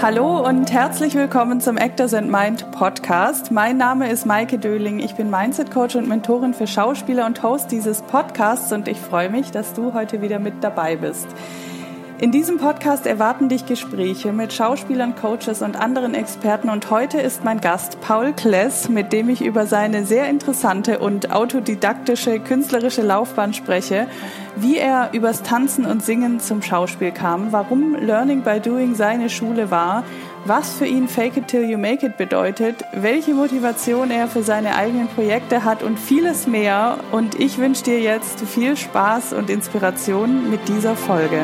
Hallo 0.00 0.46
und 0.46 0.70
herzlich 0.70 1.16
willkommen 1.16 1.60
zum 1.60 1.76
Actors 1.76 2.14
and 2.14 2.30
Mind 2.30 2.70
Podcast. 2.70 3.50
Mein 3.50 3.78
Name 3.78 4.08
ist 4.08 4.26
Maike 4.26 4.56
Döling. 4.56 5.00
Ich 5.00 5.16
bin 5.16 5.28
Mindset 5.28 5.72
Coach 5.72 5.96
und 5.96 6.06
Mentorin 6.06 6.54
für 6.54 6.68
Schauspieler 6.68 7.26
und 7.26 7.42
Host 7.42 7.72
dieses 7.72 8.02
Podcasts 8.02 8.72
und 8.72 8.86
ich 8.86 8.96
freue 8.96 9.28
mich, 9.28 9.50
dass 9.50 9.74
du 9.74 9.94
heute 9.94 10.22
wieder 10.22 10.38
mit 10.38 10.62
dabei 10.62 10.94
bist. 10.94 11.26
In 12.20 12.32
diesem 12.32 12.58
Podcast 12.58 13.06
erwarten 13.06 13.48
dich 13.48 13.64
Gespräche 13.64 14.32
mit 14.32 14.52
Schauspielern, 14.52 15.14
Coaches 15.14 15.62
und 15.62 15.76
anderen 15.76 16.14
Experten 16.14 16.68
und 16.68 16.90
heute 16.90 17.20
ist 17.20 17.44
mein 17.44 17.60
Gast 17.60 18.00
Paul 18.00 18.32
Kless, 18.32 18.88
mit 18.88 19.12
dem 19.12 19.28
ich 19.28 19.40
über 19.40 19.66
seine 19.66 20.04
sehr 20.04 20.28
interessante 20.28 20.98
und 20.98 21.30
autodidaktische 21.30 22.40
künstlerische 22.40 23.02
Laufbahn 23.02 23.54
spreche, 23.54 24.08
wie 24.56 24.78
er 24.78 25.10
übers 25.12 25.44
Tanzen 25.44 25.86
und 25.86 26.04
Singen 26.04 26.40
zum 26.40 26.60
Schauspiel 26.60 27.12
kam, 27.12 27.52
warum 27.52 27.94
Learning 27.94 28.42
by 28.42 28.58
Doing 28.58 28.96
seine 28.96 29.30
Schule 29.30 29.70
war, 29.70 30.02
was 30.44 30.72
für 30.72 30.86
ihn 30.86 31.06
Fake 31.06 31.36
It 31.36 31.46
Till 31.46 31.70
You 31.70 31.78
Make 31.78 32.04
It 32.04 32.16
bedeutet, 32.16 32.84
welche 32.94 33.32
Motivation 33.32 34.10
er 34.10 34.26
für 34.26 34.42
seine 34.42 34.74
eigenen 34.74 35.06
Projekte 35.06 35.62
hat 35.62 35.84
und 35.84 36.00
vieles 36.00 36.48
mehr. 36.48 36.98
Und 37.12 37.38
ich 37.38 37.58
wünsche 37.58 37.84
dir 37.84 38.00
jetzt 38.00 38.40
viel 38.40 38.76
Spaß 38.76 39.34
und 39.34 39.50
Inspiration 39.50 40.50
mit 40.50 40.66
dieser 40.68 40.96
Folge. 40.96 41.42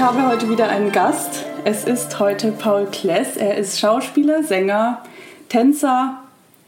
Ich 0.00 0.06
habe 0.06 0.26
heute 0.26 0.48
wieder 0.48 0.70
einen 0.70 0.92
Gast. 0.92 1.44
Es 1.66 1.84
ist 1.84 2.18
heute 2.18 2.52
Paul 2.52 2.86
Kless. 2.86 3.36
Er 3.36 3.58
ist 3.58 3.78
Schauspieler, 3.78 4.42
Sänger, 4.42 5.02
Tänzer, 5.50 6.20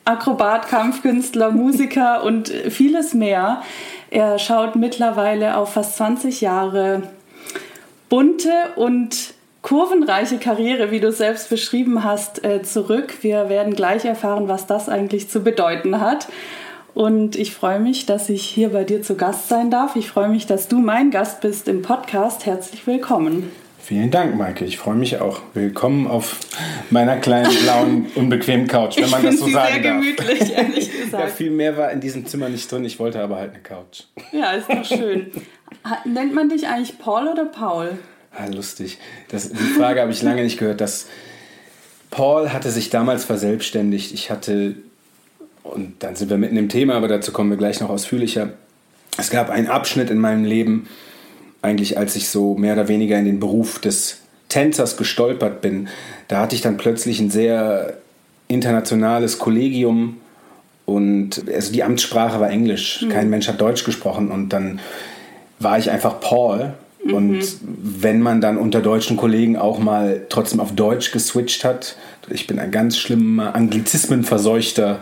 Akrobat, 0.05 0.69
Kampfkünstler, 0.69 1.51
Musiker 1.51 2.25
und 2.25 2.51
vieles 2.51 3.15
mehr. 3.15 3.63
Er 4.11 4.39
schaut 4.39 4.77
mittlerweile 4.77 5.57
auf 5.57 5.73
fast 5.73 5.97
20 5.97 6.43
Jahre 6.43 7.05
bunte 8.11 8.53
und 8.77 9.33
kurvenreiche 9.63 10.37
Karriere, 10.37 10.91
wie 10.91 11.01
du 11.01 11.11
selbst 11.11 11.49
beschrieben 11.49 12.05
hast, 12.05 12.45
äh, 12.45 12.63
zurück. 12.63 13.15
Wir 13.23 13.49
werden 13.49 13.75
gleich 13.75 14.05
erfahren, 14.05 14.49
was 14.49 14.67
das 14.67 14.91
eigentlich 14.91 15.31
zu 15.31 15.41
bedeuten 15.41 16.03
hat. 16.03 16.29
Und 16.95 17.37
ich 17.37 17.55
freue 17.55 17.81
mich, 17.81 18.05
dass 18.05 18.29
ich 18.29 18.43
hier 18.45 18.69
bei 18.71 18.85
dir 18.85 19.03
zu 19.03 19.17
Gast 19.17 19.49
sein 19.49 19.71
darf. 19.71 19.97
Ich 19.97 20.09
freue 20.09 20.29
mich, 20.29 20.47
dass 20.47 20.69
du 20.69 20.79
mein 20.79 21.11
Gast 21.11 21.41
bist 21.41 21.69
im 21.69 21.81
Podcast. 21.83 22.45
Herzlich 22.45 22.87
willkommen. 22.87 23.51
Vielen 23.79 24.11
Dank, 24.11 24.37
Maike. 24.37 24.65
Ich 24.65 24.79
freue 24.79 24.95
mich 24.95 25.19
auch. 25.21 25.41
Willkommen 25.55 26.07
auf 26.07 26.39
meiner 26.91 27.17
kleinen, 27.17 27.51
blauen, 27.63 28.07
unbequemen 28.15 28.69
Couch, 28.69 28.97
wenn 28.99 29.11
man 29.11 29.25
das 29.25 29.39
so 29.39 29.49
sagen 29.49 29.83
sehr 29.83 29.83
darf. 29.83 30.01
gemütlich, 30.01 30.53
ehrlich 30.53 30.93
gesagt. 31.05 31.25
Ja, 31.25 31.27
viel 31.29 31.51
mehr 31.51 31.77
war 31.77 31.91
in 31.91 32.01
diesem 32.01 32.27
Zimmer 32.27 32.49
nicht 32.49 32.71
drin. 32.71 32.85
Ich 32.85 32.99
wollte 32.99 33.21
aber 33.21 33.37
halt 33.37 33.53
eine 33.55 33.63
Couch. 33.63 34.03
Ja, 34.31 34.53
ist 34.53 34.69
doch 34.69 34.85
schön. 34.85 35.33
Nennt 36.05 36.35
man 36.35 36.49
dich 36.51 36.69
eigentlich 36.69 36.99
Paul 36.99 37.27
oder 37.27 37.47
Paul? 37.47 37.99
Ah, 38.37 38.47
lustig. 38.47 38.99
Das, 39.31 39.51
die 39.51 39.57
Frage 39.57 40.01
habe 40.01 40.13
ich 40.13 40.23
lange 40.23 40.43
nicht 40.45 40.59
gehört. 40.59 40.81
Das, 40.81 41.07
Paul 42.11 42.53
hatte 42.53 42.71
sich 42.71 42.91
damals 42.91 43.25
verselbstständigt. 43.25 44.13
Ich 44.13 44.31
hatte 44.31 44.77
und 45.63 45.95
dann 46.01 46.17
sind 46.17 46.31
wir 46.31 46.39
mitten 46.39 46.57
im 46.57 46.69
Thema, 46.69 46.95
aber 46.95 47.09
dazu 47.09 47.33
kommen 47.33 47.51
wir 47.51 47.57
gleich 47.57 47.81
noch 47.81 47.91
ausführlicher. 47.91 48.51
Es 49.19 49.31
gab 49.31 49.51
einen 49.51 49.69
Abschnitt 49.69 50.11
in 50.11 50.19
meinem 50.19 50.45
Leben, 50.45 50.89
eigentlich 51.61 51.99
als 51.99 52.17
ich 52.17 52.29
so 52.29 52.55
mehr 52.55 52.75
oder 52.75 52.89
weniger 52.89 53.19
in 53.19 53.25
den 53.25 53.41
Beruf 53.41 53.79
des 53.79 54.19
Tänzers 54.49 54.97
gestolpert 54.97 55.61
bin. 55.61 55.89
Da 56.29 56.41
hatte 56.41 56.55
ich 56.55 56.61
dann 56.61 56.77
plötzlich 56.77 57.21
ein 57.21 57.31
sehr 57.31 57.99
internationales 58.49 59.39
Kollegium 59.39 60.19
und 60.85 61.45
also 61.53 61.73
die 61.73 61.83
Amtssprache 61.85 62.41
war 62.41 62.51
Englisch. 62.51 63.03
Mhm. 63.03 63.09
Kein 63.11 63.31
Mensch 63.31 63.49
hat 63.49 63.61
Deutsch 63.61 63.85
gesprochen 63.85 64.31
und 64.31 64.51
dann 64.51 64.81
war 65.59 65.79
ich 65.79 65.91
einfach 65.91 66.21
Paul. 66.21 66.75
Mhm. 67.05 67.15
Und 67.15 67.57
wenn 67.63 68.21
man 68.21 68.41
dann 68.41 68.59
unter 68.59 68.81
deutschen 68.81 69.17
Kollegen 69.17 69.57
auch 69.57 69.79
mal 69.79 70.27
trotzdem 70.29 70.61
auf 70.61 70.75
Deutsch 70.75 71.13
geswitcht 71.13 71.65
hat, 71.65 71.97
ich 72.29 72.47
bin 72.47 72.59
ein 72.59 72.71
ganz 72.71 72.99
schlimmer 72.99 73.55
Anglizismenverseuchter 73.55 75.01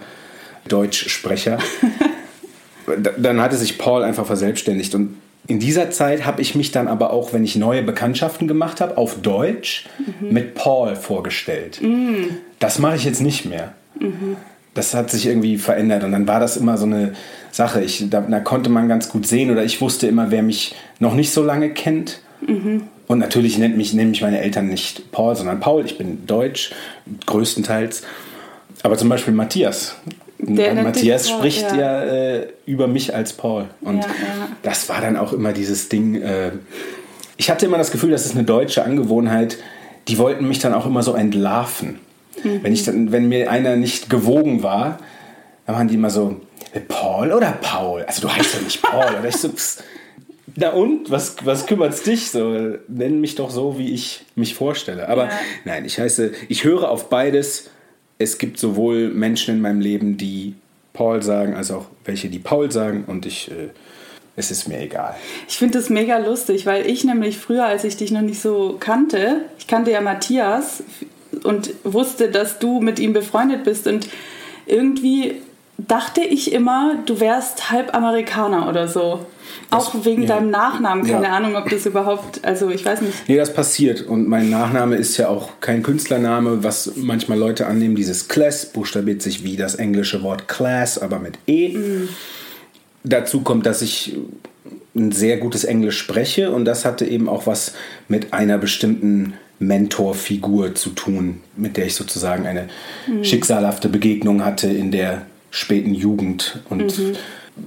Deutschsprecher. 0.68 1.58
dann 3.18 3.40
hatte 3.40 3.56
sich 3.56 3.78
Paul 3.78 4.02
einfach 4.02 4.26
verselbstständigt. 4.26 4.94
Und 4.94 5.16
in 5.46 5.58
dieser 5.58 5.90
Zeit 5.90 6.26
habe 6.26 6.42
ich 6.42 6.54
mich 6.54 6.70
dann 6.70 6.88
aber 6.88 7.12
auch, 7.12 7.32
wenn 7.32 7.44
ich 7.44 7.56
neue 7.56 7.82
Bekanntschaften 7.82 8.46
gemacht 8.46 8.80
habe, 8.80 8.96
auf 8.96 9.20
Deutsch 9.20 9.86
mhm. 9.98 10.32
mit 10.32 10.54
Paul 10.54 10.96
vorgestellt. 10.96 11.80
Mhm. 11.82 12.36
Das 12.58 12.78
mache 12.78 12.96
ich 12.96 13.04
jetzt 13.04 13.20
nicht 13.20 13.46
mehr. 13.46 13.72
Mhm. 13.98 14.36
Das 14.74 14.94
hat 14.94 15.10
sich 15.10 15.26
irgendwie 15.26 15.58
verändert. 15.58 16.04
Und 16.04 16.12
dann 16.12 16.28
war 16.28 16.38
das 16.38 16.56
immer 16.56 16.78
so 16.78 16.86
eine 16.86 17.14
Sache. 17.50 17.82
Ich, 17.82 18.08
da, 18.08 18.20
da, 18.20 18.40
konnte 18.40 18.70
man 18.70 18.88
ganz 18.88 19.08
gut 19.08 19.26
sehen 19.26 19.50
oder 19.50 19.64
ich 19.64 19.80
wusste 19.80 20.06
immer, 20.06 20.30
wer 20.30 20.42
mich 20.42 20.74
noch 21.00 21.14
nicht 21.14 21.32
so 21.32 21.42
lange 21.42 21.70
kennt. 21.70 22.20
Mhm. 22.46 22.84
Und 23.08 23.18
natürlich 23.18 23.58
nennt 23.58 23.76
mich, 23.76 23.92
nennen 23.92 24.10
mich 24.10 24.22
meine 24.22 24.40
Eltern 24.40 24.68
nicht 24.68 25.10
Paul, 25.10 25.34
sondern 25.34 25.58
Paul. 25.58 25.84
Ich 25.84 25.98
bin 25.98 26.26
deutsch, 26.26 26.70
größtenteils. 27.26 28.02
Aber 28.84 28.96
zum 28.96 29.08
Beispiel 29.08 29.34
Matthias 29.34 29.96
Matthias 30.46 31.28
Paul, 31.28 31.38
spricht 31.38 31.72
ja, 31.72 31.76
ja 31.76 32.04
äh, 32.04 32.48
über 32.66 32.86
mich 32.86 33.14
als 33.14 33.32
Paul. 33.32 33.66
Und 33.80 33.98
ja, 33.98 34.08
ja. 34.08 34.48
das 34.62 34.88
war 34.88 35.00
dann 35.00 35.16
auch 35.16 35.32
immer 35.32 35.52
dieses 35.52 35.88
Ding. 35.88 36.20
Äh, 36.20 36.52
ich 37.36 37.50
hatte 37.50 37.66
immer 37.66 37.78
das 37.78 37.90
Gefühl, 37.90 38.10
das 38.10 38.26
ist 38.26 38.34
eine 38.34 38.44
deutsche 38.44 38.84
Angewohnheit. 38.84 39.58
Die 40.08 40.18
wollten 40.18 40.46
mich 40.48 40.58
dann 40.58 40.74
auch 40.74 40.86
immer 40.86 41.02
so 41.02 41.14
entlarven. 41.14 41.98
Mhm. 42.42 42.62
Wenn, 42.62 42.72
ich 42.72 42.84
dann, 42.84 43.12
wenn 43.12 43.28
mir 43.28 43.50
einer 43.50 43.76
nicht 43.76 44.10
gewogen 44.10 44.62
war, 44.62 44.98
dann 45.66 45.76
waren 45.76 45.88
die 45.88 45.94
immer 45.94 46.10
so, 46.10 46.40
äh, 46.72 46.80
Paul 46.80 47.32
oder 47.32 47.52
Paul? 47.60 48.04
Also 48.04 48.22
du 48.22 48.32
heißt 48.32 48.54
ja 48.54 48.60
nicht 48.60 48.82
Paul. 48.82 49.04
oder 49.18 49.28
ich 49.28 49.36
so, 49.36 49.48
pss, 49.48 49.82
na 50.56 50.70
und? 50.70 51.10
Was, 51.10 51.36
was 51.44 51.66
kümmert's 51.66 52.02
dich? 52.02 52.30
So, 52.30 52.76
nenn 52.88 53.20
mich 53.20 53.34
doch 53.34 53.50
so, 53.50 53.78
wie 53.78 53.92
ich 53.92 54.24
mich 54.34 54.54
vorstelle. 54.54 55.08
Aber 55.08 55.30
nein, 55.64 55.84
ich 55.84 55.98
heiße, 55.98 56.32
ich 56.48 56.64
höre 56.64 56.90
auf 56.90 57.08
beides 57.08 57.70
es 58.20 58.36
gibt 58.36 58.58
sowohl 58.58 59.08
Menschen 59.08 59.56
in 59.56 59.60
meinem 59.62 59.80
Leben, 59.80 60.18
die 60.18 60.54
Paul 60.92 61.22
sagen, 61.22 61.54
als 61.54 61.70
auch 61.70 61.86
welche, 62.04 62.28
die 62.28 62.38
Paul 62.38 62.70
sagen 62.70 63.04
und 63.06 63.24
ich, 63.24 63.50
äh, 63.50 63.70
es 64.36 64.50
ist 64.50 64.68
mir 64.68 64.78
egal. 64.78 65.16
Ich 65.48 65.56
finde 65.56 65.78
das 65.78 65.88
mega 65.88 66.18
lustig, 66.18 66.66
weil 66.66 66.86
ich 66.86 67.02
nämlich 67.02 67.38
früher, 67.38 67.64
als 67.64 67.82
ich 67.84 67.96
dich 67.96 68.10
noch 68.10 68.20
nicht 68.20 68.40
so 68.40 68.76
kannte, 68.78 69.46
ich 69.58 69.66
kannte 69.66 69.90
ja 69.90 70.02
Matthias 70.02 70.82
und 71.44 71.70
wusste, 71.82 72.30
dass 72.30 72.58
du 72.58 72.80
mit 72.80 72.98
ihm 72.98 73.14
befreundet 73.14 73.64
bist 73.64 73.86
und 73.86 74.06
irgendwie 74.66 75.36
dachte 75.88 76.20
ich 76.20 76.52
immer, 76.52 76.96
du 77.06 77.20
wärst 77.20 77.70
halb 77.70 77.94
Amerikaner 77.94 78.68
oder 78.68 78.88
so. 78.88 79.26
Auch 79.70 79.92
das, 79.92 80.04
wegen 80.04 80.22
ja. 80.22 80.28
deinem 80.28 80.50
Nachnamen, 80.50 81.04
keine 81.04 81.26
ja. 81.26 81.32
Ahnung, 81.32 81.56
ob 81.56 81.68
das 81.68 81.86
überhaupt, 81.86 82.44
also 82.44 82.70
ich 82.70 82.84
weiß 82.84 83.02
nicht. 83.02 83.28
Nee, 83.28 83.36
das 83.36 83.52
passiert. 83.52 84.02
Und 84.02 84.28
mein 84.28 84.50
Nachname 84.50 84.96
ist 84.96 85.16
ja 85.16 85.28
auch 85.28 85.60
kein 85.60 85.82
Künstlername, 85.82 86.62
was 86.64 86.92
manchmal 86.96 87.38
Leute 87.38 87.66
annehmen. 87.66 87.94
Dieses 87.94 88.28
Class 88.28 88.66
buchstabiert 88.66 89.22
sich 89.22 89.44
wie 89.44 89.56
das 89.56 89.76
englische 89.76 90.22
Wort 90.22 90.48
Class, 90.48 90.98
aber 90.98 91.18
mit 91.18 91.38
E. 91.46 91.76
Mhm. 91.76 92.08
Dazu 93.04 93.42
kommt, 93.42 93.66
dass 93.66 93.82
ich 93.82 94.16
ein 94.94 95.12
sehr 95.12 95.36
gutes 95.38 95.64
Englisch 95.64 95.98
spreche 95.98 96.50
und 96.50 96.64
das 96.64 96.84
hatte 96.84 97.04
eben 97.04 97.28
auch 97.28 97.46
was 97.46 97.74
mit 98.08 98.32
einer 98.32 98.58
bestimmten 98.58 99.34
Mentorfigur 99.60 100.74
zu 100.74 100.90
tun, 100.90 101.40
mit 101.56 101.76
der 101.76 101.86
ich 101.86 101.94
sozusagen 101.94 102.46
eine 102.46 102.68
mhm. 103.06 103.22
schicksalhafte 103.22 103.88
Begegnung 103.88 104.44
hatte 104.44 104.68
in 104.68 104.90
der 104.90 105.26
späten 105.50 105.94
Jugend 105.94 106.60
und 106.68 106.98
mhm. 106.98 107.16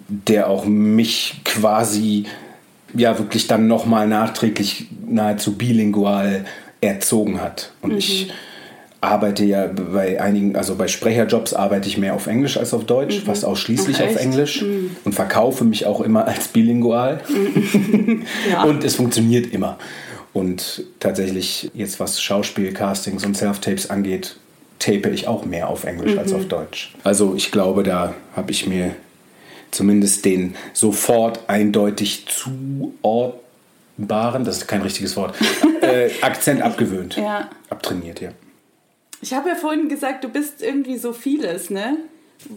der 0.08 0.50
auch 0.50 0.66
mich 0.66 1.42
quasi 1.44 2.26
ja 2.94 3.18
wirklich 3.18 3.48
dann 3.48 3.68
nochmal 3.68 4.08
nachträglich 4.08 4.88
nahezu 5.08 5.58
bilingual 5.58 6.46
erzogen 6.82 7.42
hat. 7.42 7.72
Und 7.82 7.92
mhm. 7.92 7.98
ich 7.98 8.32
arbeite 9.02 9.44
ja 9.44 9.68
bei 9.68 10.22
einigen, 10.22 10.56
also 10.56 10.76
bei 10.76 10.88
Sprecherjobs 10.88 11.54
arbeite 11.54 11.90
ich 11.90 11.98
mehr 11.98 12.14
auf 12.14 12.28
Englisch 12.28 12.58
als 12.58 12.74
auf 12.74 12.86
Deutsch, 12.86 13.20
mhm. 13.20 13.26
fast 13.26 13.44
ausschließlich 13.44 13.98
Ach, 14.00 14.06
auf 14.06 14.16
Englisch 14.16 14.62
mhm. 14.62 14.96
und 15.04 15.14
verkaufe 15.14 15.66
mich 15.66 15.86
auch 15.86 16.02
immer 16.02 16.28
als 16.28 16.48
bilingual. 16.48 17.22
Mhm. 17.28 18.24
ja. 18.50 18.64
Und 18.64 18.84
es 18.84 18.96
funktioniert 18.96 19.54
immer. 19.54 19.78
Und 20.32 20.84
tatsächlich, 21.00 21.70
jetzt 21.74 22.00
was 22.00 22.22
Schauspiel, 22.22 22.74
Castings 22.74 23.26
und 23.26 23.38
Self-Tapes 23.38 23.90
angeht, 23.90 24.38
tape 24.80 25.10
ich 25.10 25.28
auch 25.28 25.46
mehr 25.46 25.70
auf 25.70 25.84
Englisch 25.84 26.14
mhm. 26.14 26.20
als 26.20 26.34
auf 26.34 26.48
Deutsch. 26.48 26.94
Also 27.04 27.36
ich 27.36 27.52
glaube, 27.52 27.84
da 27.84 28.16
habe 28.36 28.52
ich 28.52 28.68
mir 28.68 28.96
zumindest 29.72 30.26
den 30.26 30.56
sofort 30.74 31.42
eindeutig 31.48 32.26
zuordnbaren, 32.28 34.46
das 34.46 34.58
ist 34.58 34.68
kein 34.68 34.82
richtiges 34.82 35.16
Wort, 35.16 35.36
äh, 35.82 36.10
Akzent 36.22 36.62
abgewöhnt. 36.62 37.18
Ja. 37.18 37.50
Abtrainiert, 37.70 38.22
ja. 38.22 38.30
Ich 39.22 39.34
habe 39.34 39.50
ja 39.50 39.56
vorhin 39.56 39.90
gesagt, 39.90 40.24
du 40.24 40.30
bist 40.30 40.62
irgendwie 40.62 40.98
so 40.98 41.14
vieles, 41.14 41.70
ne? 41.70 41.98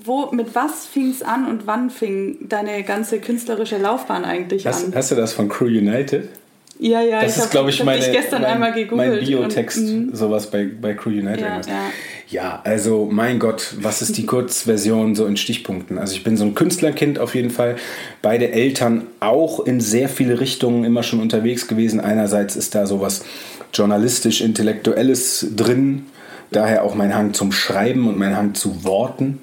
Wo, 0.04 0.32
mit 0.32 0.56
was 0.56 0.86
fing 0.86 1.10
es 1.10 1.22
an 1.22 1.48
und 1.48 1.68
wann 1.68 1.90
fing 1.90 2.48
deine 2.48 2.82
ganze 2.82 3.20
künstlerische 3.20 3.78
Laufbahn 3.78 4.24
eigentlich 4.24 4.66
hast, 4.66 4.86
an? 4.86 4.94
Hast 4.94 5.12
du 5.12 5.14
das 5.14 5.32
von 5.32 5.48
Crew 5.48 5.66
United? 5.66 6.28
Ja, 6.78 7.00
ja, 7.00 7.22
das 7.22 7.36
ich 7.36 7.42
ist, 7.44 7.50
glaube 7.50 7.70
ich, 7.70 7.82
meine, 7.82 8.02
dich 8.02 8.12
gestern 8.12 8.42
mein, 8.42 8.52
einmal 8.52 8.72
gegoogelt. 8.72 9.16
mein 9.16 9.20
Biotext, 9.20 9.78
und, 9.78 10.12
mm, 10.12 10.14
sowas 10.14 10.50
bei, 10.50 10.66
bei 10.66 10.94
Crew 10.94 11.10
United. 11.10 11.40
Ja, 11.40 11.60
ja. 11.60 11.90
ja, 12.28 12.60
also 12.64 13.08
mein 13.10 13.38
Gott, 13.38 13.74
was 13.80 14.02
ist 14.02 14.16
die 14.18 14.26
Kurzversion 14.26 15.14
so 15.14 15.26
in 15.26 15.36
Stichpunkten? 15.36 15.98
Also 15.98 16.14
ich 16.14 16.24
bin 16.24 16.36
so 16.36 16.44
ein 16.44 16.54
Künstlerkind 16.54 17.18
auf 17.18 17.34
jeden 17.34 17.50
Fall. 17.50 17.76
Beide 18.20 18.52
Eltern 18.52 19.06
auch 19.20 19.60
in 19.60 19.80
sehr 19.80 20.08
viele 20.08 20.40
Richtungen 20.40 20.84
immer 20.84 21.02
schon 21.02 21.20
unterwegs 21.20 21.66
gewesen. 21.66 22.00
Einerseits 22.00 22.56
ist 22.56 22.74
da 22.74 22.86
sowas 22.86 23.24
journalistisch-intellektuelles 23.72 25.48
drin, 25.56 26.06
daher 26.50 26.84
auch 26.84 26.94
mein 26.94 27.14
Hang 27.14 27.34
zum 27.34 27.52
Schreiben 27.52 28.06
und 28.06 28.18
mein 28.18 28.36
Hang 28.36 28.54
zu 28.54 28.84
Worten. 28.84 29.40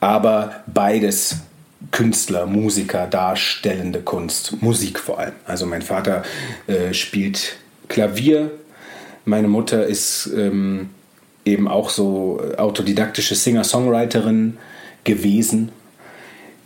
Aber 0.00 0.62
beides 0.66 1.36
Künstler, 1.94 2.46
Musiker, 2.46 3.06
darstellende 3.06 4.00
Kunst, 4.00 4.60
Musik 4.60 4.98
vor 4.98 5.20
allem. 5.20 5.34
Also 5.46 5.64
mein 5.64 5.80
Vater 5.80 6.24
äh, 6.66 6.92
spielt 6.92 7.54
Klavier, 7.86 8.50
meine 9.24 9.46
Mutter 9.46 9.86
ist 9.86 10.28
ähm, 10.36 10.90
eben 11.44 11.68
auch 11.68 11.90
so 11.90 12.42
autodidaktische 12.58 13.36
Singer-Songwriterin 13.36 14.58
gewesen. 15.04 15.70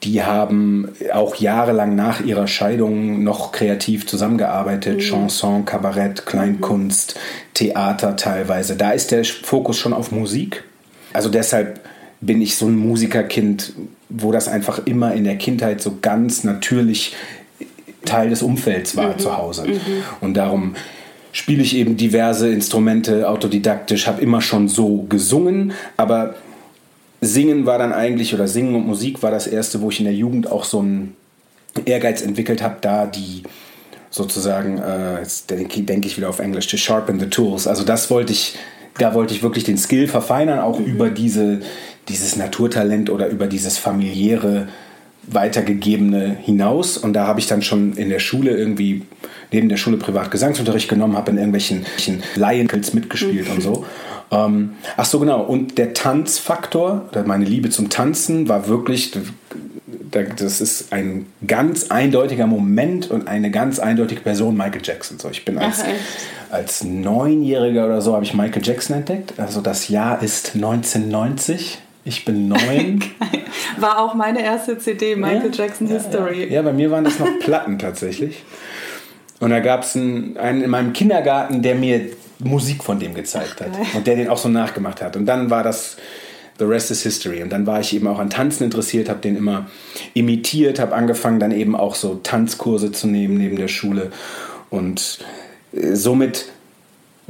Die 0.02 0.22
haben 0.22 0.92
auch 1.12 1.34
jahrelang 1.34 1.94
nach 1.94 2.24
ihrer 2.24 2.46
Scheidung 2.46 3.22
noch 3.22 3.52
kreativ 3.52 4.06
zusammengearbeitet. 4.06 5.00
Chanson, 5.00 5.66
Kabarett, 5.66 6.24
Kleinkunst, 6.24 7.20
Theater 7.52 8.16
teilweise. 8.16 8.76
Da 8.76 8.92
ist 8.92 9.10
der 9.10 9.26
Fokus 9.26 9.76
schon 9.76 9.92
auf 9.92 10.10
Musik. 10.10 10.64
Also 11.12 11.28
deshalb 11.28 11.80
bin 12.20 12.40
ich 12.42 12.56
so 12.56 12.66
ein 12.66 12.76
Musikerkind, 12.76 13.74
wo 14.08 14.32
das 14.32 14.48
einfach 14.48 14.86
immer 14.86 15.14
in 15.14 15.24
der 15.24 15.36
Kindheit 15.36 15.80
so 15.80 15.98
ganz 16.00 16.44
natürlich 16.44 17.14
Teil 18.04 18.30
des 18.30 18.42
Umfelds 18.42 18.96
war 18.96 19.18
zu 19.18 19.36
Hause. 19.36 19.66
Und 20.20 20.34
darum 20.34 20.74
spiele 21.32 21.62
ich 21.62 21.76
eben 21.76 21.96
diverse 21.96 22.48
Instrumente 22.48 23.28
autodidaktisch, 23.28 24.06
habe 24.06 24.22
immer 24.22 24.40
schon 24.40 24.68
so 24.68 25.02
gesungen, 25.08 25.72
aber 25.96 26.34
Singen 27.20 27.66
war 27.66 27.78
dann 27.78 27.92
eigentlich, 27.92 28.32
oder 28.32 28.48
Singen 28.48 28.74
und 28.74 28.86
Musik 28.86 29.22
war 29.22 29.30
das 29.30 29.46
erste, 29.46 29.80
wo 29.80 29.90
ich 29.90 29.98
in 29.98 30.04
der 30.04 30.14
Jugend 30.14 30.50
auch 30.50 30.64
so 30.64 30.78
einen 30.78 31.16
Ehrgeiz 31.84 32.22
entwickelt 32.22 32.62
habe, 32.62 32.76
da 32.80 33.06
die 33.06 33.42
sozusagen, 34.10 34.78
äh, 34.78 35.18
jetzt 35.18 35.50
denke 35.50 35.82
denk 35.82 36.06
ich 36.06 36.16
wieder 36.16 36.28
auf 36.28 36.38
Englisch, 36.38 36.68
to 36.68 36.76
sharpen 36.76 37.20
the 37.20 37.26
tools. 37.26 37.66
Also 37.66 37.84
das 37.84 38.08
wollte 38.10 38.32
ich, 38.32 38.56
da 38.98 39.14
wollte 39.14 39.34
ich 39.34 39.42
wirklich 39.42 39.64
den 39.64 39.78
Skill 39.78 40.06
verfeinern, 40.08 40.60
auch 40.60 40.80
über 40.80 41.10
diese, 41.10 41.60
dieses 42.08 42.36
Naturtalent 42.36 43.10
oder 43.10 43.28
über 43.28 43.46
dieses 43.46 43.78
familiäre 43.78 44.68
weitergegebene 45.30 46.36
hinaus. 46.40 46.96
Und 46.96 47.12
da 47.12 47.26
habe 47.26 47.40
ich 47.40 47.46
dann 47.46 47.62
schon 47.62 47.94
in 47.94 48.08
der 48.08 48.18
Schule 48.18 48.56
irgendwie 48.56 49.02
neben 49.52 49.68
der 49.68 49.76
Schule 49.76 49.96
privat 49.96 50.30
Gesangsunterricht 50.30 50.88
genommen, 50.88 51.16
habe 51.16 51.30
in 51.30 51.38
irgendwelchen 51.38 51.86
Laienkells 52.34 52.94
mitgespielt 52.94 53.48
und 53.50 53.62
so. 53.62 53.84
Ähm, 54.30 54.74
ach 54.98 55.06
so, 55.06 55.20
genau. 55.20 55.40
Und 55.40 55.78
der 55.78 55.94
Tanzfaktor, 55.94 57.08
oder 57.10 57.24
meine 57.24 57.46
Liebe 57.46 57.70
zum 57.70 57.88
Tanzen, 57.88 58.46
war 58.46 58.68
wirklich, 58.68 59.12
das 60.10 60.60
ist 60.60 60.92
ein 60.92 61.24
ganz 61.46 61.90
eindeutiger 61.90 62.46
Moment 62.46 63.10
und 63.10 63.26
eine 63.26 63.50
ganz 63.50 63.78
eindeutige 63.78 64.20
Person, 64.20 64.54
Michael 64.54 64.82
Jackson. 64.84 65.18
So, 65.18 65.30
ich 65.30 65.46
bin 65.46 65.56
als, 65.56 65.80
Ach, 65.80 66.52
als 66.52 66.84
Neunjähriger 66.84 67.86
oder 67.86 68.02
so, 68.02 68.14
habe 68.14 68.24
ich 68.24 68.34
Michael 68.34 68.62
Jackson 68.62 68.96
entdeckt. 68.96 69.32
Also 69.38 69.62
das 69.62 69.88
Jahr 69.88 70.22
ist 70.22 70.54
1990. 70.54 71.78
Ich 72.04 72.24
bin 72.24 72.48
neun. 72.48 73.04
War 73.78 73.98
auch 73.98 74.14
meine 74.14 74.42
erste 74.42 74.78
CD, 74.78 75.14
Michael 75.16 75.50
Jackson 75.52 75.86
History. 75.86 76.52
Ja, 76.52 76.62
bei 76.62 76.72
mir 76.72 76.90
waren 76.90 77.04
das 77.04 77.18
noch 77.18 77.38
Platten 77.40 77.78
tatsächlich. 77.78 78.42
Und 79.40 79.50
da 79.50 79.60
gab 79.60 79.82
es 79.82 79.94
einen, 79.94 80.36
einen 80.36 80.62
in 80.62 80.70
meinem 80.70 80.92
Kindergarten, 80.92 81.62
der 81.62 81.74
mir 81.74 82.10
Musik 82.40 82.82
von 82.82 82.98
dem 82.98 83.14
gezeigt 83.14 83.60
hat 83.60 83.70
und 83.94 84.06
der 84.06 84.16
den 84.16 84.28
auch 84.28 84.38
so 84.38 84.48
nachgemacht 84.48 85.02
hat. 85.02 85.16
Und 85.16 85.26
dann 85.26 85.50
war 85.50 85.62
das 85.62 85.96
The 86.58 86.64
Rest 86.64 86.90
is 86.90 87.02
History. 87.02 87.42
Und 87.42 87.50
dann 87.50 87.66
war 87.66 87.80
ich 87.80 87.94
eben 87.94 88.06
auch 88.08 88.18
an 88.18 88.30
Tanzen 88.30 88.64
interessiert, 88.64 89.08
habe 89.08 89.20
den 89.20 89.36
immer 89.36 89.66
imitiert, 90.14 90.78
habe 90.78 90.94
angefangen 90.94 91.38
dann 91.38 91.52
eben 91.52 91.76
auch 91.76 91.94
so 91.94 92.16
Tanzkurse 92.22 92.90
zu 92.92 93.06
nehmen 93.06 93.38
neben 93.38 93.56
der 93.56 93.68
Schule. 93.68 94.10
Und 94.70 95.20
äh, 95.72 95.94
somit 95.94 96.46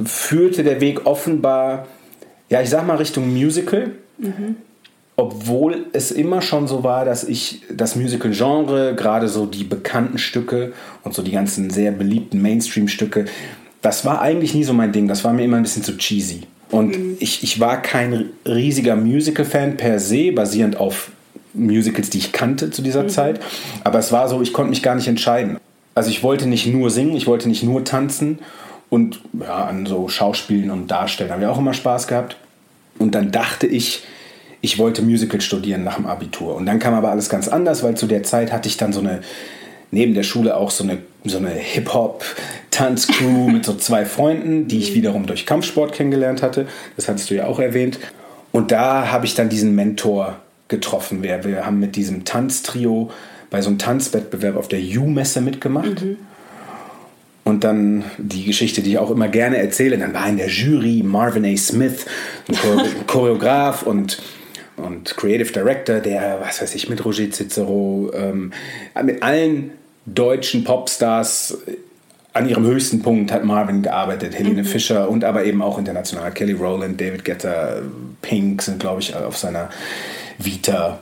führte 0.03 0.63
der 0.63 0.81
Weg 0.81 1.05
offenbar, 1.05 1.87
ja, 2.49 2.61
ich 2.61 2.69
sag 2.69 2.87
mal 2.87 2.97
Richtung 2.97 3.31
Musical. 3.31 3.91
Obwohl 5.15 5.87
es 5.91 6.11
immer 6.11 6.41
schon 6.41 6.67
so 6.67 6.83
war, 6.83 7.03
dass 7.03 7.25
ich 7.25 7.61
das 7.73 7.95
Musical-Genre, 7.97 8.95
gerade 8.95 9.27
so 9.27 9.45
die 9.45 9.65
bekannten 9.65 10.17
Stücke 10.17 10.71
und 11.03 11.13
so 11.13 11.21
die 11.21 11.31
ganzen 11.31 11.69
sehr 11.69 11.91
beliebten 11.91 12.41
Mainstream-Stücke, 12.41 13.25
das 13.81 14.05
war 14.05 14.21
eigentlich 14.21 14.53
nie 14.53 14.63
so 14.63 14.73
mein 14.73 14.91
Ding. 14.91 15.07
Das 15.07 15.23
war 15.23 15.33
mir 15.33 15.43
immer 15.43 15.57
ein 15.57 15.63
bisschen 15.63 15.83
zu 15.83 15.97
cheesy. 15.97 16.43
Und 16.71 16.95
ich, 17.19 17.43
ich 17.43 17.59
war 17.59 17.81
kein 17.81 18.25
riesiger 18.45 18.95
Musical-Fan 18.95 19.77
per 19.77 19.99
se, 19.99 20.31
basierend 20.31 20.77
auf 20.77 21.11
Musicals, 21.53 22.09
die 22.09 22.19
ich 22.19 22.31
kannte 22.31 22.69
zu 22.71 22.81
dieser 22.81 23.07
Zeit. 23.07 23.39
Aber 23.83 23.99
es 23.99 24.11
war 24.11 24.29
so, 24.29 24.41
ich 24.41 24.53
konnte 24.53 24.69
mich 24.69 24.83
gar 24.83 24.95
nicht 24.95 25.07
entscheiden. 25.07 25.57
Also 25.95 26.11
ich 26.11 26.23
wollte 26.23 26.47
nicht 26.47 26.67
nur 26.67 26.89
singen, 26.91 27.15
ich 27.15 27.27
wollte 27.27 27.49
nicht 27.49 27.63
nur 27.63 27.83
tanzen. 27.83 28.39
Und 28.89 29.19
ja, 29.39 29.65
an 29.65 29.85
so 29.85 30.07
Schauspielen 30.07 30.71
und 30.71 30.89
Darstellen 30.89 31.31
habe 31.31 31.41
ich 31.41 31.47
auch 31.47 31.59
immer 31.59 31.73
Spaß 31.73 32.07
gehabt. 32.07 32.37
Und 32.99 33.15
dann 33.15 33.31
dachte 33.31 33.65
ich, 33.65 34.03
ich 34.61 34.77
wollte 34.77 35.01
Musical 35.01 35.41
studieren 35.41 35.83
nach 35.83 35.95
dem 35.95 36.05
Abitur. 36.05 36.55
Und 36.55 36.65
dann 36.65 36.79
kam 36.79 36.93
aber 36.93 37.09
alles 37.09 37.29
ganz 37.29 37.47
anders, 37.47 37.81
weil 37.81 37.95
zu 37.95 38.07
der 38.07 38.23
Zeit 38.23 38.51
hatte 38.51 38.67
ich 38.67 38.77
dann 38.77 38.93
so 38.93 38.99
eine, 38.99 39.21
neben 39.91 40.13
der 40.13 40.23
Schule 40.23 40.57
auch 40.57 40.69
so 40.69 40.83
eine, 40.83 40.97
so 41.23 41.37
eine 41.37 41.49
Hip-Hop-Tanzcrew 41.49 43.49
mit 43.49 43.65
so 43.65 43.73
zwei 43.75 44.05
Freunden, 44.05 44.67
die 44.67 44.79
ich 44.79 44.93
wiederum 44.93 45.25
durch 45.25 45.45
Kampfsport 45.45 45.93
kennengelernt 45.93 46.43
hatte. 46.43 46.67
Das 46.97 47.07
hattest 47.07 47.29
du 47.29 47.35
ja 47.35 47.45
auch 47.45 47.59
erwähnt. 47.59 47.99
Und 48.51 48.71
da 48.71 49.11
habe 49.11 49.25
ich 49.25 49.33
dann 49.33 49.47
diesen 49.47 49.75
Mentor 49.75 50.37
getroffen. 50.67 51.23
Wir, 51.23 51.43
wir 51.45 51.65
haben 51.65 51.79
mit 51.79 51.95
diesem 51.95 52.25
Tanztrio 52.25 53.11
bei 53.49 53.61
so 53.61 53.69
einem 53.69 53.79
Tanzwettbewerb 53.79 54.57
auf 54.57 54.67
der 54.67 54.79
U-Messe 54.79 55.41
mitgemacht. 55.41 56.03
Und 57.49 57.63
dann 57.63 58.03
die 58.19 58.45
Geschichte, 58.45 58.83
die 58.83 58.91
ich 58.91 58.97
auch 58.99 59.09
immer 59.09 59.27
gerne 59.27 59.57
erzähle, 59.57 59.97
dann 59.97 60.13
war 60.13 60.29
in 60.29 60.37
der 60.37 60.49
Jury 60.49 61.01
Marvin 61.03 61.45
A. 61.45 61.57
Smith, 61.57 62.05
ein 62.47 62.55
Chore- 62.55 62.85
Choreograf 63.07 63.81
und, 63.81 64.21
und 64.77 65.17
Creative 65.17 65.51
Director, 65.51 65.95
der, 65.95 66.39
was 66.41 66.61
weiß 66.61 66.75
ich, 66.75 66.89
mit 66.89 67.03
Roger 67.03 67.31
Cicero, 67.31 68.11
ähm, 68.13 68.53
mit 69.03 69.23
allen 69.23 69.71
deutschen 70.05 70.63
Popstars 70.63 71.57
an 72.33 72.47
ihrem 72.47 72.67
höchsten 72.67 73.01
Punkt 73.01 73.31
hat 73.31 73.43
Marvin 73.43 73.81
gearbeitet, 73.81 74.37
Helene 74.37 74.63
Fischer 74.63 75.09
und 75.09 75.23
aber 75.23 75.43
eben 75.43 75.63
auch 75.63 75.79
international. 75.79 76.31
Kelly 76.31 76.53
Rowland, 76.53 77.01
David 77.01 77.25
Guetta, 77.25 77.77
Pink 78.21 78.61
sind, 78.61 78.79
glaube 78.79 79.01
ich, 79.01 79.15
auf 79.15 79.37
seiner 79.37 79.69
Vita. 80.37 80.99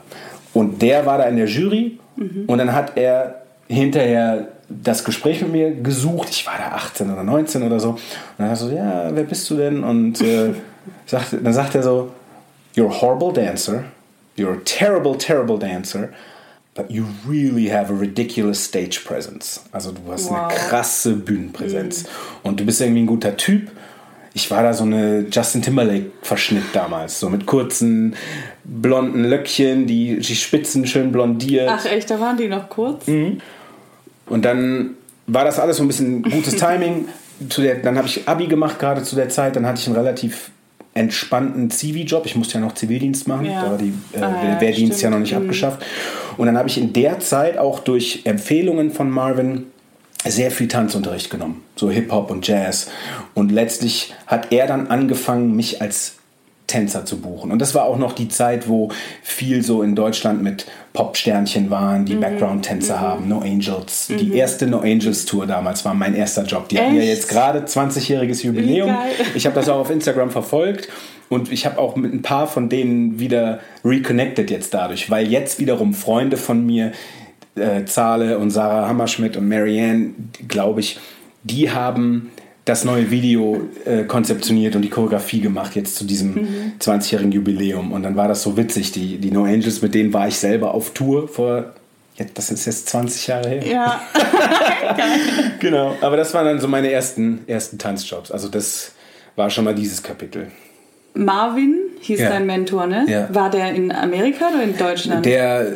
Und 0.54 0.80
der 0.80 1.04
war 1.04 1.18
da 1.18 1.24
in 1.24 1.36
der 1.36 1.46
Jury 1.46 1.98
und 2.46 2.56
dann 2.56 2.72
hat 2.72 2.96
er 2.96 3.42
hinterher 3.68 4.48
das 4.68 5.04
Gespräch 5.04 5.40
mit 5.42 5.52
mir 5.52 5.70
gesucht. 5.70 6.28
Ich 6.30 6.46
war 6.46 6.58
da 6.58 6.76
18 6.76 7.10
oder 7.12 7.22
19 7.24 7.62
oder 7.62 7.80
so. 7.80 7.90
Und 7.90 7.98
dann 8.38 8.48
er 8.48 8.56
so, 8.56 8.70
ja, 8.70 9.10
wer 9.14 9.24
bist 9.24 9.48
du 9.50 9.56
denn? 9.56 9.82
Und 9.82 10.20
äh, 10.20 10.52
sagt, 11.06 11.34
dann 11.42 11.52
sagt 11.52 11.74
er 11.74 11.82
so, 11.82 12.10
you're 12.76 12.88
a 12.88 13.00
horrible 13.00 13.32
dancer, 13.32 13.84
you're 14.36 14.52
a 14.54 14.60
terrible, 14.64 15.16
terrible 15.16 15.58
dancer, 15.58 16.10
but 16.74 16.90
you 16.90 17.04
really 17.28 17.68
have 17.68 17.92
a 17.92 17.96
ridiculous 17.96 18.62
stage 18.64 19.00
presence. 19.04 19.64
Also 19.72 19.92
du 19.92 20.00
hast 20.12 20.30
eine 20.30 20.42
Wow. 20.42 20.54
krasse 20.54 21.14
Bühnenpräsenz. 21.14 22.04
Und 22.42 22.60
du 22.60 22.64
bist 22.66 22.80
irgendwie 22.80 23.02
ein 23.02 23.06
guter 23.06 23.36
Typ. 23.36 23.70
Ich 24.34 24.50
war 24.50 24.62
da 24.62 24.72
so 24.72 24.84
eine 24.84 25.26
Justin 25.32 25.62
Timberlake-Verschnitt 25.62 26.66
damals, 26.72 27.18
so 27.18 27.28
mit 27.28 27.46
kurzen 27.46 28.14
blonden 28.62 29.24
Löckchen, 29.24 29.86
die, 29.86 30.18
die 30.18 30.36
Spitzen 30.36 30.86
schön 30.86 31.10
blondiert. 31.10 31.68
Ach 31.72 31.84
echt, 31.86 32.10
da 32.10 32.20
waren 32.20 32.36
die 32.36 32.46
noch 32.46 32.68
kurz? 32.68 33.06
Und 34.28 34.44
dann 34.44 34.90
war 35.26 35.44
das 35.44 35.58
alles 35.58 35.76
so 35.78 35.82
ein 35.84 35.88
bisschen 35.88 36.22
gutes 36.22 36.56
Timing. 36.64 37.06
Zu 37.48 37.62
der, 37.62 37.76
dann 37.76 37.96
habe 37.96 38.08
ich 38.08 38.26
Abi 38.28 38.46
gemacht, 38.48 38.78
gerade 38.78 39.02
zu 39.02 39.14
der 39.14 39.28
Zeit. 39.28 39.54
Dann 39.56 39.64
hatte 39.66 39.80
ich 39.80 39.86
einen 39.86 39.96
relativ 39.96 40.50
entspannten 40.94 41.70
Zivi-Job. 41.70 42.26
Ich 42.26 42.34
musste 42.34 42.54
ja 42.54 42.60
noch 42.60 42.74
Zivildienst 42.74 43.28
machen. 43.28 43.46
Ja. 43.46 43.62
Da 43.64 43.70
war 43.70 43.78
die 43.78 43.92
äh, 44.12 44.18
Ah, 44.20 44.44
ja, 44.54 44.60
Wehrdienst 44.60 45.00
ja 45.02 45.10
noch 45.10 45.20
nicht 45.20 45.32
Mhm. 45.32 45.42
abgeschafft. 45.42 45.84
Und 46.36 46.46
dann 46.46 46.58
habe 46.58 46.68
ich 46.68 46.78
in 46.78 46.92
der 46.92 47.20
Zeit 47.20 47.56
auch 47.58 47.78
durch 47.80 48.22
Empfehlungen 48.24 48.90
von 48.90 49.08
Marvin 49.10 49.66
sehr 50.24 50.50
viel 50.50 50.66
Tanzunterricht 50.66 51.30
genommen. 51.30 51.62
So 51.76 51.90
Hip-Hop 51.90 52.30
und 52.32 52.46
Jazz. 52.46 52.88
Und 53.34 53.52
letztlich 53.52 54.14
hat 54.26 54.50
er 54.52 54.66
dann 54.66 54.88
angefangen, 54.88 55.54
mich 55.54 55.80
als 55.80 56.16
Tänzer 56.68 57.04
zu 57.04 57.20
buchen. 57.20 57.50
Und 57.50 57.58
das 57.60 57.74
war 57.74 57.84
auch 57.86 57.98
noch 57.98 58.12
die 58.12 58.28
Zeit, 58.28 58.68
wo 58.68 58.90
viel 59.22 59.62
so 59.64 59.82
in 59.82 59.96
Deutschland 59.96 60.42
mit 60.42 60.66
Popsternchen 60.92 61.70
waren, 61.70 62.02
Mhm. 62.02 62.06
die 62.06 62.14
Background-Tänzer 62.14 63.00
haben, 63.00 63.26
No 63.28 63.40
Angels. 63.40 64.06
Die 64.08 64.34
erste 64.34 64.66
No 64.68 64.78
Angels 64.80 65.24
Tour 65.24 65.46
damals 65.46 65.84
war 65.84 65.94
mein 65.94 66.14
erster 66.14 66.44
Job. 66.44 66.68
Die 66.68 66.78
hatten 66.78 66.94
ja 66.94 67.02
jetzt 67.02 67.28
gerade 67.28 67.60
20-jähriges 67.66 68.44
Jubiläum. 68.44 68.88
geil. 68.88 69.10
Ich 69.34 69.46
habe 69.46 69.54
das 69.56 69.68
auch 69.68 69.78
auf 69.78 69.90
Instagram 69.90 70.30
verfolgt 70.30 70.88
und 71.28 71.50
ich 71.50 71.66
habe 71.66 71.78
auch 71.78 71.96
mit 71.96 72.12
ein 72.12 72.22
paar 72.22 72.46
von 72.46 72.68
denen 72.68 73.18
wieder 73.18 73.60
reconnected 73.84 74.50
jetzt 74.50 74.72
dadurch, 74.74 75.10
weil 75.10 75.26
jetzt 75.26 75.58
wiederum 75.58 75.94
Freunde 75.94 76.36
von 76.36 76.64
mir, 76.66 76.92
äh, 77.56 77.84
Zahle 77.86 78.38
und 78.38 78.50
Sarah 78.50 78.86
Hammerschmidt 78.88 79.36
und 79.36 79.48
Marianne, 79.48 80.10
glaube 80.46 80.80
ich, 80.80 80.98
die 81.44 81.70
haben 81.70 82.30
das 82.68 82.84
neue 82.84 83.10
Video 83.10 83.68
äh, 83.84 84.04
konzeptioniert 84.04 84.76
und 84.76 84.82
die 84.82 84.90
Choreografie 84.90 85.40
gemacht, 85.40 85.74
jetzt 85.74 85.96
zu 85.96 86.04
diesem 86.04 86.34
mhm. 86.34 86.72
20-jährigen 86.80 87.32
Jubiläum. 87.32 87.92
Und 87.92 88.02
dann 88.02 88.16
war 88.16 88.28
das 88.28 88.42
so 88.42 88.56
witzig. 88.56 88.92
Die, 88.92 89.18
die 89.18 89.30
No 89.30 89.44
Angels, 89.44 89.80
mit 89.80 89.94
denen 89.94 90.12
war 90.12 90.28
ich 90.28 90.36
selber 90.36 90.74
auf 90.74 90.90
Tour 90.92 91.28
vor, 91.28 91.72
das 92.34 92.50
ist 92.50 92.66
jetzt 92.66 92.88
20 92.88 93.26
Jahre 93.28 93.48
her. 93.48 93.66
Ja. 93.66 94.00
genau. 95.60 95.96
Aber 96.00 96.16
das 96.16 96.34
waren 96.34 96.44
dann 96.46 96.60
so 96.60 96.68
meine 96.68 96.90
ersten, 96.90 97.40
ersten 97.46 97.78
Tanzjobs. 97.78 98.30
Also 98.30 98.48
das 98.48 98.92
war 99.36 99.50
schon 99.50 99.64
mal 99.64 99.74
dieses 99.74 100.02
Kapitel. 100.02 100.48
Marvin 101.14 101.74
hieß 102.00 102.20
Ja. 102.20 102.28
dein 102.30 102.46
Mentor, 102.46 102.86
ne? 102.86 103.06
Ja. 103.08 103.28
War 103.34 103.50
der 103.50 103.72
in 103.72 103.92
Amerika 103.92 104.48
oder 104.48 104.62
in 104.62 104.76
Deutschland? 104.76 105.24
Der 105.24 105.66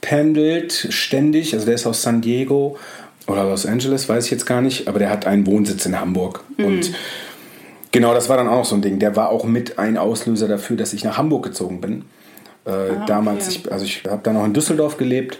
pendelt 0.00 0.88
ständig, 0.90 1.54
also 1.54 1.64
der 1.64 1.76
ist 1.76 1.86
aus 1.86 2.02
San 2.02 2.20
Diego 2.20 2.76
oder 3.26 3.44
Los 3.44 3.66
Angeles, 3.66 4.08
weiß 4.08 4.26
ich 4.26 4.30
jetzt 4.30 4.46
gar 4.46 4.60
nicht, 4.60 4.88
aber 4.88 4.98
der 4.98 5.10
hat 5.10 5.26
einen 5.26 5.46
Wohnsitz 5.46 5.86
in 5.86 5.98
Hamburg. 5.98 6.44
Und 6.58 6.92
genau, 7.90 8.12
das 8.12 8.28
war 8.28 8.36
dann 8.36 8.48
auch 8.48 8.58
noch 8.58 8.64
so 8.64 8.74
ein 8.74 8.82
Ding. 8.82 8.98
Der 8.98 9.16
war 9.16 9.30
auch 9.30 9.44
mit 9.44 9.78
ein 9.78 9.96
Auslöser 9.96 10.48
dafür, 10.48 10.76
dass 10.76 10.92
ich 10.92 11.04
nach 11.04 11.16
Hamburg 11.16 11.44
gezogen 11.44 11.80
bin. 11.80 12.04
Äh, 12.64 13.06
damals, 13.06 13.48
okay. 13.48 13.58
ich, 13.64 13.72
also 13.72 13.84
ich 13.84 14.02
habe 14.08 14.20
dann 14.22 14.34
noch 14.34 14.44
in 14.44 14.54
Düsseldorf 14.54 14.96
gelebt 14.96 15.38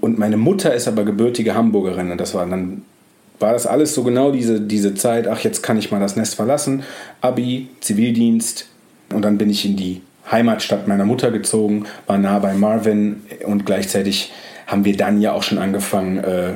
und 0.00 0.18
meine 0.18 0.36
Mutter 0.36 0.74
ist 0.74 0.88
aber 0.88 1.04
gebürtige 1.04 1.54
Hamburgerin 1.54 2.10
und 2.10 2.20
das 2.20 2.34
war 2.34 2.46
dann 2.46 2.82
war 3.42 3.52
das 3.52 3.66
alles 3.66 3.94
so 3.94 4.04
genau 4.04 4.30
diese, 4.30 4.60
diese 4.60 4.94
Zeit, 4.94 5.26
ach 5.26 5.40
jetzt 5.40 5.62
kann 5.62 5.76
ich 5.76 5.90
mal 5.90 5.98
das 5.98 6.14
Nest 6.14 6.36
verlassen, 6.36 6.84
Abi, 7.20 7.68
Zivildienst 7.80 8.68
und 9.12 9.22
dann 9.22 9.36
bin 9.36 9.50
ich 9.50 9.66
in 9.66 9.76
die 9.76 10.00
Heimatstadt 10.30 10.86
meiner 10.86 11.04
Mutter 11.04 11.32
gezogen, 11.32 11.86
war 12.06 12.18
nah 12.18 12.38
bei 12.38 12.54
Marvin 12.54 13.22
und 13.44 13.66
gleichzeitig 13.66 14.32
haben 14.68 14.84
wir 14.84 14.96
dann 14.96 15.20
ja 15.20 15.32
auch 15.32 15.42
schon 15.42 15.58
angefangen, 15.58 16.18
äh, 16.18 16.52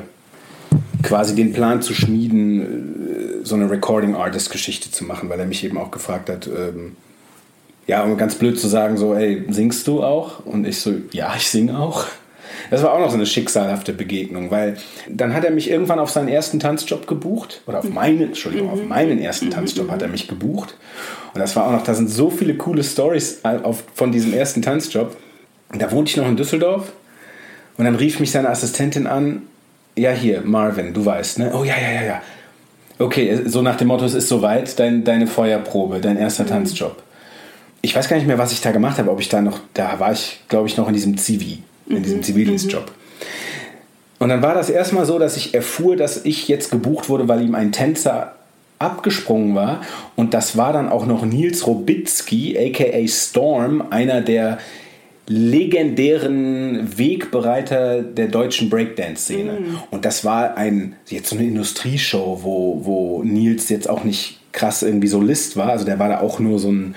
quasi 1.06 1.36
den 1.36 1.52
Plan 1.52 1.82
zu 1.82 1.94
schmieden, 1.94 3.40
äh, 3.40 3.44
so 3.44 3.54
eine 3.54 3.70
Recording 3.70 4.14
Artist 4.14 4.50
Geschichte 4.50 4.90
zu 4.90 5.04
machen, 5.04 5.28
weil 5.28 5.38
er 5.38 5.46
mich 5.46 5.64
eben 5.64 5.78
auch 5.78 5.90
gefragt 5.90 6.28
hat, 6.28 6.48
ähm, 6.48 6.96
ja, 7.86 8.02
um 8.02 8.16
ganz 8.16 8.34
blöd 8.34 8.58
zu 8.58 8.66
sagen, 8.66 8.96
so, 8.96 9.14
ey, 9.14 9.44
singst 9.48 9.86
du 9.86 10.02
auch? 10.02 10.44
Und 10.44 10.66
ich 10.66 10.80
so, 10.80 10.94
ja, 11.12 11.32
ich 11.36 11.48
singe 11.48 11.78
auch. 11.78 12.06
Das 12.70 12.82
war 12.82 12.92
auch 12.92 12.98
noch 12.98 13.10
so 13.10 13.16
eine 13.16 13.26
schicksalhafte 13.26 13.92
Begegnung, 13.92 14.50
weil 14.50 14.76
dann 15.08 15.34
hat 15.34 15.44
er 15.44 15.52
mich 15.52 15.70
irgendwann 15.70 16.00
auf 16.00 16.10
seinen 16.10 16.26
ersten 16.26 16.58
Tanzjob 16.58 17.06
gebucht, 17.06 17.62
oder 17.66 17.78
auf 17.78 17.88
meinen, 17.88 18.22
Entschuldigung, 18.22 18.70
auf 18.70 18.84
meinen 18.84 19.20
ersten 19.20 19.50
Tanzjob 19.50 19.88
hat 19.88 20.02
er 20.02 20.08
mich 20.08 20.26
gebucht. 20.26 20.76
Und 21.32 21.40
das 21.40 21.54
war 21.54 21.66
auch 21.66 21.72
noch, 21.72 21.84
da 21.84 21.94
sind 21.94 22.10
so 22.10 22.30
viele 22.30 22.56
coole 22.56 22.82
Stories 22.82 23.40
von 23.94 24.10
diesem 24.10 24.32
ersten 24.32 24.62
Tanzjob. 24.62 25.16
Und 25.72 25.80
da 25.80 25.92
wohnte 25.92 26.10
ich 26.10 26.16
noch 26.16 26.26
in 26.26 26.36
Düsseldorf 26.36 26.90
und 27.76 27.84
dann 27.84 27.94
rief 27.94 28.18
mich 28.18 28.32
seine 28.32 28.48
Assistentin 28.48 29.06
an, 29.06 29.42
ja 29.96 30.10
hier, 30.10 30.42
Marvin, 30.42 30.92
du 30.92 31.04
weißt, 31.04 31.38
ne? 31.38 31.52
Oh 31.54 31.64
ja, 31.64 31.74
ja, 31.76 31.90
ja, 31.90 32.02
ja. 32.02 32.22
Okay, 32.98 33.40
so 33.44 33.62
nach 33.62 33.76
dem 33.76 33.88
Motto, 33.88 34.04
es 34.04 34.14
ist 34.14 34.28
soweit, 34.28 34.78
dein, 34.78 35.04
deine 35.04 35.26
Feuerprobe, 35.26 36.00
dein 36.00 36.16
erster 36.16 36.46
Tanzjob. 36.46 37.02
Ich 37.82 37.94
weiß 37.94 38.08
gar 38.08 38.16
nicht 38.16 38.26
mehr, 38.26 38.38
was 38.38 38.52
ich 38.52 38.60
da 38.60 38.72
gemacht 38.72 38.98
habe, 38.98 39.10
ob 39.10 39.20
ich 39.20 39.28
da 39.28 39.40
noch, 39.40 39.60
da 39.74 40.00
war 40.00 40.12
ich, 40.12 40.40
glaube 40.48 40.66
ich, 40.66 40.76
noch 40.76 40.88
in 40.88 40.94
diesem 40.94 41.16
Zivi, 41.18 41.62
in 41.88 42.02
diesem 42.02 42.22
Zivildienstjob. 42.22 42.90
Und 44.18 44.30
dann 44.30 44.42
war 44.42 44.54
das 44.54 44.70
erstmal 44.70 45.04
so, 45.04 45.18
dass 45.18 45.36
ich 45.36 45.54
erfuhr, 45.54 45.96
dass 45.96 46.24
ich 46.24 46.48
jetzt 46.48 46.70
gebucht 46.70 47.08
wurde, 47.08 47.28
weil 47.28 47.42
ihm 47.42 47.54
ein 47.54 47.70
Tänzer 47.70 48.32
abgesprungen 48.78 49.54
war. 49.54 49.82
Und 50.16 50.34
das 50.34 50.56
war 50.56 50.72
dann 50.72 50.88
auch 50.88 51.06
noch 51.06 51.24
Nils 51.24 51.66
Robitzky, 51.66 52.56
aka 52.58 53.06
Storm, 53.06 53.84
einer 53.90 54.22
der 54.22 54.58
legendären 55.28 56.98
Wegbereiter 56.98 58.02
der 58.02 58.28
deutschen 58.28 58.70
Breakdance-Szene. 58.70 59.58
Und 59.90 60.04
das 60.04 60.24
war 60.24 60.56
ein, 60.56 60.96
jetzt 61.06 61.30
so 61.30 61.36
eine 61.36 61.46
Industrieshow, 61.46 62.40
wo, 62.42 62.80
wo 62.84 63.22
Nils 63.22 63.68
jetzt 63.68 63.88
auch 63.88 64.04
nicht 64.04 64.40
krass 64.52 64.82
irgendwie 64.82 65.08
Solist 65.08 65.56
war. 65.56 65.70
Also 65.70 65.84
der 65.84 65.98
war 65.98 66.08
da 66.08 66.20
auch 66.20 66.38
nur 66.38 66.58
so 66.58 66.70
ein 66.70 66.94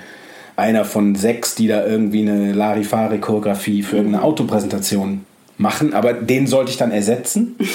einer 0.56 0.84
von 0.84 1.14
sechs, 1.14 1.54
die 1.54 1.68
da 1.68 1.86
irgendwie 1.86 2.20
eine 2.20 2.52
Larifari-Choreografie 2.52 3.82
für 3.82 3.96
irgendeine 3.96 4.22
Autopräsentation 4.24 5.24
machen. 5.56 5.94
Aber 5.94 6.12
den 6.12 6.46
sollte 6.46 6.70
ich 6.70 6.76
dann 6.76 6.92
ersetzen. 6.92 7.56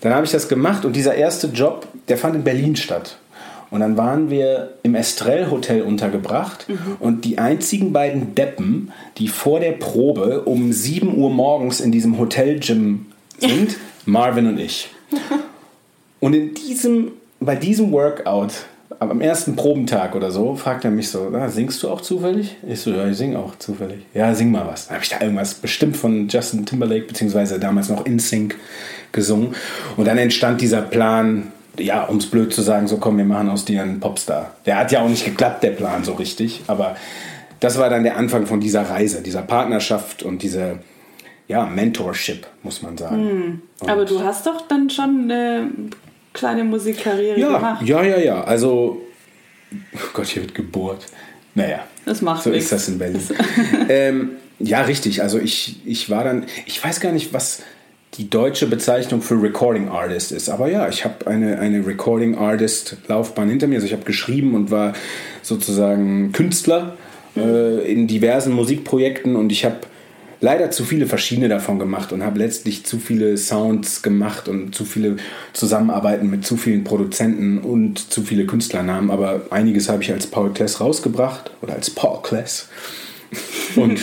Dann 0.00 0.12
habe 0.12 0.26
ich 0.26 0.32
das 0.32 0.50
gemacht 0.50 0.84
und 0.84 0.94
dieser 0.96 1.14
erste 1.14 1.46
Job, 1.46 1.88
der 2.08 2.18
fand 2.18 2.34
in 2.34 2.44
Berlin 2.44 2.76
statt. 2.76 3.16
Und 3.74 3.80
dann 3.80 3.96
waren 3.96 4.30
wir 4.30 4.74
im 4.84 4.94
Estrell 4.94 5.50
Hotel 5.50 5.82
untergebracht 5.82 6.68
und 7.00 7.24
die 7.24 7.38
einzigen 7.38 7.92
beiden 7.92 8.36
Deppen, 8.36 8.92
die 9.18 9.26
vor 9.26 9.58
der 9.58 9.72
Probe 9.72 10.42
um 10.42 10.72
7 10.72 11.18
Uhr 11.18 11.28
morgens 11.28 11.80
in 11.80 11.90
diesem 11.90 12.16
Hotel-Gym 12.16 13.06
sind, 13.36 13.76
Marvin 14.06 14.46
und 14.46 14.60
ich. 14.60 14.90
Und 16.20 16.34
in 16.34 16.54
diesem, 16.54 17.14
bei 17.40 17.56
diesem 17.56 17.90
Workout, 17.90 18.52
am 19.00 19.20
ersten 19.20 19.56
Probentag 19.56 20.14
oder 20.14 20.30
so, 20.30 20.54
fragt 20.54 20.84
er 20.84 20.92
mich 20.92 21.10
so, 21.10 21.32
"Ah, 21.34 21.48
singst 21.48 21.82
du 21.82 21.90
auch 21.90 22.00
zufällig? 22.00 22.54
Ich 22.68 22.78
so, 22.78 22.92
ja, 22.92 23.08
ich 23.08 23.16
sing 23.16 23.34
auch 23.34 23.58
zufällig. 23.58 24.02
Ja, 24.14 24.36
sing 24.36 24.52
mal 24.52 24.68
was. 24.68 24.86
Dann 24.86 24.94
habe 24.94 25.04
ich 25.04 25.10
da 25.10 25.20
irgendwas 25.20 25.54
bestimmt 25.54 25.96
von 25.96 26.28
Justin 26.28 26.64
Timberlake, 26.64 27.06
beziehungsweise 27.06 27.58
damals 27.58 27.88
noch 27.88 28.06
InSync 28.06 28.54
gesungen. 29.10 29.56
Und 29.96 30.04
dann 30.06 30.18
entstand 30.18 30.60
dieser 30.60 30.80
Plan, 30.80 31.50
ja, 31.78 32.04
um 32.04 32.18
es 32.18 32.26
blöd 32.26 32.52
zu 32.52 32.62
sagen, 32.62 32.86
so 32.88 32.96
komm, 32.98 33.18
wir 33.18 33.24
machen 33.24 33.48
aus 33.48 33.64
dir 33.64 33.82
einen 33.82 34.00
Popstar. 34.00 34.54
Der 34.66 34.78
hat 34.78 34.92
ja 34.92 35.00
auch 35.02 35.08
nicht 35.08 35.24
geklappt, 35.24 35.62
der 35.62 35.70
Plan 35.70 36.04
so 36.04 36.14
richtig, 36.14 36.62
aber 36.66 36.96
das 37.60 37.78
war 37.78 37.88
dann 37.90 38.02
der 38.04 38.16
Anfang 38.16 38.46
von 38.46 38.60
dieser 38.60 38.82
Reise, 38.82 39.22
dieser 39.22 39.42
Partnerschaft 39.42 40.22
und 40.22 40.42
dieser, 40.42 40.78
ja, 41.48 41.64
Mentorship, 41.66 42.46
muss 42.62 42.82
man 42.82 42.96
sagen. 42.98 43.62
Und- 43.80 43.88
Aber 43.88 44.04
du 44.04 44.22
hast 44.22 44.46
doch 44.46 44.66
dann 44.68 44.90
schon 44.90 45.30
eine 45.30 45.70
kleine 46.32 46.64
Musikkarriere 46.64 47.38
ja, 47.38 47.52
gemacht. 47.56 47.82
ja, 47.86 48.02
ja, 48.02 48.18
ja. 48.18 48.44
Also, 48.44 49.00
oh 49.72 49.98
Gott, 50.12 50.26
hier 50.26 50.42
wird 50.42 50.54
gebohrt. 50.54 51.06
Naja, 51.54 51.80
Das 52.04 52.20
macht 52.22 52.42
so 52.42 52.50
nichts. 52.50 52.64
ist 52.66 52.72
das 52.72 52.88
in 52.88 52.98
Berlin. 52.98 53.20
ähm, 53.88 54.30
ja, 54.58 54.82
richtig. 54.82 55.22
Also 55.22 55.38
ich, 55.38 55.80
ich 55.86 56.10
war 56.10 56.24
dann, 56.24 56.46
ich 56.66 56.82
weiß 56.82 57.00
gar 57.00 57.12
nicht, 57.12 57.32
was 57.32 57.62
die 58.14 58.30
deutsche 58.30 58.66
Bezeichnung 58.66 59.22
für 59.22 59.40
Recording 59.42 59.88
Artist 59.88 60.32
ist. 60.32 60.48
Aber 60.48 60.68
ja, 60.68 60.88
ich 60.88 61.04
habe 61.04 61.26
eine, 61.26 61.58
eine 61.58 61.84
Recording 61.84 62.36
Artist 62.36 62.96
Laufbahn 63.08 63.48
hinter 63.48 63.66
mir. 63.66 63.76
Also 63.76 63.86
ich 63.86 63.92
habe 63.92 64.04
geschrieben 64.04 64.54
und 64.54 64.70
war 64.70 64.92
sozusagen 65.42 66.32
Künstler 66.32 66.96
äh, 67.36 67.92
in 67.92 68.06
diversen 68.06 68.52
Musikprojekten 68.52 69.34
und 69.34 69.50
ich 69.50 69.64
habe 69.64 69.78
leider 70.40 70.70
zu 70.70 70.84
viele 70.84 71.06
verschiedene 71.06 71.48
davon 71.48 71.78
gemacht 71.78 72.12
und 72.12 72.22
habe 72.22 72.38
letztlich 72.38 72.84
zu 72.84 72.98
viele 72.98 73.36
Sounds 73.36 74.02
gemacht 74.02 74.46
und 74.46 74.74
zu 74.74 74.84
viele 74.84 75.16
Zusammenarbeiten 75.52 76.28
mit 76.30 76.44
zu 76.44 76.56
vielen 76.56 76.84
Produzenten 76.84 77.58
und 77.58 78.12
zu 78.12 78.22
viele 78.22 78.46
Künstlernamen. 78.46 79.10
Aber 79.10 79.42
einiges 79.50 79.88
habe 79.88 80.02
ich 80.02 80.12
als 80.12 80.26
Paul 80.26 80.52
Kless 80.52 80.80
rausgebracht 80.80 81.50
oder 81.62 81.74
als 81.74 81.90
Paul 81.90 82.22
Kless. 82.22 82.68
Und 83.76 84.00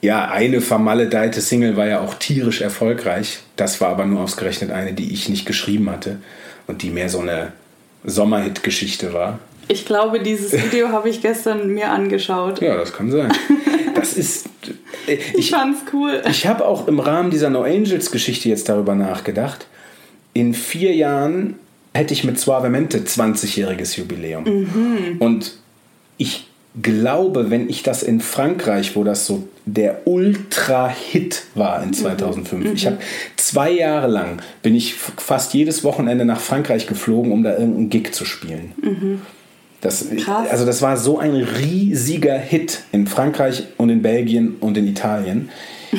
ja, 0.00 0.28
eine 0.30 0.60
vermaledeite 0.60 1.40
Single 1.40 1.76
war 1.76 1.86
ja 1.86 2.00
auch 2.00 2.14
tierisch 2.14 2.60
erfolgreich. 2.60 3.40
Das 3.56 3.80
war 3.80 3.88
aber 3.88 4.04
nur 4.06 4.20
ausgerechnet 4.22 4.70
eine, 4.70 4.92
die 4.92 5.12
ich 5.12 5.28
nicht 5.28 5.46
geschrieben 5.46 5.90
hatte 5.90 6.18
und 6.66 6.82
die 6.82 6.90
mehr 6.90 7.08
so 7.08 7.20
eine 7.20 7.52
Sommerhit-Geschichte 8.04 9.12
war. 9.12 9.38
Ich 9.66 9.84
glaube, 9.84 10.20
dieses 10.20 10.52
Video 10.64 10.88
habe 10.90 11.08
ich 11.08 11.20
gestern 11.20 11.74
mir 11.74 11.90
angeschaut. 11.90 12.60
Ja, 12.60 12.76
das 12.76 12.92
kann 12.92 13.10
sein. 13.10 13.32
Das 13.94 14.14
ist. 14.14 14.46
äh, 15.06 15.14
Ich 15.34 15.38
Ich, 15.38 15.50
fand's 15.50 15.80
cool. 15.92 16.22
ich 16.30 16.46
habe 16.46 16.64
auch 16.64 16.86
im 16.88 17.00
Rahmen 17.00 17.30
dieser 17.30 17.50
No 17.50 17.62
Angels 17.62 18.10
Geschichte 18.10 18.48
jetzt 18.48 18.68
darüber 18.68 18.94
nachgedacht. 18.94 19.66
In 20.32 20.54
vier 20.54 20.94
Jahren 20.94 21.58
hätte 21.92 22.14
ich 22.14 22.22
mit 22.22 22.38
Suavemente 22.38 22.98
20-jähriges 22.98 23.96
Jubiläum. 23.98 25.16
Und 25.18 25.56
ich 26.16 26.47
glaube, 26.82 27.50
wenn 27.50 27.68
ich 27.68 27.82
das 27.82 28.02
in 28.02 28.20
Frankreich, 28.20 28.96
wo 28.96 29.04
das 29.04 29.26
so 29.26 29.48
der 29.66 30.06
Ultra-Hit 30.06 31.44
war 31.54 31.82
in 31.82 31.92
2005, 31.92 32.72
ich 32.74 32.86
habe 32.86 32.98
zwei 33.36 33.70
Jahre 33.70 34.08
lang, 34.08 34.40
bin 34.62 34.74
ich 34.74 34.94
fast 34.94 35.54
jedes 35.54 35.84
Wochenende 35.84 36.24
nach 36.24 36.40
Frankreich 36.40 36.86
geflogen, 36.86 37.32
um 37.32 37.42
da 37.42 37.56
irgendeinen 37.56 37.90
Gig 37.90 38.12
zu 38.12 38.24
spielen. 38.24 38.72
Das, 39.80 40.08
Krass. 40.24 40.50
also 40.50 40.66
das 40.66 40.82
war 40.82 40.96
so 40.96 41.18
ein 41.18 41.34
riesiger 41.34 42.36
Hit 42.36 42.80
in 42.92 43.06
Frankreich 43.06 43.64
und 43.76 43.90
in 43.90 44.02
Belgien 44.02 44.56
und 44.60 44.76
in 44.76 44.88
Italien. 44.88 45.50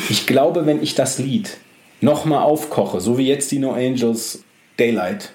Ich 0.09 0.27
glaube, 0.27 0.65
wenn 0.65 0.83
ich 0.83 0.95
das 0.95 1.17
Lied 1.17 1.57
nochmal 2.01 2.43
aufkoche, 2.43 2.99
so 2.99 3.17
wie 3.17 3.27
jetzt 3.27 3.51
die 3.51 3.59
No 3.59 3.71
Angels 3.71 4.43
Daylight, 4.77 5.31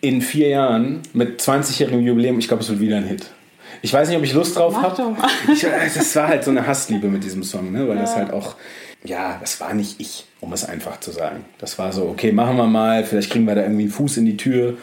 in 0.00 0.22
vier 0.22 0.48
Jahren 0.48 1.00
mit 1.12 1.40
20-jährigem 1.40 2.00
Jubiläum, 2.00 2.38
ich 2.38 2.48
glaube, 2.48 2.62
es 2.62 2.68
wird 2.70 2.80
wieder 2.80 2.96
ein 2.96 3.04
Hit. 3.04 3.30
Ich 3.82 3.92
weiß 3.92 4.08
nicht, 4.08 4.18
ob 4.18 4.24
ich 4.24 4.32
Lust 4.32 4.56
drauf. 4.56 4.76
Ich, 5.52 5.64
äh, 5.64 5.70
das 5.94 6.14
war 6.16 6.28
halt 6.28 6.44
so 6.44 6.50
eine 6.50 6.66
Hassliebe 6.66 7.08
mit 7.08 7.24
diesem 7.24 7.42
Song, 7.42 7.72
ne? 7.72 7.88
weil 7.88 7.96
das 7.96 8.14
halt 8.16 8.32
auch, 8.32 8.56
ja, 9.04 9.38
das 9.40 9.60
war 9.60 9.74
nicht 9.74 10.00
ich, 10.00 10.26
um 10.40 10.52
es 10.52 10.64
einfach 10.64 11.00
zu 11.00 11.10
sagen. 11.10 11.44
Das 11.58 11.78
war 11.78 11.92
so, 11.92 12.08
okay, 12.08 12.32
machen 12.32 12.56
wir 12.56 12.66
mal, 12.66 13.04
vielleicht 13.04 13.30
kriegen 13.30 13.46
wir 13.46 13.54
da 13.54 13.62
irgendwie 13.62 13.82
einen 13.82 13.90
Fuß 13.90 14.18
in 14.18 14.26
die 14.26 14.36
Tür. 14.36 14.76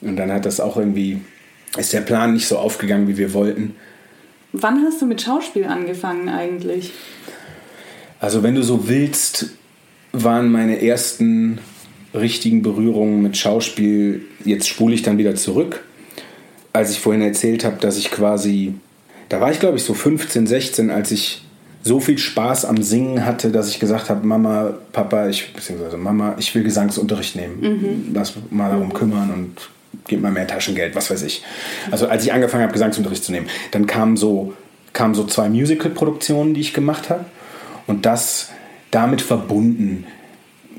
Und 0.00 0.16
dann 0.16 0.30
hat 0.32 0.44
das 0.44 0.60
auch 0.60 0.76
irgendwie, 0.76 1.20
ist 1.76 1.92
der 1.92 2.02
Plan 2.02 2.34
nicht 2.34 2.46
so 2.46 2.58
aufgegangen, 2.58 3.08
wie 3.08 3.16
wir 3.16 3.32
wollten. 3.32 3.74
Wann 4.52 4.84
hast 4.84 5.00
du 5.02 5.06
mit 5.06 5.20
Schauspiel 5.20 5.64
angefangen 5.64 6.28
eigentlich? 6.28 6.92
Also 8.20 8.42
wenn 8.42 8.54
du 8.54 8.62
so 8.62 8.88
willst, 8.88 9.50
waren 10.12 10.52
meine 10.52 10.80
ersten 10.80 11.58
richtigen 12.14 12.62
Berührungen 12.62 13.20
mit 13.22 13.36
Schauspiel, 13.36 14.24
jetzt 14.44 14.68
spule 14.68 14.94
ich 14.94 15.02
dann 15.02 15.18
wieder 15.18 15.34
zurück, 15.34 15.84
als 16.74 16.90
ich 16.90 17.00
vorhin 17.00 17.22
erzählt 17.22 17.64
habe, 17.64 17.76
dass 17.80 17.96
ich 17.96 18.10
quasi, 18.10 18.74
da 19.30 19.40
war 19.40 19.50
ich 19.50 19.60
glaube 19.60 19.78
ich 19.78 19.84
so 19.84 19.94
15, 19.94 20.46
16, 20.46 20.90
als 20.90 21.10
ich 21.10 21.42
so 21.82 22.00
viel 22.00 22.18
Spaß 22.18 22.64
am 22.64 22.82
Singen 22.82 23.24
hatte, 23.24 23.50
dass 23.50 23.68
ich 23.68 23.78
gesagt 23.78 24.10
habe, 24.10 24.26
Mama, 24.26 24.74
Papa, 24.92 25.28
ich, 25.28 25.52
beziehungsweise 25.52 25.96
Mama, 25.98 26.34
ich 26.38 26.54
will 26.54 26.64
Gesangsunterricht 26.64 27.36
nehmen. 27.36 27.60
Mhm. 27.60 28.14
Lass 28.14 28.32
mal 28.50 28.70
darum 28.70 28.92
kümmern 28.92 29.30
und 29.30 29.56
gib 30.08 30.22
mal 30.22 30.32
mehr 30.32 30.46
Taschengeld, 30.46 30.94
was 30.94 31.10
weiß 31.10 31.22
ich. 31.22 31.44
Also 31.90 32.08
als 32.08 32.24
ich 32.24 32.32
angefangen 32.32 32.62
habe, 32.62 32.72
Gesangsunterricht 32.72 33.22
zu 33.22 33.32
nehmen, 33.32 33.48
dann 33.70 33.86
kamen 33.86 34.16
so, 34.16 34.54
kamen 34.94 35.14
so 35.14 35.24
zwei 35.24 35.50
Musical-Produktionen, 35.50 36.54
die 36.54 36.62
ich 36.62 36.72
gemacht 36.72 37.10
habe. 37.10 37.26
Und 37.86 38.06
das 38.06 38.48
damit 38.90 39.20
verbunden 39.20 40.06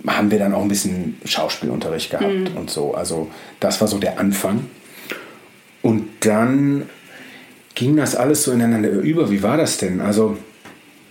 haben 0.08 0.32
wir 0.32 0.40
dann 0.40 0.54
auch 0.54 0.62
ein 0.62 0.68
bisschen 0.68 1.18
Schauspielunterricht 1.24 2.10
gehabt 2.10 2.52
mhm. 2.52 2.58
und 2.58 2.70
so. 2.72 2.96
Also 2.96 3.30
das 3.60 3.80
war 3.80 3.88
so 3.88 4.00
der 4.00 4.20
Anfang. 4.20 4.66
Und 5.86 6.08
dann 6.22 6.90
ging 7.76 7.96
das 7.96 8.16
alles 8.16 8.44
so 8.44 8.52
ineinander 8.52 8.90
über. 8.90 9.30
Wie 9.30 9.44
war 9.44 9.56
das 9.56 9.78
denn? 9.78 10.02
Also 10.02 10.36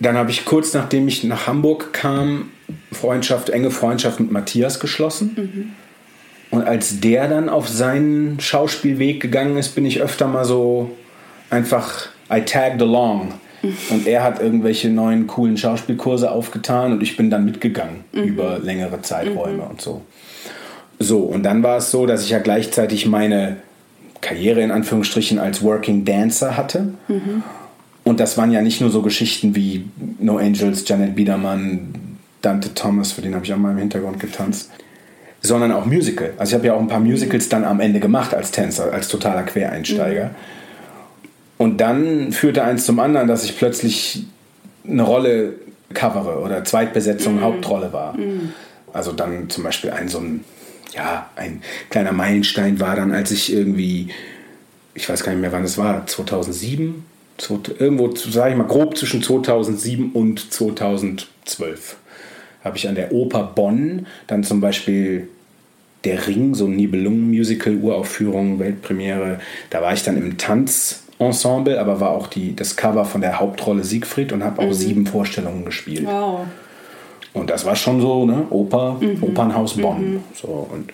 dann 0.01 0.17
habe 0.17 0.31
ich 0.31 0.43
kurz 0.43 0.73
nachdem 0.73 1.07
ich 1.07 1.23
nach 1.23 1.47
Hamburg 1.47 1.93
kam, 1.93 2.49
Freundschaft, 2.91 3.49
enge 3.49 3.71
Freundschaft 3.71 4.19
mit 4.19 4.33
Matthias 4.33 4.81
geschlossen. 4.81 5.31
Mhm. 5.37 5.71
Und 6.51 6.67
als 6.67 6.99
der 6.99 7.29
dann 7.29 7.47
auf 7.47 7.69
seinen 7.69 8.41
Schauspielweg 8.41 9.21
gegangen 9.21 9.55
ist, 9.55 9.75
bin 9.75 9.85
ich 9.85 10.01
öfter 10.01 10.27
mal 10.27 10.43
so 10.43 10.91
einfach, 11.49 12.09
I 12.29 12.41
tagged 12.41 12.81
along. 12.81 13.33
Und 13.89 14.07
er 14.07 14.23
hat 14.23 14.41
irgendwelche 14.41 14.89
neuen 14.89 15.25
coolen 15.25 15.55
Schauspielkurse 15.55 16.29
aufgetan 16.29 16.91
und 16.91 17.01
ich 17.01 17.17
bin 17.17 17.31
dann 17.31 17.45
mitgegangen 17.45 18.03
mhm. 18.11 18.23
über 18.23 18.59
längere 18.59 19.01
Zeiträume 19.01 19.63
mhm. 19.63 19.69
und 19.69 19.81
so. 19.81 20.01
So, 20.99 21.19
und 21.21 21.43
dann 21.43 21.63
war 21.63 21.77
es 21.77 21.89
so, 21.89 22.05
dass 22.05 22.23
ich 22.23 22.29
ja 22.29 22.39
gleichzeitig 22.39 23.05
meine 23.07 23.57
Karriere 24.25 24.61
in 24.61 24.71
Anführungsstrichen 24.71 25.37
als 25.37 25.61
Working 25.61 26.03
Dancer 26.03 26.57
hatte. 26.57 26.93
Mhm. 27.07 27.43
Und 28.03 28.19
das 28.19 28.37
waren 28.37 28.51
ja 28.51 28.61
nicht 28.61 28.81
nur 28.81 28.89
so 28.89 29.01
Geschichten 29.01 29.55
wie 29.55 29.85
No 30.19 30.37
Angels, 30.37 30.87
Janet 30.87 31.15
Biedermann, 31.15 32.17
Dante 32.41 32.73
Thomas, 32.73 33.11
für 33.11 33.21
den 33.21 33.35
habe 33.35 33.45
ich 33.45 33.53
auch 33.53 33.57
mal 33.57 33.71
im 33.71 33.77
Hintergrund 33.77 34.19
getanzt, 34.19 34.71
sondern 35.41 35.71
auch 35.71 35.85
Musical. 35.85 36.33
Also 36.37 36.51
ich 36.51 36.55
habe 36.55 36.67
ja 36.67 36.73
auch 36.73 36.79
ein 36.79 36.87
paar 36.87 36.99
Musicals 36.99 37.49
dann 37.49 37.63
am 37.63 37.79
Ende 37.79 37.99
gemacht 37.99 38.33
als 38.33 38.51
Tänzer, 38.51 38.91
als 38.91 39.07
totaler 39.07 39.43
Quereinsteiger. 39.43 40.25
Mhm. 40.25 40.35
Und 41.57 41.77
dann 41.77 42.31
führte 42.31 42.63
eins 42.63 42.85
zum 42.85 42.99
anderen, 42.99 43.27
dass 43.27 43.45
ich 43.45 43.57
plötzlich 43.57 44.25
eine 44.87 45.03
Rolle 45.03 45.53
covere 45.93 46.39
oder 46.39 46.63
Zweitbesetzung, 46.63 47.35
mhm. 47.35 47.41
Hauptrolle 47.41 47.93
war. 47.93 48.17
Mhm. 48.17 48.53
Also 48.91 49.11
dann 49.11 49.49
zum 49.49 49.63
Beispiel 49.63 49.91
ein 49.91 50.07
so 50.07 50.19
ein, 50.19 50.43
ja, 50.95 51.29
ein 51.35 51.61
kleiner 51.89 52.11
Meilenstein 52.11 52.79
war 52.79 52.95
dann, 52.95 53.11
als 53.11 53.31
ich 53.31 53.51
irgendwie, 53.53 54.09
ich 54.93 55.09
weiß 55.09 55.23
gar 55.23 55.31
nicht 55.31 55.41
mehr 55.41 55.51
wann 55.51 55.63
es 55.63 55.77
war, 55.77 56.05
2007, 56.07 57.05
irgendwo, 57.79 58.15
sage 58.15 58.51
ich 58.51 58.57
mal, 58.57 58.67
grob 58.67 58.97
zwischen 58.97 59.21
2007 59.21 60.11
und 60.13 60.53
2012 60.53 61.97
habe 62.65 62.77
ich 62.77 62.89
an 62.89 62.95
der 62.95 63.13
Oper 63.13 63.43
Bonn 63.43 64.07
dann 64.27 64.43
zum 64.43 64.59
Beispiel 64.59 65.29
Der 66.03 66.27
Ring, 66.27 66.55
so 66.55 66.65
ein 66.65 66.75
Nibelungen-Musical, 66.75 67.75
Uraufführung, 67.75 68.59
Weltpremiere. 68.59 69.39
Da 69.69 69.81
war 69.81 69.93
ich 69.93 70.03
dann 70.03 70.17
im 70.17 70.37
Tanzensemble, 70.37 71.79
aber 71.79 71.99
war 71.99 72.09
auch 72.09 72.27
die, 72.27 72.55
das 72.55 72.75
Cover 72.75 73.05
von 73.05 73.21
der 73.21 73.39
Hauptrolle 73.39 73.83
Siegfried 73.83 74.31
und 74.31 74.43
habe 74.43 74.61
auch 74.61 74.69
mhm. 74.69 74.73
sieben 74.73 75.05
Vorstellungen 75.07 75.63
gespielt. 75.63 76.05
Wow. 76.05 76.41
Und 77.35 77.49
das 77.49 77.65
war 77.65 77.75
schon 77.75 78.01
so, 78.01 78.25
ne? 78.25 78.47
Oper, 78.49 78.97
mhm. 78.99 79.21
Opernhaus 79.21 79.75
Bonn. 79.75 80.13
Mhm. 80.13 80.23
So, 80.33 80.67
und 80.71 80.91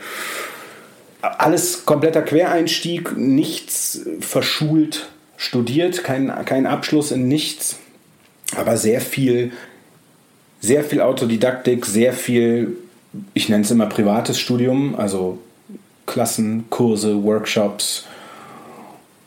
alles 1.22 1.86
kompletter 1.86 2.24
Quereinstieg, 2.24 3.16
nichts 3.16 4.02
verschult 4.20 5.10
studiert, 5.38 6.04
kein, 6.04 6.34
kein 6.46 6.66
Abschluss 6.66 7.12
in 7.12 7.28
nichts, 7.28 7.78
aber 8.56 8.76
sehr 8.76 9.02
viel 9.02 9.52
sehr 10.62 10.84
viel 10.84 11.02
Autodidaktik, 11.02 11.86
sehr 11.86 12.14
viel, 12.14 12.78
ich 13.34 13.50
nenne 13.50 13.64
es 13.64 13.72
immer 13.72 13.88
privates 13.88 14.40
Studium, 14.40 14.96
also 14.96 15.40
Klassen, 16.06 16.66
Kurse, 16.70 17.24
Workshops 17.24 18.06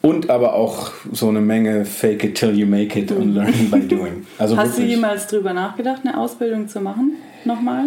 und 0.04 0.28
aber 0.28 0.52
auch 0.52 0.92
so 1.12 1.28
eine 1.28 1.40
Menge 1.40 1.86
Fake 1.86 2.22
it 2.24 2.34
till 2.34 2.54
you 2.54 2.66
make 2.66 2.98
it 2.98 3.10
und 3.10 3.34
Learning 3.34 3.70
by 3.70 3.80
doing. 3.80 4.26
Also 4.38 4.56
Hast 4.56 4.72
wirklich, 4.72 4.86
du 4.86 4.90
jemals 4.90 5.26
drüber 5.26 5.54
nachgedacht, 5.54 6.02
eine 6.04 6.18
Ausbildung 6.18 6.68
zu 6.68 6.80
machen? 6.80 7.12
Nochmal? 7.44 7.86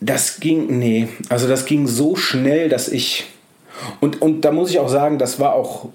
Das 0.00 0.38
ging, 0.38 0.78
nee, 0.78 1.08
also 1.28 1.48
das 1.48 1.66
ging 1.66 1.88
so 1.88 2.14
schnell, 2.14 2.68
dass 2.68 2.88
ich, 2.88 3.26
und, 4.00 4.22
und 4.22 4.42
da 4.42 4.52
muss 4.52 4.70
ich 4.70 4.78
auch 4.78 4.88
sagen, 4.88 5.18
das 5.18 5.40
war 5.40 5.54
auch, 5.54 5.88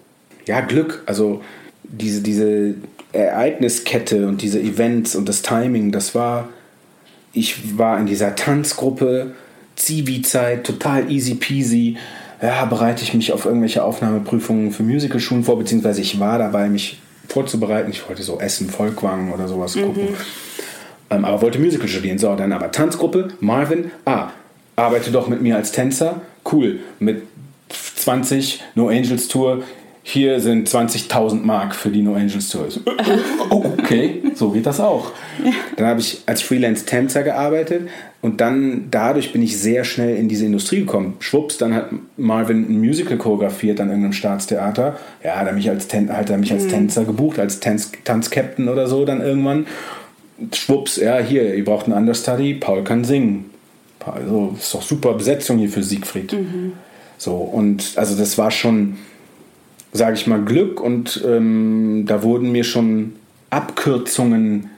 ja, 0.46 0.60
Glück, 0.60 1.04
also 1.06 1.42
diese, 1.84 2.22
diese, 2.22 2.76
Ereigniskette 3.14 4.28
und 4.28 4.42
diese 4.42 4.60
Events 4.60 5.16
und 5.16 5.30
das 5.30 5.44
Timing, 5.44 5.92
das 5.92 6.16
war, 6.16 6.50
ich 7.32 7.78
war 7.78 8.00
in 8.00 8.08
dieser 8.08 8.36
Tanzgruppe, 8.36 9.36
Zivi-Zeit, 9.76 10.66
total 10.66 11.10
easy 11.12 11.36
peasy. 11.36 11.98
Ja, 12.44 12.66
bereite 12.66 13.04
ich 13.04 13.14
mich 13.14 13.32
auf 13.32 13.46
irgendwelche 13.46 13.86
Aufnahmeprüfungen 13.86 14.72
für 14.72 14.84
Musicalschulen 14.84 15.46
vor, 15.46 15.58
beziehungsweise 15.58 16.02
ich 16.02 16.20
war 16.20 16.38
dabei, 16.38 16.68
mich 16.68 17.00
vorzubereiten. 17.30 17.90
Ich 17.90 18.06
wollte 18.10 18.22
so 18.22 18.38
Essen, 18.38 18.70
Volkwang 18.70 19.32
oder 19.32 19.48
sowas 19.48 19.76
mhm. 19.76 19.82
gucken. 19.84 20.08
Ähm, 21.10 21.24
aber 21.24 21.42
wollte 21.42 21.58
Musical 21.58 21.88
studieren. 21.88 22.18
So, 22.18 22.36
dann 22.36 22.52
aber 22.52 22.70
Tanzgruppe, 22.70 23.30
Marvin, 23.40 23.92
ah, 24.04 24.32
arbeite 24.76 25.12
doch 25.12 25.30
mit 25.30 25.42
mir 25.42 25.56
als 25.56 25.72
Tänzer. 25.72 26.20
Cool, 26.52 26.82
mit 27.00 27.24
20 27.70 28.62
No 28.76 28.90
Angels 28.90 29.30
Tour 29.30 29.64
hier 30.06 30.42
sind 30.42 30.68
20.000 30.68 31.46
Mark 31.46 31.74
für 31.74 31.90
die 31.90 32.02
No 32.02 32.16
Angels 32.16 32.50
Tours. 32.50 32.82
Oh, 33.50 33.64
okay, 33.78 34.22
so 34.36 34.50
geht 34.50 34.66
das 34.66 34.80
auch. 34.80 35.12
Dann 35.78 35.86
habe 35.86 36.00
ich 36.00 36.24
als 36.26 36.42
Freelance-Tänzer 36.42 37.24
gearbeitet 37.24 37.88
und 38.24 38.42
dann 38.42 38.88
dadurch 38.90 39.32
bin 39.34 39.44
ich 39.44 39.60
sehr 39.60 39.84
schnell 39.84 40.16
in 40.16 40.28
diese 40.28 40.46
Industrie 40.46 40.80
gekommen. 40.80 41.18
Schwupps, 41.20 41.58
dann 41.58 41.76
hat 41.76 41.90
Marvin 42.18 42.66
ein 42.68 42.80
Musical 42.80 43.18
choreografiert 43.18 43.80
an 43.80 43.90
irgendeinem 43.90 44.14
Staatstheater. 44.14 44.98
Ja, 45.24 45.36
hat 45.36 45.46
er 45.46 45.54
mich 45.54 45.70
als, 45.70 45.88
Tän 45.88 46.12
hat 46.12 46.32
er 46.32 46.38
mich 46.38 46.52
als 46.52 46.64
mhm. 46.64 46.70
Tänzer 46.70 47.06
gebucht, 47.06 47.38
als 47.38 47.60
Tanz 47.60 47.92
Tanzcaptain 48.04 48.70
oder 48.70 48.88
so 48.88 49.06
dann 49.06 49.22
irgendwann. 49.22 49.68
Schwupps, 50.52 50.96
ja, 50.96 51.20
hier, 51.20 51.54
ihr 51.54 51.64
braucht 51.64 51.86
einen 51.86 51.96
Understudy, 51.96 52.56
Paul 52.56 52.84
kann 52.84 53.04
singen. 53.04 53.52
Also, 54.04 54.56
ist 54.58 54.74
doch 54.74 54.82
super 54.82 55.14
Besetzung 55.14 55.60
hier 55.60 55.70
für 55.70 55.84
Siegfried. 55.84 56.34
Mhm. 56.34 56.74
So, 57.18 57.36
und 57.36 57.94
also 57.96 58.18
das 58.18 58.38
war 58.40 58.50
schon 58.50 58.98
sage 59.94 60.16
ich 60.16 60.28
mal, 60.28 60.42
Glück 60.42 60.82
und 60.82 61.24
ähm, 61.26 62.06
da 62.08 62.24
wurden 62.24 62.52
mir 62.52 62.64
schon 62.64 63.14
Abkürzungen 63.52 64.70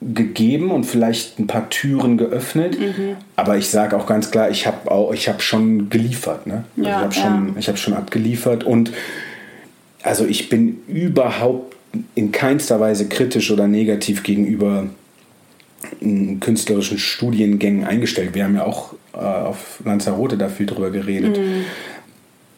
gegeben 0.00 0.70
und 0.70 0.84
vielleicht 0.84 1.38
ein 1.38 1.46
paar 1.46 1.68
Türen 1.68 2.16
geöffnet. 2.16 2.78
Mhm. 2.78 3.16
Aber 3.36 3.56
ich 3.58 3.68
sage 3.68 3.96
auch 3.96 4.06
ganz 4.06 4.30
klar, 4.30 4.50
ich 4.50 4.66
habe 4.66 4.90
auch, 4.90 5.12
ich 5.12 5.28
habe 5.28 5.40
schon 5.40 5.90
geliefert. 5.90 6.46
Ne? 6.46 6.64
Also 6.76 6.88
ja, 6.88 6.96
ich 6.96 7.02
habe 7.02 7.14
schon, 7.14 7.48
ja. 7.48 7.54
ich 7.58 7.68
habe 7.68 7.78
schon 7.78 7.94
abgeliefert 7.94 8.64
und 8.64 8.92
also 10.02 10.24
ich 10.24 10.48
bin 10.48 10.78
überhaupt 10.88 11.76
in 12.14 12.32
keinster 12.32 12.80
Weise 12.80 13.08
kritisch 13.08 13.50
oder 13.50 13.66
negativ 13.66 14.22
gegenüber 14.22 14.86
künstlerischen 16.40 16.98
Studiengängen 16.98 17.84
eingestellt. 17.84 18.34
Wir 18.34 18.44
haben 18.44 18.54
ja 18.54 18.64
auch 18.64 18.94
äh, 19.12 19.18
auf 19.18 19.80
Lanzarote 19.84 20.38
da 20.38 20.48
viel 20.48 20.66
drüber 20.66 20.90
geredet. 20.90 21.38
Mhm 21.38 21.64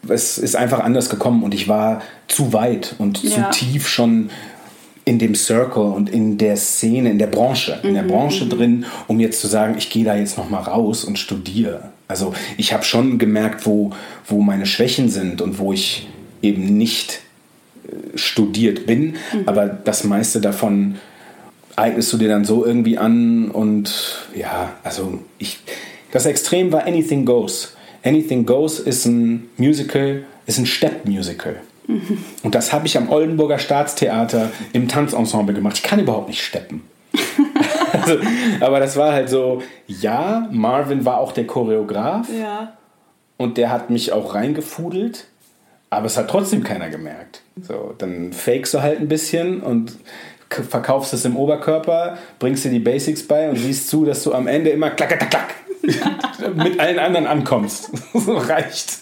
es 0.09 0.37
ist 0.37 0.55
einfach 0.55 0.79
anders 0.79 1.09
gekommen 1.09 1.43
und 1.43 1.53
ich 1.53 1.67
war 1.67 2.01
zu 2.27 2.53
weit 2.53 2.95
und 2.97 3.23
ja. 3.23 3.51
zu 3.51 3.57
tief 3.57 3.87
schon 3.87 4.29
in 5.05 5.19
dem 5.19 5.35
Circle 5.35 5.83
und 5.83 6.09
in 6.09 6.37
der 6.37 6.55
Szene, 6.55 7.09
in 7.09 7.19
der 7.19 7.27
Branche, 7.27 7.79
in 7.83 7.93
der 7.93 8.03
mhm, 8.03 8.07
Branche 8.07 8.45
mhm. 8.45 8.49
drin, 8.49 8.85
um 9.07 9.19
jetzt 9.19 9.41
zu 9.41 9.47
sagen, 9.47 9.75
ich 9.77 9.89
gehe 9.89 10.05
da 10.05 10.15
jetzt 10.15 10.37
noch 10.37 10.49
mal 10.49 10.61
raus 10.61 11.03
und 11.03 11.19
studiere. 11.19 11.89
Also 12.07 12.33
ich 12.57 12.73
habe 12.73 12.83
schon 12.83 13.17
gemerkt, 13.17 13.65
wo, 13.65 13.91
wo 14.25 14.41
meine 14.41 14.65
Schwächen 14.65 15.09
sind 15.09 15.41
und 15.41 15.59
wo 15.59 15.73
ich 15.73 16.07
eben 16.41 16.77
nicht 16.77 17.21
äh, 17.85 18.17
studiert 18.17 18.85
bin, 18.85 19.15
mhm. 19.33 19.43
aber 19.45 19.67
das 19.67 20.03
meiste 20.03 20.39
davon 20.39 20.95
eignest 21.75 22.13
du 22.13 22.17
dir 22.17 22.29
dann 22.29 22.45
so 22.45 22.65
irgendwie 22.65 22.97
an 22.97 23.49
und 23.49 24.27
ja, 24.35 24.73
also 24.83 25.19
ich, 25.37 25.59
das 26.11 26.25
Extrem 26.25 26.71
war 26.71 26.85
Anything 26.85 27.25
Goes. 27.25 27.75
Anything 28.03 28.45
Goes 28.45 28.79
ist 28.79 29.05
ein 29.05 29.49
Musical, 29.57 30.23
ist 30.45 30.59
ein 30.59 30.65
Steppmusical. 30.65 31.61
Mhm. 31.87 32.23
Und 32.43 32.55
das 32.55 32.73
habe 32.73 32.87
ich 32.87 32.97
am 32.97 33.09
Oldenburger 33.09 33.59
Staatstheater 33.59 34.51
im 34.71 34.87
Tanzensemble 34.87 35.53
gemacht. 35.53 35.77
Ich 35.77 35.83
kann 35.83 35.99
überhaupt 35.99 36.29
nicht 36.29 36.43
steppen. 36.43 36.83
also, 37.91 38.17
aber 38.59 38.79
das 38.79 38.95
war 38.95 39.13
halt 39.13 39.29
so, 39.29 39.61
ja, 39.87 40.47
Marvin 40.51 41.05
war 41.05 41.19
auch 41.19 41.31
der 41.31 41.45
Choreograf. 41.45 42.27
Ja. 42.29 42.73
Und 43.37 43.57
der 43.57 43.71
hat 43.71 43.89
mich 43.89 44.11
auch 44.13 44.35
reingefudelt. 44.35 45.27
Aber 45.89 46.07
es 46.07 46.17
hat 46.17 46.29
trotzdem 46.29 46.63
keiner 46.63 46.89
gemerkt. 46.89 47.41
So, 47.61 47.93
dann 47.99 48.33
fakest 48.33 48.73
du 48.73 48.81
halt 48.81 48.99
ein 48.99 49.07
bisschen 49.07 49.61
und 49.61 49.95
verkaufst 50.49 51.13
es 51.13 51.25
im 51.25 51.35
Oberkörper, 51.35 52.17
bringst 52.39 52.65
dir 52.65 52.71
die 52.71 52.79
Basics 52.79 53.27
bei 53.27 53.49
und 53.49 53.57
siehst 53.57 53.89
zu, 53.89 54.05
dass 54.05 54.23
du 54.23 54.33
am 54.33 54.47
Ende 54.47 54.71
immer 54.71 54.89
klack, 54.91 55.09
klack, 55.09 55.29
klack 55.29 55.53
mit 56.55 56.79
allen 56.79 56.99
anderen 56.99 57.27
ankommst. 57.27 57.91
so 58.13 58.37
reicht. 58.37 58.99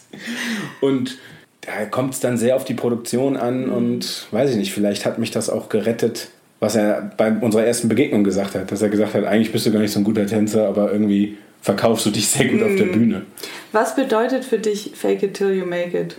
Und 0.81 1.17
da 1.61 1.85
kommt 1.85 2.13
es 2.13 2.19
dann 2.19 2.37
sehr 2.37 2.55
auf 2.55 2.65
die 2.65 2.73
Produktion 2.73 3.37
an 3.37 3.69
und 3.69 4.27
weiß 4.31 4.49
ich 4.49 4.55
nicht, 4.55 4.73
vielleicht 4.73 5.05
hat 5.05 5.19
mich 5.19 5.31
das 5.31 5.49
auch 5.49 5.69
gerettet, 5.69 6.29
was 6.59 6.75
er 6.75 7.11
bei 7.17 7.31
unserer 7.31 7.65
ersten 7.65 7.87
Begegnung 7.87 8.23
gesagt 8.23 8.55
hat, 8.55 8.71
dass 8.71 8.81
er 8.81 8.89
gesagt 8.89 9.13
hat, 9.13 9.25
eigentlich 9.25 9.51
bist 9.51 9.65
du 9.65 9.71
gar 9.71 9.79
nicht 9.79 9.91
so 9.91 9.99
ein 9.99 10.03
guter 10.03 10.25
Tänzer, 10.25 10.67
aber 10.67 10.91
irgendwie 10.91 11.37
verkaufst 11.61 12.05
du 12.05 12.09
dich 12.09 12.27
sehr 12.27 12.47
gut 12.47 12.63
auf 12.63 12.75
der 12.75 12.87
mhm. 12.87 12.91
Bühne. 12.91 13.21
Was 13.71 13.95
bedeutet 13.95 14.43
für 14.43 14.57
dich 14.57 14.91
Fake 14.95 15.23
it 15.23 15.35
till 15.35 15.53
you 15.53 15.65
make 15.65 15.97
it? 15.97 16.17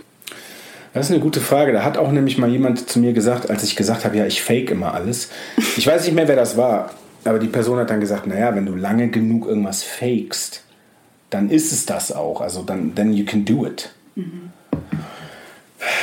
Das 0.93 1.07
ist 1.07 1.11
eine 1.11 1.21
gute 1.21 1.41
Frage. 1.41 1.73
Da 1.73 1.83
hat 1.83 1.97
auch 1.97 2.11
nämlich 2.11 2.37
mal 2.37 2.49
jemand 2.49 2.87
zu 2.87 2.99
mir 2.99 3.13
gesagt, 3.13 3.49
als 3.49 3.63
ich 3.63 3.75
gesagt 3.75 4.05
habe, 4.05 4.15
ja, 4.15 4.25
ich 4.25 4.41
fake 4.41 4.71
immer 4.71 4.93
alles. 4.93 5.29
Ich 5.77 5.87
weiß 5.87 6.05
nicht 6.05 6.13
mehr, 6.13 6.27
wer 6.27 6.35
das 6.35 6.55
war, 6.55 6.91
aber 7.25 7.39
die 7.39 7.47
Person 7.47 7.79
hat 7.79 7.89
dann 7.89 7.99
gesagt, 7.99 8.27
naja, 8.27 8.55
wenn 8.55 8.65
du 8.65 8.75
lange 8.75 9.09
genug 9.09 9.47
irgendwas 9.47 9.81
fakest, 9.83 10.63
dann 11.29 11.49
ist 11.49 11.71
es 11.71 11.85
das 11.85 12.11
auch. 12.11 12.41
Also 12.41 12.61
dann, 12.61 12.93
then 12.95 13.11
you 13.11 13.25
can 13.25 13.43
do 13.43 13.65
it. 13.65 13.89
Mhm. 14.15 14.51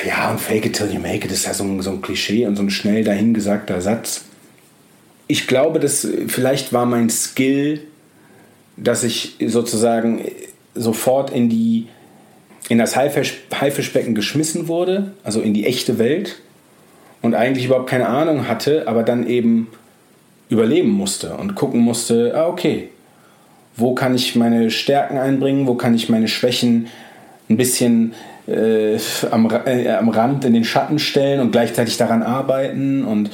Ja, 0.06 0.30
und 0.30 0.40
fake 0.40 0.66
it 0.66 0.76
till 0.76 0.92
you 0.92 1.00
make 1.00 1.24
it 1.24 1.32
ist 1.32 1.46
ja 1.46 1.54
so 1.54 1.64
ein, 1.64 1.80
so 1.82 1.90
ein 1.90 2.02
Klischee 2.02 2.46
und 2.46 2.56
so 2.56 2.62
ein 2.62 2.70
schnell 2.70 3.04
dahingesagter 3.04 3.80
Satz. 3.80 4.24
Ich 5.26 5.46
glaube, 5.46 5.78
dass 5.80 6.06
vielleicht 6.26 6.72
war 6.72 6.86
mein 6.86 7.08
Skill, 7.08 7.80
dass 8.76 9.04
ich 9.04 9.36
sozusagen 9.46 10.24
sofort 10.74 11.30
in 11.30 11.48
die 11.48 11.86
in 12.68 12.78
das 12.78 12.94
Haifisch, 12.94 13.34
Haifischbecken 13.52 14.14
geschmissen 14.14 14.68
wurde, 14.68 15.12
also 15.24 15.40
in 15.40 15.54
die 15.54 15.66
echte 15.66 15.98
Welt 15.98 16.36
und 17.20 17.34
eigentlich 17.34 17.66
überhaupt 17.66 17.90
keine 17.90 18.06
Ahnung 18.06 18.46
hatte, 18.46 18.86
aber 18.86 19.02
dann 19.02 19.26
eben 19.26 19.68
überleben 20.48 20.90
musste 20.90 21.34
und 21.34 21.56
gucken 21.56 21.80
musste, 21.80 22.32
ah, 22.36 22.46
okay, 22.46 22.88
wo 23.76 23.94
kann 23.94 24.14
ich 24.14 24.36
meine 24.36 24.70
Stärken 24.70 25.18
einbringen, 25.18 25.66
wo 25.66 25.74
kann 25.74 25.94
ich 25.94 26.08
meine 26.08 26.28
Schwächen 26.28 26.86
ein 27.48 27.56
bisschen 27.56 28.14
äh, 28.50 28.98
am, 29.30 29.48
äh, 29.66 29.88
am 29.90 30.08
Rand 30.08 30.44
in 30.44 30.52
den 30.52 30.64
Schatten 30.64 30.98
stellen 30.98 31.40
und 31.40 31.52
gleichzeitig 31.52 31.96
daran 31.96 32.22
arbeiten 32.22 33.04
und 33.04 33.30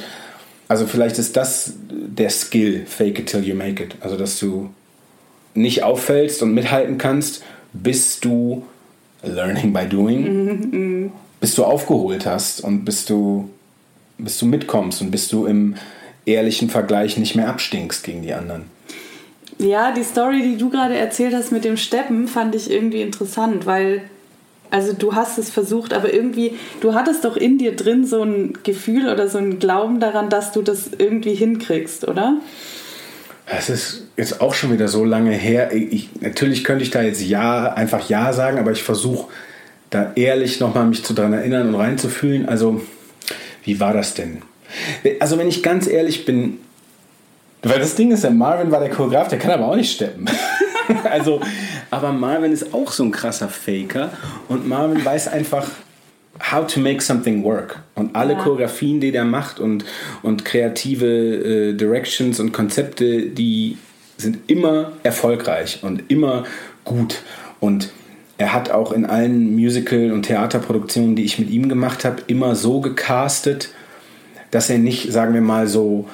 also 0.67 0.85
vielleicht 0.85 1.17
ist 1.17 1.37
das 1.37 1.73
der 1.89 2.29
Skill, 2.29 2.85
fake 2.85 3.19
it 3.19 3.27
till 3.27 3.43
you 3.43 3.55
make 3.55 3.81
it. 3.81 3.95
Also 4.01 4.17
dass 4.17 4.39
du 4.39 4.69
nicht 5.53 5.83
auffällst 5.83 6.41
und 6.43 6.53
mithalten 6.53 6.97
kannst, 6.97 7.43
bis 7.73 8.19
du 8.19 8.63
Learning 9.23 9.73
by 9.73 9.85
Doing, 9.85 10.71
mhm, 10.71 11.11
bis 11.39 11.55
du 11.55 11.63
aufgeholt 11.63 12.25
hast 12.25 12.61
und 12.61 12.85
bis 12.85 13.05
du, 13.05 13.49
bis 14.17 14.37
du 14.37 14.45
mitkommst 14.45 15.01
und 15.01 15.11
bis 15.11 15.27
du 15.27 15.45
im 15.45 15.75
ehrlichen 16.25 16.69
Vergleich 16.69 17.17
nicht 17.17 17.35
mehr 17.35 17.47
abstinkst 17.47 18.03
gegen 18.03 18.21
die 18.21 18.33
anderen. 18.33 18.65
Ja, 19.59 19.91
die 19.91 20.03
Story, 20.03 20.43
die 20.43 20.57
du 20.57 20.69
gerade 20.69 20.95
erzählt 20.95 21.33
hast 21.33 21.51
mit 21.51 21.63
dem 21.63 21.77
Steppen, 21.77 22.27
fand 22.27 22.53
ich 22.53 22.69
irgendwie 22.69 23.01
interessant, 23.01 23.65
weil 23.65 24.01
also 24.69 24.93
du 24.93 25.15
hast 25.15 25.37
es 25.37 25.49
versucht, 25.49 25.93
aber 25.93 26.13
irgendwie, 26.13 26.53
du 26.81 26.93
hattest 26.93 27.25
doch 27.25 27.37
in 27.37 27.57
dir 27.57 27.75
drin 27.75 28.05
so 28.05 28.23
ein 28.23 28.53
Gefühl 28.63 29.09
oder 29.09 29.27
so 29.27 29.37
ein 29.37 29.59
Glauben 29.59 29.99
daran, 29.99 30.29
dass 30.29 30.51
du 30.51 30.61
das 30.61 30.89
irgendwie 30.97 31.35
hinkriegst, 31.35 32.07
oder? 32.07 32.37
Es 33.45 33.69
ist 33.69 34.07
jetzt 34.17 34.41
auch 34.41 34.53
schon 34.53 34.73
wieder 34.73 34.89
so 34.89 35.05
lange 35.05 35.31
her. 35.31 35.71
Ich, 35.73 36.09
natürlich 36.19 36.65
könnte 36.65 36.83
ich 36.83 36.89
da 36.89 37.01
jetzt 37.01 37.21
Ja, 37.21 37.73
einfach 37.73 38.09
Ja 38.09 38.33
sagen, 38.33 38.59
aber 38.59 38.71
ich 38.71 38.83
versuche 38.83 39.29
da 39.89 40.11
ehrlich 40.15 40.59
nochmal 40.59 40.85
mich 40.85 41.05
zu 41.05 41.13
daran 41.13 41.31
erinnern 41.31 41.69
und 41.69 41.75
reinzufühlen. 41.75 42.49
Also, 42.49 42.81
wie 43.63 43.79
war 43.79 43.93
das 43.93 44.15
denn? 44.15 44.41
Also, 45.21 45.37
wenn 45.37 45.47
ich 45.47 45.63
ganz 45.63 45.87
ehrlich 45.87 46.25
bin, 46.25 46.59
weil 47.63 47.79
das 47.79 47.95
Ding 47.95 48.11
ist, 48.11 48.23
der 48.23 48.31
Marvin 48.31 48.69
war 48.69 48.81
der 48.81 48.89
Choreograf, 48.89 49.29
der 49.29 49.39
kann 49.39 49.51
aber 49.51 49.67
auch 49.67 49.75
nicht 49.77 49.93
steppen. 49.93 50.25
also, 51.09 51.41
aber 51.89 52.11
Marvin 52.11 52.51
ist 52.51 52.73
auch 52.73 52.91
so 52.91 53.03
ein 53.03 53.11
krasser 53.11 53.49
Faker 53.49 54.11
und 54.47 54.67
Marvin 54.67 55.03
weiß 55.03 55.27
einfach, 55.27 55.67
how 56.51 56.65
to 56.65 56.79
make 56.79 57.01
something 57.01 57.43
work. 57.43 57.79
Und 57.95 58.15
alle 58.15 58.33
ja. 58.33 58.39
Choreografien, 58.39 58.99
die 58.99 59.11
der 59.11 59.25
macht 59.25 59.59
und, 59.59 59.85
und 60.21 60.45
kreative 60.45 61.05
äh, 61.05 61.73
Directions 61.73 62.39
und 62.39 62.51
Konzepte, 62.51 63.23
die 63.23 63.77
sind 64.17 64.39
immer 64.47 64.93
erfolgreich 65.03 65.79
und 65.83 66.09
immer 66.09 66.43
gut. 66.83 67.21
Und 67.59 67.91
er 68.37 68.53
hat 68.53 68.71
auch 68.71 68.91
in 68.91 69.05
allen 69.05 69.55
Musical- 69.55 70.11
und 70.11 70.23
Theaterproduktionen, 70.23 71.15
die 71.15 71.23
ich 71.23 71.39
mit 71.39 71.49
ihm 71.49 71.69
gemacht 71.69 72.05
habe, 72.05 72.21
immer 72.27 72.55
so 72.55 72.81
gecastet, 72.81 73.69
dass 74.51 74.69
er 74.69 74.77
nicht, 74.77 75.11
sagen 75.11 75.33
wir 75.33 75.41
mal, 75.41 75.67
so 75.67 76.07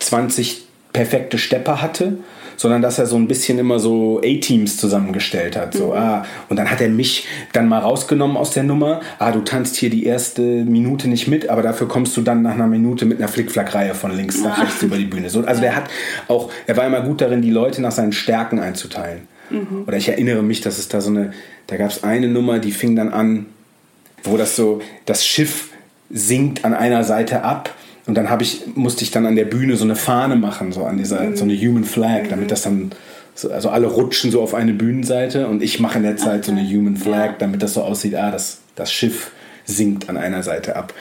20 0.00 0.66
perfekte 0.92 1.38
Stepper 1.38 1.80
hatte, 1.80 2.18
sondern 2.58 2.82
dass 2.82 2.98
er 2.98 3.06
so 3.06 3.16
ein 3.16 3.28
bisschen 3.28 3.58
immer 3.58 3.78
so 3.78 4.18
A-Teams 4.18 4.76
zusammengestellt 4.76 5.56
hat. 5.56 5.74
So, 5.74 5.86
mhm. 5.86 5.92
ah, 5.92 6.26
und 6.48 6.56
dann 6.58 6.70
hat 6.70 6.80
er 6.80 6.88
mich 6.88 7.26
dann 7.52 7.68
mal 7.68 7.78
rausgenommen 7.78 8.36
aus 8.36 8.50
der 8.50 8.64
Nummer. 8.64 9.00
Ah, 9.18 9.30
du 9.30 9.40
tanzt 9.40 9.76
hier 9.76 9.90
die 9.90 10.04
erste 10.04 10.42
Minute 10.42 11.08
nicht 11.08 11.28
mit, 11.28 11.48
aber 11.48 11.62
dafür 11.62 11.88
kommst 11.88 12.16
du 12.16 12.20
dann 12.20 12.42
nach 12.42 12.54
einer 12.54 12.66
Minute 12.66 13.06
mit 13.06 13.18
einer 13.18 13.28
Flickflack-Reihe 13.28 13.94
von 13.94 14.14
links 14.14 14.42
nach 14.42 14.60
rechts 14.60 14.82
über 14.82 14.96
die 14.96 15.04
Bühne. 15.04 15.30
So, 15.30 15.40
also 15.44 15.60
der 15.60 15.76
hat 15.76 15.84
auch, 16.26 16.50
er 16.66 16.76
war 16.76 16.84
immer 16.84 17.00
gut 17.00 17.20
darin, 17.20 17.42
die 17.42 17.50
Leute 17.50 17.80
nach 17.80 17.92
seinen 17.92 18.12
Stärken 18.12 18.58
einzuteilen. 18.58 19.28
Mhm. 19.50 19.84
Oder 19.86 19.96
ich 19.96 20.08
erinnere 20.08 20.42
mich, 20.42 20.60
dass 20.60 20.78
es 20.78 20.88
da 20.88 21.00
so 21.00 21.10
eine, 21.10 21.32
da 21.68 21.76
gab 21.76 21.90
es 21.90 22.02
eine 22.02 22.26
Nummer, 22.26 22.58
die 22.58 22.72
fing 22.72 22.96
dann 22.96 23.12
an, 23.12 23.46
wo 24.24 24.36
das 24.36 24.56
so, 24.56 24.80
das 25.06 25.24
Schiff 25.24 25.70
sinkt 26.10 26.64
an 26.64 26.74
einer 26.74 27.04
Seite 27.04 27.44
ab 27.44 27.72
und 28.08 28.14
dann 28.14 28.30
habe 28.30 28.42
ich, 28.42 28.62
musste 28.74 29.04
ich 29.04 29.10
dann 29.10 29.26
an 29.26 29.36
der 29.36 29.44
Bühne 29.44 29.76
so 29.76 29.84
eine 29.84 29.94
Fahne 29.94 30.34
machen, 30.34 30.72
so 30.72 30.84
an 30.84 30.96
dieser, 30.96 31.20
mhm. 31.20 31.36
so 31.36 31.44
eine 31.44 31.54
Human 31.54 31.84
Flag, 31.84 32.28
damit 32.30 32.46
mhm. 32.46 32.48
das 32.48 32.62
dann, 32.62 32.90
so, 33.34 33.50
also 33.52 33.68
alle 33.68 33.86
rutschen 33.86 34.30
so 34.30 34.40
auf 34.40 34.54
eine 34.54 34.72
Bühnenseite 34.72 35.46
und 35.46 35.62
ich 35.62 35.78
mache 35.78 35.98
in 35.98 36.04
der 36.04 36.16
Zeit 36.16 36.46
so 36.46 36.52
eine 36.52 36.66
Human 36.66 36.96
Flag, 36.96 37.34
damit 37.38 37.62
das 37.62 37.74
so 37.74 37.82
aussieht, 37.82 38.14
ah, 38.14 38.30
das, 38.30 38.60
das 38.76 38.90
Schiff 38.90 39.30
sinkt 39.66 40.08
an 40.08 40.16
einer 40.16 40.42
Seite 40.42 40.74
ab. 40.74 40.94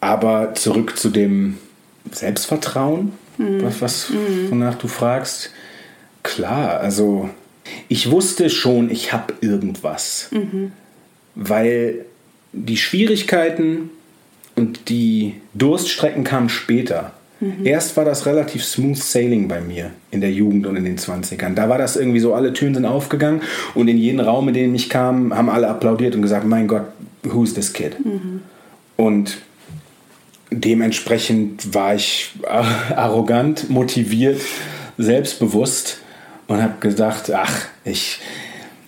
Aber 0.00 0.54
zurück 0.54 0.98
zu 0.98 1.08
dem 1.08 1.56
Selbstvertrauen, 2.10 3.12
mhm. 3.38 3.62
was, 3.62 3.80
was 3.80 4.10
mhm. 4.10 4.50
wonach 4.50 4.74
du 4.74 4.88
fragst. 4.88 5.52
Klar, 6.24 6.80
also 6.80 7.30
ich 7.86 8.10
wusste 8.10 8.50
schon, 8.50 8.90
ich 8.90 9.12
habe 9.12 9.34
irgendwas. 9.40 10.30
Mhm. 10.32 10.72
Weil 11.36 12.06
die 12.52 12.76
Schwierigkeiten 12.76 13.90
und 14.56 14.88
die 14.88 15.34
Durststrecken 15.54 16.24
kamen 16.24 16.48
später. 16.48 17.12
Mhm. 17.40 17.66
Erst 17.66 17.96
war 17.96 18.04
das 18.04 18.26
relativ 18.26 18.64
smooth 18.64 18.96
sailing 18.96 19.48
bei 19.48 19.60
mir 19.60 19.90
in 20.10 20.20
der 20.20 20.30
Jugend 20.30 20.66
und 20.66 20.76
in 20.76 20.84
den 20.84 20.98
20ern. 20.98 21.54
Da 21.54 21.68
war 21.68 21.78
das 21.78 21.96
irgendwie 21.96 22.20
so, 22.20 22.34
alle 22.34 22.52
Türen 22.52 22.74
sind 22.74 22.84
aufgegangen 22.84 23.42
und 23.74 23.88
in 23.88 23.98
jeden 23.98 24.20
Raum, 24.20 24.48
in 24.48 24.54
den 24.54 24.74
ich 24.74 24.88
kam, 24.88 25.34
haben 25.34 25.50
alle 25.50 25.68
applaudiert 25.68 26.14
und 26.14 26.22
gesagt, 26.22 26.46
mein 26.46 26.68
Gott, 26.68 26.84
who's 27.22 27.54
this 27.54 27.72
kid? 27.72 27.96
Mhm. 28.04 28.42
Und 28.96 29.38
dementsprechend 30.50 31.74
war 31.74 31.94
ich 31.94 32.32
arrogant, 32.46 33.68
motiviert, 33.70 34.40
selbstbewusst 34.96 35.98
und 36.46 36.62
habe 36.62 36.74
gedacht, 36.80 37.32
ach, 37.32 37.66
ich 37.84 38.20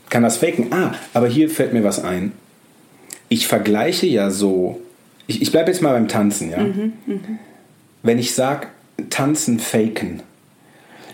kann 0.08 0.22
das 0.22 0.36
faken. 0.36 0.72
Ah, 0.72 0.94
aber 1.14 1.26
hier 1.26 1.50
fällt 1.50 1.72
mir 1.72 1.82
was 1.82 2.02
ein. 2.02 2.32
Ich 3.28 3.48
vergleiche 3.48 4.06
ja 4.06 4.30
so 4.30 4.80
ich, 5.26 5.42
ich 5.42 5.50
bleibe 5.50 5.70
jetzt 5.70 5.82
mal 5.82 5.92
beim 5.92 6.08
Tanzen, 6.08 6.50
ja. 6.50 6.58
Mhm, 6.58 6.92
mh. 7.06 7.18
Wenn 8.02 8.18
ich 8.18 8.34
sage, 8.34 8.68
tanzen, 9.10 9.58
faken, 9.58 10.22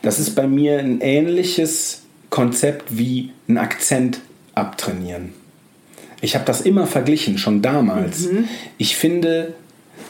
das 0.02 0.18
ist 0.18 0.34
bei 0.34 0.46
mir 0.46 0.78
ein 0.78 1.00
ähnliches 1.00 2.02
Konzept 2.30 2.98
wie 2.98 3.30
ein 3.48 3.58
Akzent 3.58 4.20
abtrainieren. 4.54 5.32
Ich 6.20 6.34
habe 6.34 6.44
das 6.44 6.60
immer 6.60 6.86
verglichen, 6.86 7.38
schon 7.38 7.62
damals. 7.62 8.30
Mhm. 8.30 8.48
Ich 8.78 8.96
finde, 8.96 9.54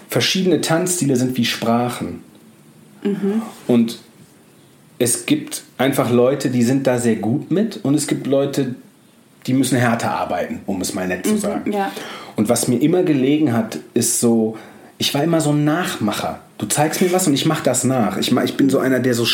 verschiedene 0.08 0.60
Tanzstile 0.60 1.16
sind 1.16 1.36
wie 1.36 1.44
Sprachen. 1.44 2.22
Mhm. 3.02 3.42
Und 3.66 3.98
es 4.98 5.26
gibt 5.26 5.64
einfach 5.78 6.10
Leute, 6.10 6.50
die 6.50 6.62
sind 6.62 6.86
da 6.86 6.98
sehr 6.98 7.16
gut 7.16 7.50
mit 7.50 7.80
und 7.82 7.94
es 7.94 8.06
gibt 8.06 8.26
Leute, 8.26 8.74
die 9.46 9.54
müssen 9.54 9.78
härter 9.78 10.10
arbeiten, 10.10 10.60
um 10.66 10.80
es 10.80 10.94
mal 10.94 11.06
nett 11.06 11.26
zu 11.26 11.34
mhm, 11.34 11.38
sagen. 11.38 11.72
Ja. 11.72 11.92
Und 12.36 12.48
was 12.48 12.68
mir 12.68 12.80
immer 12.80 13.02
gelegen 13.02 13.52
hat, 13.52 13.78
ist 13.94 14.20
so, 14.20 14.56
ich 14.98 15.12
war 15.14 15.22
immer 15.22 15.40
so 15.40 15.50
ein 15.50 15.64
Nachmacher. 15.64 16.40
Du 16.58 16.66
zeigst 16.66 17.02
mir 17.02 17.12
was 17.12 17.26
und 17.26 17.34
ich 17.34 17.44
mache 17.44 17.64
das 17.64 17.82
nach. 17.82 18.18
Ich, 18.18 18.30
ich 18.30 18.56
bin 18.56 18.70
so 18.70 18.78
einer, 18.78 19.00
der 19.00 19.14
so 19.14 19.26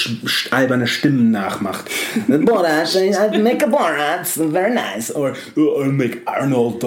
alberne 0.51 0.87
Stimmen 0.87 1.31
nachmacht. 1.31 1.91
Borat, 2.27 2.95
I 2.95 3.39
make 3.39 3.67
a 3.67 3.69
Borat, 3.69 4.27
very 4.27 4.73
nice. 4.73 5.15
Or 5.15 5.35
oh, 5.57 5.83
I 5.85 5.89
make 5.89 6.23
Arnold. 6.25 6.87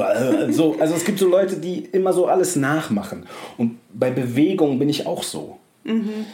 So, 0.49 0.77
also 0.79 0.95
es 0.95 1.05
gibt 1.05 1.19
so 1.19 1.29
Leute, 1.29 1.57
die 1.57 1.85
immer 1.91 2.11
so 2.11 2.25
alles 2.25 2.55
nachmachen. 2.55 3.27
Und 3.57 3.77
bei 3.93 4.09
Bewegung 4.09 4.79
bin 4.79 4.89
ich 4.89 5.05
auch 5.05 5.21
so. 5.21 5.59
Mhm. 5.83 6.25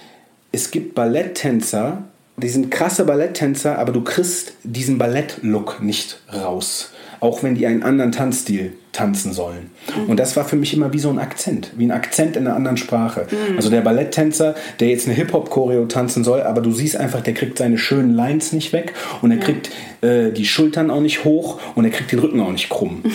Es 0.54 0.72
gibt 0.72 0.96
Balletttänzer, 0.96 2.04
die 2.38 2.50
sind 2.50 2.70
krasse 2.70 3.04
Balletttänzer, 3.04 3.80
aber 3.80 3.92
du 3.92 4.02
kriegst 4.02 4.54
diesen 4.64 4.98
Ballettlook 4.98 5.82
nicht 5.82 6.20
raus. 6.34 6.92
Auch 7.20 7.42
wenn 7.42 7.56
die 7.56 7.66
einen 7.66 7.82
anderen 7.82 8.12
Tanzstil 8.12 8.74
tanzen 8.92 9.34
sollen. 9.34 9.72
Mhm. 9.96 10.12
Und 10.12 10.20
das 10.20 10.36
war 10.36 10.46
für 10.46 10.56
mich 10.56 10.72
immer 10.76 10.94
wie 10.94 11.00
so 11.00 11.10
ein 11.10 11.18
Akzent, 11.18 11.72
wie 11.76 11.86
ein 11.86 11.92
Akzent 11.92 12.36
in 12.36 12.46
einer 12.46 12.56
anderen 12.56 12.78
Sprache. 12.78 13.26
Mhm. 13.32 13.56
Also 13.56 13.72
der 13.72 13.82
Balletttänzer, 13.82 14.54
der 14.80 14.90
jetzt 14.90 15.08
eine 15.08 15.16
Hip-Hop-Choreo 15.16 15.86
tanzen 15.86 16.24
soll, 16.24 16.42
aber 16.42 16.62
du 16.62 16.72
siehst 16.72 16.96
einfach, 16.96 17.22
der 17.22 17.34
kriegt 17.34 17.58
seine 17.58 17.80
schönen 17.80 18.14
Lines 18.14 18.54
nicht 18.54 18.72
weg 18.72 18.94
und 19.24 19.32
er 19.32 19.38
ja. 19.38 19.44
kriegt 19.44 19.72
äh, 20.02 20.32
die 20.32 20.46
Schultern 20.46 20.92
auch 20.92 21.02
nicht 21.02 21.24
hoch 21.24 21.60
und 21.74 21.86
er 21.86 21.92
kriegt 21.92 22.12
den 22.12 22.20
Rücken 22.20 22.40
auch 22.40 22.52
nicht 22.52 22.70
krumm. 22.70 23.04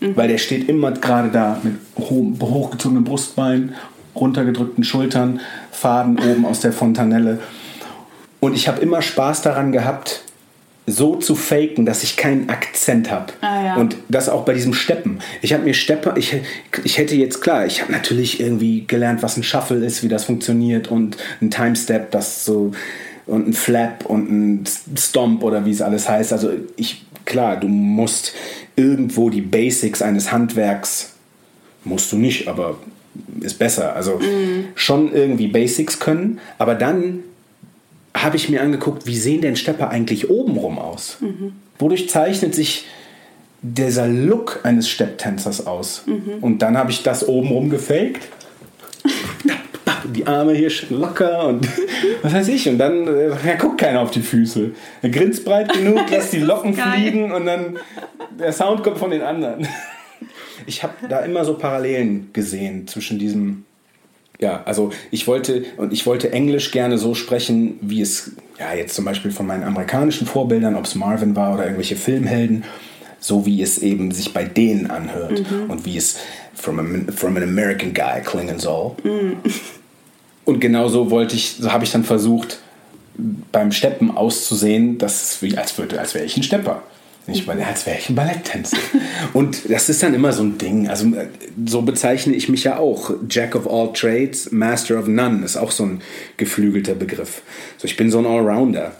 Mhm. 0.00 0.16
Weil 0.16 0.26
der 0.26 0.38
steht 0.38 0.68
immer 0.68 0.90
gerade 0.90 1.30
da 1.30 1.60
mit 1.62 1.74
hochgezogenem 1.96 3.04
Brustbein, 3.04 3.74
runtergedrückten 4.16 4.82
Schultern, 4.82 5.40
Faden 5.70 6.18
oben 6.18 6.44
aus 6.44 6.58
der 6.58 6.72
Fontanelle. 6.72 7.38
Und 8.44 8.54
ich 8.54 8.68
habe 8.68 8.80
immer 8.82 9.00
Spaß 9.00 9.42
daran 9.42 9.72
gehabt, 9.72 10.22
so 10.86 11.16
zu 11.16 11.34
faken, 11.34 11.86
dass 11.86 12.02
ich 12.02 12.18
keinen 12.18 12.50
Akzent 12.50 13.10
habe. 13.10 13.32
Ah, 13.40 13.64
ja. 13.64 13.76
Und 13.76 13.96
das 14.10 14.28
auch 14.28 14.44
bei 14.44 14.52
diesem 14.52 14.74
Steppen. 14.74 15.20
Ich 15.40 15.54
habe 15.54 15.64
mir 15.64 15.72
Stepper, 15.72 16.16
ich, 16.18 16.36
ich 16.84 16.98
hätte 16.98 17.14
jetzt 17.14 17.40
klar, 17.40 17.64
ich 17.64 17.80
habe 17.80 17.90
natürlich 17.90 18.40
irgendwie 18.40 18.84
gelernt, 18.86 19.22
was 19.22 19.38
ein 19.38 19.42
Shuffle 19.42 19.84
ist, 19.84 20.02
wie 20.02 20.08
das 20.08 20.24
funktioniert 20.24 20.88
und 20.88 21.16
ein 21.40 21.50
Timestep, 21.50 22.10
das 22.10 22.44
so 22.44 22.72
und 23.26 23.48
ein 23.48 23.52
Flap 23.54 24.04
und 24.04 24.30
ein 24.30 24.64
Stomp 24.98 25.42
oder 25.42 25.64
wie 25.64 25.70
es 25.70 25.80
alles 25.80 26.06
heißt. 26.06 26.34
Also 26.34 26.50
ich, 26.76 27.06
klar, 27.24 27.56
du 27.58 27.68
musst 27.68 28.34
irgendwo 28.76 29.30
die 29.30 29.40
Basics 29.40 30.02
eines 30.02 30.32
Handwerks, 30.32 31.14
musst 31.84 32.12
du 32.12 32.18
nicht, 32.18 32.46
aber 32.46 32.76
ist 33.40 33.58
besser. 33.58 33.96
Also 33.96 34.18
mhm. 34.18 34.66
schon 34.74 35.14
irgendwie 35.14 35.48
Basics 35.48 35.98
können, 35.98 36.40
aber 36.58 36.74
dann 36.74 37.20
habe 38.16 38.36
ich 38.36 38.48
mir 38.48 38.62
angeguckt, 38.62 39.06
wie 39.06 39.16
sehen 39.16 39.40
denn 39.40 39.56
Stepper 39.56 39.90
eigentlich 39.90 40.30
obenrum 40.30 40.78
aus? 40.78 41.18
Mhm. 41.20 41.52
Wodurch 41.78 42.08
zeichnet 42.08 42.54
sich 42.54 42.86
dieser 43.60 44.06
Look 44.06 44.60
eines 44.62 44.88
Stepptänzers 44.88 45.66
aus? 45.66 46.04
Mhm. 46.06 46.38
Und 46.40 46.60
dann 46.60 46.78
habe 46.78 46.90
ich 46.90 47.02
das 47.02 47.26
obenrum 47.26 47.70
gefaked. 47.70 48.28
Die 50.14 50.26
Arme 50.26 50.52
hier 50.52 50.70
locker 50.90 51.46
und 51.46 51.66
was 52.22 52.32
weiß 52.34 52.48
ich. 52.48 52.68
Und 52.68 52.78
dann 52.78 53.06
ja, 53.06 53.54
guckt 53.56 53.80
keiner 53.80 54.00
auf 54.00 54.10
die 54.10 54.20
Füße. 54.20 54.70
Er 55.00 55.08
grinst 55.08 55.44
breit 55.46 55.72
genug, 55.72 56.10
lässt 56.10 56.32
die 56.34 56.40
Locken 56.40 56.74
fliegen 56.74 57.32
und 57.32 57.46
dann 57.46 57.78
der 58.38 58.52
Sound 58.52 58.82
kommt 58.82 58.98
von 58.98 59.10
den 59.10 59.22
anderen. 59.22 59.66
Ich 60.66 60.82
habe 60.82 60.94
da 61.08 61.20
immer 61.20 61.44
so 61.44 61.54
Parallelen 61.54 62.30
gesehen 62.34 62.86
zwischen 62.86 63.18
diesem 63.18 63.64
ja, 64.44 64.62
also 64.66 64.90
ich 65.10 65.26
wollte 65.26 65.64
und 65.78 65.92
ich 65.94 66.04
wollte 66.04 66.30
Englisch 66.30 66.70
gerne 66.70 66.98
so 66.98 67.14
sprechen, 67.14 67.78
wie 67.80 68.02
es 68.02 68.32
ja 68.58 68.74
jetzt 68.74 68.94
zum 68.94 69.06
Beispiel 69.06 69.30
von 69.30 69.46
meinen 69.46 69.64
amerikanischen 69.64 70.26
Vorbildern, 70.26 70.76
ob 70.76 70.84
es 70.84 70.94
Marvin 70.94 71.34
war 71.34 71.54
oder 71.54 71.64
irgendwelche 71.64 71.96
Filmhelden, 71.96 72.64
so 73.20 73.46
wie 73.46 73.62
es 73.62 73.78
eben 73.78 74.10
sich 74.10 74.34
bei 74.34 74.44
denen 74.44 74.90
anhört 74.90 75.50
mhm. 75.50 75.70
und 75.70 75.86
wie 75.86 75.96
es 75.96 76.18
from, 76.54 76.78
a, 76.78 77.12
from 77.12 77.38
an 77.38 77.42
American 77.42 77.94
guy 77.94 78.20
klingen 78.22 78.58
soll. 78.58 78.92
Mhm. 79.02 79.36
Und 80.46 80.60
genau 80.60 80.88
so 80.88 81.10
wollte 81.10 81.36
ich, 81.36 81.56
so 81.58 81.72
habe 81.72 81.84
ich 81.84 81.92
dann 81.92 82.04
versucht, 82.04 82.58
beim 83.50 83.72
Steppen 83.72 84.14
auszusehen, 84.14 84.98
dass 84.98 85.22
es 85.22 85.40
wie 85.40 85.56
als 85.56 85.78
würde, 85.78 85.98
als 85.98 86.12
wäre 86.12 86.26
ich 86.26 86.36
ein 86.36 86.42
Stepper. 86.42 86.82
Nicht 87.26 87.46
weil 87.46 87.62
als 87.62 87.86
wäre 87.86 87.98
ich 87.98 88.10
ein 88.10 88.14
Balletttänzer. 88.14 88.76
Und 89.32 89.70
das 89.70 89.88
ist 89.88 90.02
dann 90.02 90.12
immer 90.12 90.32
so 90.32 90.42
ein 90.42 90.58
Ding. 90.58 90.88
Also 90.88 91.10
so 91.64 91.82
bezeichne 91.82 92.34
ich 92.34 92.48
mich 92.48 92.64
ja 92.64 92.78
auch. 92.78 93.12
Jack 93.30 93.54
of 93.54 93.66
all 93.66 93.92
trades, 93.92 94.52
Master 94.52 94.98
of 94.98 95.06
none 95.06 95.44
ist 95.44 95.56
auch 95.56 95.70
so 95.70 95.84
ein 95.84 96.02
geflügelter 96.36 96.94
Begriff. 96.94 97.42
So, 97.78 97.86
ich 97.86 97.96
bin 97.96 98.10
so 98.10 98.18
ein 98.18 98.26
Allrounder. 98.26 98.92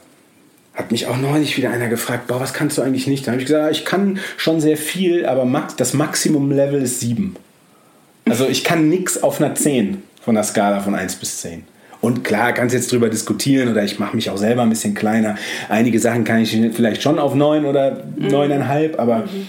Hat 0.72 0.90
mich 0.90 1.06
auch 1.06 1.18
neulich 1.18 1.56
wieder 1.56 1.70
einer 1.70 1.88
gefragt, 1.88 2.26
boah, 2.26 2.40
was 2.40 2.54
kannst 2.54 2.78
du 2.78 2.82
eigentlich 2.82 3.06
nicht? 3.06 3.26
Da 3.26 3.32
habe 3.32 3.40
ich 3.40 3.46
gesagt, 3.46 3.76
ich 3.76 3.84
kann 3.84 4.18
schon 4.36 4.60
sehr 4.60 4.76
viel, 4.76 5.26
aber 5.26 5.46
das 5.76 5.92
Maximum-Level 5.92 6.82
ist 6.82 7.00
7. 7.00 7.36
Also 8.24 8.48
ich 8.48 8.64
kann 8.64 8.88
nichts 8.88 9.22
auf 9.22 9.40
einer 9.40 9.54
10 9.54 10.02
von 10.22 10.34
der 10.34 10.44
Skala 10.44 10.80
von 10.80 10.94
1 10.94 11.16
bis 11.16 11.42
10. 11.42 11.64
Und 12.04 12.22
klar, 12.22 12.52
kannst 12.52 12.74
jetzt 12.74 12.92
drüber 12.92 13.08
diskutieren 13.08 13.70
oder 13.70 13.82
ich 13.82 13.98
mache 13.98 14.14
mich 14.14 14.28
auch 14.28 14.36
selber 14.36 14.60
ein 14.60 14.68
bisschen 14.68 14.92
kleiner. 14.92 15.36
Einige 15.70 15.98
Sachen 15.98 16.24
kann 16.24 16.42
ich 16.42 16.54
vielleicht 16.74 17.02
schon 17.02 17.18
auf 17.18 17.34
9 17.34 17.64
oder 17.64 18.02
mhm. 18.18 18.28
9,5, 18.28 18.98
aber 18.98 19.20
mhm. 19.20 19.46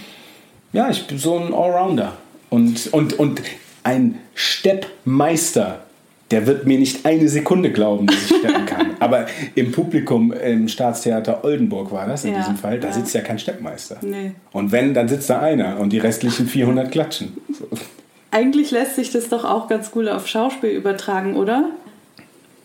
ja, 0.72 0.88
ich 0.88 1.06
bin 1.06 1.18
so 1.18 1.36
ein 1.36 1.52
Allrounder. 1.52 2.16
Und, 2.48 2.90
und, 2.94 3.18
und 3.18 3.42
ein 3.82 4.20
Steppmeister, 4.34 5.80
der 6.30 6.46
wird 6.46 6.66
mir 6.66 6.78
nicht 6.78 7.04
eine 7.04 7.28
Sekunde 7.28 7.72
glauben, 7.72 8.06
dass 8.06 8.16
ich 8.16 8.38
steppen 8.38 8.64
kann. 8.66 8.96
aber 9.00 9.26
im 9.54 9.70
Publikum 9.70 10.32
im 10.32 10.66
Staatstheater 10.68 11.44
Oldenburg 11.44 11.92
war 11.92 12.06
das 12.06 12.24
in 12.24 12.32
ja, 12.32 12.38
diesem 12.38 12.56
Fall, 12.56 12.80
da 12.80 12.88
ja. 12.88 12.94
sitzt 12.94 13.14
ja 13.14 13.20
kein 13.20 13.38
Steppmeister. 13.38 13.98
Nee. 14.00 14.32
Und 14.52 14.72
wenn, 14.72 14.94
dann 14.94 15.08
sitzt 15.08 15.28
da 15.28 15.40
einer 15.40 15.78
und 15.78 15.92
die 15.92 15.98
restlichen 15.98 16.46
400 16.46 16.90
klatschen. 16.90 17.36
Eigentlich 18.30 18.70
lässt 18.70 18.96
sich 18.96 19.10
das 19.12 19.28
doch 19.28 19.44
auch 19.44 19.68
ganz 19.68 19.90
cool 19.94 20.08
auf 20.08 20.26
Schauspiel 20.26 20.70
übertragen, 20.70 21.36
oder? 21.36 21.70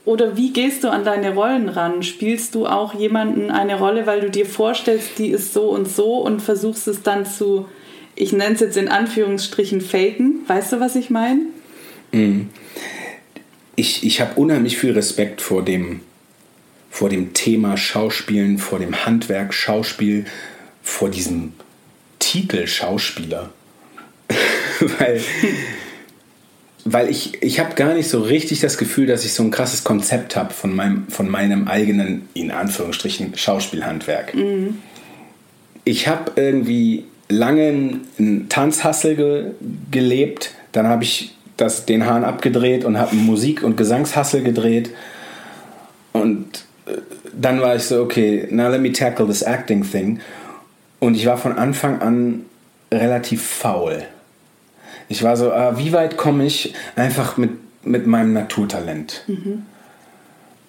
Oder 0.04 0.36
wie 0.36 0.52
gehst 0.52 0.84
du 0.84 0.90
an 0.90 1.04
deine 1.04 1.36
Rollen 1.36 1.70
ran? 1.70 2.02
Spielst 2.02 2.56
du 2.56 2.66
auch 2.66 2.94
jemanden 2.96 3.52
eine 3.52 3.78
Rolle, 3.78 4.08
weil 4.08 4.22
du 4.22 4.30
dir 4.32 4.46
vorstellst, 4.46 5.20
die 5.20 5.30
ist 5.30 5.54
so 5.54 5.70
und 5.70 5.88
so 5.88 6.18
und 6.18 6.42
versuchst 6.42 6.88
es 6.88 7.04
dann 7.04 7.26
zu, 7.26 7.68
ich 8.16 8.34
nenne 8.34 8.56
es 8.56 8.62
jetzt 8.62 8.78
in 8.78 8.88
Anführungsstrichen, 8.88 9.80
faken? 9.80 10.42
Weißt 10.48 10.74
du, 10.74 10.80
was 10.80 10.96
ich 10.96 11.12
meine? 11.12 11.42
Mm. 12.12 12.50
Ich, 13.76 14.04
ich 14.04 14.22
habe 14.22 14.40
unheimlich 14.40 14.78
viel 14.78 14.92
Respekt 14.92 15.40
vor 15.40 15.64
dem, 15.64 16.02
vor 16.90 17.10
dem 17.10 17.34
Thema 17.34 17.78
Schauspielen, 17.78 18.58
vor 18.58 18.80
dem 18.80 19.06
Handwerk 19.06 19.54
Schauspiel, 19.54 20.26
vor 20.82 21.10
diesem 21.10 21.54
Titel 22.20 22.66
Schauspieler. 22.66 23.52
weil 25.00 25.22
weil 26.86 27.10
ich, 27.10 27.42
ich 27.44 27.60
habe 27.60 27.76
gar 27.76 27.94
nicht 27.94 28.10
so 28.10 28.22
richtig 28.22 28.60
das 28.60 28.78
Gefühl, 28.78 29.06
dass 29.06 29.26
ich 29.26 29.34
so 29.34 29.44
ein 29.44 29.52
krasses 29.52 29.84
Konzept 29.84 30.36
habe 30.36 30.54
von 30.54 30.76
meinem, 30.76 31.08
von 31.08 31.30
meinem 31.30 31.68
eigenen, 31.68 32.28
in 32.34 32.52
Anführungsstrichen, 32.52 33.38
Schauspielhandwerk. 33.38 34.34
Mhm. 34.34 34.80
Ich 35.84 36.08
habe 36.08 36.32
irgendwie 36.36 37.06
lange 37.30 38.00
einen 38.18 38.50
Tanzhassel 38.50 39.16
ge 39.16 39.46
gelebt, 39.90 40.52
dann 40.72 40.88
habe 40.88 41.04
ich 41.04 41.36
das, 41.58 41.86
den 41.86 42.06
Hahn 42.06 42.24
abgedreht 42.24 42.86
und 42.86 42.98
habe 42.98 43.16
Musik- 43.16 43.64
und 43.64 43.78
Gesangshassel 43.78 44.44
gedreht 44.44 44.92
und 46.14 46.66
äh, 46.86 46.98
dann 47.34 47.62
war 47.62 47.76
ich 47.76 47.84
so, 47.84 48.02
okay, 48.02 48.48
now 48.50 48.70
let 48.70 48.82
me 48.82 48.92
tackle 48.92 49.28
this 49.28 49.44
acting 49.44 49.84
thing 49.84 50.20
und 51.00 51.16
ich 51.16 51.26
war 51.26 51.38
von 51.38 51.54
Anfang 51.54 52.02
an 52.02 52.46
relativ 52.92 53.42
faul. 53.42 54.04
Ich 55.12 55.24
war 55.24 55.36
so, 55.36 55.52
äh, 55.52 55.78
wie 55.78 55.92
weit 55.92 56.16
komme 56.16 56.46
ich 56.46 56.74
einfach 56.96 57.36
mit, 57.36 57.52
mit 57.86 58.08
meinem 58.08 58.32
Naturtalent? 58.32 59.26
Mhm. 59.28 59.64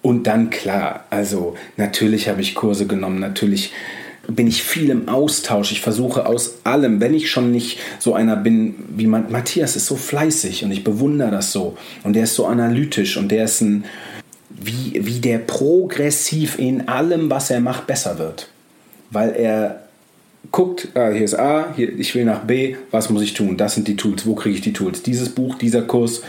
Und 0.01 0.27
dann 0.27 0.49
klar, 0.49 1.05
also 1.09 1.55
natürlich 1.77 2.27
habe 2.27 2.41
ich 2.41 2.53
Kurse 2.53 2.85
genommen, 2.85 3.21
natürlich 3.21 3.71
bin 4.27 4.47
ich 4.47 4.61
viel 4.61 4.89
im 4.89 5.07
Austausch. 5.07 5.71
Ich 5.71 5.79
versuche 5.79 6.25
aus 6.25 6.55
allem, 6.65 6.99
wenn 6.99 7.13
ich 7.13 7.31
schon 7.31 7.51
nicht 7.51 7.79
so 7.99 8.15
einer 8.15 8.35
bin 8.35 8.75
wie 8.89 9.07
man, 9.07 9.31
Matthias 9.31 9.77
ist 9.77 9.85
so 9.85 9.95
fleißig 9.95 10.65
und 10.65 10.71
ich 10.71 10.83
bewundere 10.83 11.31
das 11.31 11.53
so. 11.53 11.77
Und 12.03 12.13
der 12.13 12.25
ist 12.25 12.35
so 12.35 12.45
analytisch 12.45 13.15
und 13.15 13.31
der 13.31 13.45
ist 13.45 13.61
ein, 13.61 13.85
wie, 14.49 14.99
wie 15.05 15.19
der 15.19 15.37
progressiv 15.37 16.59
in 16.59 16.89
allem, 16.89 17.29
was 17.29 17.49
er 17.49 17.61
macht, 17.61 17.87
besser 17.87 18.19
wird. 18.19 18.49
Weil 19.09 19.31
er 19.37 19.82
guckt, 20.51 20.89
ah, 20.95 21.09
hier 21.09 21.23
ist 21.23 21.35
A, 21.35 21.73
hier, 21.75 21.97
ich 21.97 22.13
will 22.15 22.25
nach 22.25 22.43
B, 22.43 22.75
was 22.91 23.09
muss 23.09 23.21
ich 23.21 23.33
tun? 23.33 23.57
Das 23.57 23.75
sind 23.75 23.87
die 23.87 23.95
Tools, 23.95 24.25
wo 24.25 24.35
kriege 24.35 24.55
ich 24.55 24.61
die 24.61 24.73
Tools? 24.73 25.01
Dieses 25.03 25.29
Buch, 25.29 25.55
dieser 25.55 25.83
Kurs, 25.83 26.21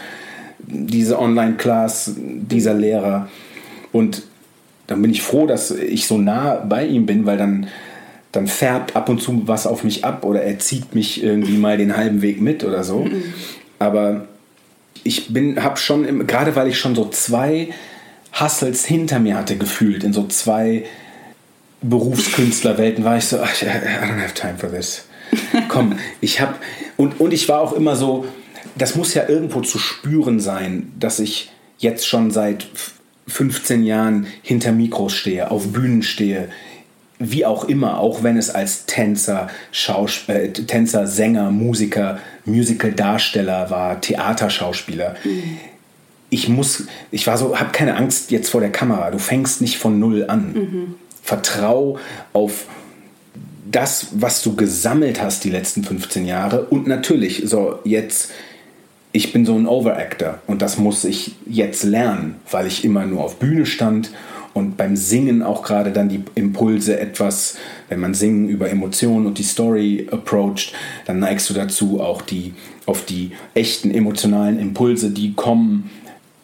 diese 0.58 1.18
Online-Class, 1.18 2.12
dieser 2.16 2.74
Lehrer. 2.74 3.28
Und 3.92 4.22
dann 4.86 5.02
bin 5.02 5.10
ich 5.10 5.22
froh, 5.22 5.46
dass 5.46 5.70
ich 5.70 6.06
so 6.06 6.18
nah 6.18 6.56
bei 6.56 6.86
ihm 6.86 7.06
bin, 7.06 7.26
weil 7.26 7.36
dann, 7.36 7.66
dann 8.32 8.46
färbt 8.46 8.96
ab 8.96 9.08
und 9.08 9.20
zu 9.20 9.46
was 9.46 9.66
auf 9.66 9.84
mich 9.84 10.04
ab 10.04 10.24
oder 10.24 10.42
er 10.42 10.58
zieht 10.58 10.94
mich 10.94 11.22
irgendwie 11.22 11.56
mal 11.56 11.76
den 11.76 11.96
halben 11.96 12.22
Weg 12.22 12.40
mit 12.40 12.64
oder 12.64 12.84
so. 12.84 13.00
Mhm. 13.00 13.22
Aber 13.78 14.28
ich 15.02 15.32
bin, 15.32 15.62
habe 15.62 15.76
schon, 15.76 16.26
gerade 16.26 16.56
weil 16.56 16.68
ich 16.68 16.78
schon 16.78 16.94
so 16.94 17.08
zwei 17.08 17.68
Hustles 18.38 18.84
hinter 18.84 19.20
mir 19.20 19.36
hatte 19.36 19.56
gefühlt, 19.56 20.02
in 20.02 20.12
so 20.12 20.26
zwei 20.26 20.84
Berufskünstlerwelten 21.88 23.04
war 23.04 23.18
ich 23.18 23.26
so, 23.26 23.36
I 23.36 23.40
don't 23.40 24.22
have 24.22 24.34
time 24.34 24.54
for 24.58 24.70
this. 24.70 25.06
Komm, 25.68 25.98
ich 26.20 26.40
habe 26.40 26.54
und, 26.96 27.20
und 27.20 27.32
ich 27.32 27.48
war 27.48 27.60
auch 27.60 27.72
immer 27.72 27.96
so, 27.96 28.26
das 28.76 28.94
muss 28.94 29.14
ja 29.14 29.28
irgendwo 29.28 29.60
zu 29.60 29.78
spüren 29.78 30.40
sein, 30.40 30.92
dass 30.98 31.18
ich 31.18 31.50
jetzt 31.78 32.06
schon 32.06 32.30
seit 32.30 32.66
15 33.28 33.84
Jahren 33.84 34.26
hinter 34.42 34.72
Mikros 34.72 35.14
stehe, 35.14 35.50
auf 35.50 35.72
Bühnen 35.72 36.02
stehe, 36.02 36.48
wie 37.18 37.46
auch 37.46 37.64
immer, 37.64 38.00
auch 38.00 38.22
wenn 38.22 38.36
es 38.36 38.50
als 38.50 38.86
Tänzer, 38.86 39.48
Schaus 39.70 40.24
äh, 40.28 40.50
Tänzer, 40.50 41.06
Sänger, 41.06 41.50
Musiker, 41.50 42.18
Musical-Darsteller 42.44 43.70
war, 43.70 44.00
Theaterschauspieler. 44.00 45.14
Ich 46.28 46.48
muss, 46.48 46.86
ich 47.10 47.26
war 47.26 47.38
so, 47.38 47.58
hab 47.58 47.72
keine 47.72 47.96
Angst 47.96 48.30
jetzt 48.30 48.50
vor 48.50 48.60
der 48.60 48.72
Kamera. 48.72 49.10
Du 49.10 49.18
fängst 49.18 49.60
nicht 49.60 49.78
von 49.78 49.98
null 49.98 50.24
an. 50.28 50.52
Mhm 50.52 50.94
vertrau 51.24 51.98
auf 52.34 52.66
das, 53.70 54.08
was 54.12 54.42
du 54.42 54.54
gesammelt 54.54 55.20
hast 55.22 55.42
die 55.42 55.50
letzten 55.50 55.82
15 55.82 56.26
Jahre. 56.26 56.66
Und 56.66 56.86
natürlich, 56.86 57.42
so 57.46 57.78
jetzt, 57.84 58.30
ich 59.10 59.32
bin 59.32 59.46
so 59.46 59.56
ein 59.56 59.66
Overactor 59.66 60.38
und 60.46 60.60
das 60.60 60.78
muss 60.78 61.04
ich 61.04 61.34
jetzt 61.46 61.82
lernen, 61.82 62.36
weil 62.50 62.66
ich 62.66 62.84
immer 62.84 63.06
nur 63.06 63.24
auf 63.24 63.36
Bühne 63.36 63.64
stand 63.64 64.10
und 64.52 64.76
beim 64.76 64.96
Singen 64.96 65.42
auch 65.42 65.62
gerade 65.62 65.92
dann 65.92 66.10
die 66.10 66.22
Impulse 66.34 67.00
etwas, 67.00 67.56
wenn 67.88 68.00
man 68.00 68.12
Singen 68.12 68.48
über 68.48 68.68
Emotionen 68.68 69.26
und 69.26 69.38
die 69.38 69.44
Story 69.44 70.06
approacht, 70.10 70.74
dann 71.06 71.20
neigst 71.20 71.48
du 71.48 71.54
dazu, 71.54 72.00
auch 72.00 72.20
die 72.22 72.54
auf 72.86 73.06
die 73.06 73.32
echten 73.54 73.90
emotionalen 73.90 74.58
Impulse, 74.58 75.10
die 75.10 75.32
kommen, 75.32 75.90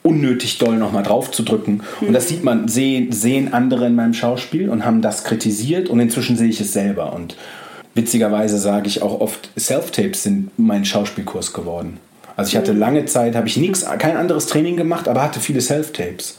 unnötig 0.02 0.58
doll 0.58 0.76
nochmal 0.76 1.02
drauf 1.02 1.30
zu 1.30 1.42
drücken. 1.42 1.82
Mhm. 2.00 2.08
Und 2.08 2.12
das 2.12 2.28
sieht 2.28 2.44
man, 2.44 2.68
sehen, 2.68 3.12
sehen 3.12 3.52
andere 3.52 3.86
in 3.86 3.94
meinem 3.94 4.14
Schauspiel 4.14 4.70
und 4.70 4.84
haben 4.84 5.02
das 5.02 5.24
kritisiert 5.24 5.88
und 5.88 6.00
inzwischen 6.00 6.36
sehe 6.36 6.48
ich 6.48 6.60
es 6.60 6.72
selber. 6.72 7.12
Und 7.12 7.36
witzigerweise 7.94 8.58
sage 8.58 8.86
ich 8.86 9.02
auch 9.02 9.20
oft, 9.20 9.50
Self-Tapes 9.58 10.22
sind 10.22 10.50
mein 10.56 10.84
Schauspielkurs 10.84 11.52
geworden. 11.52 11.98
Also 12.36 12.50
ich 12.50 12.56
hatte 12.56 12.72
mhm. 12.72 12.78
lange 12.78 13.04
Zeit, 13.04 13.34
habe 13.36 13.48
ich 13.48 13.56
nichts, 13.56 13.84
kein 13.98 14.16
anderes 14.16 14.46
Training 14.46 14.76
gemacht, 14.76 15.08
aber 15.08 15.22
hatte 15.22 15.40
viele 15.40 15.60
Self-Tapes. 15.60 16.38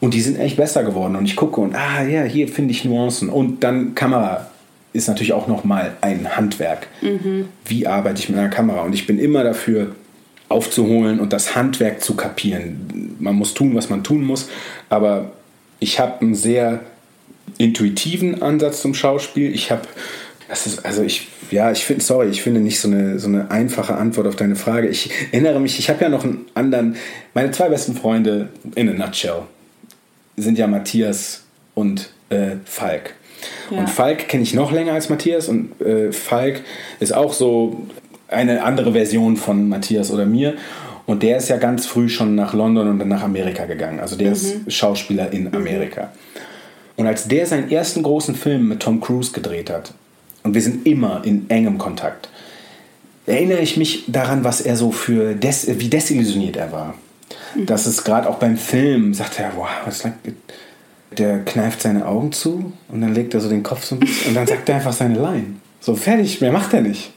Und 0.00 0.14
die 0.14 0.20
sind 0.20 0.38
echt 0.38 0.56
besser 0.56 0.82
geworden. 0.82 1.16
Und 1.16 1.24
ich 1.26 1.36
gucke 1.36 1.60
und, 1.60 1.74
ah 1.74 2.02
ja, 2.02 2.22
hier 2.22 2.48
finde 2.48 2.72
ich 2.72 2.84
Nuancen. 2.84 3.28
Und 3.28 3.64
dann 3.64 3.94
Kamera 3.94 4.46
ist 4.92 5.08
natürlich 5.08 5.32
auch 5.32 5.48
nochmal 5.48 5.92
ein 6.00 6.36
Handwerk. 6.36 6.86
Mhm. 7.02 7.48
Wie 7.64 7.86
arbeite 7.86 8.20
ich 8.20 8.28
mit 8.28 8.38
einer 8.38 8.48
Kamera? 8.48 8.82
Und 8.82 8.94
ich 8.94 9.06
bin 9.06 9.18
immer 9.18 9.44
dafür, 9.44 9.94
aufzuholen 10.48 11.20
und 11.20 11.32
das 11.32 11.54
Handwerk 11.54 12.02
zu 12.02 12.14
kapieren. 12.14 13.16
Man 13.18 13.34
muss 13.34 13.54
tun, 13.54 13.74
was 13.74 13.90
man 13.90 14.04
tun 14.04 14.24
muss, 14.24 14.48
aber 14.88 15.32
ich 15.80 15.98
habe 15.98 16.20
einen 16.20 16.34
sehr 16.34 16.80
intuitiven 17.58 18.42
Ansatz 18.42 18.80
zum 18.80 18.94
Schauspiel. 18.94 19.54
Ich 19.54 19.70
habe, 19.70 19.82
das 20.48 20.66
ist, 20.66 20.84
also 20.84 21.02
ich, 21.02 21.28
ja, 21.50 21.72
ich 21.72 21.84
finde, 21.84 22.02
sorry, 22.02 22.28
ich 22.28 22.42
finde 22.42 22.60
nicht 22.60 22.80
so 22.80 22.88
eine, 22.88 23.18
so 23.18 23.28
eine 23.28 23.50
einfache 23.50 23.94
Antwort 23.94 24.26
auf 24.26 24.36
deine 24.36 24.56
Frage. 24.56 24.88
Ich 24.88 25.10
erinnere 25.32 25.60
mich, 25.60 25.78
ich 25.78 25.88
habe 25.88 26.02
ja 26.02 26.08
noch 26.08 26.24
einen 26.24 26.46
anderen, 26.54 26.96
meine 27.32 27.50
zwei 27.50 27.68
besten 27.68 27.94
Freunde 27.94 28.48
in 28.74 28.88
a 28.88 28.92
nutshell 28.92 29.42
sind 30.36 30.58
ja 30.58 30.66
Matthias 30.66 31.44
und 31.74 32.10
äh, 32.30 32.56
Falk. 32.64 33.14
Ja. 33.70 33.78
Und 33.78 33.90
Falk 33.90 34.28
kenne 34.28 34.42
ich 34.42 34.54
noch 34.54 34.72
länger 34.72 34.94
als 34.94 35.08
Matthias 35.08 35.48
und 35.48 35.80
äh, 35.80 36.12
Falk 36.12 36.62
ist 37.00 37.14
auch 37.14 37.32
so 37.32 37.86
eine 38.28 38.62
andere 38.62 38.92
Version 38.92 39.36
von 39.36 39.68
Matthias 39.68 40.10
oder 40.10 40.26
mir. 40.26 40.54
Und 41.06 41.22
der 41.22 41.36
ist 41.36 41.48
ja 41.48 41.58
ganz 41.58 41.86
früh 41.86 42.08
schon 42.08 42.34
nach 42.34 42.54
London 42.54 42.88
und 42.88 42.98
dann 42.98 43.08
nach 43.08 43.22
Amerika 43.22 43.66
gegangen. 43.66 44.00
Also 44.00 44.16
der 44.16 44.28
mhm. 44.28 44.32
ist 44.32 44.72
Schauspieler 44.72 45.32
in 45.32 45.44
mhm. 45.44 45.54
Amerika. 45.54 46.12
Und 46.96 47.06
als 47.06 47.28
der 47.28 47.46
seinen 47.46 47.70
ersten 47.70 48.02
großen 48.02 48.34
Film 48.34 48.68
mit 48.68 48.80
Tom 48.80 49.00
Cruise 49.00 49.32
gedreht 49.32 49.70
hat, 49.70 49.92
und 50.42 50.54
wir 50.54 50.62
sind 50.62 50.86
immer 50.86 51.22
in 51.24 51.48
engem 51.48 51.78
Kontakt, 51.78 52.28
erinnere 53.26 53.60
ich 53.60 53.76
mich 53.76 54.04
daran, 54.08 54.44
was 54.44 54.60
er 54.60 54.76
so 54.76 54.92
für, 54.92 55.34
des, 55.34 55.66
wie 55.78 55.88
desillusioniert 55.88 56.56
er 56.56 56.72
war. 56.72 56.94
Mhm. 57.54 57.66
Dass 57.66 57.86
es 57.86 58.04
gerade 58.04 58.28
auch 58.28 58.36
beim 58.36 58.56
Film, 58.56 59.14
sagt 59.14 59.40
er, 59.40 59.52
wow, 59.56 59.68
was 59.86 60.06
der 61.18 61.44
kneift 61.44 61.82
seine 61.82 62.06
Augen 62.06 62.32
zu 62.32 62.72
und 62.88 63.00
dann 63.00 63.14
legt 63.14 63.34
er 63.34 63.40
so 63.40 63.48
den 63.48 63.62
Kopf 63.62 63.84
so 63.84 63.94
ein 63.94 64.00
bisschen 64.00 64.30
und 64.30 64.34
dann 64.34 64.46
sagt 64.46 64.68
er 64.68 64.76
einfach 64.76 64.92
seine 64.92 65.14
Line. 65.14 65.56
So 65.80 65.94
fertig, 65.94 66.40
mehr 66.40 66.52
macht 66.52 66.74
er 66.74 66.80
nicht. 66.80 67.13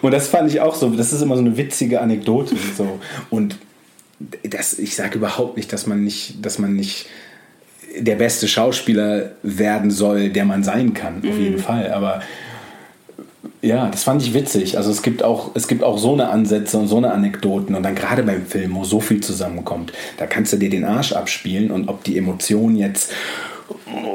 Und 0.00 0.12
das 0.12 0.28
fand 0.28 0.50
ich 0.50 0.60
auch 0.60 0.74
so, 0.74 0.90
das 0.90 1.12
ist 1.12 1.22
immer 1.22 1.36
so 1.36 1.42
eine 1.42 1.56
witzige 1.56 2.00
Anekdote. 2.00 2.54
So. 2.76 2.98
Und 3.30 3.56
das, 4.42 4.78
ich 4.78 4.94
sage 4.94 5.18
überhaupt 5.18 5.56
nicht, 5.56 5.72
dass 5.72 5.86
man 5.86 6.04
nicht, 6.04 6.44
dass 6.44 6.58
man 6.58 6.74
nicht 6.74 7.06
der 7.98 8.16
beste 8.16 8.48
Schauspieler 8.48 9.32
werden 9.42 9.90
soll, 9.90 10.30
der 10.30 10.44
man 10.44 10.64
sein 10.64 10.94
kann, 10.94 11.18
auf 11.18 11.38
jeden 11.38 11.56
mhm. 11.56 11.60
Fall. 11.60 11.92
Aber 11.92 12.22
ja, 13.60 13.88
das 13.88 14.04
fand 14.04 14.22
ich 14.22 14.34
witzig. 14.34 14.76
Also 14.76 14.90
es 14.90 15.02
gibt 15.02 15.22
auch, 15.22 15.50
es 15.54 15.68
gibt 15.68 15.84
auch 15.84 15.98
so 15.98 16.12
eine 16.12 16.28
Ansätze 16.30 16.78
und 16.78 16.88
so 16.88 16.96
eine 16.96 17.12
Anekdoten 17.12 17.74
und 17.74 17.82
dann 17.82 17.94
gerade 17.94 18.22
beim 18.22 18.46
Film, 18.46 18.74
wo 18.74 18.84
so 18.84 19.00
viel 19.00 19.20
zusammenkommt, 19.20 19.92
da 20.16 20.26
kannst 20.26 20.52
du 20.52 20.56
dir 20.56 20.70
den 20.70 20.84
Arsch 20.84 21.12
abspielen 21.12 21.70
und 21.70 21.88
ob 21.88 22.02
die 22.04 22.18
Emotion 22.18 22.76
jetzt 22.76 23.12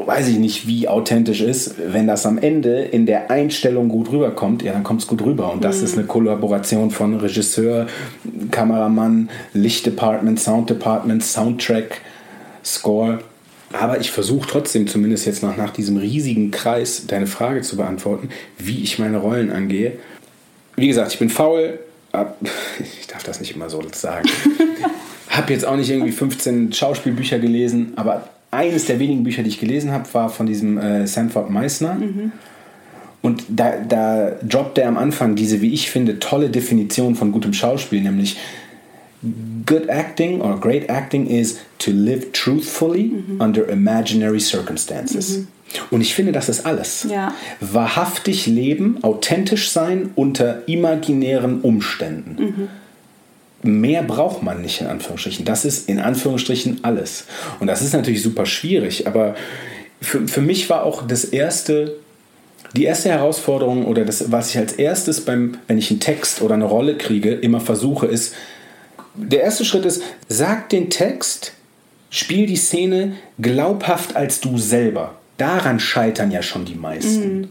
weiß 0.05 0.27
ich 0.29 0.37
nicht, 0.37 0.67
wie 0.67 0.87
authentisch 0.87 1.41
ist. 1.41 1.75
Wenn 1.77 2.07
das 2.07 2.25
am 2.25 2.37
Ende 2.37 2.81
in 2.81 3.05
der 3.05 3.31
Einstellung 3.31 3.89
gut 3.89 4.11
rüberkommt, 4.11 4.61
ja, 4.63 4.73
dann 4.73 4.83
kommt 4.83 5.01
es 5.01 5.07
gut 5.07 5.21
rüber. 5.21 5.51
Und 5.51 5.63
das 5.63 5.79
mhm. 5.79 5.83
ist 5.83 5.97
eine 5.97 6.07
Kollaboration 6.07 6.91
von 6.91 7.15
Regisseur, 7.19 7.87
Kameramann, 8.51 9.29
Lichtdepartment, 9.53 10.39
Sounddepartment, 10.39 11.23
Soundtrack, 11.23 12.01
Score. 12.63 13.19
Aber 13.73 13.99
ich 13.99 14.11
versuche 14.11 14.47
trotzdem, 14.49 14.87
zumindest 14.87 15.25
jetzt 15.25 15.43
noch 15.43 15.57
nach 15.57 15.71
diesem 15.71 15.97
riesigen 15.97 16.51
Kreis, 16.51 17.05
deine 17.07 17.27
Frage 17.27 17.61
zu 17.61 17.75
beantworten, 17.77 18.29
wie 18.57 18.81
ich 18.81 18.97
meine 18.97 19.17
Rollen 19.17 19.51
angehe. 19.51 19.93
Wie 20.75 20.87
gesagt, 20.87 21.13
ich 21.13 21.19
bin 21.19 21.29
faul. 21.29 21.79
Ich 22.79 23.05
darf 23.05 23.23
das 23.23 23.39
nicht 23.39 23.55
immer 23.55 23.69
so 23.69 23.79
sagen. 23.91 24.27
habe 25.37 25.53
jetzt 25.53 25.65
auch 25.65 25.75
nicht 25.75 25.89
irgendwie 25.89 26.11
15 26.11 26.73
Schauspielbücher 26.73 27.39
gelesen, 27.39 27.93
aber 27.95 28.27
eines 28.51 28.85
der 28.85 28.99
wenigen 28.99 29.23
Bücher, 29.23 29.43
die 29.43 29.49
ich 29.49 29.59
gelesen 29.59 29.91
habe, 29.91 30.05
war 30.13 30.29
von 30.29 30.45
diesem 30.45 30.77
äh, 30.77 31.07
Sanford 31.07 31.49
Meissner. 31.49 31.95
Mhm. 31.95 32.31
Und 33.21 33.43
da, 33.49 33.73
da 33.77 34.31
droppt 34.47 34.77
er 34.77 34.87
am 34.87 34.97
Anfang 34.97 35.35
diese, 35.35 35.61
wie 35.61 35.73
ich 35.73 35.89
finde, 35.89 36.19
tolle 36.19 36.49
Definition 36.49 37.15
von 37.15 37.31
gutem 37.31 37.53
Schauspiel, 37.53 38.01
nämlich 38.01 38.37
Good 39.65 39.89
acting 39.89 40.41
or 40.41 40.59
great 40.59 40.89
acting 40.89 41.25
is 41.25 41.57
to 41.79 41.91
live 41.91 42.31
truthfully 42.31 43.05
mhm. 43.27 43.41
under 43.41 43.67
imaginary 43.67 44.39
circumstances. 44.39 45.39
Mhm. 45.39 45.47
Und 45.89 46.01
ich 46.01 46.13
finde, 46.13 46.31
das 46.31 46.47
ist 46.47 46.65
alles. 46.65 47.07
Ja. 47.09 47.33
Wahrhaftig 47.59 48.45
leben, 48.45 49.03
authentisch 49.03 49.71
sein 49.71 50.11
unter 50.15 50.65
imaginären 50.67 51.61
Umständen. 51.61 52.35
Mhm 52.41 52.69
mehr 53.67 54.03
braucht 54.03 54.41
man 54.43 54.61
nicht 54.61 54.81
in 54.81 54.87
Anführungsstrichen. 54.87 55.45
Das 55.45 55.65
ist 55.65 55.89
in 55.89 55.99
Anführungsstrichen 55.99 56.83
alles. 56.83 57.25
Und 57.59 57.67
das 57.67 57.81
ist 57.81 57.93
natürlich 57.93 58.23
super 58.23 58.45
schwierig, 58.45 59.07
aber 59.07 59.35
für, 60.01 60.27
für 60.27 60.41
mich 60.41 60.69
war 60.69 60.83
auch 60.83 61.05
das 61.07 61.23
erste, 61.25 61.95
die 62.75 62.85
erste 62.85 63.09
Herausforderung 63.09 63.85
oder 63.85 64.05
das, 64.05 64.31
was 64.31 64.51
ich 64.51 64.57
als 64.57 64.73
erstes 64.73 65.21
beim, 65.21 65.57
wenn 65.67 65.77
ich 65.77 65.91
einen 65.91 65.99
Text 65.99 66.41
oder 66.41 66.55
eine 66.55 66.65
Rolle 66.65 66.97
kriege, 66.97 67.33
immer 67.33 67.59
versuche, 67.59 68.07
ist, 68.07 68.33
der 69.15 69.41
erste 69.41 69.65
Schritt 69.65 69.85
ist, 69.85 70.03
sag 70.27 70.69
den 70.69 70.89
Text, 70.89 71.53
spiel 72.09 72.45
die 72.45 72.55
Szene 72.55 73.13
glaubhaft 73.39 74.15
als 74.15 74.39
du 74.39 74.57
selber. 74.57 75.15
Daran 75.37 75.79
scheitern 75.79 76.31
ja 76.31 76.41
schon 76.41 76.65
die 76.65 76.75
meisten. 76.75 77.39
Mhm. 77.39 77.47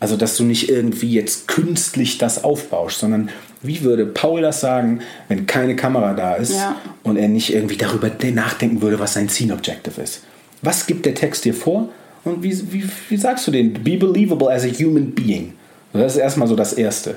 Also, 0.00 0.16
dass 0.16 0.36
du 0.36 0.44
nicht 0.44 0.70
irgendwie 0.70 1.12
jetzt 1.12 1.46
künstlich 1.46 2.16
das 2.16 2.42
aufbaust, 2.42 3.00
sondern 3.00 3.28
wie 3.62 3.82
würde 3.82 4.06
Paul 4.06 4.40
das 4.40 4.60
sagen, 4.60 5.00
wenn 5.28 5.46
keine 5.46 5.76
Kamera 5.76 6.14
da 6.14 6.34
ist 6.34 6.54
ja. 6.54 6.76
und 7.02 7.16
er 7.16 7.28
nicht 7.28 7.52
irgendwie 7.52 7.76
darüber 7.76 8.10
nachdenken 8.32 8.80
würde, 8.80 8.98
was 8.98 9.14
sein 9.14 9.28
Scene 9.28 9.52
Objective 9.52 10.00
ist? 10.00 10.22
Was 10.62 10.86
gibt 10.86 11.06
der 11.06 11.14
Text 11.14 11.44
dir 11.44 11.54
vor 11.54 11.88
und 12.24 12.42
wie, 12.42 12.72
wie, 12.72 12.84
wie 13.08 13.16
sagst 13.16 13.46
du 13.46 13.50
den? 13.50 13.72
Be 13.72 13.96
believable 13.96 14.50
as 14.50 14.64
a 14.64 14.68
human 14.68 15.10
being. 15.10 15.54
Das 15.92 16.14
ist 16.14 16.20
erstmal 16.20 16.48
so 16.48 16.56
das 16.56 16.72
Erste. 16.72 17.16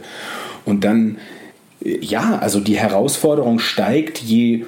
Und 0.66 0.84
dann, 0.84 1.18
ja, 1.82 2.40
also 2.40 2.60
die 2.60 2.78
Herausforderung 2.78 3.60
steigt, 3.60 4.18
je, 4.18 4.66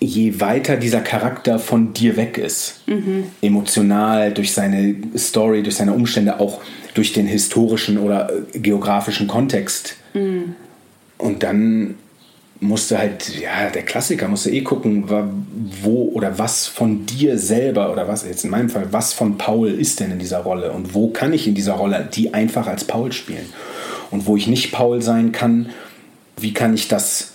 je 0.00 0.40
weiter 0.40 0.76
dieser 0.76 1.00
Charakter 1.00 1.58
von 1.58 1.94
dir 1.94 2.16
weg 2.16 2.38
ist. 2.38 2.82
Mhm. 2.86 3.24
Emotional, 3.40 4.32
durch 4.32 4.52
seine 4.52 4.96
Story, 5.16 5.62
durch 5.62 5.76
seine 5.76 5.92
Umstände, 5.92 6.40
auch 6.40 6.60
durch 6.94 7.12
den 7.12 7.26
historischen 7.26 7.98
oder 7.98 8.30
geografischen 8.52 9.28
Kontext. 9.28 9.96
Mhm 10.12 10.56
und 11.18 11.42
dann 11.42 11.96
musste 12.60 12.98
halt, 12.98 13.38
ja, 13.38 13.68
der 13.68 13.82
Klassiker 13.82 14.28
musste 14.28 14.50
eh 14.50 14.62
gucken, 14.62 15.04
wo 15.82 16.10
oder 16.14 16.38
was 16.38 16.66
von 16.66 17.04
dir 17.04 17.38
selber 17.38 17.92
oder 17.92 18.08
was, 18.08 18.24
jetzt 18.24 18.44
in 18.44 18.50
meinem 18.50 18.70
Fall, 18.70 18.88
was 18.92 19.12
von 19.12 19.36
Paul 19.36 19.68
ist 19.68 20.00
denn 20.00 20.12
in 20.12 20.18
dieser 20.18 20.38
Rolle 20.38 20.72
und 20.72 20.94
wo 20.94 21.08
kann 21.08 21.32
ich 21.32 21.46
in 21.46 21.54
dieser 21.54 21.74
Rolle 21.74 22.08
die 22.12 22.32
einfach 22.32 22.66
als 22.66 22.84
Paul 22.84 23.12
spielen? 23.12 23.52
Und 24.10 24.26
wo 24.26 24.36
ich 24.36 24.46
nicht 24.46 24.72
Paul 24.72 25.02
sein 25.02 25.32
kann, 25.32 25.70
wie 26.38 26.54
kann 26.54 26.74
ich 26.74 26.88
das 26.88 27.32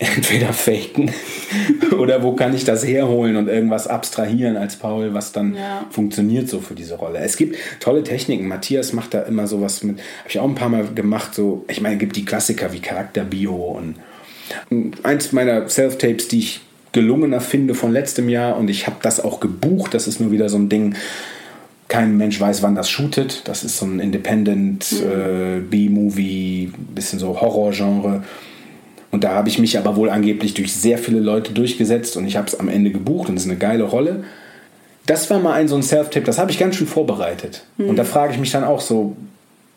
entweder 0.00 0.54
faken 0.54 1.10
oder 1.98 2.22
wo 2.22 2.32
kann 2.32 2.54
ich 2.54 2.64
das 2.64 2.86
herholen 2.86 3.36
und 3.36 3.48
irgendwas 3.48 3.86
abstrahieren 3.86 4.56
als 4.56 4.76
Paul, 4.76 5.12
was 5.12 5.32
dann 5.32 5.54
ja. 5.54 5.86
funktioniert 5.90 6.48
so 6.48 6.60
für 6.60 6.74
diese 6.74 6.94
Rolle. 6.94 7.18
Es 7.18 7.36
gibt 7.36 7.56
tolle 7.80 8.02
Techniken. 8.02 8.48
Matthias 8.48 8.94
macht 8.94 9.12
da 9.12 9.20
immer 9.22 9.46
sowas 9.46 9.82
mit, 9.84 9.98
habe 9.98 10.28
ich 10.28 10.38
auch 10.38 10.48
ein 10.48 10.54
paar 10.54 10.70
Mal 10.70 10.86
gemacht. 10.94 11.34
So, 11.34 11.64
ich 11.68 11.82
meine, 11.82 11.96
es 11.96 12.00
gibt 12.00 12.16
die 12.16 12.24
Klassiker 12.24 12.72
wie 12.72 12.80
Charakterbio 12.80 13.54
und 13.54 13.96
eins 15.02 15.32
meiner 15.32 15.68
Self-Tapes, 15.68 16.28
die 16.28 16.38
ich 16.38 16.60
gelungener 16.92 17.40
finde 17.40 17.74
von 17.74 17.92
letztem 17.92 18.28
Jahr 18.30 18.56
und 18.56 18.68
ich 18.68 18.86
habe 18.86 18.96
das 19.02 19.20
auch 19.20 19.38
gebucht. 19.38 19.92
Das 19.92 20.08
ist 20.08 20.18
nur 20.18 20.30
wieder 20.30 20.48
so 20.48 20.56
ein 20.56 20.70
Ding. 20.70 20.94
Kein 21.88 22.16
Mensch 22.16 22.40
weiß, 22.40 22.62
wann 22.62 22.74
das 22.74 22.88
shootet. 22.88 23.42
Das 23.44 23.64
ist 23.64 23.76
so 23.76 23.84
ein 23.84 24.00
Independent 24.00 24.92
mhm. 24.92 25.10
äh, 25.10 25.60
B-Movie, 25.60 26.72
bisschen 26.94 27.18
so 27.18 27.38
Horror-Genre. 27.38 28.22
Und 29.10 29.24
da 29.24 29.30
habe 29.30 29.48
ich 29.48 29.58
mich 29.58 29.76
aber 29.76 29.96
wohl 29.96 30.08
angeblich 30.08 30.54
durch 30.54 30.72
sehr 30.72 30.98
viele 30.98 31.20
Leute 31.20 31.52
durchgesetzt 31.52 32.16
und 32.16 32.26
ich 32.26 32.36
habe 32.36 32.46
es 32.46 32.58
am 32.58 32.68
Ende 32.68 32.90
gebucht 32.90 33.28
und 33.28 33.36
es 33.36 33.42
ist 33.42 33.50
eine 33.50 33.58
geile 33.58 33.84
Rolle. 33.84 34.24
das 35.06 35.28
war 35.30 35.40
mal 35.40 35.54
ein 35.54 35.66
so 35.66 35.74
ein 35.74 35.82
Self-Tipp, 35.82 36.24
das 36.24 36.38
habe 36.38 36.52
ich 36.52 36.58
ganz 36.58 36.76
schön 36.76 36.86
vorbereitet. 36.86 37.64
Mhm. 37.76 37.88
Und 37.88 37.96
da 37.96 38.04
frage 38.04 38.32
ich 38.32 38.38
mich 38.38 38.52
dann 38.52 38.62
auch 38.62 38.80
so, 38.80 39.16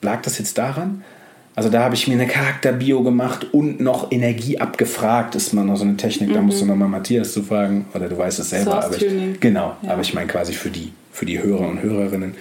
lag 0.02 0.22
das 0.22 0.38
jetzt 0.38 0.58
daran? 0.58 1.04
Also 1.56 1.70
da 1.70 1.84
habe 1.84 1.96
ich 1.96 2.08
mir 2.08 2.16
eine 2.16 2.28
Charakterbio 2.28 3.04
gemacht 3.04 3.48
und 3.52 3.80
noch 3.80 4.12
Energie 4.12 4.60
abgefragt. 4.60 5.36
Ist 5.36 5.54
mal 5.54 5.64
noch 5.64 5.78
so 5.78 5.84
eine 5.84 5.98
Technik, 5.98 6.30
mhm. 6.30 6.34
da 6.34 6.42
musst 6.42 6.62
du 6.62 6.66
nochmal 6.66 6.88
Matthias 6.88 7.34
zu 7.34 7.44
fragen. 7.44 7.86
Oder 7.94 8.10
du 8.10 8.18
weißt 8.18 8.40
es 8.40 8.50
selber. 8.50 8.84
Aber 8.84 8.96
ich, 8.96 9.40
genau, 9.40 9.76
ja. 9.82 9.92
aber 9.92 10.02
ich 10.02 10.14
meine 10.14 10.28
quasi 10.28 10.54
für 10.54 10.70
die, 10.70 10.92
für 11.12 11.26
die 11.26 11.42
Hörer 11.42 11.68
und 11.68 11.82
Hörerinnen. 11.82 12.36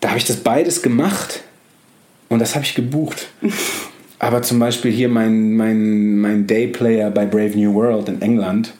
Da 0.00 0.08
habe 0.08 0.18
ich 0.18 0.24
das 0.24 0.38
beides 0.38 0.82
gemacht 0.82 1.42
und 2.28 2.38
das 2.38 2.54
habe 2.54 2.64
ich 2.64 2.74
gebucht. 2.74 3.28
aber 4.22 4.40
zum 4.42 4.60
Beispiel 4.60 4.92
hier 4.92 5.08
mein, 5.08 5.56
mein, 5.56 6.16
mein 6.20 6.46
Dayplayer 6.46 7.10
bei 7.10 7.26
Brave 7.26 7.58
New 7.58 7.74
World 7.74 8.08
in 8.08 8.22
England, 8.22 8.72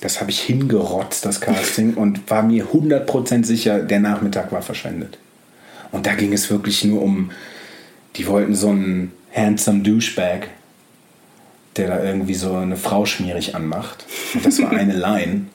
das 0.00 0.20
habe 0.20 0.30
ich 0.30 0.40
hingerotzt, 0.40 1.26
das 1.26 1.40
Casting, 1.40 1.94
und 1.96 2.30
war 2.30 2.44
mir 2.44 2.66
100% 2.66 3.44
sicher, 3.44 3.80
der 3.80 3.98
Nachmittag 3.98 4.52
war 4.52 4.62
verschwendet. 4.62 5.18
Und 5.90 6.06
da 6.06 6.14
ging 6.14 6.32
es 6.32 6.50
wirklich 6.50 6.84
nur 6.84 7.02
um 7.02 7.32
die 8.14 8.28
wollten 8.28 8.54
so 8.54 8.68
einen 8.68 9.10
handsome 9.34 9.82
Douchebag, 9.82 10.46
der 11.74 11.88
da 11.88 12.04
irgendwie 12.04 12.34
so 12.34 12.54
eine 12.54 12.76
Frau 12.76 13.06
schmierig 13.06 13.56
anmacht. 13.56 14.04
Und 14.34 14.46
das 14.46 14.62
war 14.62 14.70
eine 14.70 14.92
Line. 14.96 15.46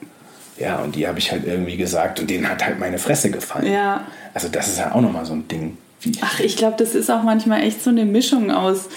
Ja, 0.58 0.80
und 0.80 0.94
die 0.94 1.08
habe 1.08 1.18
ich 1.18 1.32
halt 1.32 1.46
irgendwie 1.46 1.78
gesagt 1.78 2.20
und 2.20 2.28
denen 2.28 2.46
hat 2.46 2.62
halt 2.62 2.78
meine 2.78 2.98
Fresse 2.98 3.30
gefallen. 3.30 3.72
Ja. 3.72 4.06
Also 4.34 4.48
das 4.48 4.68
ist 4.68 4.78
ja 4.78 4.92
auch 4.94 5.00
nochmal 5.00 5.24
so 5.24 5.32
ein 5.32 5.48
Ding. 5.48 5.78
Ach, 6.20 6.40
ich 6.40 6.56
glaube, 6.56 6.76
das 6.78 6.94
ist 6.94 7.10
auch 7.10 7.22
manchmal 7.22 7.62
echt 7.62 7.82
so 7.82 7.90
eine 7.90 8.04
Mischung 8.04 8.50
aus. 8.50 8.88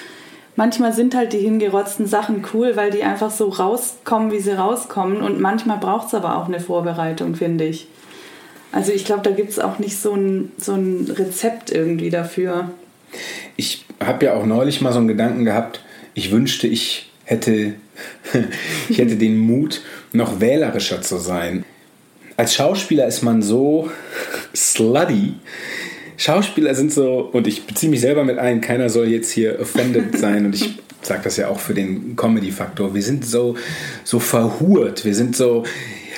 Manchmal 0.56 0.94
sind 0.94 1.16
halt 1.16 1.34
die 1.34 1.40
hingerotzten 1.40 2.06
Sachen 2.06 2.46
cool, 2.54 2.76
weil 2.76 2.92
die 2.92 3.04
einfach 3.04 3.32
so 3.32 3.50
rauskommen, 3.50 4.32
wie 4.32 4.40
sie 4.40 4.56
rauskommen. 4.58 5.22
Und 5.22 5.40
manchmal 5.40 5.80
braucht 5.80 6.08
es 6.08 6.14
aber 6.14 6.38
auch 6.38 6.48
eine 6.48 6.60
Vorbereitung, 6.60 7.36
finde 7.36 7.66
ich. 7.66 7.88
Also 8.72 8.92
ich 8.92 9.06
glaube, 9.06 9.22
da 9.24 9.32
gibt 9.32 9.52
es 9.52 9.60
auch 9.60 9.80
nicht 9.80 9.98
so 9.98 10.14
ein, 10.14 10.52
so 10.58 10.74
ein 10.74 11.10
Rezept 11.10 11.72
irgendwie 11.72 12.10
dafür. 12.10 12.72
Ich 13.56 13.86
habe 14.04 14.26
ja 14.26 14.34
auch 14.34 14.46
neulich 14.46 14.82
mal 14.82 14.92
so 14.92 15.00
einen 15.00 15.08
Gedanken 15.08 15.46
gehabt, 15.46 15.84
ich 16.16 16.32
wünschte, 16.32 16.68
ich 16.68 17.12
hätte, 17.24 17.76
ich 18.90 18.98
hätte 18.98 19.16
den 19.16 19.38
Mut, 19.38 19.82
noch 20.12 20.40
wählerischer 20.40 21.02
zu 21.02 21.18
sein. 21.18 21.66
Als 22.38 22.56
Schauspieler 22.56 23.08
ist 23.08 23.22
man 23.22 23.42
so 23.42 23.92
slutty. 24.56 25.36
Schauspieler 26.18 26.76
sind 26.76 26.94
so, 26.94 27.30
und 27.32 27.48
ich 27.48 27.66
beziehe 27.66 27.90
mich 27.90 28.02
selber 28.02 28.24
mit 28.24 28.38
ein, 28.38 28.62
keiner 28.62 28.90
soll 28.90 29.08
jetzt 29.08 29.32
hier 29.32 29.60
offended 29.60 30.18
sein 30.18 30.46
und 30.46 30.56
ich 30.56 30.80
sage 31.02 31.22
das 31.24 31.38
ja 31.38 31.50
auch 31.50 31.60
für 31.60 31.74
den 31.74 32.16
Comedy-Faktor. 32.16 32.94
Wir 32.94 33.02
sind 33.02 33.26
so, 33.26 33.56
so 34.04 34.20
verhurt, 34.20 35.06
wir 35.06 35.16
sind 35.16 35.36
so, 35.36 35.64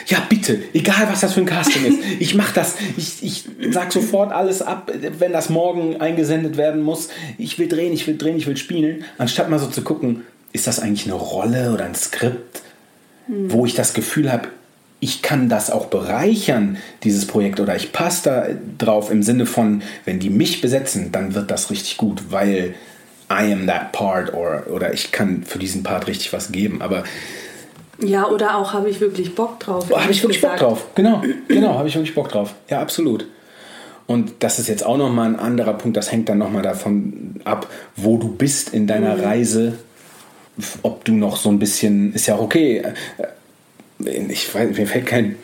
ja 0.08 0.20
bitte, 0.30 0.60
egal 0.74 1.08
was 1.10 1.22
das 1.22 1.34
für 1.34 1.42
ein 1.42 1.46
Casting 1.46 1.86
ist, 1.86 2.00
ich 2.20 2.36
mache 2.36 2.54
das, 2.54 2.76
ich, 2.98 3.24
ich 3.24 3.46
sag 3.72 3.92
sofort 3.92 4.32
alles 4.32 4.62
ab, 4.62 4.92
wenn 5.20 5.32
das 5.32 5.50
morgen 5.50 6.00
eingesendet 6.02 6.58
werden 6.58 6.82
muss. 6.82 7.10
Ich 7.38 7.58
will 7.58 7.68
drehen, 7.68 7.94
ich 7.94 8.06
will 8.08 8.18
drehen, 8.18 8.38
ich 8.38 8.48
will 8.48 8.58
spielen, 8.58 9.04
anstatt 9.18 9.50
mal 9.50 9.60
so 9.60 9.68
zu 9.68 9.82
gucken, 9.82 10.24
ist 10.54 10.68
das 10.68 10.80
eigentlich 10.80 11.06
eine 11.06 11.16
Rolle 11.16 11.74
oder 11.74 11.86
ein 11.86 11.96
Skript, 11.96 12.62
mhm. 13.28 13.52
wo 13.52 13.66
ich 13.66 13.74
das 13.74 13.94
Gefühl 13.94 14.32
habe, 14.32 14.48
ich 15.06 15.22
kann 15.22 15.50
das 15.50 15.70
auch 15.70 15.86
bereichern, 15.86 16.78
dieses 17.04 17.28
Projekt, 17.28 17.60
oder 17.60 17.76
ich 17.76 17.92
passe 17.92 18.24
da 18.24 18.48
drauf 18.84 19.12
im 19.12 19.22
Sinne 19.22 19.46
von, 19.46 19.84
wenn 20.04 20.20
die 20.20 20.32
mich 20.32 20.62
besetzen, 20.62 21.12
dann 21.12 21.36
wird 21.36 21.52
das 21.52 21.70
richtig 21.70 21.98
gut, 21.98 22.32
weil 22.32 22.74
I 23.32 23.54
am 23.54 23.68
that 23.68 23.92
part 23.92 24.34
or, 24.34 24.64
oder 24.68 24.96
ich 24.96 25.12
kann 25.12 25.44
für 25.44 25.60
diesen 25.60 25.84
Part 25.84 26.08
richtig 26.08 26.34
was 26.34 26.52
geben. 26.52 26.82
Aber 26.82 27.04
ja, 28.00 28.28
oder 28.28 28.58
auch 28.58 28.74
habe 28.74 28.90
ich 28.90 29.00
wirklich 29.00 29.36
Bock 29.36 29.60
drauf. 29.60 29.86
Oh, 29.92 30.00
habe 30.00 30.12
ich 30.12 30.24
wirklich 30.24 30.42
gesagt. 30.42 30.60
Bock 30.60 30.70
drauf, 30.70 30.88
genau, 30.96 31.22
genau, 31.48 31.76
habe 31.78 31.88
ich 31.88 31.94
wirklich 31.94 32.16
Bock 32.16 32.30
drauf. 32.30 32.56
Ja, 32.68 32.82
absolut. 32.82 33.28
Und 34.08 34.32
das 34.40 34.58
ist 34.58 34.68
jetzt 34.68 34.84
auch 34.84 34.98
nochmal 34.98 35.28
ein 35.28 35.40
anderer 35.40 35.74
Punkt, 35.74 35.98
das 35.98 36.12
hängt 36.12 36.30
dann 36.30 36.40
nochmal 36.40 36.64
davon 36.64 37.36
ab, 37.44 37.68
wo 37.96 38.18
du 38.18 38.28
bist 38.30 38.74
in 38.74 38.88
deiner 38.88 39.18
mhm. 39.18 39.24
Reise, 39.24 39.74
ob 40.82 41.06
du 41.06 41.14
noch 41.14 41.38
so 41.38 41.50
ein 41.50 41.60
bisschen, 41.60 42.12
ist 42.14 42.26
ja 42.26 42.36
auch 42.36 42.42
okay, 42.42 42.80
äh, 42.80 42.94
ich 44.00 44.54
weiß, 44.54 44.78
mir 44.78 44.88
fällt 44.88 45.06
kein 45.06 45.36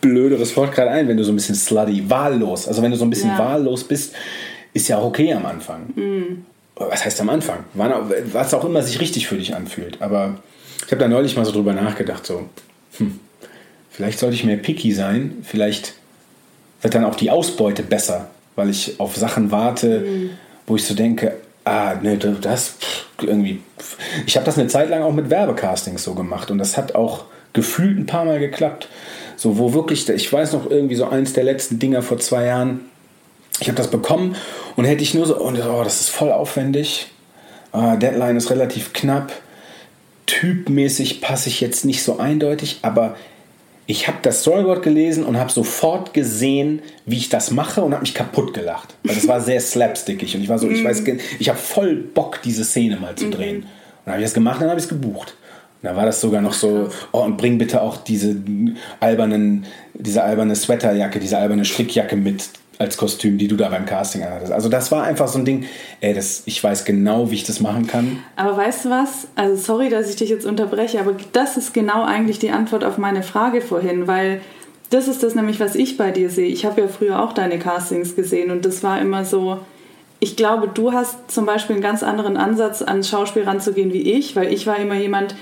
blöderes 0.00 0.56
Wort 0.56 0.72
gerade 0.72 0.90
ein, 0.90 1.08
wenn 1.08 1.16
du 1.16 1.24
so 1.24 1.32
ein 1.32 1.36
bisschen 1.36 1.54
slutty, 1.54 2.08
wahllos, 2.08 2.68
also 2.68 2.82
wenn 2.82 2.90
du 2.90 2.96
so 2.96 3.04
ein 3.04 3.10
bisschen 3.10 3.30
ja. 3.30 3.38
wahllos 3.38 3.84
bist, 3.84 4.14
ist 4.72 4.88
ja 4.88 4.98
auch 4.98 5.06
okay 5.06 5.32
am 5.32 5.46
Anfang. 5.46 5.86
Mhm. 5.94 6.46
Was 6.76 7.04
heißt 7.04 7.20
am 7.20 7.30
Anfang? 7.30 7.64
Was 8.32 8.52
auch 8.54 8.64
immer 8.64 8.82
sich 8.82 9.00
richtig 9.00 9.28
für 9.28 9.36
dich 9.36 9.54
anfühlt, 9.54 10.02
aber 10.02 10.38
ich 10.84 10.90
habe 10.90 10.98
da 10.98 11.08
neulich 11.08 11.36
mal 11.36 11.44
so 11.44 11.52
drüber 11.52 11.72
nachgedacht, 11.72 12.26
so, 12.26 12.48
hm, 12.98 13.20
vielleicht 13.90 14.18
sollte 14.18 14.34
ich 14.34 14.44
mehr 14.44 14.56
picky 14.56 14.92
sein, 14.92 15.38
vielleicht 15.42 15.94
wird 16.82 16.94
dann 16.94 17.04
auch 17.04 17.14
die 17.14 17.30
Ausbeute 17.30 17.82
besser, 17.82 18.30
weil 18.56 18.70
ich 18.70 18.98
auf 19.00 19.16
Sachen 19.16 19.50
warte, 19.50 20.00
mhm. 20.00 20.30
wo 20.66 20.76
ich 20.76 20.84
so 20.84 20.94
denke, 20.94 21.36
ah, 21.64 21.94
ne, 22.02 22.18
das 22.18 22.76
pff, 22.80 23.06
irgendwie. 23.22 23.60
Ich 24.26 24.36
habe 24.36 24.44
das 24.46 24.58
eine 24.58 24.68
Zeit 24.68 24.90
lang 24.90 25.02
auch 25.02 25.12
mit 25.12 25.30
Werbecastings 25.30 26.04
so 26.04 26.14
gemacht 26.14 26.50
und 26.50 26.58
das 26.58 26.76
hat 26.76 26.94
auch 26.94 27.24
gefühlt 27.54 27.98
ein 27.98 28.06
paar 28.06 28.26
Mal 28.26 28.38
geklappt. 28.38 28.88
So, 29.36 29.58
wo 29.58 29.72
wirklich, 29.72 30.08
ich 30.08 30.30
weiß 30.30 30.52
noch 30.52 30.70
irgendwie 30.70 30.94
so 30.94 31.06
eins 31.06 31.32
der 31.32 31.44
letzten 31.44 31.78
Dinger 31.78 32.02
vor 32.02 32.18
zwei 32.18 32.44
Jahren, 32.44 32.80
ich 33.60 33.68
habe 33.68 33.76
das 33.76 33.90
bekommen 33.90 34.36
und 34.76 34.84
hätte 34.84 35.02
ich 35.02 35.14
nur 35.14 35.26
so, 35.26 35.40
oh, 35.40 35.52
das 35.82 36.00
ist 36.00 36.10
voll 36.10 36.30
aufwendig, 36.30 37.06
uh, 37.72 37.96
Deadline 37.96 38.36
ist 38.36 38.50
relativ 38.50 38.92
knapp, 38.92 39.32
typmäßig 40.26 41.20
passe 41.20 41.48
ich 41.48 41.60
jetzt 41.60 41.84
nicht 41.84 42.02
so 42.02 42.18
eindeutig, 42.18 42.80
aber 42.82 43.16
ich 43.86 44.08
habe 44.08 44.18
das 44.22 44.40
Storyboard 44.40 44.82
gelesen 44.82 45.24
und 45.24 45.38
habe 45.38 45.52
sofort 45.52 46.14
gesehen, 46.14 46.80
wie 47.04 47.18
ich 47.18 47.28
das 47.28 47.50
mache 47.50 47.82
und 47.82 47.92
habe 47.92 48.02
mich 48.02 48.14
kaputt 48.14 48.54
gelacht. 48.54 48.94
Weil 49.04 49.14
das 49.14 49.28
war 49.28 49.40
sehr 49.40 49.60
slapstickig 49.60 50.34
und 50.34 50.42
ich 50.42 50.48
war 50.48 50.58
so, 50.58 50.70
ich 50.70 50.82
weiß, 50.82 51.02
mhm. 51.02 51.20
ich 51.38 51.48
habe 51.48 51.58
voll 51.58 51.96
Bock, 51.96 52.40
diese 52.42 52.64
Szene 52.64 52.96
mal 52.96 53.14
zu 53.14 53.26
mhm. 53.26 53.30
drehen. 53.32 53.56
Und 53.56 53.66
dann 54.06 54.14
habe 54.14 54.22
ich 54.22 54.26
das 54.26 54.34
gemacht 54.34 54.56
und 54.56 54.62
dann 54.62 54.70
habe 54.70 54.80
ich 54.80 54.84
es 54.86 54.88
gebucht. 54.88 55.34
Da 55.84 55.94
war 55.94 56.06
das 56.06 56.20
sogar 56.20 56.40
noch 56.40 56.54
so, 56.54 56.88
oh, 57.12 57.20
und 57.20 57.36
bring 57.36 57.58
bitte 57.58 57.82
auch 57.82 57.98
diese 57.98 58.36
albernen, 59.00 59.66
diese 59.92 60.24
alberne 60.24 60.56
Sweaterjacke, 60.56 61.20
diese 61.20 61.38
alberne 61.38 61.64
Strickjacke 61.64 62.16
mit 62.16 62.48
als 62.78 62.96
Kostüm, 62.96 63.38
die 63.38 63.48
du 63.48 63.56
da 63.56 63.68
beim 63.68 63.86
Casting 63.86 64.24
hattest. 64.24 64.50
Also 64.50 64.68
das 64.68 64.90
war 64.90 65.04
einfach 65.04 65.28
so 65.28 65.38
ein 65.38 65.44
Ding, 65.44 65.66
ey, 66.00 66.14
das, 66.14 66.42
ich 66.46 66.62
weiß 66.62 66.84
genau, 66.84 67.30
wie 67.30 67.36
ich 67.36 67.44
das 67.44 67.60
machen 67.60 67.86
kann. 67.86 68.18
Aber 68.36 68.56
weißt 68.56 68.86
du 68.86 68.90
was? 68.90 69.28
Also 69.36 69.56
sorry, 69.56 69.90
dass 69.90 70.08
ich 70.08 70.16
dich 70.16 70.30
jetzt 70.30 70.46
unterbreche, 70.46 70.98
aber 71.00 71.14
das 71.32 71.56
ist 71.56 71.72
genau 71.74 72.02
eigentlich 72.02 72.38
die 72.38 72.50
Antwort 72.50 72.82
auf 72.82 72.98
meine 72.98 73.22
Frage 73.22 73.60
vorhin, 73.60 74.06
weil 74.06 74.40
das 74.90 75.06
ist 75.06 75.22
das 75.22 75.34
nämlich, 75.34 75.60
was 75.60 75.74
ich 75.74 75.96
bei 75.96 76.10
dir 76.10 76.30
sehe. 76.30 76.48
Ich 76.48 76.64
habe 76.64 76.80
ja 76.80 76.88
früher 76.88 77.22
auch 77.22 77.32
deine 77.32 77.58
Castings 77.58 78.16
gesehen 78.16 78.50
und 78.50 78.64
das 78.64 78.82
war 78.82 79.00
immer 79.00 79.24
so, 79.24 79.60
ich 80.20 80.36
glaube, 80.36 80.68
du 80.72 80.92
hast 80.92 81.30
zum 81.30 81.46
Beispiel 81.46 81.74
einen 81.74 81.82
ganz 81.82 82.02
anderen 82.02 82.36
Ansatz, 82.36 82.82
ans 82.82 83.08
Schauspiel 83.08 83.44
ranzugehen 83.44 83.92
wie 83.92 84.12
ich, 84.12 84.34
weil 84.34 84.52
ich 84.52 84.66
war 84.66 84.78
immer 84.78 84.94
jemand, 84.94 85.34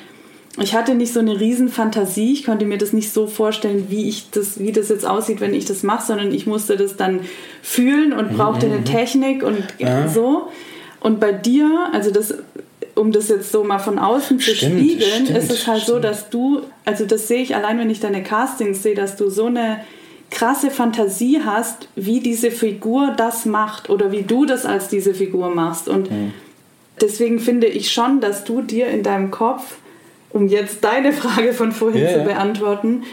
ich 0.59 0.75
hatte 0.75 0.95
nicht 0.95 1.13
so 1.13 1.21
eine 1.21 1.41
riesen 1.41 1.69
Fantasie. 1.69 2.33
Ich 2.33 2.45
konnte 2.45 2.67
mir 2.67 2.77
das 2.77 2.93
nicht 2.93 3.13
so 3.13 3.27
vorstellen, 3.27 3.87
wie 3.89 4.09
ich 4.09 4.31
das, 4.31 4.59
wie 4.59 4.73
das 4.73 4.91
jetzt 4.91 5.07
aussieht, 5.07 5.41
wenn 5.41 5.55
ich 5.55 5.65
das 5.65 5.83
mache, 5.83 6.07
sondern 6.07 6.33
ich 6.33 6.47
musste 6.47 6.77
das 6.77 6.97
dann 6.97 7.21
fühlen 7.63 8.13
und 8.13 8.37
brauchte 8.37 8.67
mhm. 8.67 8.73
eine 8.73 8.85
Technik 8.85 9.43
und 9.43 9.65
ja. 9.79 10.09
so. 10.09 10.49
Und 11.01 11.21
bei 11.21 11.33
dir, 11.33 11.89
also 11.93 12.11
das, 12.11 12.35
um 12.95 13.13
das 13.13 13.29
jetzt 13.29 13.51
so 13.51 13.65
mal 13.65 13.79
von 13.79 13.99
außen 13.99 14.39
zu 14.41 14.55
stimmt, 14.55 14.79
spiegeln, 14.79 15.25
stimmt, 15.25 15.39
ist 15.39 15.51
es 15.51 15.67
halt 15.67 15.83
stimmt. 15.83 15.97
so, 15.97 16.03
dass 16.03 16.29
du, 16.29 16.61
also 16.85 17.07
das 17.07 17.29
sehe 17.29 17.43
ich 17.43 17.57
allein, 17.57 17.79
wenn 17.79 17.89
ich 17.89 18.01
deine 18.01 18.23
Castings 18.23 18.83
sehe, 18.83 18.95
dass 18.95 19.17
du 19.17 19.31
so 19.31 19.47
eine 19.47 19.81
krasse 20.31 20.71
Fantasie 20.71 21.41
hast, 21.45 21.89
wie 21.97 22.21
diese 22.21 22.51
Figur 22.51 23.15
das 23.17 23.47
macht 23.47 23.89
oder 23.89 24.13
wie 24.13 24.23
du 24.23 24.45
das 24.45 24.67
als 24.67 24.89
diese 24.89 25.15
Figur 25.15 25.49
machst. 25.55 25.89
Und 25.89 26.11
mhm. 26.11 26.35
deswegen 27.01 27.39
finde 27.39 27.69
ich 27.69 27.91
schon, 27.91 28.21
dass 28.21 28.45
du 28.45 28.61
dir 28.61 28.89
in 28.89 29.03
deinem 29.03 29.31
Kopf 29.31 29.77
um 30.33 30.49
jetzt 30.49 30.83
deine 30.85 31.13
Frage 31.13 31.53
von 31.53 31.73
vorhin 31.73 32.03
yeah, 32.03 32.13
zu 32.15 32.25
beantworten, 32.25 33.05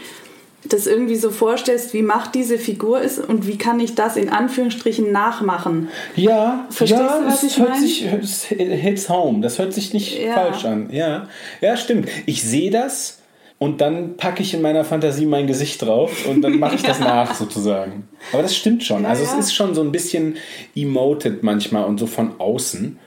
das 0.68 0.86
irgendwie 0.86 1.16
so 1.16 1.30
vorstellst, 1.30 1.94
wie 1.94 2.02
macht 2.02 2.34
diese 2.34 2.58
Figur 2.58 3.00
ist 3.00 3.18
und 3.18 3.46
wie 3.46 3.56
kann 3.56 3.80
ich 3.80 3.94
das 3.94 4.16
in 4.16 4.28
Anführungsstrichen 4.28 5.10
nachmachen. 5.10 5.88
Ja, 6.16 6.66
Verstehst 6.70 7.00
ja, 7.00 7.18
du, 7.18 7.26
was 7.26 7.42
ich 7.42 7.58
hört 7.58 7.70
meine? 7.70 7.80
sich 7.80 8.04
es 8.04 8.44
hits 8.44 9.08
home. 9.08 9.40
Das 9.40 9.58
hört 9.58 9.72
sich 9.72 9.94
nicht 9.94 10.18
ja. 10.18 10.34
falsch 10.34 10.64
an. 10.66 10.90
Ja, 10.92 11.28
ja, 11.60 11.76
stimmt. 11.76 12.08
Ich 12.26 12.42
sehe 12.42 12.70
das 12.70 13.20
und 13.58 13.80
dann 13.80 14.16
packe 14.16 14.42
ich 14.42 14.52
in 14.52 14.60
meiner 14.60 14.84
Fantasie 14.84 15.26
mein 15.26 15.46
Gesicht 15.46 15.80
drauf 15.82 16.26
und 16.26 16.42
dann 16.42 16.58
mache 16.58 16.74
ich 16.74 16.82
das 16.84 17.00
nach 17.00 17.34
sozusagen. 17.34 18.08
Aber 18.32 18.42
das 18.42 18.54
stimmt 18.54 18.84
schon. 18.84 19.04
Ja, 19.04 19.08
also 19.08 19.22
es 19.22 19.32
ist 19.32 19.54
schon 19.54 19.74
so 19.74 19.80
ein 19.80 19.92
bisschen 19.92 20.36
emoted 20.76 21.42
manchmal 21.42 21.84
und 21.84 21.98
so 21.98 22.06
von 22.06 22.38
außen. 22.38 22.98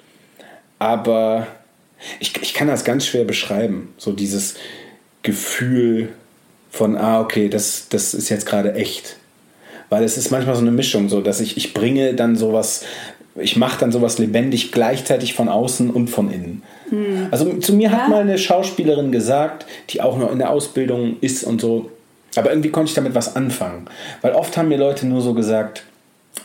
Aber 0.79 1.47
ich, 2.19 2.33
ich 2.41 2.53
kann 2.53 2.67
das 2.67 2.83
ganz 2.83 3.05
schwer 3.05 3.23
beschreiben. 3.23 3.93
So 3.97 4.11
dieses 4.11 4.55
Gefühl 5.21 6.09
von, 6.69 6.97
ah, 6.97 7.21
okay, 7.21 7.49
das, 7.49 7.87
das 7.89 8.13
ist 8.13 8.29
jetzt 8.29 8.45
gerade 8.45 8.75
echt. 8.75 9.17
Weil 9.89 10.03
es 10.03 10.17
ist 10.17 10.31
manchmal 10.31 10.55
so 10.55 10.61
eine 10.61 10.71
Mischung, 10.71 11.09
so 11.09 11.21
dass 11.21 11.39
ich, 11.39 11.55
ich 11.55 11.73
bringe 11.73 12.13
dann 12.15 12.35
sowas, 12.35 12.83
ich 13.35 13.55
mache 13.57 13.79
dann 13.79 13.91
sowas 13.91 14.17
lebendig 14.17 14.71
gleichzeitig 14.71 15.33
von 15.33 15.49
außen 15.49 15.89
und 15.89 16.07
von 16.07 16.31
innen. 16.31 16.63
Hm. 16.89 17.27
Also 17.31 17.53
zu 17.57 17.73
mir 17.73 17.89
ja. 17.89 17.97
hat 17.97 18.09
mal 18.09 18.21
eine 18.21 18.37
Schauspielerin 18.37 19.11
gesagt, 19.11 19.65
die 19.89 20.01
auch 20.01 20.17
noch 20.17 20.31
in 20.31 20.39
der 20.39 20.49
Ausbildung 20.49 21.17
ist 21.21 21.43
und 21.43 21.61
so, 21.61 21.91
Aber 22.35 22.49
irgendwie 22.49 22.69
konnte 22.69 22.89
ich 22.89 22.95
damit 22.95 23.15
was 23.15 23.35
anfangen. 23.35 23.85
Weil 24.21 24.33
oft 24.33 24.57
haben 24.57 24.69
mir 24.69 24.77
Leute 24.77 25.05
nur 25.05 25.21
so 25.21 25.33
gesagt, 25.33 25.83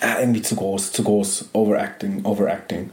ah, 0.00 0.20
irgendwie 0.20 0.42
zu 0.42 0.54
groß, 0.54 0.92
zu 0.92 1.02
groß, 1.02 1.50
overacting, 1.52 2.24
overacting. 2.24 2.90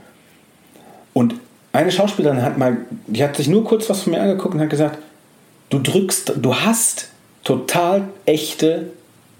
Und 1.13 1.35
eine 1.75 1.91
Schauspielerin 1.91 2.41
hat 2.41 2.57
mal, 2.57 2.77
die 3.07 3.23
hat 3.23 3.35
sich 3.35 3.47
nur 3.47 3.63
kurz 3.63 3.89
was 3.89 4.01
von 4.01 4.13
mir 4.13 4.21
angeguckt 4.21 4.55
und 4.55 4.61
hat 4.61 4.69
gesagt, 4.69 4.99
du 5.69 5.79
drückst, 5.79 6.33
du 6.41 6.55
hast 6.55 7.09
total 7.43 8.03
echte 8.25 8.87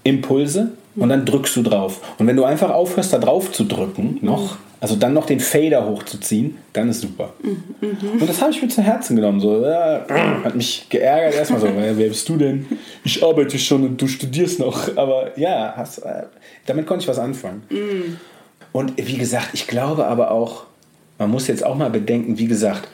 Impulse 0.04 0.72
und 0.96 1.08
dann 1.08 1.24
drückst 1.24 1.56
du 1.56 1.62
drauf. 1.62 2.00
Und 2.18 2.26
wenn 2.26 2.36
du 2.36 2.44
einfach 2.44 2.70
aufhörst, 2.70 3.12
da 3.12 3.18
drauf 3.18 3.52
zu 3.52 3.64
drücken, 3.64 4.18
noch, 4.22 4.56
also 4.80 4.96
dann 4.96 5.12
noch 5.14 5.26
den 5.26 5.40
Fader 5.40 5.86
hochzuziehen, 5.86 6.58
dann 6.72 6.88
ist 6.88 7.00
super. 7.00 7.32
Mhm. 7.42 8.20
Und 8.20 8.28
das 8.28 8.40
habe 8.40 8.50
ich 8.52 8.62
mir 8.62 8.68
zu 8.68 8.82
Herzen 8.82 9.16
genommen. 9.16 9.40
So, 9.40 9.64
äh, 9.64 10.00
hat 10.44 10.54
mich 10.54 10.86
geärgert 10.88 11.34
erstmal 11.34 11.60
so, 11.60 11.68
wer 11.74 11.94
bist 11.94 12.28
du 12.28 12.36
denn? 12.36 12.66
Ich 13.04 13.22
arbeite 13.24 13.58
schon 13.58 13.84
und 13.84 14.00
du 14.00 14.06
studierst 14.06 14.60
noch. 14.60 14.96
Aber 14.96 15.38
ja, 15.38 15.74
hast, 15.76 15.98
äh, 15.98 16.24
damit 16.66 16.86
konnte 16.86 17.02
ich 17.02 17.08
was 17.08 17.18
anfangen. 17.18 17.62
Mhm. 17.68 18.16
Und 18.72 18.92
wie 18.96 19.16
gesagt, 19.16 19.50
ich 19.54 19.66
glaube 19.66 20.06
aber 20.06 20.30
auch, 20.30 20.66
man 21.18 21.30
muss 21.30 21.46
jetzt 21.46 21.64
auch 21.64 21.76
mal 21.76 21.90
bedenken, 21.90 22.38
wie 22.38 22.46
gesagt, 22.46 22.88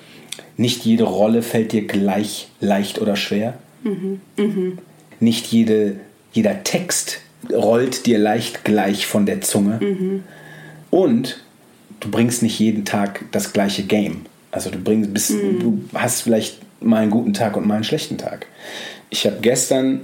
nicht 0.57 0.85
jede 0.85 1.05
Rolle 1.05 1.43
fällt 1.43 1.73
dir 1.73 1.87
gleich 1.87 2.49
leicht 2.61 3.01
oder 3.01 3.17
schwer. 3.17 3.55
Mhm. 3.83 4.21
Mhm. 4.37 4.79
Nicht 5.21 5.47
jede, 5.47 5.97
jeder 6.33 6.63
Text 6.63 7.21
rollt 7.51 8.07
dir 8.07 8.19
leicht 8.19 8.65
gleich 8.65 9.07
von 9.07 9.27
der 9.27 9.41
Zunge. 9.41 9.79
Mhm. 9.81 10.23
Und 10.91 11.41
du 12.01 12.11
bringst 12.11 12.43
nicht 12.43 12.59
jeden 12.59 12.85
Tag 12.85 13.25
das 13.33 13.53
gleiche 13.53 13.83
Game. 13.83 14.27
Also 14.51 14.71
du 14.71 14.79
bringst, 14.79 15.13
bist, 15.13 15.31
mhm. 15.31 15.59
du 15.59 15.85
hast 15.95 16.23
vielleicht 16.23 16.59
mal 16.81 17.03
einen 17.03 17.11
guten 17.11 17.33
Tag 17.33 17.57
und 17.57 17.67
mal 17.67 17.77
einen 17.77 17.85
schlechten 17.85 18.19
Tag. 18.19 18.47
Ich 19.11 19.27
habe 19.27 19.39
gestern, 19.41 20.03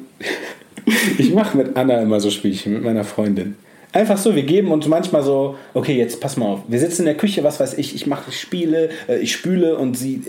ich 1.19 1.33
mache 1.33 1.57
mit 1.57 1.77
Anna 1.77 2.01
immer 2.01 2.21
so 2.21 2.31
Spielchen, 2.31 2.73
mit 2.73 2.83
meiner 2.83 3.05
Freundin. 3.05 3.57
Einfach 3.93 4.19
so, 4.19 4.35
wir 4.35 4.43
geben 4.43 4.71
uns 4.71 4.87
manchmal 4.87 5.23
so, 5.23 5.57
okay, 5.75 5.97
jetzt 5.97 6.21
pass 6.21 6.37
mal 6.37 6.47
auf. 6.47 6.61
Wir 6.69 6.79
sitzen 6.79 7.03
in 7.03 7.07
der 7.07 7.17
Küche, 7.17 7.43
was 7.43 7.59
weiß 7.59 7.75
ich, 7.79 7.95
ich 7.95 8.07
mache 8.07 8.31
Spiele, 8.33 8.91
äh, 9.09 9.19
ich 9.19 9.33
spüle 9.33 9.77
und 9.77 9.97
sie 9.97 10.23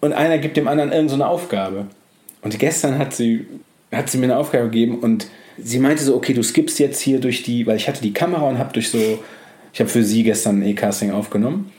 und 0.00 0.12
einer 0.12 0.38
gibt 0.38 0.56
dem 0.56 0.68
anderen 0.68 0.92
irgendeine 0.92 1.22
so 1.22 1.28
Aufgabe. 1.28 1.86
Und 2.42 2.58
gestern 2.58 2.98
hat 2.98 3.14
sie 3.14 3.46
hat 3.92 4.10
sie 4.10 4.18
mir 4.18 4.24
eine 4.24 4.38
Aufgabe 4.38 4.64
gegeben 4.64 4.98
und 4.98 5.26
sie 5.62 5.78
meinte 5.78 6.02
so, 6.02 6.16
okay, 6.16 6.32
du 6.32 6.42
skippst 6.42 6.78
jetzt 6.78 7.00
hier 7.00 7.20
durch 7.20 7.42
die, 7.42 7.66
weil 7.66 7.76
ich 7.76 7.88
hatte 7.88 8.02
die 8.02 8.12
Kamera 8.12 8.48
und 8.48 8.58
habe 8.58 8.72
durch 8.72 8.90
so, 8.90 8.98
ich 9.72 9.80
habe 9.80 9.90
für 9.90 10.02
sie 10.02 10.22
gestern 10.22 10.60
ein 10.60 10.66
E-Casting 10.66 11.10
aufgenommen 11.10 11.70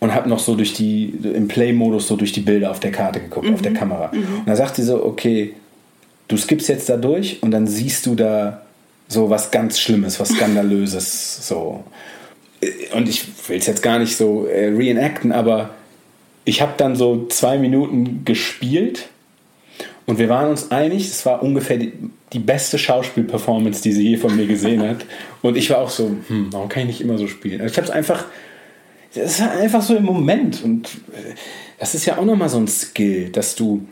und 0.00 0.14
habe 0.14 0.28
noch 0.28 0.40
so 0.40 0.56
durch 0.56 0.74
die, 0.74 1.14
im 1.22 1.48
Play-Modus 1.48 2.08
so 2.08 2.16
durch 2.16 2.32
die 2.32 2.40
Bilder 2.40 2.70
auf 2.70 2.80
der 2.80 2.90
Karte 2.90 3.20
geguckt, 3.20 3.46
mhm. 3.46 3.54
auf 3.54 3.62
der 3.62 3.70
mhm. 3.70 3.76
Kamera. 3.76 4.10
Mhm. 4.12 4.40
Und 4.40 4.48
da 4.48 4.56
sagt 4.56 4.76
sie 4.76 4.82
so, 4.82 5.04
okay, 5.04 5.54
du 6.28 6.36
skippst 6.36 6.68
jetzt 6.68 6.88
da 6.88 6.96
durch 6.96 7.42
und 7.42 7.52
dann 7.52 7.66
siehst 7.66 8.04
du 8.06 8.14
da 8.14 8.63
so 9.08 9.30
was 9.30 9.50
ganz 9.50 9.78
Schlimmes, 9.78 10.18
was 10.20 10.30
Skandalöses, 10.30 11.46
so. 11.46 11.84
Und 12.94 13.08
ich 13.08 13.26
will 13.48 13.58
es 13.58 13.66
jetzt 13.66 13.82
gar 13.82 13.98
nicht 13.98 14.16
so 14.16 14.46
äh, 14.46 14.68
reenacten, 14.68 15.32
aber 15.32 15.70
ich 16.44 16.62
habe 16.62 16.72
dann 16.76 16.96
so 16.96 17.26
zwei 17.28 17.58
Minuten 17.58 18.24
gespielt 18.24 19.08
und 20.06 20.18
wir 20.18 20.28
waren 20.28 20.50
uns 20.50 20.70
einig, 20.70 21.08
es 21.08 21.24
war 21.24 21.42
ungefähr 21.42 21.78
die, 21.78 21.92
die 22.32 22.38
beste 22.38 22.78
Schauspielperformance, 22.78 23.82
die 23.82 23.92
sie 23.92 24.08
je 24.10 24.16
von 24.16 24.36
mir 24.36 24.46
gesehen 24.46 24.82
hat. 24.82 25.06
Und 25.40 25.56
ich 25.56 25.70
war 25.70 25.78
auch 25.78 25.90
so, 25.90 26.14
hm, 26.28 26.48
warum 26.50 26.68
kann 26.68 26.82
ich 26.82 26.88
nicht 26.88 27.00
immer 27.00 27.16
so 27.16 27.26
spielen? 27.26 27.60
Also 27.60 27.72
ich 27.72 27.78
habe 27.78 27.86
es 27.86 27.92
einfach, 27.92 28.26
das 29.14 29.38
ist 29.38 29.40
einfach 29.40 29.80
so 29.80 29.96
im 29.96 30.04
Moment. 30.04 30.62
Und 30.62 30.88
äh, 31.12 31.34
das 31.78 31.94
ist 31.94 32.04
ja 32.04 32.18
auch 32.18 32.24
nochmal 32.24 32.50
so 32.50 32.58
ein 32.58 32.68
Skill, 32.68 33.30
dass 33.30 33.54
du, 33.54 33.86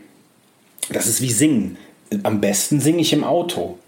das 0.90 1.06
ist 1.06 1.22
wie 1.22 1.30
Singen. 1.30 1.78
Am 2.24 2.42
besten 2.42 2.80
singe 2.80 3.00
ich 3.00 3.14
im 3.14 3.24
Auto. 3.24 3.78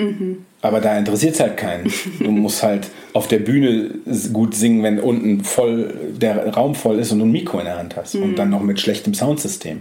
Mhm. 0.00 0.38
Aber 0.62 0.80
da 0.80 0.98
interessiert 0.98 1.34
es 1.34 1.40
halt 1.40 1.56
keinen. 1.56 1.92
Du 2.18 2.30
musst 2.30 2.62
halt 2.62 2.88
auf 3.12 3.28
der 3.28 3.38
Bühne 3.38 3.90
gut 4.32 4.54
singen, 4.54 4.82
wenn 4.82 5.00
unten 5.00 5.42
voll 5.42 5.94
der 6.20 6.48
Raum 6.48 6.74
voll 6.74 6.98
ist 6.98 7.12
und 7.12 7.18
du 7.18 7.24
ein 7.24 7.32
Mikro 7.32 7.58
in 7.58 7.64
der 7.64 7.78
Hand 7.78 7.96
hast. 7.96 8.14
Mhm. 8.14 8.22
Und 8.22 8.38
dann 8.38 8.50
noch 8.50 8.62
mit 8.62 8.80
schlechtem 8.80 9.14
Soundsystem. 9.14 9.80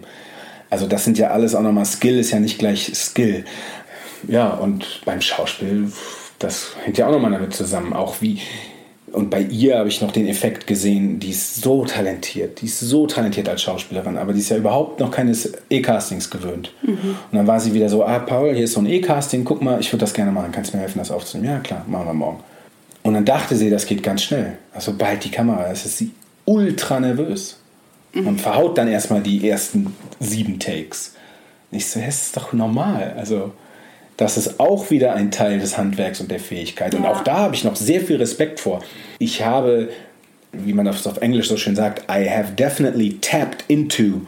Also 0.70 0.88
das 0.88 1.04
sind 1.04 1.18
ja 1.18 1.32
alles 1.32 1.56
auch 1.56 1.62
nochmal 1.62 1.86
Skill, 1.86 2.20
ist 2.20 2.32
ja 2.32 2.40
nicht 2.40 2.60
gleich 2.60 2.92
Skill. 2.94 3.44
Ja, 4.28 4.50
und 4.50 5.02
beim 5.06 5.22
Schauspiel, 5.22 5.92
das 6.38 6.76
hängt 6.84 6.98
ja 6.98 7.08
auch 7.08 7.12
nochmal 7.12 7.32
damit 7.32 7.54
zusammen. 7.54 7.94
Auch 7.94 8.22
wie, 8.22 8.40
und 9.12 9.30
bei 9.30 9.42
ihr 9.42 9.78
habe 9.78 9.90
ich 9.90 10.02
noch 10.02 10.12
den 10.12 10.28
Effekt 10.28 10.68
gesehen, 10.68 11.20
die 11.20 11.30
ist 11.30 11.62
so 11.62 11.86
talentiert, 11.86 12.62
die 12.62 12.66
ist 12.66 12.80
so 12.80 13.08
talentiert 13.08 13.50
als 13.50 13.62
Schauspielerin, 13.62 14.18
aber 14.18 14.34
die 14.34 14.40
ist 14.40 14.50
ja 14.50 14.58
überhaupt 14.58 15.00
noch 15.00 15.12
keines 15.12 15.52
E-Castings 15.70 16.30
gewöhnt. 16.30 16.74
Mhm. 16.82 17.18
Und 17.32 17.38
dann 17.38 17.48
war 17.48 17.60
sie 17.60 17.74
wieder 17.74 17.90
so, 17.90 18.04
ah 18.04 18.20
Paul, 18.20 18.54
hier 18.54 18.66
ist 18.66 18.74
so 18.74 18.82
ein 18.82 18.86
E-Casting, 18.86 19.44
guck 19.44 19.62
mal, 19.62 19.80
ich 19.80 19.92
würde 19.92 20.02
das 20.02 20.14
gerne 20.14 20.32
machen, 20.32 20.52
kannst 20.52 20.74
du 20.74 20.78
mir 20.78 20.84
helfen, 20.84 21.00
das 21.00 21.12
aufzunehmen? 21.12 21.54
Ja 21.54 21.60
klar, 21.60 21.86
machen 21.88 22.06
wir 22.06 22.14
morgen. 22.14 22.40
Und 23.04 23.14
dann 23.14 23.26
dachte 23.26 23.56
sie, 23.56 23.70
das 23.70 23.86
geht 23.86 24.04
ganz 24.04 24.24
schnell. 24.24 24.58
Also 24.74 24.94
bald 24.94 25.24
die 25.24 25.32
Kamera, 25.32 25.68
es 25.72 25.86
ist 25.86 25.98
sie 25.98 26.12
ultra 26.46 27.00
nervös 27.00 27.58
und 28.14 28.42
verhaut 28.42 28.78
dann 28.78 28.88
erstmal 28.88 29.22
die 29.22 29.48
ersten 29.48 29.96
sieben 30.20 30.60
Takes. 30.60 31.14
Und 31.72 31.78
ich 31.78 31.88
so, 31.88 32.00
das 32.00 32.24
ist 32.24 32.38
doch 32.38 32.54
normal. 32.54 33.16
Also 33.18 33.52
das 34.20 34.36
ist 34.36 34.60
auch 34.60 34.92
wieder 34.92 35.14
ein 35.14 35.32
Teil 35.32 35.60
des 35.60 35.78
Handwerks 35.78 36.20
und 36.20 36.30
der 36.30 36.42
Fähigkeit. 36.42 36.94
Ja. 36.94 37.00
Und 37.00 37.06
auch 37.06 37.24
da 37.24 37.38
habe 37.38 37.56
ich 37.56 37.64
noch 37.64 37.78
sehr 37.78 38.02
viel 38.02 38.18
Respekt 38.18 38.60
vor. 38.60 38.84
Ich 39.18 39.46
habe, 39.46 39.88
wie 40.52 40.74
man 40.74 40.86
das 40.86 41.08
auf 41.08 41.22
Englisch 41.22 41.48
so 41.48 41.56
schön 41.56 41.74
sagt, 41.74 42.04
I 42.12 42.30
have 42.30 42.52
definitely 42.52 43.18
tapped 43.22 43.64
into 43.70 44.24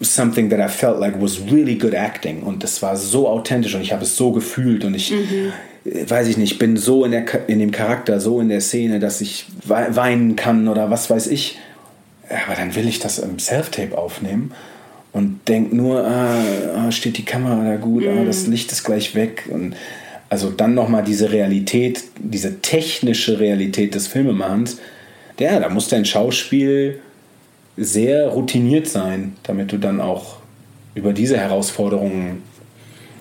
something 0.00 0.50
that 0.50 0.60
I 0.60 0.72
felt 0.72 1.00
like 1.00 1.20
was 1.20 1.40
really 1.50 1.74
good 1.74 1.94
acting. 1.94 2.44
Und 2.44 2.62
das 2.62 2.80
war 2.80 2.96
so 2.96 3.28
authentisch 3.28 3.74
und 3.74 3.82
ich 3.82 3.92
habe 3.92 4.04
es 4.04 4.16
so 4.16 4.30
gefühlt 4.30 4.84
und 4.84 4.94
ich, 4.94 5.10
mhm. 5.10 5.52
weiß 6.08 6.28
ich 6.28 6.36
nicht, 6.36 6.60
bin 6.60 6.76
so 6.76 7.04
in, 7.04 7.10
der, 7.10 7.24
in 7.48 7.58
dem 7.58 7.72
Charakter, 7.72 8.20
so 8.20 8.40
in 8.40 8.50
der 8.50 8.60
Szene, 8.60 9.00
dass 9.00 9.20
ich 9.20 9.46
weinen 9.64 10.36
kann 10.36 10.68
oder 10.68 10.92
was 10.92 11.10
weiß 11.10 11.26
ich. 11.26 11.58
Aber 12.46 12.54
dann 12.54 12.76
will 12.76 12.86
ich 12.86 13.00
das 13.00 13.18
im 13.18 13.40
Self-Tape 13.40 13.98
aufnehmen 13.98 14.52
und 15.12 15.46
denkt 15.48 15.72
nur, 15.72 16.06
ah, 16.06 16.42
ah, 16.76 16.92
steht 16.92 17.18
die 17.18 17.24
Kamera 17.24 17.64
da 17.64 17.76
gut, 17.76 18.04
ah, 18.06 18.24
das 18.24 18.46
mhm. 18.46 18.52
Licht 18.52 18.72
ist 18.72 18.84
gleich 18.84 19.14
weg. 19.14 19.48
Und 19.50 19.76
also 20.28 20.50
dann 20.50 20.74
nochmal 20.74 21.04
diese 21.04 21.30
Realität, 21.30 22.04
diese 22.18 22.60
technische 22.60 23.38
Realität 23.38 23.94
des 23.94 24.06
Filmemachens, 24.06 24.78
der, 25.38 25.60
da 25.60 25.68
muss 25.68 25.88
dein 25.88 26.04
Schauspiel 26.04 27.00
sehr 27.76 28.28
routiniert 28.28 28.86
sein, 28.86 29.34
damit 29.42 29.72
du 29.72 29.78
dann 29.78 30.00
auch 30.00 30.36
über 30.94 31.12
diese 31.12 31.36
Herausforderungen. 31.36 32.42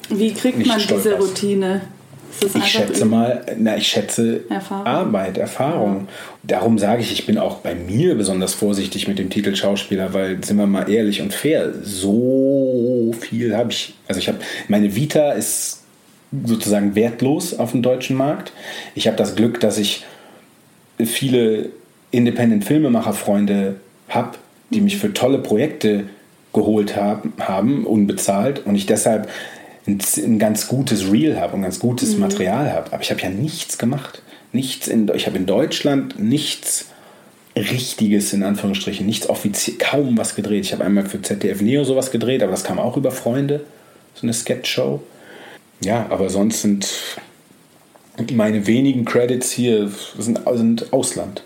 Wie 0.10 0.34
kriegt 0.34 0.66
man 0.66 0.78
diese 0.78 1.18
Routine? 1.18 1.82
Ich 2.54 2.66
schätze 2.66 3.06
mal, 3.06 3.46
na, 3.58 3.78
ich 3.78 3.88
schätze 3.88 4.42
Erfahrung. 4.50 4.86
Arbeit, 4.86 5.38
Erfahrung. 5.38 6.08
Darum 6.44 6.78
sage 6.78 7.02
ich, 7.02 7.12
ich 7.12 7.26
bin 7.26 7.38
auch 7.38 7.58
bei 7.58 7.76
mir 7.76 8.16
besonders 8.16 8.54
vorsichtig 8.54 9.08
mit 9.08 9.20
dem 9.20 9.30
Titel 9.30 9.56
Schauspieler, 9.56 10.14
weil, 10.14 10.44
sind 10.44 10.58
wir 10.58 10.68
mal 10.68 10.90
ehrlich 10.90 11.22
und 11.22 11.34
fair, 11.34 11.74
so 11.84 13.14
viel 13.20 13.56
habe 13.56 13.72
ich. 13.72 13.94
Also 14.08 14.20
ich 14.20 14.28
habe, 14.28 14.40
meine 14.68 14.96
Vita 14.96 15.32
ist 15.32 15.84
sozusagen 16.46 16.96
wertlos 16.96 17.58
auf 17.58 17.72
dem 17.72 17.82
deutschen 17.82 18.16
Markt. 18.16 18.54
Ich 18.96 19.08
habe 19.08 19.18
das 19.18 19.36
Glück, 19.36 19.60
dass 19.60 19.78
ich 19.78 20.06
viele 20.98 21.70
Independent-Filmemacher-Freunde 22.12 23.76
habe, 24.10 24.38
die 24.70 24.82
mich 24.82 24.98
für 24.98 25.14
tolle 25.14 25.40
Projekte 25.40 26.06
geholt 26.54 26.96
haben, 26.96 27.34
haben, 27.40 27.86
unbezahlt 27.86 28.66
und 28.66 28.76
ich 28.76 28.86
deshalb 28.86 29.30
ein, 29.88 30.00
ein 30.18 30.40
ganz 30.40 30.68
gutes 30.68 31.12
Reel 31.12 31.40
habe 31.40 31.56
und 31.56 31.64
ganz 31.64 31.80
gutes 31.80 32.14
mhm. 32.14 32.22
Material 32.22 32.72
habe. 32.72 32.94
Aber 32.94 33.02
ich 33.02 33.12
habe 33.12 33.22
ja 33.22 33.30
nichts 33.30 33.78
gemacht. 33.78 34.22
Nichts 34.54 34.88
in, 34.88 35.10
ich 35.16 35.28
habe 35.28 35.38
in 35.38 35.46
Deutschland 35.46 36.20
nichts 36.20 36.88
Richtiges, 37.56 38.32
in 38.34 38.44
Anführungsstrichen, 38.44 39.06
nichts 39.06 39.30
offiziell, 39.30 39.78
kaum 39.78 40.18
was 40.18 40.36
gedreht. 40.36 40.66
Ich 40.66 40.74
habe 40.74 40.84
einmal 40.84 41.06
für 41.06 41.22
ZDF 41.22 41.62
Neo 41.62 41.84
sowas 41.84 42.12
gedreht, 42.12 42.44
aber 42.44 42.52
das 42.52 42.64
kam 42.64 42.80
auch 42.80 42.96
über 42.96 43.12
Freunde, 43.12 43.66
so 44.14 44.24
eine 44.24 44.34
Sketch-Show. 44.34 45.02
Ja, 45.84 46.06
aber 46.10 46.30
sonst 46.30 46.62
sind 46.62 46.88
meine 48.34 48.68
wenigen 48.68 49.06
Credits 49.06 49.52
hier 49.52 49.92
sind, 50.18 50.40
sind 50.54 50.94
Ausland. 50.94 51.44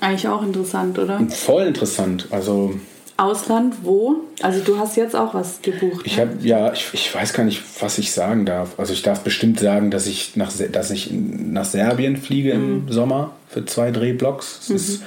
Eigentlich 0.00 0.28
auch 0.28 0.42
interessant, 0.42 0.98
oder? 0.98 1.20
Voll 1.28 1.66
interessant. 1.66 2.28
Also 2.30 2.74
Ausland, 3.20 3.76
wo? 3.82 4.16
Also 4.40 4.60
du 4.60 4.78
hast 4.78 4.96
jetzt 4.96 5.14
auch 5.14 5.34
was 5.34 5.60
gebucht. 5.60 6.06
Ich 6.06 6.18
habe 6.18 6.38
ja, 6.40 6.72
ich, 6.72 6.88
ich 6.92 7.14
weiß 7.14 7.34
gar 7.34 7.44
nicht, 7.44 7.62
was 7.80 7.98
ich 7.98 8.12
sagen 8.12 8.46
darf. 8.46 8.78
Also 8.78 8.94
ich 8.94 9.02
darf 9.02 9.20
bestimmt 9.20 9.60
sagen, 9.60 9.90
dass 9.90 10.06
ich 10.06 10.36
nach, 10.36 10.50
dass 10.72 10.90
ich 10.90 11.10
nach 11.12 11.66
Serbien 11.66 12.16
fliege 12.16 12.54
mhm. 12.54 12.86
im 12.86 12.92
Sommer 12.92 13.32
für 13.48 13.66
zwei 13.66 13.90
Drehblocks. 13.90 14.68
Mhm. 14.68 14.76
Ist, 14.76 15.02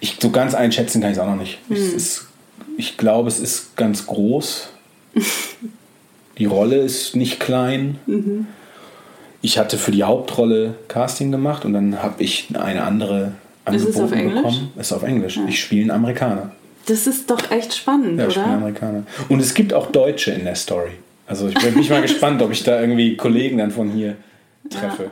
ich, 0.00 0.18
so 0.20 0.30
ganz 0.30 0.54
einschätzen 0.54 1.00
kann 1.00 1.10
ich 1.10 1.16
es 1.16 1.22
auch 1.22 1.28
noch 1.28 1.36
nicht. 1.36 1.58
Mhm. 1.68 1.76
Ist, 1.76 2.26
ich 2.76 2.96
glaube, 2.96 3.28
es 3.28 3.40
ist 3.40 3.76
ganz 3.76 4.06
groß. 4.06 4.68
die 6.38 6.46
Rolle 6.46 6.76
ist 6.76 7.16
nicht 7.16 7.40
klein. 7.40 7.98
Mhm. 8.06 8.46
Ich 9.40 9.58
hatte 9.58 9.78
für 9.78 9.90
die 9.90 10.04
Hauptrolle 10.04 10.76
Casting 10.86 11.32
gemacht 11.32 11.64
und 11.64 11.72
dann 11.72 12.00
habe 12.04 12.22
ich 12.22 12.48
eine 12.52 12.84
andere 12.84 13.32
angeboten 13.64 13.90
ist 13.90 13.96
es 13.96 14.00
auf 14.00 14.12
Englisch? 14.12 14.36
bekommen. 14.36 14.72
Ist 14.78 14.92
auf 14.92 15.02
Englisch. 15.02 15.36
Ja. 15.36 15.44
Ich 15.48 15.60
spiele 15.60 15.82
einen 15.82 15.90
Amerikaner. 15.90 16.52
Das 16.86 17.06
ist 17.06 17.30
doch 17.30 17.50
echt 17.50 17.74
spannend, 17.74 18.18
ja, 18.18 18.26
oder? 18.26 18.46
Amerikaner. 18.46 19.04
Und 19.28 19.40
es 19.40 19.54
gibt 19.54 19.72
auch 19.72 19.90
Deutsche 19.92 20.32
in 20.32 20.44
der 20.44 20.56
Story. 20.56 20.92
Also 21.26 21.48
ich 21.48 21.54
bin, 21.54 21.74
bin 21.74 21.88
mal 21.88 22.02
gespannt, 22.02 22.42
ob 22.42 22.50
ich 22.50 22.62
da 22.64 22.80
irgendwie 22.80 23.16
Kollegen 23.16 23.58
dann 23.58 23.70
von 23.70 23.90
hier 23.90 24.16
treffe. 24.68 25.04
Ja. 25.04 25.10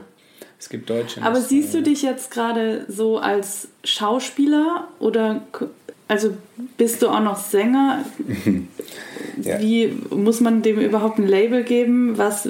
Es 0.59 0.69
gibt 0.69 0.91
Deutsche. 0.91 1.23
Aber 1.23 1.41
siehst 1.41 1.73
du 1.73 1.83
dich 1.83 2.03
jetzt 2.03 2.31
gerade 2.31 2.85
so 2.89 3.19
als 3.19 3.69
Schauspieler 3.83 4.89
oder 4.99 5.43
also 6.07 6.35
bist 6.77 7.01
du 7.01 7.09
auch 7.09 7.23
noch 7.23 7.39
Sänger? 7.39 8.05
ja. 9.43 9.61
Wie 9.61 9.91
muss 10.11 10.41
man 10.41 10.61
dem 10.61 10.79
überhaupt 10.79 11.19
ein 11.19 11.27
Label 11.27 11.63
geben? 11.63 12.19
Was 12.19 12.47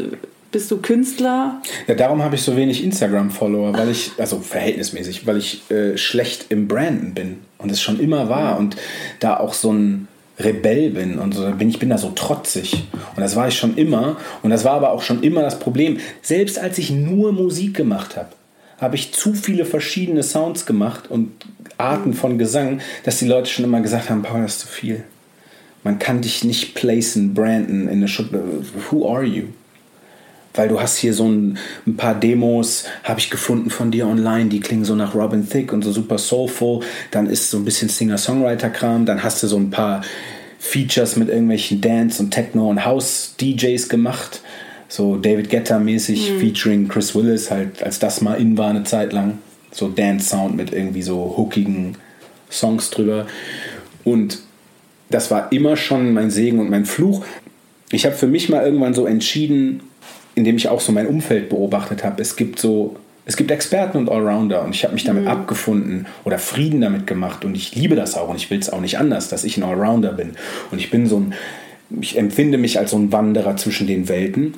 bist 0.51 0.71
du 0.73 0.79
Künstler? 0.79 1.63
Ja, 1.87 1.95
darum 1.95 2.23
habe 2.23 2.35
ich 2.35 2.43
so 2.43 2.57
wenig 2.57 2.83
Instagram-Follower, 2.83 3.75
weil 3.75 3.91
ich, 3.91 4.13
also 4.19 4.41
verhältnismäßig, 4.41 5.27
weil 5.27 5.37
ich 5.37 5.71
äh, 5.71 5.97
schlecht 5.97 6.47
im 6.49 6.67
Branden 6.67 7.15
bin 7.15 7.39
und 7.63 7.71
es 7.71 7.81
schon 7.81 8.01
immer 8.01 8.29
war 8.29 8.59
und 8.59 8.77
da 9.21 9.39
auch 9.39 9.55
so 9.55 9.73
ein 9.73 10.09
Rebell 10.39 10.91
bin 10.91 11.19
und 11.19 11.35
so 11.35 11.51
bin 11.51 11.69
ich 11.69 11.79
bin 11.79 11.91
da 11.91 11.99
so 11.99 12.11
trotzig 12.11 12.85
und 13.15 13.21
das 13.21 13.37
war 13.37 13.49
ich 13.49 13.59
schon 13.59 13.77
immer 13.77 14.17
und 14.43 14.51
das 14.51 14.65
war 14.65 14.73
aber 14.73 14.91
auch 14.93 15.03
schon 15.03 15.23
immer 15.23 15.43
das 15.43 15.59
Problem. 15.59 15.99
Selbst 16.23 16.59
als 16.59 16.79
ich 16.79 16.91
nur 16.91 17.33
Musik 17.33 17.77
gemacht 17.77 18.17
habe, 18.17 18.31
habe 18.81 18.97
ich 18.97 19.13
zu 19.13 19.35
viele 19.35 19.67
verschiedene 19.67 20.23
Sounds 20.23 20.65
gemacht 20.65 21.11
und 21.11 21.31
Arten 21.77 22.15
von 22.15 22.39
Gesang, 22.39 22.81
dass 23.05 23.19
die 23.19 23.27
Leute 23.27 23.51
schon 23.51 23.65
immer 23.65 23.81
gesagt 23.81 24.09
haben, 24.09 24.23
Paul, 24.23 24.43
das 24.43 24.55
ist 24.55 24.61
zu 24.61 24.69
viel. 24.69 25.05
Man 25.83 25.99
kann 25.99 26.21
dich 26.21 26.45
nicht 26.45 26.75
placen, 26.75 27.35
branden 27.35 27.89
in 27.89 27.99
eine 27.99 28.09
Schublade. 28.09 28.65
Who 28.91 29.09
are 29.11 29.25
you? 29.25 29.45
Weil 30.55 30.69
du 30.69 30.81
hast 30.81 30.97
hier 30.97 31.15
so 31.15 31.29
ein, 31.29 31.59
ein 31.87 31.97
paar 31.97 32.15
Demos, 32.15 32.85
habe 33.05 33.21
ich 33.21 33.31
gefunden 33.31 33.71
von 33.71 33.91
dir 33.91 34.07
online, 34.07 34.49
die 34.49 34.61
klingen 34.61 34.85
so 34.85 34.97
nach 34.97 35.15
Robin 35.15 35.49
Thicke 35.49 35.73
und 35.75 35.83
so 35.83 35.93
super 35.93 36.19
soulful. 36.19 36.81
Dann 37.13 37.27
ist 37.27 37.51
so 37.51 37.59
ein 37.59 37.65
bisschen 37.65 37.89
Singer-Songwriter-Kram. 37.89 39.07
Dann 39.07 39.23
hast 39.23 39.43
du 39.43 39.47
so 39.47 39.57
ein 39.57 39.71
paar 39.71 40.03
Features 40.59 41.17
mit 41.17 41.29
irgendwelchen 41.29 41.81
Dance- 41.81 42.23
und 42.23 42.31
Techno- 42.33 42.69
und 42.69 42.85
House-DJs 42.85 43.89
gemacht. 43.89 44.41
So 44.89 45.17
David 45.17 45.51
Guetta-mäßig, 45.51 46.33
mhm. 46.33 46.41
featuring 46.41 46.89
Chris 46.89 47.15
Willis, 47.15 47.51
halt 47.51 47.83
als 47.83 48.01
das 48.01 48.21
mal 48.21 48.35
in 48.35 48.59
war 48.59 48.71
eine 48.71 48.83
Zeit 48.83 49.13
lang. 49.13 49.39
So 49.71 49.89
Dance-Sound 49.89 50.57
mit 50.57 50.73
irgendwie 50.73 51.03
so 51.03 51.35
hookigen 51.37 51.97
Songs 52.51 52.91
drüber. 52.91 53.27
Und 54.03 54.41
das 55.11 55.31
war 55.31 55.53
immer 55.53 55.77
schon 55.77 56.13
mein 56.13 56.31
Segen 56.31 56.59
und 56.59 56.71
mein 56.71 56.85
Fluch. 56.85 57.25
Ich 57.93 58.05
habe 58.05 58.15
für 58.15 58.27
mich 58.27 58.49
mal 58.49 58.65
irgendwann 58.65 58.95
so 58.95 59.07
entschieden, 59.07 59.83
indem 60.35 60.57
ich 60.57 60.69
auch 60.69 60.81
so 60.81 60.93
mein 60.93 61.07
Umfeld 61.07 61.49
beobachtet 61.49 62.05
habe. 62.05 62.21
Es 62.23 62.37
gibt 62.37 62.59
so, 62.59 62.97
es 63.27 63.37
gibt 63.37 63.51
Experten 63.51 63.99
und 63.99 64.09
Allrounder 64.09 64.63
und 64.65 64.75
ich 64.75 64.85
habe 64.85 64.95
mich 64.95 65.05
damit 65.05 65.25
mhm. 65.25 65.31
abgefunden 65.31 66.07
oder 66.25 66.39
Frieden 66.39 66.81
damit 66.81 67.07
gemacht 67.07 67.45
und 67.45 67.55
ich 67.55 67.75
liebe 67.75 67.95
das 67.95 68.17
auch 68.17 68.29
und 68.29 68.37
ich 68.37 68.51
will 68.51 68.59
es 68.59 68.71
auch 68.71 68.81
nicht 68.81 68.99
anders, 68.99 69.29
dass 69.29 69.45
ich 69.45 69.57
ein 69.57 69.63
Allrounder 69.63 70.13
bin. 70.13 70.33
Und 70.71 70.79
ich 70.79 70.91
bin 70.91 71.07
so 71.07 71.19
ein, 71.19 71.35
ich 72.01 72.17
empfinde 72.17 72.59
mich 72.59 72.79
als 72.79 72.93
so 72.93 72.99
ein 72.99 73.13
Wanderer 73.13 73.57
zwischen 73.57 73.87
den 73.87 74.09
Welten 74.09 74.55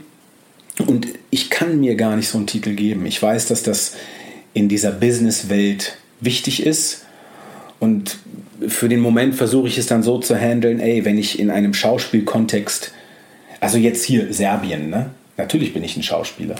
und 0.86 1.08
ich 1.30 1.50
kann 1.50 1.80
mir 1.80 1.96
gar 1.96 2.16
nicht 2.16 2.28
so 2.28 2.38
einen 2.38 2.46
Titel 2.46 2.74
geben. 2.74 3.06
Ich 3.06 3.22
weiß, 3.22 3.48
dass 3.48 3.62
das 3.62 3.94
in 4.54 4.68
dieser 4.68 4.92
Business-Welt 4.92 5.96
wichtig 6.20 6.64
ist 6.64 7.04
und 7.78 8.18
für 8.68 8.88
den 8.88 9.00
Moment 9.00 9.34
versuche 9.34 9.68
ich 9.68 9.76
es 9.76 9.86
dann 9.86 10.02
so 10.02 10.18
zu 10.18 10.36
handeln, 10.36 10.78
ey, 10.78 11.04
wenn 11.04 11.18
ich 11.18 11.38
in 11.38 11.50
einem 11.50 11.74
Schauspielkontext, 11.74 12.92
also 13.60 13.76
jetzt 13.78 14.04
hier 14.04 14.32
Serbien, 14.32 14.88
ne? 14.88 15.10
Natürlich 15.36 15.72
bin 15.72 15.82
ich 15.82 15.96
ein 15.96 16.02
Schauspieler. 16.02 16.56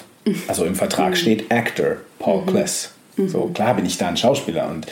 Also 0.49 0.64
im 0.64 0.75
Vertrag 0.75 1.11
mhm. 1.11 1.16
steht 1.16 1.51
Actor, 1.51 1.97
Paul 2.18 2.43
mhm. 2.43 2.47
Kless. 2.47 2.91
Mhm. 3.16 3.29
So, 3.29 3.51
klar 3.53 3.75
bin 3.75 3.87
ich 3.87 3.99
da 3.99 4.09
ein 4.09 4.16
Schauspieler. 4.16 4.70
Und 4.70 4.87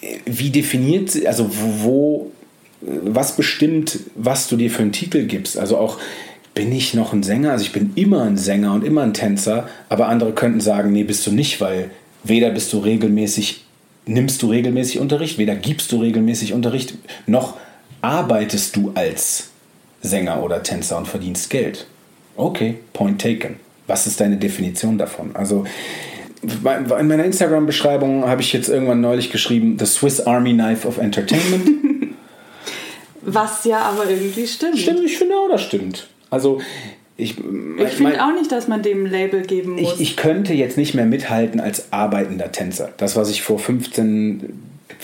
äh, 0.00 0.18
wie 0.24 0.50
definiert, 0.50 1.24
also 1.26 1.50
wo, 1.50 2.32
was 2.80 3.36
bestimmt, 3.36 4.00
was 4.14 4.48
du 4.48 4.56
dir 4.56 4.70
für 4.70 4.82
einen 4.82 4.92
Titel 4.92 5.26
gibst? 5.26 5.58
Also 5.58 5.76
auch, 5.76 5.98
bin 6.54 6.72
ich 6.72 6.94
noch 6.94 7.12
ein 7.12 7.22
Sänger? 7.22 7.52
Also 7.52 7.64
ich 7.64 7.72
bin 7.72 7.92
immer 7.96 8.22
ein 8.22 8.38
Sänger 8.38 8.72
und 8.72 8.82
immer 8.82 9.02
ein 9.02 9.12
Tänzer, 9.12 9.68
aber 9.90 10.08
andere 10.08 10.32
könnten 10.32 10.60
sagen, 10.60 10.90
nee, 10.90 11.04
bist 11.04 11.26
du 11.26 11.30
nicht, 11.30 11.60
weil 11.60 11.90
weder 12.24 12.50
bist 12.50 12.72
du 12.72 12.78
regelmäßig, 12.78 13.64
nimmst 14.06 14.42
du 14.42 14.48
regelmäßig 14.48 14.98
Unterricht, 14.98 15.36
weder 15.36 15.54
gibst 15.54 15.92
du 15.92 16.00
regelmäßig 16.00 16.54
Unterricht, 16.54 16.94
noch 17.26 17.58
arbeitest 18.00 18.74
du 18.74 18.92
als 18.94 19.50
Sänger 20.00 20.42
oder 20.42 20.62
Tänzer 20.62 20.96
und 20.96 21.06
verdienst 21.06 21.50
Geld. 21.50 21.86
Okay, 22.36 22.76
point 22.92 23.20
taken. 23.20 23.56
Was 23.86 24.06
ist 24.06 24.20
deine 24.20 24.36
Definition 24.36 24.98
davon? 24.98 25.30
Also 25.34 25.64
in 26.42 27.08
meiner 27.08 27.24
Instagram-Beschreibung 27.24 28.26
habe 28.26 28.42
ich 28.42 28.52
jetzt 28.52 28.68
irgendwann 28.68 29.00
neulich 29.00 29.30
geschrieben, 29.30 29.76
The 29.78 29.86
Swiss 29.86 30.20
Army 30.20 30.52
Knife 30.52 30.86
of 30.86 30.98
Entertainment. 30.98 31.68
Was 33.22 33.64
ja 33.64 33.80
aber 33.80 34.08
irgendwie 34.08 34.46
stimmt. 34.46 34.78
Stimmt, 34.78 35.00
ich 35.04 35.18
finde 35.18 35.34
auch, 35.34 35.48
das 35.50 35.62
stimmt. 35.62 36.08
Also 36.30 36.60
ich, 37.16 37.36
ich 37.38 37.88
finde 37.88 38.22
auch 38.22 38.32
nicht, 38.32 38.52
dass 38.52 38.68
man 38.68 38.82
dem 38.82 39.06
Label 39.06 39.42
geben 39.42 39.72
muss. 39.72 39.94
Ich, 39.94 40.00
ich, 40.00 40.16
könnte 40.16 40.52
jetzt 40.52 40.76
nicht 40.76 40.94
mehr 40.94 41.06
mithalten 41.06 41.60
als 41.60 41.92
arbeitender 41.92 42.52
Tänzer. 42.52 42.92
Das, 42.98 43.16
was 43.16 43.30
ich 43.30 43.42
vor 43.42 43.58
15, 43.58 44.52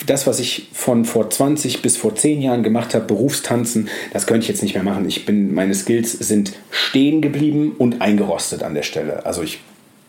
das, 0.06 0.26
was 0.26 0.40
ich 0.40 0.68
von 0.72 1.04
vor 1.04 1.30
20 1.30 1.82
bis 1.82 1.96
vor 1.96 2.14
10 2.14 2.42
Jahren 2.42 2.62
gemacht 2.62 2.94
habe, 2.94 3.04
Berufstanzen, 3.04 3.88
das 4.12 4.26
könnte 4.26 4.42
ich 4.42 4.48
jetzt 4.48 4.62
nicht 4.62 4.74
mehr 4.74 4.82
machen. 4.82 5.06
Ich 5.06 5.26
bin, 5.26 5.54
meine 5.54 5.74
Skills 5.74 6.12
sind 6.12 6.54
stehen 6.70 7.20
geblieben 7.20 7.74
und 7.78 8.00
eingerostet 8.00 8.62
an 8.62 8.74
der 8.74 8.82
Stelle. 8.82 9.24
Also 9.26 9.42
ich 9.42 9.60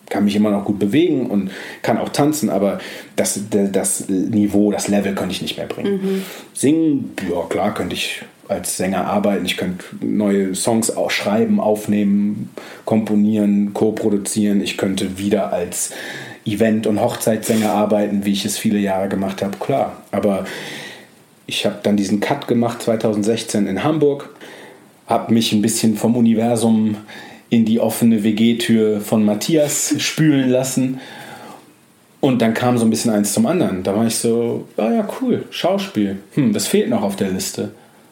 kann 0.09 0.25
mich 0.25 0.35
immer 0.35 0.51
noch 0.51 0.65
gut 0.65 0.79
bewegen 0.79 1.27
und 1.27 1.51
kann 1.81 1.97
auch 1.97 2.09
tanzen, 2.09 2.49
aber 2.49 2.79
das, 3.15 3.39
das 3.49 4.09
Niveau, 4.09 4.71
das 4.71 4.87
Level 4.87 5.15
könnte 5.15 5.33
ich 5.33 5.41
nicht 5.41 5.57
mehr 5.57 5.65
bringen. 5.65 5.93
Mhm. 5.93 6.23
Singen, 6.53 7.13
ja 7.29 7.41
klar, 7.49 7.73
könnte 7.73 7.95
ich 7.95 8.23
als 8.47 8.77
Sänger 8.77 9.05
arbeiten. 9.05 9.45
Ich 9.45 9.57
könnte 9.57 9.85
neue 10.01 10.53
Songs 10.55 10.95
auch 10.95 11.09
schreiben, 11.09 11.59
aufnehmen, 11.59 12.49
komponieren, 12.85 13.73
co-produzieren. 13.73 14.61
Ich 14.61 14.77
könnte 14.77 15.17
wieder 15.17 15.53
als 15.53 15.91
Event- 16.45 16.87
und 16.87 16.99
Hochzeitssänger 16.99 17.71
arbeiten, 17.71 18.25
wie 18.25 18.31
ich 18.31 18.45
es 18.45 18.57
viele 18.57 18.79
Jahre 18.79 19.09
gemacht 19.09 19.41
habe, 19.41 19.57
klar. 19.57 20.03
Aber 20.11 20.45
ich 21.45 21.65
habe 21.65 21.79
dann 21.83 21.97
diesen 21.97 22.19
Cut 22.19 22.47
gemacht 22.47 22.81
2016 22.81 23.67
in 23.67 23.83
Hamburg, 23.83 24.29
habe 25.07 25.33
mich 25.33 25.51
ein 25.51 25.61
bisschen 25.61 25.95
vom 25.95 26.15
Universum 26.15 26.97
in 27.49 27.65
die 27.65 27.79
offene 27.79 28.23
WG-Tür 28.23 29.01
von 29.01 29.23
Matthias 29.23 29.95
spülen 29.99 30.49
lassen. 30.49 30.99
Und 32.19 32.41
dann 32.41 32.53
kam 32.53 32.77
so 32.77 32.85
ein 32.85 32.89
bisschen 32.89 33.11
eins 33.11 33.33
zum 33.33 33.45
anderen. 33.45 33.83
Da 33.83 33.95
war 33.95 34.07
ich 34.07 34.15
so, 34.15 34.67
ah 34.77 34.91
ja, 34.91 35.07
cool, 35.21 35.45
Schauspiel. 35.49 36.17
Hm, 36.35 36.53
das 36.53 36.67
fehlt 36.67 36.89
noch 36.89 37.03
auf 37.03 37.17
der 37.17 37.29
Liste. 37.29 37.71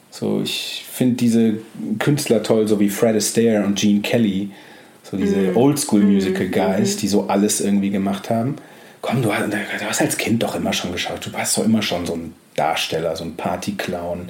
So, 0.09 0.41
ich 0.43 0.86
finde 0.91 1.15
diese 1.15 1.53
Künstler 1.97 2.43
toll, 2.43 2.67
so 2.67 2.79
wie 2.82 2.89
Fred 2.89 3.15
Astaire 3.15 3.65
und 3.65 3.79
Gene 3.79 4.01
Kelly, 4.01 4.51
so 5.12 5.18
diese 5.18 5.51
mm. 5.51 5.57
Oldschool-Musical-Guys, 5.57 6.95
mm. 6.95 6.99
die 6.99 7.07
so 7.07 7.28
alles 7.28 7.62
irgendwie 7.62 7.89
gemacht 7.89 8.30
haben. 8.30 8.55
Komm, 9.01 9.22
du 9.22 9.34
hast, 9.34 9.51
du 9.51 9.86
hast 9.86 10.01
als 10.01 10.18
Kind 10.18 10.41
doch 10.41 10.55
immer 10.55 10.74
schon 10.74 10.91
geschaut. 10.91 11.26
Du 11.26 11.34
warst 11.34 11.57
doch 11.57 11.66
immer 11.66 11.82
schon 11.82 12.05
so 12.05 12.14
ein 12.14 12.34
Darsteller, 12.55 13.16
so 13.16 13.24
ein 13.24 13.36
Party-Clown, 13.36 14.30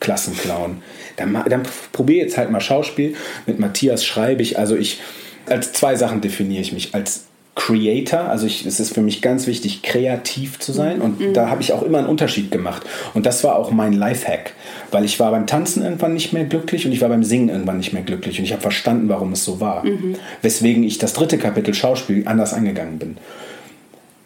Klassenclown. 0.00 0.82
Dann, 1.16 1.44
dann 1.48 1.62
probiere 1.92 2.24
jetzt 2.24 2.38
halt 2.38 2.50
mal 2.50 2.60
Schauspiel. 2.60 3.16
Mit 3.46 3.58
Matthias 3.58 4.04
schreibe 4.04 4.42
ich, 4.42 4.58
also 4.58 4.76
ich, 4.76 5.00
als 5.46 5.72
zwei 5.72 5.96
Sachen 5.96 6.20
definiere 6.20 6.62
ich 6.62 6.72
mich. 6.72 6.94
Als 6.94 7.24
Creator, 7.54 8.20
also 8.20 8.46
ich, 8.46 8.64
es 8.64 8.80
ist 8.80 8.94
für 8.94 9.02
mich 9.02 9.20
ganz 9.20 9.46
wichtig, 9.46 9.82
kreativ 9.82 10.58
zu 10.58 10.72
sein 10.72 11.02
und 11.02 11.20
mhm. 11.20 11.34
da 11.34 11.50
habe 11.50 11.60
ich 11.60 11.74
auch 11.74 11.82
immer 11.82 11.98
einen 11.98 12.06
Unterschied 12.06 12.50
gemacht 12.50 12.82
und 13.12 13.26
das 13.26 13.44
war 13.44 13.56
auch 13.56 13.70
mein 13.70 13.92
Lifehack, 13.92 14.54
weil 14.90 15.04
ich 15.04 15.20
war 15.20 15.30
beim 15.32 15.46
Tanzen 15.46 15.84
irgendwann 15.84 16.14
nicht 16.14 16.32
mehr 16.32 16.44
glücklich 16.44 16.86
und 16.86 16.92
ich 16.92 17.02
war 17.02 17.10
beim 17.10 17.24
Singen 17.24 17.50
irgendwann 17.50 17.76
nicht 17.76 17.92
mehr 17.92 18.02
glücklich 18.02 18.38
und 18.38 18.46
ich 18.46 18.52
habe 18.52 18.62
verstanden, 18.62 19.10
warum 19.10 19.32
es 19.32 19.44
so 19.44 19.60
war, 19.60 19.84
mhm. 19.84 20.16
weswegen 20.40 20.82
ich 20.82 20.96
das 20.96 21.12
dritte 21.12 21.36
Kapitel 21.36 21.74
Schauspiel 21.74 22.22
anders 22.26 22.54
angegangen 22.54 22.98
bin, 22.98 23.18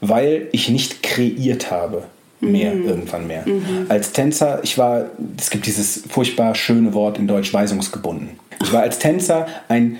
weil 0.00 0.46
ich 0.52 0.68
nicht 0.68 1.02
kreiert 1.02 1.72
habe 1.72 2.04
mehr 2.38 2.74
mhm. 2.74 2.86
irgendwann 2.86 3.26
mehr. 3.26 3.42
Mhm. 3.44 3.86
Als 3.88 4.12
Tänzer, 4.12 4.60
ich 4.62 4.78
war, 4.78 5.06
es 5.36 5.50
gibt 5.50 5.66
dieses 5.66 6.04
furchtbar 6.08 6.54
schöne 6.54 6.94
Wort 6.94 7.18
in 7.18 7.26
Deutsch, 7.26 7.52
weisungsgebunden. 7.52 8.30
Ich 8.62 8.72
war 8.72 8.82
als 8.82 8.98
Tänzer 8.98 9.46
ein 9.68 9.96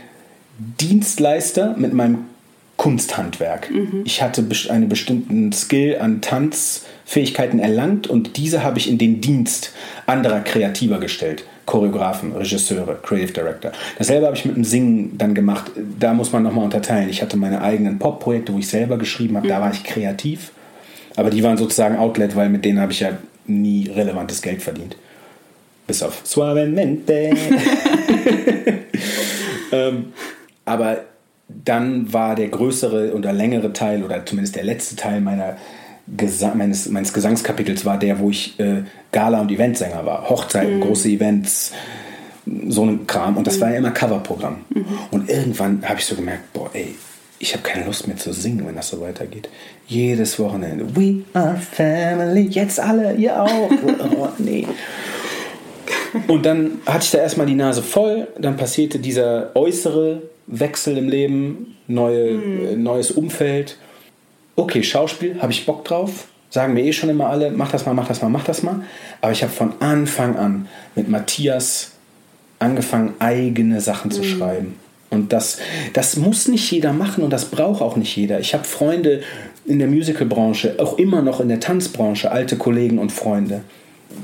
Dienstleister 0.59 1.75
mit 1.77 1.93
meinem 1.93 2.19
Kunsthandwerk. 2.77 3.71
Mhm. 3.71 4.03
Ich 4.05 4.23
hatte 4.23 4.47
einen 4.69 4.89
bestimmten 4.89 5.53
Skill 5.53 5.99
an 5.99 6.21
Tanzfähigkeiten 6.21 7.59
erlangt 7.59 8.07
und 8.07 8.37
diese 8.37 8.63
habe 8.63 8.79
ich 8.79 8.89
in 8.89 8.99
den 8.99 9.21
Dienst 9.21 9.73
anderer 10.07 10.41
Kreativer 10.41 10.99
gestellt. 10.99 11.45
Choreografen, 11.65 12.33
Regisseure, 12.33 12.97
Creative 13.03 13.33
Director. 13.33 13.73
Dasselbe 13.99 14.27
habe 14.27 14.37
ich 14.37 14.45
mit 14.45 14.55
dem 14.57 14.63
Singen 14.63 15.19
dann 15.19 15.35
gemacht. 15.35 15.73
Da 15.99 16.15
muss 16.15 16.33
man 16.33 16.45
nochmal 16.45 16.65
unterteilen. 16.65 17.09
Ich 17.09 17.23
hatte 17.23 17.37
meine 17.37 17.61
eigenen 17.61 17.99
Pop-Projekte, 17.99 18.55
wo 18.55 18.59
ich 18.59 18.69
selber 18.69 18.99
geschrieben 18.99 19.37
habe. 19.37 19.47
Mhm. 19.47 19.51
Da 19.51 19.61
war 19.61 19.73
ich 19.73 19.83
kreativ. 19.83 20.53
Aber 21.17 21.31
die 21.31 21.43
waren 21.43 21.57
sozusagen 21.57 21.97
Outlet, 21.97 22.37
weil 22.37 22.51
mit 22.51 22.65
denen 22.65 22.79
habe 22.79 22.93
ich 22.93 23.01
ja 23.01 23.19
nie 23.47 23.89
relevantes 23.89 24.43
Geld 24.43 24.63
verdient. 24.63 24.97
Bis 25.87 26.03
auf 26.03 26.21
Suavemente. 26.25 27.31
ähm, 29.73 30.13
aber 30.65 30.99
dann 31.49 32.13
war 32.13 32.35
der 32.35 32.49
größere 32.49 33.15
oder 33.15 33.33
längere 33.33 33.73
Teil 33.73 34.03
oder 34.03 34.25
zumindest 34.27 34.57
der 34.57 34.65
letzte 34.65 34.97
Teil 34.97 35.21
meiner 35.21 35.57
Gesang, 36.17 36.57
meines, 36.57 36.89
meines 36.89 37.13
Gesangskapitels 37.13 37.85
war 37.85 37.99
der, 37.99 38.21
wo 38.21 38.31
ich 38.31 38.59
äh, 38.61 38.83
Gala- 39.11 39.41
und 39.41 39.51
Eventsänger 39.51 40.07
war. 40.07 40.29
Hochzeiten, 40.29 40.77
mhm. 40.77 40.83
große 40.83 41.09
Events, 41.09 41.73
so 42.69 42.85
ein 42.85 43.07
Kram. 43.09 43.37
Und 43.37 43.47
das 43.47 43.57
mhm. 43.57 43.61
war 43.61 43.71
ja 43.71 43.77
immer 43.79 43.91
Coverprogramm. 43.91 44.65
Mhm. 44.71 44.85
Und 45.11 45.29
irgendwann 45.29 45.83
habe 45.85 45.99
ich 45.99 46.07
so 46.07 46.15
gemerkt, 46.15 46.53
boah, 46.53 46.71
ey, 46.75 46.95
ich 47.39 47.53
habe 47.55 47.63
keine 47.65 47.87
Lust 47.87 48.07
mehr 48.07 48.17
zu 48.17 48.33
singen, 48.33 48.67
wenn 48.67 48.77
das 48.77 48.89
so 48.89 49.01
weitergeht. 49.01 49.49
Jedes 49.89 50.39
Wochenende. 50.39 50.87
We 50.97 51.25
are 51.33 51.57
family. 51.57 52.43
Jetzt 52.43 52.79
alle, 52.79 53.15
ihr 53.15 53.43
auch. 53.43 53.71
oh, 54.17 54.29
nee. 54.39 54.67
Und 56.29 56.47
dann 56.47 56.79
hatte 56.87 57.05
ich 57.05 57.11
da 57.11 57.19
erstmal 57.19 57.47
die 57.47 57.55
Nase 57.55 57.83
voll. 57.83 58.29
Dann 58.39 58.57
passierte 58.57 59.01
dieser 59.01 59.51
äußere 59.55 60.23
Wechsel 60.47 60.97
im 60.99 61.09
Leben, 61.09 61.77
neue, 61.87 62.33
mhm. 62.33 62.83
neues 62.83 63.11
Umfeld. 63.11 63.79
Okay, 64.55 64.83
Schauspiel, 64.83 65.41
habe 65.41 65.53
ich 65.53 65.67
Bock 65.67 65.85
drauf. 65.85 66.29
Sagen 66.51 66.75
mir 66.75 66.85
eh 66.85 66.93
schon 66.93 67.11
immer 67.11 67.29
alle, 67.29 67.51
mach 67.51 67.73
das 67.73 67.85
mal, 67.85 67.93
mach 67.93 68.09
das 68.09 68.23
mal, 68.23 68.29
mach 68.29 68.45
das 68.45 68.63
mal. 68.63 68.83
Aber 69.21 69.33
ich 69.33 69.43
habe 69.43 69.53
von 69.53 69.73
Anfang 69.81 70.37
an 70.37 70.69
mit 70.95 71.09
Matthias 71.09 71.93
angefangen, 72.59 73.15
eigene 73.19 73.81
Sachen 73.81 74.11
zu 74.11 74.23
mhm. 74.23 74.25
schreiben. 74.25 74.75
Und 75.11 75.33
das, 75.33 75.59
das 75.93 76.17
muss 76.17 76.49
nicht 76.49 76.71
jeder 76.71 76.93
machen 76.93 77.23
und 77.23 77.31
das 77.31 77.47
braucht 77.47 77.81
auch 77.81 77.97
nicht 77.97 78.17
jeder. 78.17 78.41
Ich 78.41 78.55
habe 78.55 78.65
Freunde 78.65 79.23
in 79.65 79.79
der 79.79 79.89
Musicalbranche, 79.89 80.77
auch 80.79 80.99
immer 80.99 81.23
noch 81.23 81.41
in 81.41 81.49
der 81.49 81.61
Tanzbranche, 81.61 82.31
alte 82.31 82.57
Kollegen 82.57 82.99
und 82.99 83.13
Freunde. 83.13 83.63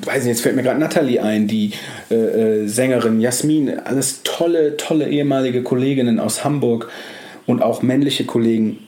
Weiß 0.04 0.24
nicht, 0.24 0.32
jetzt 0.32 0.42
fällt 0.42 0.56
mir 0.56 0.62
gerade 0.62 0.80
Natalie 0.80 1.22
ein, 1.22 1.46
die 1.46 1.72
äh, 2.10 2.14
äh, 2.14 2.66
Sängerin, 2.66 3.20
Jasmin, 3.20 3.78
alles 3.84 4.20
tolle, 4.24 4.76
tolle 4.76 5.08
ehemalige 5.08 5.62
Kolleginnen 5.62 6.18
aus 6.18 6.44
Hamburg 6.44 6.90
und 7.46 7.62
auch 7.62 7.82
männliche 7.82 8.24
Kollegen, 8.24 8.78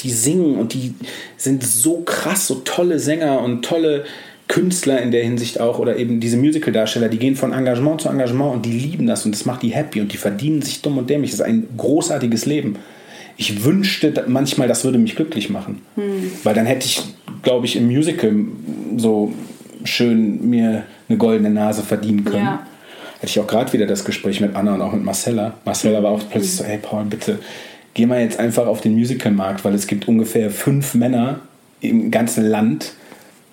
die 0.00 0.10
singen 0.10 0.56
und 0.56 0.74
die 0.74 0.94
sind 1.36 1.62
so 1.62 2.02
krass, 2.04 2.46
so 2.46 2.56
tolle 2.64 2.98
Sänger 2.98 3.40
und 3.40 3.64
tolle 3.64 4.04
Künstler 4.48 5.00
in 5.00 5.10
der 5.10 5.24
Hinsicht 5.24 5.60
auch 5.60 5.78
oder 5.78 5.96
eben 5.96 6.20
diese 6.20 6.36
Musical-Darsteller, 6.36 7.08
die 7.08 7.18
gehen 7.18 7.34
von 7.34 7.52
Engagement 7.52 8.02
zu 8.02 8.08
Engagement 8.08 8.54
und 8.54 8.66
die 8.66 8.72
lieben 8.72 9.06
das 9.06 9.24
und 9.24 9.34
das 9.34 9.46
macht 9.46 9.62
die 9.62 9.70
happy 9.70 10.00
und 10.00 10.12
die 10.12 10.16
verdienen 10.16 10.60
sich 10.60 10.82
dumm 10.82 10.98
und 10.98 11.08
dämlich. 11.08 11.30
Das 11.30 11.40
ist 11.40 11.46
ein 11.46 11.66
großartiges 11.76 12.44
Leben. 12.44 12.76
Ich 13.36 13.64
wünschte 13.64 14.24
manchmal, 14.28 14.68
das 14.68 14.84
würde 14.84 14.98
mich 14.98 15.16
glücklich 15.16 15.50
machen. 15.50 15.80
Hm. 15.96 16.30
Weil 16.44 16.54
dann 16.54 16.66
hätte 16.66 16.86
ich, 16.86 17.02
glaube 17.42 17.66
ich, 17.66 17.76
im 17.76 17.86
Musical 17.86 18.32
so 18.96 19.32
schön 19.84 20.48
mir 20.48 20.84
eine 21.08 21.18
goldene 21.18 21.50
Nase 21.50 21.82
verdienen 21.82 22.24
können. 22.24 22.44
Ja. 22.44 22.66
Hatte 23.16 23.26
ich 23.26 23.40
auch 23.40 23.46
gerade 23.46 23.72
wieder 23.72 23.86
das 23.86 24.04
Gespräch 24.04 24.40
mit 24.40 24.54
Anna 24.54 24.74
und 24.74 24.82
auch 24.82 24.92
mit 24.92 25.04
Marcella. 25.04 25.54
Marcella 25.64 26.02
war 26.02 26.10
auch 26.10 26.20
plötzlich 26.30 26.56
so, 26.56 26.64
hey 26.64 26.78
Paul, 26.78 27.04
bitte 27.04 27.38
geh 27.94 28.06
mal 28.06 28.20
jetzt 28.20 28.38
einfach 28.38 28.66
auf 28.66 28.80
den 28.80 28.94
Musicalmarkt, 28.94 29.64
weil 29.64 29.74
es 29.74 29.86
gibt 29.86 30.08
ungefähr 30.08 30.50
fünf 30.50 30.94
Männer 30.94 31.40
im 31.80 32.10
ganzen 32.10 32.44
Land, 32.44 32.94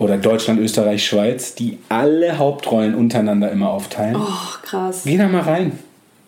oder 0.01 0.17
Deutschland, 0.17 0.59
Österreich, 0.59 1.05
Schweiz, 1.05 1.53
die 1.53 1.77
alle 1.88 2.39
Hauptrollen 2.39 2.95
untereinander 2.95 3.51
immer 3.51 3.69
aufteilen. 3.69 4.15
Oh, 4.15 4.57
krass. 4.63 5.03
Geh 5.05 5.15
da 5.15 5.27
mal 5.27 5.41
rein. 5.41 5.77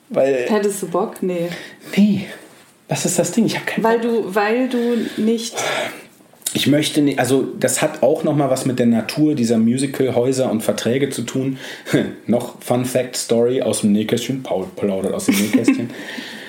Weil, 0.10 0.46
Hättest 0.48 0.84
du 0.84 0.88
Bock? 0.90 1.24
Nee. 1.24 1.50
Nee. 1.98 2.28
Was 2.88 3.04
ist 3.06 3.18
das 3.18 3.32
Ding? 3.32 3.48
Ich 3.48 3.56
habe 3.56 3.66
keinen 3.66 3.84
weil 3.84 4.00
Du, 4.00 4.36
weil 4.36 4.70
du 4.70 4.78
nicht. 5.18 5.56
Ich 6.56 6.68
möchte 6.68 7.02
nicht, 7.02 7.20
also 7.20 7.48
das 7.60 7.82
hat 7.82 8.04
auch 8.04 8.24
nochmal 8.24 8.50
was 8.50 8.66
mit 8.66 8.78
der 8.78 8.86
Natur 8.86 9.34
dieser 9.34 9.58
Musical-Häuser 9.58 10.52
und 10.52 10.62
Verträge 10.62 11.10
zu 11.10 11.24
tun. 11.24 11.58
noch 12.28 12.62
Fun 12.62 12.86
Fact 12.86 13.16
Story 13.16 13.62
aus 13.62 13.82
dem 13.82 13.92
Nähkästchen. 13.92 14.44
Paul 14.44 14.68
plaudert 14.76 15.14
aus 15.14 15.26
dem 15.26 15.36
Nähkästchen. 15.36 15.90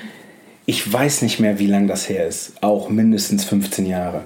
ich 0.67 0.93
weiß 0.93 1.23
nicht 1.23 1.41
mehr, 1.41 1.59
wie 1.59 1.67
lange 1.67 1.87
das 1.87 2.09
her 2.09 2.27
ist. 2.27 2.53
Auch 2.61 2.91
mindestens 2.91 3.45
15 3.45 3.87
Jahre. 3.87 4.23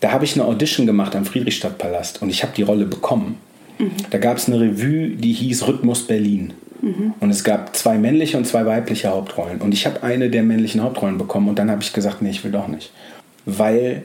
Da 0.00 0.10
habe 0.10 0.24
ich 0.24 0.34
eine 0.34 0.44
Audition 0.46 0.84
gemacht 0.84 1.14
am 1.14 1.24
Friedrichstadtpalast 1.24 2.20
und 2.22 2.30
ich 2.30 2.42
habe 2.42 2.52
die 2.56 2.62
Rolle 2.62 2.86
bekommen. 2.86 3.36
Mhm. 3.78 3.92
Da 4.10 4.18
gab 4.18 4.36
es 4.36 4.48
eine 4.48 4.60
Revue, 4.60 5.10
die 5.10 5.32
hieß 5.32 5.68
Rhythmus 5.68 6.08
Berlin. 6.08 6.54
Mhm. 6.80 7.14
Und 7.20 7.30
es 7.30 7.44
gab 7.44 7.76
zwei 7.76 7.98
männliche 7.98 8.36
und 8.36 8.48
zwei 8.48 8.66
weibliche 8.66 9.10
Hauptrollen. 9.10 9.60
Und 9.60 9.72
ich 9.72 9.86
habe 9.86 10.02
eine 10.02 10.28
der 10.28 10.42
männlichen 10.42 10.82
Hauptrollen 10.82 11.18
bekommen 11.18 11.48
und 11.48 11.58
dann 11.60 11.70
habe 11.70 11.82
ich 11.82 11.92
gesagt, 11.92 12.20
nee, 12.20 12.30
ich 12.30 12.42
will 12.42 12.50
doch 12.50 12.66
nicht. 12.66 12.90
Weil 13.46 14.02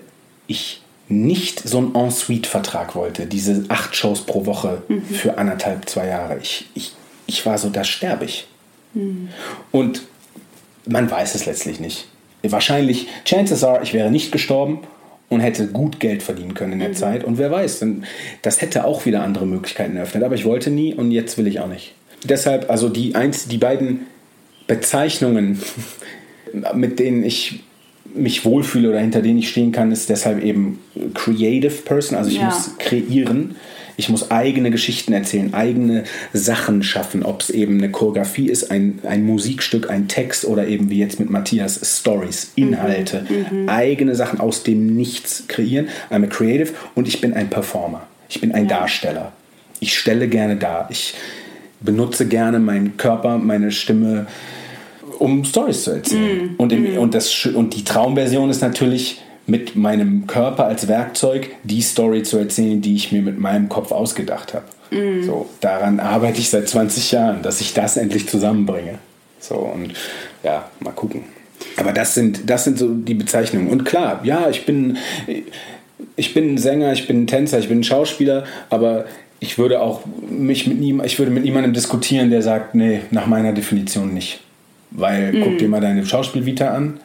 ich 0.48 0.82
nicht 1.10 1.68
so 1.68 1.78
einen 1.78 1.95
Ensuite-Vertrag 1.95 2.95
wollte, 2.95 3.28
diese 3.28 3.66
acht 3.70 3.95
Shows 3.95 4.26
pro 4.26 4.45
Woche 4.45 4.82
mhm. 4.88 5.04
für 5.04 5.38
anderthalb, 5.38 5.88
zwei 5.88 6.08
Jahre. 6.08 6.38
Ich, 6.41 6.66
ich, 6.74 6.93
ich 7.28 7.45
war 7.45 7.58
so, 7.58 7.70
da 7.70 7.84
sterbe 7.84 8.26
ich. 8.26 8.48
Mhm. 8.93 9.30
Und 9.72 10.02
man 10.86 11.10
weiß 11.10 11.36
es 11.36 11.45
letztlich 11.45 11.80
nicht. 11.80 12.08
Wahrscheinlich, 12.43 13.08
chances 13.26 13.64
are, 13.64 13.84
ich 13.84 13.93
wäre 13.93 14.12
nicht 14.12 14.32
gestorben 14.32 14.80
und 15.30 15.39
hätte 15.39 15.68
gut 15.68 16.00
Geld 16.00 16.24
verdienen 16.24 16.54
können 16.54 16.74
in 16.74 16.80
der 16.80 16.89
mhm. 16.89 16.95
Zeit. 16.95 17.24
Und 17.24 17.38
wer 17.38 17.52
weiß, 17.52 17.86
das 18.41 18.62
hätte 18.62 18.86
auch 18.86 19.06
wieder 19.06 19.24
andere 19.24 19.45
Möglichkeiten 19.45 19.95
eröffnet. 19.95 20.24
Aber 20.24 20.36
ich 20.36 20.45
wollte 20.45 20.70
nie 20.70 20.93
und 20.93 21.12
jetzt 21.12 21.38
will 21.38 21.48
ich 21.48 21.60
auch 21.60 21.68
nicht. 21.68 21.93
Deshalb, 22.24 22.70
also 22.70 22.89
die, 22.89 23.16
eins, 23.16 23.48
die 23.48 23.58
beiden 23.58 24.08
Bezeichnungen, 24.68 25.62
mit 26.74 27.00
denen 27.00 27.24
ich 27.24 27.64
mich 28.16 28.45
wohlfühle 28.45 28.89
oder 28.89 28.99
hinter 28.99 29.22
denen 29.22 29.39
ich 29.39 29.49
stehen 29.49 29.72
kann, 29.72 29.91
ist 29.91 30.10
deshalb 30.10 30.43
eben 30.43 30.80
Creative 31.14 31.74
Person. 31.86 32.18
Also 32.18 32.30
ich 32.30 32.38
ja. 32.38 32.45
muss 32.45 32.78
kreieren 32.78 33.55
ich 33.97 34.10
muss 34.10 34.30
eigene 34.30 34.70
Geschichten 34.70 35.12
erzählen, 35.12 35.55
eigene 35.55 36.03
Sachen 36.32 36.84
schaffen, 36.84 37.24
ob 37.24 37.41
es 37.41 37.49
eben 37.49 37.80
eine 37.80 37.89
Choreografie 37.89 38.47
ist, 38.47 38.70
ein, 38.70 38.99
ein 39.03 39.26
Musikstück, 39.26 39.89
ein 39.89 40.08
Text 40.08 40.45
oder 40.45 40.68
eben 40.68 40.91
wie 40.91 40.99
jetzt 40.99 41.20
mit 41.20 41.32
Matthias 41.32 41.99
Stories, 41.99 42.51
Inhalte, 42.55 43.26
mhm. 43.28 43.64
mhm. 43.64 43.70
eigene 43.70 44.16
Sachen 44.16 44.39
aus 44.39 44.62
dem 44.62 44.95
Nichts 44.95 45.45
kreieren. 45.47 45.88
I'm 46.12 46.24
a 46.24 46.28
creative 46.28 46.74
und 46.93 47.08
ich 47.08 47.20
bin 47.20 47.34
ein 47.34 47.49
Performer. 47.49 48.05
Ich 48.30 48.39
bin 48.39 48.51
ein 48.51 48.70
ja. 48.70 48.80
Darsteller. 48.80 49.34
Ich 49.80 49.97
stelle 49.97 50.28
gerne 50.28 50.58
dar. 50.58 50.88
Ich 50.91 51.16
benutze 51.82 52.28
gerne 52.28 52.60
meinen 52.60 52.97
Körper, 52.97 53.39
meine 53.39 53.72
Stimme, 53.72 54.28
um 55.20 55.43
Stories 55.43 55.84
zu 55.84 55.91
erzählen. 55.91 56.51
Mm, 56.51 56.55
und, 56.57 56.72
im, 56.72 56.95
mm. 56.95 56.97
und, 56.97 57.13
das, 57.13 57.45
und 57.45 57.76
die 57.76 57.84
Traumversion 57.84 58.49
ist 58.49 58.61
natürlich, 58.61 59.22
mit 59.47 59.78
meinem 59.78 60.28
Körper 60.28 60.65
als 60.65 60.89
Werkzeug 60.89 61.49
die 61.63 61.82
Story 61.82 62.22
zu 62.22 62.38
erzählen, 62.38 62.82
die 62.82 62.95
ich 62.95 63.13
mir 63.13 63.22
mit 63.22 63.39
meinem 63.39 63.70
Kopf 63.70 63.91
ausgedacht 63.93 64.53
habe. 64.53 64.65
Mm. 64.91 65.24
So, 65.24 65.49
daran 65.61 65.99
arbeite 65.99 66.39
ich 66.39 66.49
seit 66.49 66.68
20 66.68 67.13
Jahren, 67.13 67.41
dass 67.41 67.61
ich 67.61 67.74
das 67.74 67.97
endlich 67.97 68.28
zusammenbringe. 68.28 68.99
So, 69.39 69.55
und 69.55 69.93
ja, 70.43 70.70
mal 70.82 70.91
gucken. 70.91 71.24
Aber 71.78 71.93
das 71.93 72.13
sind, 72.13 72.49
das 72.49 72.65
sind 72.65 72.78
so 72.78 72.93
die 72.93 73.13
Bezeichnungen. 73.13 73.70
Und 73.70 73.86
klar, 73.86 74.20
ja, 74.24 74.49
ich 74.49 74.65
bin, 74.65 74.97
ich 76.15 76.34
bin 76.34 76.53
ein 76.53 76.57
Sänger, 76.57 76.91
ich 76.91 77.07
bin 77.07 77.24
ein 77.24 77.28
Tänzer, 77.28 77.57
ich 77.59 77.70
bin 77.70 77.80
ein 77.80 77.84
Schauspieler, 77.84 78.43
aber 78.70 79.05
ich 79.39 79.57
würde 79.57 79.80
auch 79.82 80.01
mich 80.30 80.68
mit 80.68 80.80
niemandem, 80.80 81.07
ich 81.07 81.20
würde 81.20 81.32
mit 81.32 81.43
niemandem 81.43 81.74
diskutieren, 81.74 82.32
der 82.32 82.41
sagt, 82.41 82.76
nee, 82.76 83.01
nach 83.11 83.28
meiner 83.28 83.53
Definition 83.53 84.13
nicht. 84.13 84.39
Weil 84.91 85.33
mm. 85.33 85.41
guck 85.43 85.57
dir 85.57 85.69
mal 85.69 85.81
deine 85.81 86.05
Schauspielvita 86.05 86.73
an. 86.73 86.99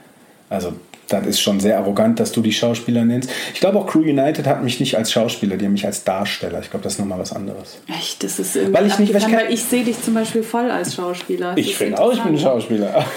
Also 0.49 0.75
das 1.09 1.27
ist 1.27 1.41
schon 1.41 1.61
sehr 1.61 1.79
arrogant, 1.79 2.21
dass 2.21 2.33
du 2.33 2.41
die 2.41 2.53
Schauspieler 2.53 3.05
nennst. 3.05 3.31
Ich 3.55 3.61
glaube 3.61 3.79
auch 3.79 3.87
Crew 3.87 4.01
United 4.01 4.47
hat 4.47 4.63
mich 4.63 4.81
nicht 4.81 4.97
als 4.97 5.13
Schauspieler, 5.13 5.57
die 5.57 5.67
haben 5.67 5.73
mich 5.73 5.87
als 5.87 6.05
Darsteller. 6.05 6.61
Ich 6.61 6.71
glaube, 6.71 6.85
das 6.85 6.95
ist 6.95 6.99
nochmal 6.99 7.19
was 7.19 7.33
anderes. 7.33 7.79
Echt? 7.89 8.23
Das 8.25 8.39
ist 8.39 8.57
irgendwie 8.57 8.79
weil 8.79 8.87
ich 8.87 8.99
nicht, 8.99 9.15
weil 9.15 9.21
ich, 9.21 9.33
weil 9.33 9.53
ich 9.53 9.63
sehe 9.63 9.85
dich 9.85 10.01
zum 10.03 10.15
Beispiel 10.15 10.43
voll 10.43 10.71
als 10.71 10.95
Schauspieler. 10.95 11.57
ich 11.57 11.77
finde 11.77 12.01
auch, 12.01 12.13
ich 12.13 12.21
bin 12.21 12.39
Schauspieler. 12.39 13.05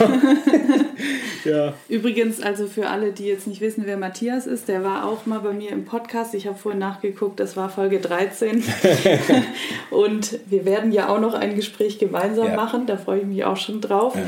ja. 1.45 1.73
Übrigens, 1.89 2.41
also 2.41 2.67
für 2.67 2.87
alle, 2.89 3.11
die 3.11 3.25
jetzt 3.25 3.47
nicht 3.47 3.61
wissen, 3.61 3.83
wer 3.85 3.97
Matthias 3.97 4.45
ist, 4.45 4.67
der 4.67 4.83
war 4.83 5.05
auch 5.05 5.25
mal 5.25 5.39
bei 5.39 5.53
mir 5.53 5.71
im 5.71 5.85
Podcast. 5.85 6.33
Ich 6.33 6.47
habe 6.47 6.57
vorhin 6.57 6.79
nachgeguckt, 6.79 7.39
das 7.39 7.55
war 7.55 7.69
Folge 7.69 7.99
13. 7.99 8.63
Und 9.91 10.39
wir 10.47 10.65
werden 10.65 10.91
ja 10.91 11.09
auch 11.09 11.19
noch 11.19 11.33
ein 11.33 11.55
Gespräch 11.55 11.99
gemeinsam 11.99 12.47
ja. 12.47 12.55
machen. 12.55 12.85
Da 12.85 12.97
freue 12.97 13.19
ich 13.19 13.25
mich 13.25 13.43
auch 13.43 13.57
schon 13.57 13.81
drauf. 13.81 14.15
Ja. 14.15 14.21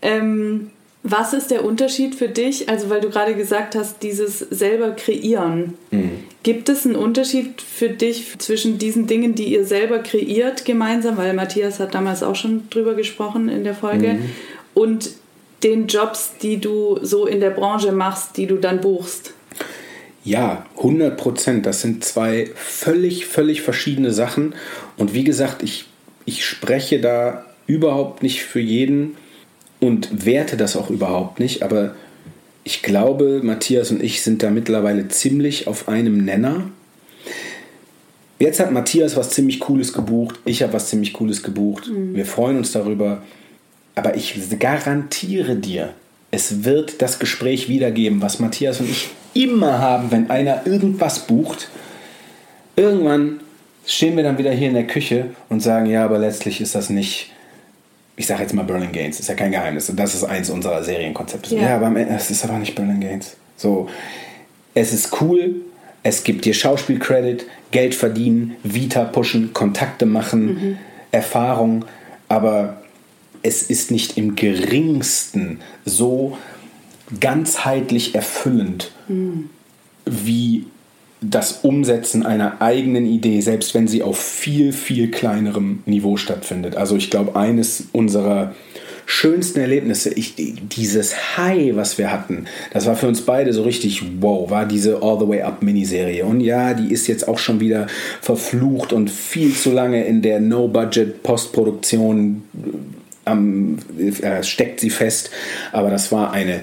Ähm, 0.00 0.70
was 1.02 1.32
ist 1.32 1.50
der 1.50 1.64
Unterschied 1.64 2.14
für 2.14 2.28
dich? 2.28 2.68
Also, 2.68 2.90
weil 2.90 3.00
du 3.00 3.08
gerade 3.08 3.34
gesagt 3.34 3.74
hast, 3.74 4.02
dieses 4.02 4.38
selber 4.38 4.90
kreieren. 4.90 5.74
Mhm. 5.90 6.10
Gibt 6.42 6.68
es 6.68 6.86
einen 6.86 6.96
Unterschied 6.96 7.60
für 7.62 7.88
dich 7.88 8.38
zwischen 8.38 8.78
diesen 8.78 9.06
Dingen, 9.06 9.34
die 9.34 9.52
ihr 9.52 9.64
selber 9.64 10.00
kreiert 10.00 10.64
gemeinsam, 10.64 11.16
weil 11.16 11.34
Matthias 11.34 11.78
hat 11.78 11.94
damals 11.94 12.22
auch 12.22 12.36
schon 12.36 12.68
drüber 12.70 12.94
gesprochen 12.94 13.48
in 13.48 13.64
der 13.64 13.74
Folge, 13.74 14.14
mhm. 14.14 14.30
und 14.74 15.10
den 15.62 15.86
Jobs, 15.88 16.32
die 16.40 16.58
du 16.58 16.98
so 17.02 17.26
in 17.26 17.40
der 17.40 17.50
Branche 17.50 17.92
machst, 17.92 18.36
die 18.36 18.46
du 18.46 18.56
dann 18.56 18.80
buchst? 18.80 19.34
Ja, 20.24 20.66
100 20.76 21.16
Prozent. 21.16 21.66
Das 21.66 21.80
sind 21.80 22.04
zwei 22.04 22.50
völlig, 22.54 23.26
völlig 23.26 23.62
verschiedene 23.62 24.12
Sachen. 24.12 24.54
Und 24.96 25.14
wie 25.14 25.24
gesagt, 25.24 25.62
ich, 25.62 25.86
ich 26.26 26.44
spreche 26.44 27.00
da 27.00 27.46
überhaupt 27.66 28.22
nicht 28.22 28.42
für 28.42 28.60
jeden 28.60 29.16
und 29.80 30.24
werte 30.24 30.56
das 30.56 30.76
auch 30.76 30.90
überhaupt 30.90 31.40
nicht, 31.40 31.62
aber 31.62 31.94
ich 32.64 32.82
glaube, 32.82 33.40
Matthias 33.42 33.90
und 33.90 34.02
ich 34.02 34.22
sind 34.22 34.42
da 34.42 34.50
mittlerweile 34.50 35.08
ziemlich 35.08 35.66
auf 35.66 35.88
einem 35.88 36.24
Nenner. 36.24 36.70
Jetzt 38.38 38.60
hat 38.60 38.72
Matthias 38.72 39.16
was 39.16 39.30
ziemlich 39.30 39.58
Cooles 39.60 39.92
gebucht, 39.92 40.38
ich 40.44 40.62
habe 40.62 40.74
was 40.74 40.88
ziemlich 40.88 41.12
Cooles 41.12 41.42
gebucht. 41.42 41.88
Mhm. 41.88 42.14
Wir 42.14 42.26
freuen 42.26 42.58
uns 42.58 42.72
darüber. 42.72 43.22
Aber 43.94 44.16
ich 44.16 44.36
garantiere 44.60 45.56
dir, 45.56 45.94
es 46.30 46.64
wird 46.64 47.00
das 47.02 47.18
Gespräch 47.18 47.68
wiedergeben, 47.68 48.20
was 48.22 48.38
Matthias 48.38 48.80
und 48.80 48.90
ich 48.90 49.08
immer 49.34 49.78
haben, 49.78 50.10
wenn 50.10 50.30
einer 50.30 50.66
irgendwas 50.66 51.26
bucht. 51.26 51.68
Irgendwann 52.76 53.40
stehen 53.86 54.16
wir 54.16 54.22
dann 54.22 54.38
wieder 54.38 54.52
hier 54.52 54.68
in 54.68 54.74
der 54.74 54.86
Küche 54.86 55.26
und 55.48 55.60
sagen, 55.60 55.86
ja, 55.86 56.04
aber 56.04 56.18
letztlich 56.18 56.60
ist 56.60 56.74
das 56.74 56.90
nicht 56.90 57.32
ich 58.18 58.26
sage 58.26 58.42
jetzt 58.42 58.52
mal 58.52 58.64
Berlin 58.64 58.90
Gaines, 58.90 59.20
ist 59.20 59.28
ja 59.28 59.34
kein 59.34 59.52
Geheimnis. 59.52 59.88
Und 59.88 59.98
das 59.98 60.14
ist 60.14 60.24
eins 60.24 60.50
unserer 60.50 60.82
Serienkonzepte. 60.82 61.54
Ja, 61.54 61.62
ja 61.62 61.76
aber 61.76 61.96
es 61.96 62.30
ist 62.30 62.44
aber 62.44 62.58
nicht 62.58 62.74
Berlin 62.74 63.00
Gaines. 63.00 63.36
So, 63.56 63.88
es 64.74 64.92
ist 64.92 65.20
cool, 65.20 65.62
es 66.02 66.24
gibt 66.24 66.44
dir 66.44 66.52
Schauspielcredit, 66.52 67.46
Geld 67.70 67.94
verdienen, 67.94 68.56
Vita 68.64 69.04
pushen, 69.04 69.52
Kontakte 69.52 70.04
machen, 70.04 70.46
mhm. 70.46 70.78
Erfahrung, 71.12 71.84
aber 72.28 72.82
es 73.42 73.62
ist 73.62 73.92
nicht 73.92 74.18
im 74.18 74.34
geringsten 74.34 75.60
so 75.84 76.36
ganzheitlich 77.20 78.16
erfüllend 78.16 78.90
mhm. 79.06 79.48
wie 80.04 80.66
das 81.20 81.60
Umsetzen 81.62 82.24
einer 82.24 82.62
eigenen 82.62 83.06
Idee, 83.06 83.40
selbst 83.40 83.74
wenn 83.74 83.88
sie 83.88 84.02
auf 84.02 84.18
viel, 84.18 84.72
viel 84.72 85.10
kleinerem 85.10 85.82
Niveau 85.86 86.16
stattfindet. 86.16 86.76
Also 86.76 86.96
ich 86.96 87.10
glaube, 87.10 87.34
eines 87.36 87.84
unserer 87.92 88.54
schönsten 89.06 89.58
Erlebnisse, 89.58 90.12
ich, 90.12 90.34
dieses 90.36 91.38
High, 91.38 91.74
was 91.74 91.96
wir 91.96 92.12
hatten, 92.12 92.44
das 92.72 92.86
war 92.86 92.94
für 92.94 93.08
uns 93.08 93.22
beide 93.22 93.52
so 93.52 93.62
richtig 93.62 94.02
wow, 94.20 94.50
war 94.50 94.66
diese 94.66 95.02
All 95.02 95.18
the 95.18 95.26
Way 95.26 95.42
Up 95.42 95.62
Miniserie. 95.62 96.24
Und 96.24 96.40
ja, 96.40 96.74
die 96.74 96.92
ist 96.92 97.06
jetzt 97.06 97.26
auch 97.26 97.38
schon 97.38 97.58
wieder 97.58 97.86
verflucht 98.20 98.92
und 98.92 99.10
viel 99.10 99.54
zu 99.54 99.72
lange 99.72 100.04
in 100.04 100.22
der 100.22 100.40
No-Budget 100.40 101.22
Postproduktion 101.22 102.42
ähm, 103.26 103.78
äh, 103.98 104.42
steckt 104.42 104.78
sie 104.78 104.90
fest. 104.90 105.30
Aber 105.72 105.90
das 105.90 106.12
war 106.12 106.32
eine, 106.32 106.60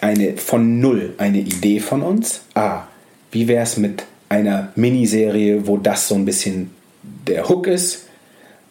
eine 0.00 0.36
von 0.36 0.80
null, 0.80 1.14
eine 1.18 1.38
Idee 1.38 1.80
von 1.80 2.02
uns. 2.02 2.40
Ah, 2.54 2.87
wie 3.30 3.48
wäre 3.48 3.62
es 3.62 3.76
mit 3.76 4.04
einer 4.28 4.72
Miniserie, 4.76 5.66
wo 5.66 5.76
das 5.76 6.08
so 6.08 6.14
ein 6.14 6.24
bisschen 6.24 6.70
der 7.02 7.48
Hook 7.48 7.66
ist? 7.66 8.06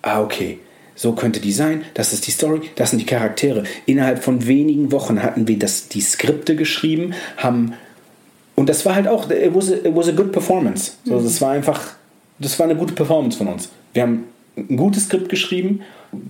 Ah, 0.01 0.21
okay. 0.21 0.59
So 0.95 1.13
könnte 1.13 1.39
die 1.39 1.51
sein, 1.51 1.83
das 1.93 2.11
ist 2.11 2.25
die 2.25 2.31
Story, 2.31 2.61
das 2.75 2.89
sind 2.89 2.99
die 2.99 3.05
Charaktere. 3.05 3.63
Innerhalb 3.85 4.23
von 4.23 4.47
wenigen 4.47 4.91
Wochen 4.91 5.21
hatten 5.21 5.47
wir 5.47 5.59
das, 5.59 5.89
die 5.89 6.01
Skripte 6.01 6.55
geschrieben, 6.55 7.13
haben 7.37 7.73
und 8.57 8.69
das 8.69 8.87
war 8.87 8.95
halt 8.95 9.07
auch, 9.07 9.29
it 9.29 9.53
was 9.53 9.71
a, 9.71 9.75
it 9.75 9.95
was 9.95 10.09
a 10.09 10.11
good 10.11 10.31
performance. 10.31 10.93
So, 11.05 11.19
mhm. 11.19 11.23
Das 11.23 11.39
war 11.41 11.51
einfach, 11.51 11.79
das 12.39 12.57
war 12.57 12.65
eine 12.65 12.75
gute 12.75 12.93
Performance 12.93 13.37
von 13.37 13.47
uns. 13.47 13.69
Wir 13.93 14.01
haben 14.01 14.23
ein 14.57 14.75
gutes 14.75 15.03
Skript 15.03 15.29
geschrieben, 15.29 15.81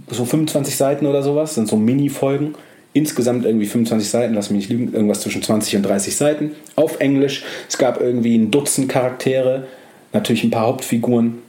so 0.09 0.25
25 0.25 0.75
Seiten 0.75 1.05
oder 1.05 1.23
sowas, 1.23 1.55
sind 1.55 1.69
so 1.69 1.77
Mini-Folgen 1.77 2.55
insgesamt 2.97 3.45
irgendwie 3.45 3.65
25 3.65 4.09
Seiten, 4.09 4.33
lass 4.33 4.49
mich 4.49 4.69
nicht 4.69 4.69
lügen, 4.69 4.93
irgendwas 4.93 5.21
zwischen 5.21 5.43
20 5.43 5.77
und 5.77 5.83
30 5.83 6.15
Seiten 6.15 6.51
auf 6.75 6.99
Englisch. 6.99 7.43
Es 7.69 7.77
gab 7.77 8.01
irgendwie 8.01 8.37
ein 8.37 8.51
Dutzend 8.51 8.89
Charaktere, 8.89 9.67
natürlich 10.13 10.43
ein 10.43 10.51
paar 10.51 10.67
Hauptfiguren, 10.67 11.39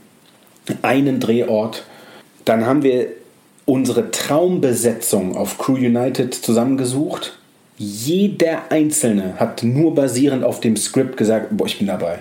einen 0.82 1.20
Drehort. 1.20 1.84
Dann 2.44 2.66
haben 2.66 2.82
wir 2.82 3.09
unsere 3.64 4.11
Traumbesetzung 4.11 5.36
auf 5.36 5.59
Crew 5.59 5.74
United 5.76 6.34
zusammengesucht. 6.34 7.38
Jeder 7.76 8.70
Einzelne 8.70 9.34
hat 9.38 9.62
nur 9.62 9.94
basierend 9.94 10.44
auf 10.44 10.61
dem 10.61 10.76
Skript 10.76 11.16
gesagt, 11.16 11.49
boah, 11.51 11.66
ich 11.66 11.78
bin 11.78 11.86
dabei. 11.86 12.20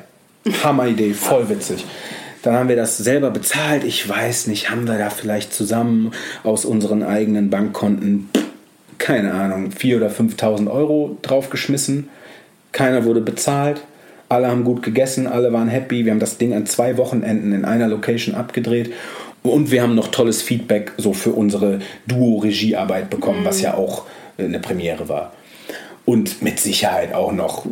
Hammer-Idee, 0.63 1.13
voll 1.13 1.49
witzig. 1.49 1.86
Dann 2.43 2.53
haben 2.53 2.69
wir 2.69 2.75
das 2.75 2.97
selber 2.97 3.32
bezahlt. 3.32 3.84
Ich 3.84 4.07
weiß 4.07 4.47
nicht, 4.47 4.69
haben 4.69 4.88
wir 4.88 4.97
da 4.97 5.09
vielleicht 5.09 5.53
zusammen 5.53 6.11
aus 6.43 6.63
unseren 6.63 7.03
eigenen 7.03 7.49
Bankkonten 7.49 8.30
keine 8.98 9.34
Ahnung, 9.34 9.70
4.000 9.70 9.95
oder 9.98 10.10
5.000 10.10 10.72
Euro 10.72 11.18
draufgeschmissen. 11.22 12.10
Keiner 12.72 13.06
wurde 13.06 13.22
bezahlt. 13.22 13.82
Alle 14.30 14.48
haben 14.48 14.64
gut 14.64 14.84
gegessen, 14.84 15.26
alle 15.28 15.54
waren 15.54 15.70
happy. 15.70 16.06
Wir 16.06 16.12
haben 16.12 16.20
das 16.20 16.38
Ding 16.38 16.54
an 16.54 16.66
zwei 16.66 16.98
Wochenenden 16.98 17.54
in 17.54 17.66
einer 17.66 17.88
Location 17.88 18.36
abgedreht. 18.36 18.93
Und 19.43 19.72
wir 19.72 19.82
haben 19.82 19.95
noch 19.95 20.10
tolles 20.10 20.41
Feedback 20.41 20.91
so 20.98 21.14
für 21.14 21.32
unsere 21.32 21.80
Duo-Regiearbeit 22.08 23.10
bekommen, 23.10 23.41
mhm. 23.41 23.45
was 23.45 23.62
ja 23.62 23.76
auch 23.76 24.06
eine 24.38 24.60
Premiere 24.60 25.08
war. 25.08 25.34
Und 26.06 26.41
mit 26.41 26.60
Sicherheit 26.60 27.14
auch 27.14 27.32
noch 27.32 27.66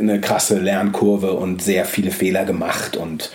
eine 0.00 0.20
krasse 0.20 0.58
Lernkurve 0.58 1.32
und 1.32 1.62
sehr 1.62 1.84
viele 1.84 2.10
Fehler 2.10 2.44
gemacht 2.44 2.96
und 2.96 3.30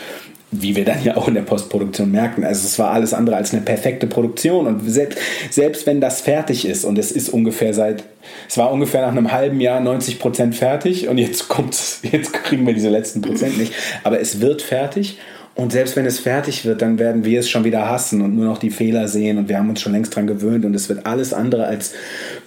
wie 0.52 0.76
wir 0.76 0.84
dann 0.84 1.02
ja 1.04 1.16
auch 1.16 1.30
in 1.30 1.34
der 1.34 1.44
Postproduktion 1.44 2.12
merken. 2.12 2.44
Also 2.44 2.68
es 2.68 2.78
war 2.78 2.92
alles 2.92 3.14
andere 3.14 3.38
als 3.38 3.54
eine 3.54 3.62
perfekte 3.62 4.06
Produktion. 4.06 4.68
Und 4.68 4.90
selbst, 4.90 5.18
selbst 5.50 5.88
wenn 5.88 6.02
das 6.02 6.20
fertig 6.22 6.66
ist 6.66 6.84
und 6.84 6.98
es 6.98 7.12
ist 7.12 7.30
ungefähr 7.30 7.74
seit, 7.74 8.04
es 8.50 8.58
war 8.58 8.72
ungefähr 8.72 9.02
nach 9.02 9.12
einem 9.12 9.32
halben 9.32 9.62
Jahr 9.62 9.80
90 9.80 10.20
Prozent 10.20 10.56
fertig 10.56 11.08
und 11.08 11.18
jetzt 11.18 11.48
kommt's, 11.48 12.02
jetzt 12.12 12.34
kriegen 12.34 12.68
wir 12.68 12.74
diese 12.74 12.90
letzten 12.90 13.22
Prozent 13.22 13.58
nicht, 13.58 13.74
aber 14.04 14.20
es 14.20 14.42
wird 14.42 14.62
fertig. 14.62 15.18
Und 15.54 15.72
selbst 15.72 15.96
wenn 15.96 16.06
es 16.06 16.20
fertig 16.20 16.66
wird, 16.66 16.82
dann 16.82 16.98
werden 16.98 17.26
wir 17.26 17.40
es 17.40 17.50
schon 17.50 17.66
wieder 17.66 17.90
hassen 17.90 18.22
und 18.22 18.36
nur 18.36 18.46
noch 18.46 18.58
die 18.58 18.70
Fehler 18.70 19.10
sehen. 19.10 19.38
Und 19.38 19.50
wir 19.50 19.58
haben 19.58 19.70
uns 19.70 19.82
schon 19.82 19.92
längst 19.92 20.16
dran 20.16 20.26
gewöhnt. 20.26 20.64
Und 20.64 20.74
es 20.74 20.88
wird 20.88 21.06
alles 21.06 21.34
andere 21.34 21.66
als 21.66 21.94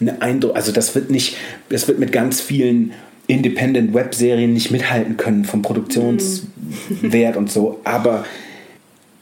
eine 0.01 0.23
Eindruck, 0.23 0.57
also 0.57 0.73
das 0.73 0.95
wird 0.95 1.11
nicht, 1.11 1.37
das 1.69 1.87
wird 1.87 1.99
mit 1.99 2.13
ganz 2.13 2.41
vielen 2.41 2.93
Independent-Web-Serien 3.27 4.53
nicht 4.53 4.71
mithalten 4.71 5.17
können 5.17 5.45
vom 5.45 5.63
Produktionswert 5.63 7.37
und 7.37 7.51
so. 7.51 7.81
Aber 7.85 8.25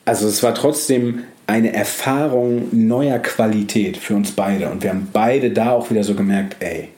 also 0.04 0.26
es 0.26 0.42
war 0.42 0.54
trotzdem 0.54 1.20
eine 1.46 1.72
Erfahrung 1.72 2.68
neuer 2.72 3.18
Qualität 3.18 3.96
für 3.96 4.14
uns 4.14 4.32
beide. 4.32 4.70
Und 4.70 4.82
wir 4.82 4.90
haben 4.90 5.08
beide 5.12 5.50
da 5.50 5.72
auch 5.72 5.90
wieder 5.90 6.04
so 6.04 6.14
gemerkt, 6.14 6.56
ey, 6.60 6.88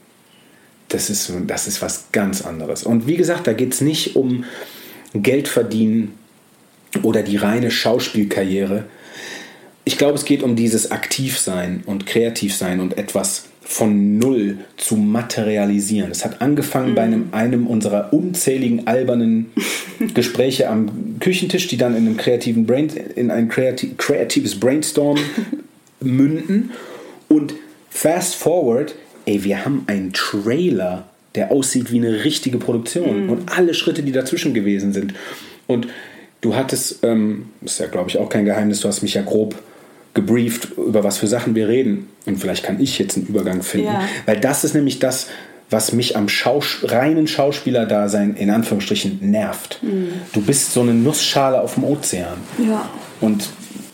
das 0.88 1.10
ist, 1.10 1.32
das 1.46 1.66
ist 1.66 1.82
was 1.82 2.06
ganz 2.12 2.42
anderes. 2.42 2.84
Und 2.84 3.06
wie 3.06 3.16
gesagt, 3.16 3.46
da 3.46 3.52
geht 3.52 3.74
es 3.74 3.80
nicht 3.80 4.16
um 4.16 4.44
Geld 5.12 5.48
verdienen 5.48 6.14
oder 7.02 7.22
die 7.22 7.36
reine 7.36 7.70
Schauspielkarriere. 7.70 8.84
Ich 9.84 9.98
glaube, 9.98 10.14
es 10.14 10.24
geht 10.24 10.42
um 10.42 10.56
dieses 10.56 10.90
Aktivsein 10.90 11.82
und 11.84 12.06
Kreativsein 12.06 12.80
und 12.80 12.96
etwas 12.96 13.46
von 13.64 14.18
null 14.18 14.58
zu 14.76 14.96
materialisieren. 14.96 16.10
Es 16.10 16.24
hat 16.24 16.42
angefangen 16.42 16.90
mhm. 16.90 16.94
bei 16.94 17.02
einem, 17.02 17.28
einem 17.32 17.66
unserer 17.66 18.12
unzähligen 18.12 18.86
albernen 18.86 19.46
Gespräche 20.14 20.68
am 20.68 21.18
Küchentisch, 21.18 21.66
die 21.66 21.78
dann 21.78 21.96
in 21.96 22.06
einem 22.06 22.16
kreativen 22.16 22.66
Brain, 22.66 22.88
in 23.16 23.30
ein 23.30 23.48
kreativ, 23.48 23.96
kreatives 23.96 24.60
Brainstorm 24.60 25.18
münden. 26.00 26.70
Und 27.28 27.54
fast 27.88 28.34
forward, 28.34 28.94
ey, 29.24 29.42
wir 29.44 29.64
haben 29.64 29.84
einen 29.86 30.12
Trailer, 30.12 31.08
der 31.34 31.50
aussieht 31.50 31.90
wie 31.90 31.98
eine 31.98 32.24
richtige 32.24 32.58
Produktion 32.58 33.24
mhm. 33.24 33.30
und 33.30 33.52
alle 33.56 33.74
Schritte, 33.74 34.02
die 34.02 34.12
dazwischen 34.12 34.52
gewesen 34.52 34.92
sind. 34.92 35.14
Und 35.66 35.88
du 36.42 36.54
hattest, 36.54 36.98
ähm, 37.02 37.46
ist 37.64 37.80
ja 37.80 37.86
glaube 37.86 38.10
ich 38.10 38.18
auch 38.18 38.28
kein 38.28 38.44
Geheimnis, 38.44 38.80
du 38.80 38.88
hast 38.88 39.02
mich 39.02 39.14
ja 39.14 39.22
grob 39.22 39.56
gebrieft, 40.14 40.68
über 40.78 41.04
was 41.04 41.18
für 41.18 41.26
Sachen 41.26 41.54
wir 41.54 41.68
reden. 41.68 42.08
Und 42.24 42.38
vielleicht 42.38 42.64
kann 42.64 42.80
ich 42.80 42.98
jetzt 42.98 43.16
einen 43.16 43.26
Übergang 43.26 43.62
finden. 43.62 43.88
Ja. 43.88 44.08
Weil 44.26 44.40
das 44.40 44.64
ist 44.64 44.74
nämlich 44.74 45.00
das, 45.00 45.26
was 45.70 45.92
mich 45.92 46.16
am 46.16 46.28
Schaus 46.28 46.78
reinen 46.84 47.26
Schauspielerdasein 47.26 48.36
in 48.36 48.50
Anführungsstrichen 48.50 49.18
nervt. 49.30 49.80
Mhm. 49.82 50.08
Du 50.32 50.40
bist 50.40 50.72
so 50.72 50.82
eine 50.82 50.94
Nussschale 50.94 51.60
auf 51.60 51.74
dem 51.74 51.84
Ozean. 51.84 52.36
Ja. 52.58 52.88
Und 53.20 53.48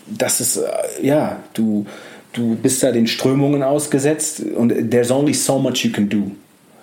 das 0.07 0.41
ist, 0.41 0.59
äh, 0.59 0.69
ja, 1.03 1.43
du, 1.55 1.87
du 2.35 2.55
bist 2.57 2.83
da 2.83 2.93
den 2.93 3.07
Strömungen 3.07 3.63
ausgesetzt 3.63 4.43
und 4.57 4.91
there's 4.91 5.11
only 5.11 5.33
so 5.33 5.59
much 5.59 5.85
you 5.85 5.91
can 5.91 6.09
do. 6.09 6.31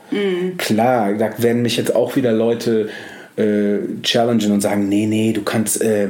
Mhm. 0.10 0.58
Klar, 0.58 1.14
da 1.14 1.32
werden 1.38 1.62
mich 1.62 1.78
jetzt 1.78 1.96
auch 1.96 2.16
wieder 2.16 2.32
Leute 2.32 2.90
äh, 3.36 3.80
challengen 4.02 4.52
und 4.52 4.62
sagen, 4.62 4.90
nee, 4.90 5.06
nee, 5.06 5.32
du 5.32 5.44
kannst... 5.44 5.82
Äh, 5.82 6.10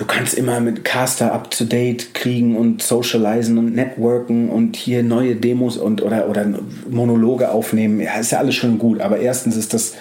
du 0.00 0.06
kannst 0.06 0.32
immer 0.32 0.60
mit 0.60 0.82
Caster 0.82 1.30
up 1.30 1.50
to 1.50 1.64
date 1.64 2.14
kriegen 2.14 2.56
und 2.56 2.82
socialisen 2.82 3.58
und 3.58 3.74
networken 3.74 4.48
und 4.48 4.74
hier 4.74 5.02
neue 5.02 5.36
Demos 5.36 5.76
und 5.76 6.00
oder, 6.00 6.30
oder 6.30 6.46
Monologe 6.88 7.50
aufnehmen. 7.50 8.00
Ja, 8.00 8.18
ist 8.18 8.32
ja 8.32 8.38
alles 8.38 8.54
schon 8.54 8.78
gut, 8.78 9.02
aber 9.02 9.18
erstens 9.18 9.56
ist 9.56 9.74
das 9.74 9.94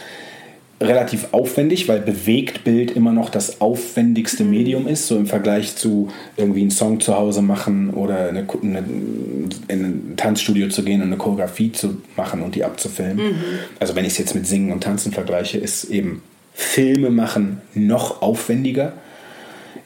relativ 0.79 1.27
aufwendig, 1.33 1.89
weil 1.89 1.99
Bewegtbild 1.99 2.91
immer 2.91 3.11
noch 3.11 3.29
das 3.29 3.59
aufwendigste 3.59 4.45
mhm. 4.45 4.49
Medium 4.51 4.87
ist, 4.87 5.07
so 5.07 5.17
im 5.17 5.27
Vergleich 5.27 5.75
zu 5.75 6.07
irgendwie 6.37 6.61
einen 6.61 6.71
Song 6.71 7.01
zu 7.01 7.17
Hause 7.17 7.41
machen 7.41 7.89
oder 7.89 8.29
eine, 8.29 8.47
eine, 8.63 8.83
in 9.67 9.83
ein 9.83 10.13
Tanzstudio 10.15 10.69
zu 10.69 10.83
gehen 10.83 11.01
und 11.01 11.07
eine 11.07 11.17
Choreografie 11.17 11.73
zu 11.73 12.01
machen 12.15 12.41
und 12.41 12.55
die 12.55 12.63
abzufilmen. 12.63 13.17
Mhm. 13.17 13.35
Also 13.81 13.97
wenn 13.97 14.05
ich 14.05 14.13
es 14.13 14.17
jetzt 14.17 14.33
mit 14.33 14.47
Singen 14.47 14.71
und 14.71 14.81
Tanzen 14.81 15.11
vergleiche, 15.11 15.57
ist 15.57 15.83
eben 15.83 16.21
Filme 16.53 17.09
machen 17.09 17.61
noch 17.73 18.21
aufwendiger 18.21 18.93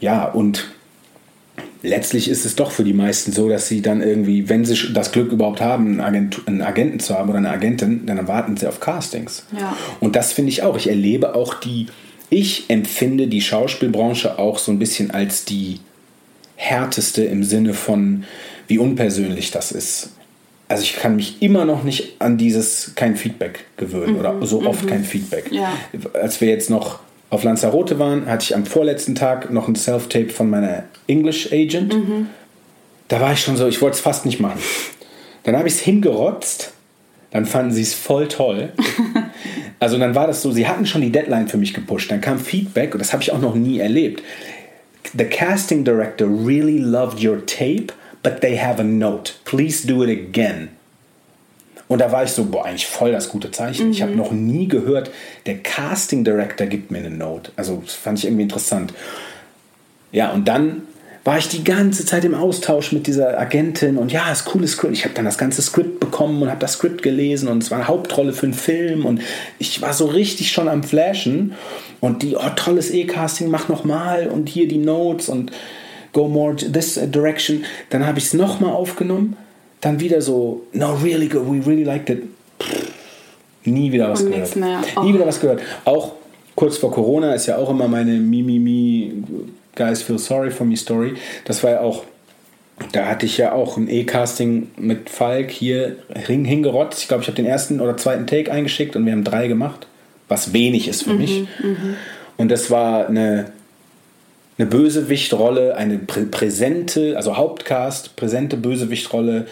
ja, 0.03 0.25
und 0.25 0.65
letztlich 1.81 2.29
ist 2.29 2.45
es 2.45 2.57
doch 2.57 2.71
für 2.71 2.83
die 2.83 2.93
meisten 2.93 3.31
so, 3.31 3.47
dass 3.47 3.69
sie 3.69 3.81
dann 3.81 4.01
irgendwie, 4.01 4.49
wenn 4.49 4.65
sie 4.65 4.91
das 4.93 5.13
Glück 5.13 5.31
überhaupt 5.31 5.61
haben, 5.61 5.87
einen, 5.87 6.01
Agent, 6.01 6.41
einen 6.45 6.61
Agenten 6.61 6.99
zu 6.99 7.17
haben 7.17 7.29
oder 7.29 7.37
eine 7.37 7.49
Agentin, 7.49 8.05
dann 8.05 8.17
erwarten 8.17 8.57
sie 8.57 8.67
auf 8.67 8.81
Castings. 8.81 9.45
Ja. 9.57 9.77
Und 10.01 10.17
das 10.17 10.33
finde 10.33 10.49
ich 10.49 10.61
auch. 10.61 10.75
Ich 10.75 10.89
erlebe 10.89 11.35
auch 11.35 11.53
die, 11.53 11.87
ich 12.29 12.69
empfinde 12.69 13.27
die 13.27 13.41
Schauspielbranche 13.41 14.39
auch 14.39 14.59
so 14.59 14.73
ein 14.73 14.79
bisschen 14.79 15.11
als 15.11 15.45
die 15.45 15.79
härteste 16.57 17.23
im 17.23 17.45
Sinne 17.45 17.73
von, 17.73 18.25
wie 18.67 18.79
unpersönlich 18.79 19.51
das 19.51 19.71
ist. 19.71 20.11
Also 20.67 20.83
ich 20.83 20.97
kann 20.97 21.15
mich 21.15 21.41
immer 21.41 21.63
noch 21.63 21.83
nicht 21.83 22.19
an 22.19 22.37
dieses 22.37 22.91
kein 22.95 23.15
Feedback 23.15 23.65
gewöhnen 23.77 24.15
mhm. 24.15 24.19
oder 24.19 24.45
so 24.45 24.63
oft 24.63 24.83
mhm. 24.83 24.89
kein 24.89 25.03
Feedback. 25.05 25.49
Ja. 25.49 25.71
Als 26.13 26.41
wir 26.41 26.49
jetzt 26.49 26.69
noch 26.69 26.99
auf 27.34 27.43
Lanzarote 27.43 27.97
waren, 27.97 28.27
hatte 28.27 28.43
ich 28.43 28.55
am 28.55 28.65
vorletzten 28.65 29.15
Tag 29.15 29.51
noch 29.51 29.67
ein 29.67 29.75
Self-Tape 29.75 30.29
von 30.29 30.51
meiner 30.51 30.84
English 31.07 31.51
Agent. 31.51 31.93
Mhm. 31.93 32.27
da 33.07 33.19
war 33.19 33.34
ich 33.34 33.39
schon 33.39 33.57
so, 33.57 33.67
ich 33.67 33.81
wollte 33.81 33.95
es 33.95 34.01
fast 34.01 34.25
nicht 34.25 34.39
machen. 34.39 34.61
Dann 35.41 35.57
habe 35.57 35.67
ich 35.67 35.73
es 35.73 35.79
hingerotzt. 35.79 36.73
Dann 37.31 37.47
fanden 37.47 37.71
sie 37.71 37.81
es 37.81 37.95
voll 37.95 38.27
toll. 38.27 38.71
also 39.79 39.97
dann 39.97 40.13
war 40.13 40.27
das 40.27 40.43
so, 40.43 40.51
sie 40.51 40.67
hatten 40.67 40.86
schon 40.86 41.01
die 41.01 41.11
Deadline 41.11 41.47
für 41.47 41.57
mich 41.57 41.73
gepusht. 41.73 42.11
Dann 42.11 42.21
kam 42.21 42.38
Feedback 42.38 42.93
und 42.93 42.99
das 42.99 43.11
habe 43.11 43.23
ich 43.23 43.31
auch 43.31 43.41
noch 43.41 43.55
nie 43.55 43.79
erlebt. 43.79 44.21
The 45.17 45.25
casting 45.25 45.84
director 45.84 46.27
really 46.27 46.77
loved 46.77 47.23
your 47.23 47.43
tape, 47.47 47.88
but 48.21 48.41
they 48.41 48.59
have 48.59 48.79
a 48.79 48.84
note. 48.84 49.34
Please 49.45 49.88
do 49.88 50.03
it 50.03 50.09
again. 50.11 50.69
Und 51.93 51.99
da 51.99 52.11
war 52.11 52.23
ich 52.23 52.31
so, 52.31 52.45
boah, 52.45 52.65
eigentlich 52.65 52.87
voll 52.87 53.11
das 53.11 53.29
gute 53.29 53.51
Zeichen. 53.51 53.85
Mhm. 53.85 53.91
Ich 53.91 54.01
habe 54.01 54.13
noch 54.13 54.31
nie 54.31 54.67
gehört, 54.67 55.11
der 55.45 55.59
Casting 55.59 56.23
Director 56.23 56.65
gibt 56.65 56.89
mir 56.89 56.97
eine 56.97 57.11
Note. 57.11 57.51
Also 57.55 57.83
das 57.85 57.93
fand 57.93 58.17
ich 58.17 58.25
irgendwie 58.25 58.41
interessant. 58.41 58.95
Ja, 60.11 60.31
und 60.31 60.47
dann 60.47 60.81
war 61.23 61.37
ich 61.37 61.49
die 61.49 61.63
ganze 61.63 62.03
Zeit 62.03 62.25
im 62.25 62.33
Austausch 62.33 62.93
mit 62.93 63.05
dieser 63.05 63.39
Agentin 63.39 63.97
und 63.97 64.11
ja, 64.11 64.27
das 64.27 64.43
coole 64.43 64.67
Skript. 64.67 64.93
Ich 64.93 65.03
habe 65.05 65.13
dann 65.13 65.25
das 65.25 65.37
ganze 65.37 65.61
Skript 65.61 65.99
bekommen 65.99 66.41
und 66.41 66.49
habe 66.49 66.59
das 66.59 66.73
Skript 66.73 67.03
gelesen 67.03 67.47
und 67.47 67.61
es 67.61 67.69
war 67.69 67.77
eine 67.77 67.87
Hauptrolle 67.87 68.33
für 68.33 68.47
einen 68.47 68.55
Film 68.55 69.05
und 69.05 69.21
ich 69.59 69.79
war 69.83 69.93
so 69.93 70.07
richtig 70.07 70.51
schon 70.51 70.69
am 70.69 70.81
Flashen 70.81 71.53
und 71.99 72.23
die, 72.23 72.35
oh, 72.35 72.49
tolles 72.55 72.89
E-Casting, 72.89 73.51
mach 73.51 73.69
nochmal 73.69 74.29
und 74.29 74.49
hier 74.49 74.67
die 74.67 74.79
Notes 74.79 75.29
und 75.29 75.51
go 76.11 76.27
more 76.27 76.55
this 76.55 76.95
direction. 76.95 77.65
Dann 77.91 78.03
habe 78.03 78.17
ich 78.17 78.25
es 78.25 78.33
nochmal 78.33 78.71
aufgenommen, 78.71 79.37
dann 79.84 79.99
wieder 79.99 80.21
so, 80.21 80.65
no, 80.73 80.93
really 80.95 81.27
good, 81.27 81.45
we 81.45 81.65
really 81.65 81.84
liked 81.84 82.09
it. 82.09 82.23
nie 83.65 83.91
wieder 83.91 84.09
was 84.09 84.21
und 84.21 84.31
gehört. 84.31 84.55
Oh. 84.95 85.03
Nie 85.03 85.13
wieder 85.13 85.27
was 85.27 85.39
gehört. 85.39 85.61
Auch 85.86 86.13
kurz 86.55 86.77
vor 86.77 86.91
Corona 86.91 87.34
ist 87.34 87.47
ja 87.47 87.57
auch 87.57 87.69
immer 87.69 87.88
meine 87.88 88.13
Mimimi 88.13 89.23
Guys 89.75 90.01
Feel 90.01 90.19
Sorry 90.19 90.51
for 90.51 90.65
Me 90.65 90.77
Story. 90.77 91.15
Das 91.45 91.63
war 91.63 91.71
ja 91.71 91.79
auch, 91.81 92.03
da 92.91 93.07
hatte 93.07 93.25
ich 93.25 93.38
ja 93.38 93.53
auch 93.53 93.77
ein 93.77 93.89
E-Casting 93.89 94.71
mit 94.77 95.09
Falk 95.09 95.51
hier 95.51 95.97
hingerotzt. 96.15 97.01
Ich 97.01 97.07
glaube, 97.07 97.23
ich 97.23 97.27
habe 97.27 97.36
den 97.36 97.45
ersten 97.45 97.81
oder 97.81 97.97
zweiten 97.97 98.27
Take 98.27 98.51
eingeschickt 98.51 98.95
und 98.95 99.05
wir 99.05 99.11
haben 99.11 99.23
drei 99.23 99.47
gemacht, 99.47 99.88
was 100.27 100.53
wenig 100.53 100.88
ist 100.88 101.03
für 101.03 101.13
mhm, 101.13 101.17
mich. 101.19 101.39
Mhm. 101.61 101.95
Und 102.38 102.49
das 102.49 102.71
war 102.71 103.07
eine, 103.07 103.51
eine 104.57 104.67
Bösewichtrolle, 104.67 105.75
eine 105.75 105.97
prä 105.97 106.25
präsente, 106.25 107.15
also 107.17 107.36
Hauptcast, 107.38 108.15
präsente 108.15 108.57
Bösewichtrolle 108.57 109.47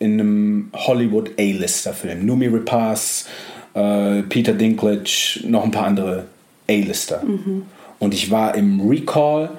in 0.00 0.14
einem 0.14 0.70
Hollywood 0.74 1.30
A-Lister-Film. 1.38 2.26
Numi 2.26 2.46
Repass, 2.46 3.26
äh, 3.74 4.22
Peter 4.22 4.54
Dinklage, 4.54 5.40
noch 5.44 5.62
ein 5.62 5.70
paar 5.70 5.86
andere 5.86 6.24
A-Lister. 6.68 7.22
Mhm. 7.22 7.62
Und 8.00 8.14
ich 8.14 8.30
war 8.30 8.54
im 8.56 8.80
Recall 8.80 9.50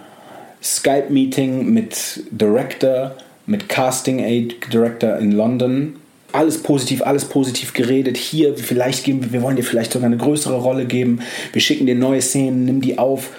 Skype-Meeting 0.61 1.71
mit 1.71 2.23
Director, 2.31 3.15
mit 3.45 3.69
Casting 3.69 4.19
Aid 4.19 4.73
Director 4.73 5.17
in 5.17 5.31
London. 5.31 5.95
Alles 6.33 6.61
positiv, 6.61 7.03
alles 7.03 7.25
positiv 7.25 7.73
geredet. 7.73 8.17
Hier, 8.17 8.57
vielleicht 8.57 9.03
geben 9.03 9.23
wir, 9.23 9.33
wir 9.33 9.41
wollen 9.43 9.57
dir 9.57 9.63
vielleicht 9.63 9.91
sogar 9.91 10.07
eine 10.07 10.17
größere 10.17 10.57
Rolle 10.57 10.85
geben. 10.85 11.21
Wir 11.53 11.61
schicken 11.61 11.85
dir 11.85 11.95
neue 11.95 12.21
Szenen, 12.21 12.65
nimm 12.65 12.81
die 12.81 12.97
auf. 12.97 13.29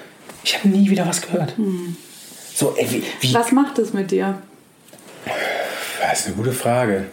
Ich 0.45 0.57
habe 0.57 0.69
nie 0.69 0.89
wieder 0.91 1.07
was 1.07 1.23
gehört. 1.23 1.57
Hm. 1.57 1.97
So, 2.55 2.75
ey, 2.77 2.87
wie, 2.91 3.03
wie, 3.21 3.35
was 3.35 3.51
macht 3.51 3.79
es 3.79 3.93
mit 3.93 4.11
dir? 4.11 4.39
Das 6.03 6.21
ist 6.21 6.27
eine 6.27 6.37
gute 6.37 6.53
Frage. 6.53 7.05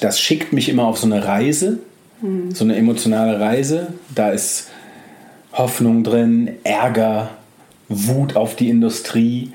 Das 0.00 0.20
schickt 0.20 0.52
mich 0.52 0.68
immer 0.68 0.86
auf 0.86 0.98
so 0.98 1.06
eine 1.06 1.26
Reise, 1.26 1.78
hm. 2.20 2.52
so 2.52 2.64
eine 2.64 2.76
emotionale 2.76 3.38
Reise. 3.38 3.92
Da 4.14 4.30
ist 4.30 4.70
Hoffnung 5.52 6.04
drin, 6.04 6.56
Ärger, 6.64 7.30
Wut 7.88 8.34
auf 8.34 8.56
die 8.56 8.70
Industrie, 8.70 9.52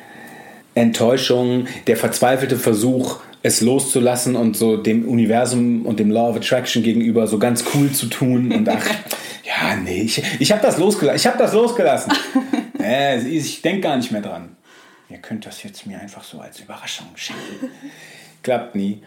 Enttäuschung, 0.76 1.68
der 1.88 1.98
verzweifelte 1.98 2.58
Versuch, 2.58 3.20
es 3.42 3.62
loszulassen 3.62 4.36
und 4.36 4.56
so 4.56 4.78
dem 4.78 5.08
Universum 5.08 5.86
und 5.86 6.00
dem 6.00 6.12
Law 6.12 6.30
of 6.30 6.38
Attraction 6.38 6.84
gegenüber 6.84 7.28
so 7.28 7.40
ganz 7.40 7.66
cool 7.74 7.92
zu 7.92 8.06
tun 8.06 8.52
und 8.52 8.70
ach, 8.70 8.86
ja, 9.44 9.76
nee, 9.76 10.04
ich, 10.04 10.22
ich 10.40 10.52
habe 10.52 10.62
das 10.62 10.78
losgelassen. 10.78 11.18
Ich 11.18 11.28
habe 11.28 11.38
das 11.38 11.54
losgelassen. 11.54 12.14
äh, 12.80 13.20
ich 13.28 13.62
denke 13.62 13.82
gar 13.82 13.98
nicht 13.98 14.12
mehr 14.12 14.22
dran. 14.22 14.56
Ihr 15.10 15.18
könnt 15.18 15.46
das 15.46 15.62
jetzt 15.64 15.86
mir 15.86 16.00
einfach 16.00 16.24
so 16.24 16.40
als 16.40 16.60
Überraschung 16.60 17.08
schenken. 17.16 17.70
Klappt 18.44 18.76
nie. 18.76 19.02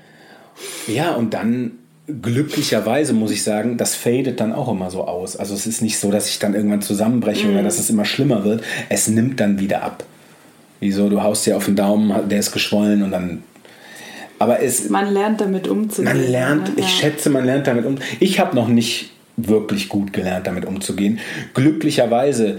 Ja, 0.87 1.13
und 1.13 1.35
dann 1.35 1.73
glücklicherweise 2.07 3.13
muss 3.13 3.31
ich 3.31 3.43
sagen, 3.43 3.77
das 3.77 3.95
fadet 3.95 4.41
dann 4.41 4.53
auch 4.53 4.69
immer 4.69 4.91
so 4.91 5.05
aus. 5.05 5.37
Also 5.37 5.55
es 5.55 5.67
ist 5.67 5.83
nicht 5.83 5.99
so, 5.99 6.11
dass 6.11 6.29
ich 6.29 6.39
dann 6.39 6.55
irgendwann 6.55 6.83
zusammenbreche 6.83 7.47
mm. 7.47 7.51
oder 7.51 7.61
mhm. 7.61 7.65
dass 7.65 7.79
es 7.79 7.91
immer 7.91 8.05
schlimmer 8.05 8.45
wird. 8.45 8.63
Es 8.89 9.09
nimmt 9.09 9.41
dann 9.41 9.59
wieder 9.59 9.83
ab. 9.83 10.05
Wieso? 10.81 11.09
Du 11.09 11.23
haust 11.23 11.47
dir 11.47 11.57
auf 11.57 11.65
den 11.65 11.77
Daumen, 11.77 12.29
der 12.29 12.39
ist 12.39 12.53
geschwollen 12.53 13.03
und 13.03 13.11
dann. 13.11 13.43
Aber 14.39 14.63
es. 14.63 14.89
Man 14.89 15.13
lernt 15.13 15.41
damit 15.41 15.69
umzugehen. 15.69 16.17
Man 16.17 16.31
lernt, 16.31 16.77
ne? 16.77 16.83
ich 16.83 16.89
schätze, 16.89 17.31
man 17.31 17.45
lernt 17.45 17.67
damit 17.67 17.87
um. 17.87 17.97
Ich 18.21 18.39
habe 18.39 18.55
noch 18.55 18.69
nicht 18.69 19.11
wirklich 19.37 19.89
gut 19.89 20.13
gelernt, 20.13 20.47
damit 20.47 20.65
umzugehen. 20.65 21.19
Glücklicherweise 21.55 22.59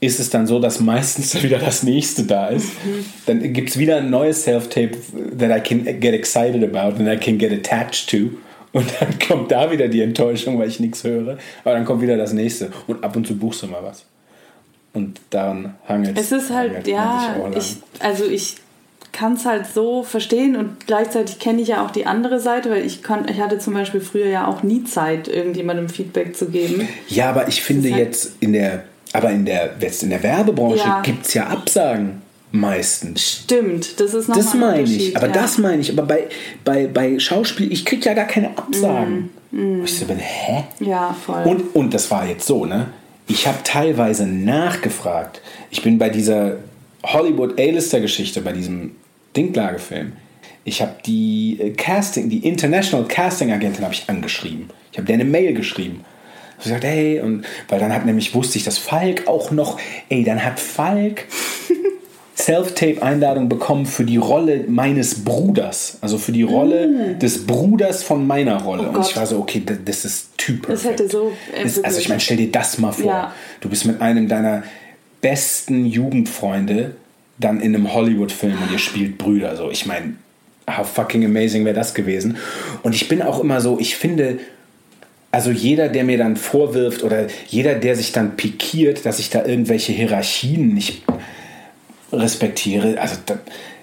ist 0.00 0.20
es 0.20 0.30
dann 0.30 0.46
so, 0.46 0.58
dass 0.60 0.80
meistens 0.80 1.42
wieder 1.42 1.58
das 1.58 1.82
nächste 1.82 2.24
da 2.24 2.48
ist. 2.48 2.70
Dann 3.26 3.52
gibt 3.52 3.70
es 3.70 3.78
wieder 3.78 3.98
ein 3.98 4.10
neues 4.10 4.44
Self-Tape 4.44 4.92
that 5.38 5.56
I 5.56 5.60
can 5.60 5.84
get 6.00 6.14
excited 6.14 6.62
about 6.62 6.98
and 6.98 7.08
I 7.08 7.16
can 7.16 7.38
get 7.38 7.52
attached 7.52 8.08
to. 8.10 8.30
Und 8.72 8.86
dann 9.00 9.18
kommt 9.28 9.50
da 9.50 9.70
wieder 9.70 9.88
die 9.88 10.02
Enttäuschung, 10.02 10.58
weil 10.58 10.68
ich 10.68 10.80
nichts 10.80 11.04
höre. 11.04 11.38
Aber 11.64 11.74
dann 11.74 11.84
kommt 11.84 12.02
wieder 12.02 12.16
das 12.16 12.32
nächste. 12.32 12.70
Und 12.86 13.02
ab 13.02 13.16
und 13.16 13.26
zu 13.26 13.36
buchst 13.36 13.62
du 13.62 13.66
mal 13.66 13.82
was. 13.82 14.04
Und 14.92 15.20
daran 15.30 15.74
hangelt 15.86 16.18
es. 16.18 16.32
ist 16.32 16.50
halt, 16.50 16.86
ja, 16.86 17.36
ich, 17.56 17.76
also 18.00 18.24
ich 18.24 18.56
kann 19.12 19.34
es 19.34 19.44
halt 19.44 19.66
so 19.66 20.02
verstehen 20.02 20.56
und 20.56 20.86
gleichzeitig 20.86 21.38
kenne 21.38 21.60
ich 21.60 21.68
ja 21.68 21.84
auch 21.84 21.90
die 21.90 22.06
andere 22.06 22.40
Seite, 22.40 22.70
weil 22.70 22.84
ich, 22.84 23.02
kon, 23.02 23.26
ich 23.28 23.40
hatte 23.40 23.58
zum 23.58 23.74
Beispiel 23.74 24.00
früher 24.00 24.26
ja 24.26 24.46
auch 24.46 24.62
nie 24.62 24.84
Zeit, 24.84 25.28
irgendjemandem 25.28 25.88
Feedback 25.88 26.36
zu 26.36 26.46
geben. 26.46 26.88
Ja, 27.08 27.30
aber 27.30 27.48
ich 27.48 27.62
finde 27.62 27.90
halt 27.90 27.98
jetzt 27.98 28.32
in 28.40 28.52
der, 28.52 28.84
aber 29.18 29.30
in 29.30 29.44
der, 29.44 29.74
jetzt 29.80 30.02
in 30.02 30.10
der 30.10 30.22
Werbebranche 30.22 30.78
ja. 30.78 31.02
gibt 31.02 31.26
es 31.26 31.34
ja 31.34 31.46
Absagen 31.48 32.22
meistens. 32.52 33.42
Stimmt, 33.44 34.00
das 34.00 34.14
ist 34.14 34.28
noch 34.28 34.36
Das 34.36 34.54
meine 34.54 34.82
ich, 34.82 35.16
aber 35.16 35.26
ja. 35.26 35.32
das 35.32 35.58
meine 35.58 35.80
ich. 35.80 35.90
Aber 35.92 36.02
bei, 36.02 36.24
bei, 36.64 36.86
bei 36.86 37.18
Schauspiel, 37.18 37.70
ich 37.70 37.84
kriege 37.84 38.06
ja 38.06 38.14
gar 38.14 38.26
keine 38.26 38.56
Absagen. 38.56 39.30
Mm, 39.50 39.80
mm. 39.80 39.84
Ich 39.84 39.98
so 39.98 40.06
bin, 40.06 40.18
hä? 40.18 40.64
Ja, 40.80 41.14
voll. 41.26 41.42
Und, 41.44 41.74
und 41.74 41.94
das 41.94 42.10
war 42.10 42.26
jetzt 42.26 42.46
so, 42.46 42.64
ne? 42.64 42.86
Ich 43.26 43.46
habe 43.46 43.58
teilweise 43.64 44.26
nachgefragt. 44.26 45.42
Ich 45.70 45.82
bin 45.82 45.98
bei 45.98 46.08
dieser 46.08 46.56
Hollywood 47.04 47.60
A-Lister-Geschichte, 47.60 48.40
bei 48.40 48.52
diesem 48.52 48.92
Dinklage-Film. 49.36 50.12
Ich 50.64 50.80
habe 50.80 50.94
die 51.04 51.58
äh, 51.60 51.70
Casting, 51.70 52.30
die 52.30 52.46
International 52.46 53.06
Casting 53.06 53.52
Agentin 53.52 53.84
habe 53.84 53.94
ich 53.94 54.08
angeschrieben. 54.08 54.70
Ich 54.92 54.98
habe 54.98 55.06
der 55.06 55.14
eine 55.14 55.24
Mail 55.24 55.54
geschrieben. 55.54 56.04
Ich 56.58 56.64
gesagt, 56.64 56.84
hey, 56.84 57.20
und 57.20 57.44
weil 57.68 57.78
dann 57.80 57.92
hat 57.92 58.04
nämlich 58.04 58.34
wusste 58.34 58.58
ich, 58.58 58.64
dass 58.64 58.78
Falk 58.78 59.26
auch 59.26 59.50
noch, 59.50 59.78
ey, 60.08 60.24
dann 60.24 60.44
hat 60.44 60.58
Falk 60.58 61.26
Self-Tape-Einladung 62.36 63.48
bekommen 63.48 63.84
für 63.84 64.04
die 64.04 64.16
Rolle 64.16 64.64
meines 64.68 65.24
Bruders. 65.24 65.98
Also 66.00 66.18
für 66.18 66.32
die 66.32 66.44
Rolle 66.44 66.86
mm. 66.86 67.18
des 67.18 67.46
Bruders 67.46 68.04
von 68.04 68.26
meiner 68.26 68.62
Rolle. 68.62 68.90
Oh 68.92 68.96
und 68.96 69.06
ich 69.06 69.16
war 69.16 69.26
so, 69.26 69.38
okay, 69.38 69.62
das 69.84 70.04
ist 70.04 70.38
typisch. 70.38 70.70
Das 70.70 70.84
hätte 70.84 71.08
so. 71.08 71.32
Das, 71.60 71.82
also 71.82 71.98
ich 71.98 72.08
meine, 72.08 72.20
stell 72.20 72.36
dir 72.36 72.50
das 72.52 72.78
mal 72.78 72.92
vor. 72.92 73.06
Ja. 73.06 73.34
Du 73.60 73.68
bist 73.68 73.86
mit 73.86 74.00
einem 74.00 74.28
deiner 74.28 74.62
besten 75.20 75.84
Jugendfreunde 75.84 76.94
dann 77.38 77.60
in 77.60 77.74
einem 77.74 77.92
Hollywood-Film 77.92 78.56
und 78.62 78.72
ihr 78.72 78.78
spielt 78.78 79.18
Brüder. 79.18 79.56
So, 79.56 79.70
ich 79.70 79.86
meine, 79.86 80.14
how 80.68 80.86
fucking 80.86 81.24
amazing 81.24 81.64
wäre 81.64 81.74
das 81.74 81.94
gewesen. 81.94 82.36
Und 82.82 82.94
ich 82.94 83.08
bin 83.08 83.22
auch 83.22 83.40
immer 83.40 83.60
so, 83.60 83.78
ich 83.80 83.96
finde, 83.96 84.38
also 85.30 85.50
jeder, 85.50 85.88
der 85.88 86.04
mir 86.04 86.18
dann 86.18 86.36
vorwirft 86.36 87.02
oder 87.02 87.26
jeder, 87.46 87.74
der 87.74 87.96
sich 87.96 88.12
dann 88.12 88.36
pikiert, 88.36 89.04
dass 89.04 89.18
ich 89.18 89.30
da 89.30 89.44
irgendwelche 89.44 89.92
Hierarchien 89.92 90.74
nicht 90.74 91.02
respektiere. 92.12 92.98
Also 92.98 93.16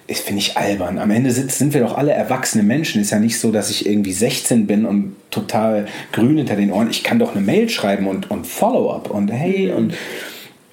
das 0.08 0.20
finde 0.20 0.40
ich 0.40 0.58
albern. 0.58 0.98
Am 0.98 1.12
Ende 1.12 1.32
sind, 1.32 1.52
sind 1.52 1.74
wir 1.74 1.82
doch 1.82 1.98
alle 1.98 2.14
erwachsene 2.14 2.64
Menschen. 2.64 3.02
Ist 3.02 3.12
ja 3.12 3.20
nicht 3.20 3.40
so, 3.40 3.52
dass 3.52 3.70
ich 3.70 3.86
irgendwie 3.88 4.14
16 4.14 4.66
bin 4.66 4.86
und 4.86 5.16
total 5.30 5.88
grün 6.12 6.38
hinter 6.38 6.56
den 6.56 6.72
Ohren. 6.72 6.90
Ich 6.90 7.04
kann 7.04 7.20
doch 7.20 7.36
eine 7.36 7.46
Mail 7.46 7.70
schreiben 7.70 8.08
und, 8.08 8.32
und 8.32 8.48
Follow-up 8.48 9.10
und 9.12 9.30
hey 9.30 9.72
und 9.72 9.94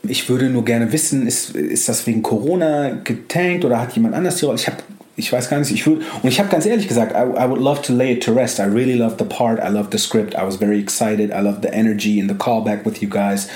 ich 0.05 0.29
würde 0.29 0.51
nur 0.51 0.65
gerne 0.65 0.93
wissen, 0.93 1.27
ist, 1.27 1.55
ist 1.55 1.89
das 1.89 2.07
wegen 2.07 2.23
Corona 2.23 3.01
getankt 3.05 3.65
oder 3.65 3.81
hat 3.81 3.95
jemand 3.95 4.15
anders 4.15 4.37
die 4.37 4.47
Rolle? 4.47 4.59
Ich 4.59 4.67
habe 4.67 4.79
ich 5.17 5.33
weiß 5.33 5.51
gar 5.51 5.59
nicht, 5.59 5.71
ich 5.71 5.87
würde, 5.87 6.03
und 6.23 6.29
ich 6.29 6.39
habe 6.39 6.49
ganz 6.49 6.65
ehrlich 6.65 6.89
gesagt, 6.89 7.13
I, 7.13 7.39
I 7.39 7.49
would 7.49 7.61
love 7.61 7.83
to 7.83 7.93
lay 7.93 8.13
it 8.13 8.23
to 8.25 8.33
rest. 8.33 8.59
I 8.59 8.65
really 8.65 8.95
loved 8.95 9.19
the 9.19 9.25
part, 9.25 9.61
I 9.61 9.69
loved 9.69 9.93
the 9.93 9.99
script, 9.99 10.35
I 10.35 10.45
was 10.45 10.57
very 10.57 10.81
excited, 10.81 11.31
I 11.31 11.41
loved 11.41 11.63
the 11.63 11.73
energy 11.73 12.19
and 12.19 12.31
the 12.31 12.35
callback 12.35 12.85
with 12.85 13.03
you 13.03 13.09
guys. 13.09 13.49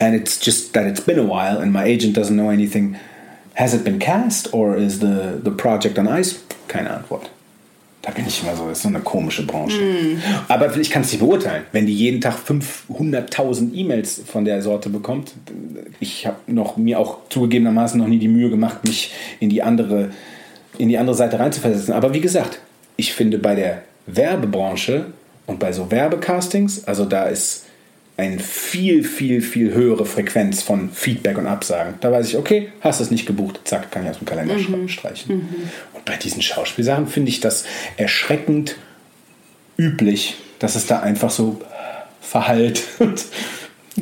And 0.00 0.14
it's 0.14 0.38
just 0.38 0.74
that 0.74 0.86
it's 0.86 1.00
been 1.00 1.18
a 1.18 1.24
while 1.24 1.58
and 1.60 1.72
my 1.72 1.84
agent 1.84 2.14
doesn't 2.14 2.36
know 2.36 2.50
anything. 2.50 2.96
Has 3.54 3.74
it 3.74 3.84
been 3.84 3.98
cast 3.98 4.52
or 4.52 4.76
is 4.76 5.00
the, 5.00 5.40
the 5.42 5.50
project 5.50 5.98
on 5.98 6.06
ice? 6.06 6.44
Keine 6.68 6.90
Antwort. 6.90 7.30
Da 8.02 8.12
bin 8.12 8.24
ich 8.26 8.42
immer 8.42 8.54
so, 8.54 8.68
das 8.68 8.78
ist 8.78 8.82
so 8.84 8.88
eine 8.88 9.00
komische 9.00 9.44
Branche. 9.44 9.80
Mm. 9.80 10.22
Aber 10.46 10.74
ich 10.76 10.90
kann 10.90 11.02
es 11.02 11.12
nicht 11.12 11.20
beurteilen. 11.20 11.64
Wenn 11.72 11.86
die 11.86 11.94
jeden 11.94 12.20
Tag 12.20 12.36
500.000 12.38 13.74
E-Mails 13.74 14.22
von 14.24 14.44
der 14.44 14.62
Sorte 14.62 14.88
bekommt, 14.88 15.32
ich 15.98 16.26
habe 16.26 16.36
noch 16.46 16.76
mir 16.76 17.00
auch 17.00 17.18
zugegebenermaßen 17.28 17.98
noch 17.98 18.06
nie 18.06 18.18
die 18.18 18.28
Mühe 18.28 18.50
gemacht, 18.50 18.84
mich 18.84 19.12
in 19.40 19.50
die 19.50 19.62
andere 19.62 20.10
in 20.78 20.88
die 20.88 20.98
andere 20.98 21.16
Seite 21.16 21.38
reinzuversetzen. 21.38 21.92
Aber 21.92 22.14
wie 22.14 22.20
gesagt, 22.20 22.60
ich 22.96 23.12
finde 23.12 23.38
bei 23.38 23.54
der 23.54 23.82
Werbebranche 24.06 25.06
und 25.46 25.58
bei 25.58 25.72
so 25.72 25.90
Werbecastings, 25.90 26.84
also 26.84 27.04
da 27.04 27.24
ist 27.24 27.64
eine 28.16 28.40
viel, 28.40 29.04
viel, 29.04 29.40
viel 29.40 29.72
höhere 29.72 30.04
Frequenz 30.04 30.60
von 30.60 30.90
Feedback 30.90 31.38
und 31.38 31.46
Absagen. 31.46 31.94
Da 32.00 32.10
weiß 32.10 32.28
ich, 32.28 32.36
okay, 32.36 32.72
hast 32.80 33.00
es 33.00 33.12
nicht 33.12 33.26
gebucht, 33.26 33.60
zack, 33.64 33.92
kann 33.92 34.02
ich 34.02 34.10
aus 34.10 34.18
dem 34.18 34.26
Kalender 34.26 34.54
mhm. 34.54 34.88
streichen. 34.88 35.36
Mhm. 35.36 35.48
Und 35.94 36.04
bei 36.04 36.16
diesen 36.16 36.42
Schauspielsachen 36.42 37.06
finde 37.06 37.28
ich 37.28 37.38
das 37.38 37.64
erschreckend 37.96 38.76
üblich, 39.76 40.34
dass 40.58 40.74
es 40.74 40.86
da 40.86 40.98
einfach 40.98 41.30
so 41.30 41.60
verhallt 42.20 42.82
und 42.98 43.24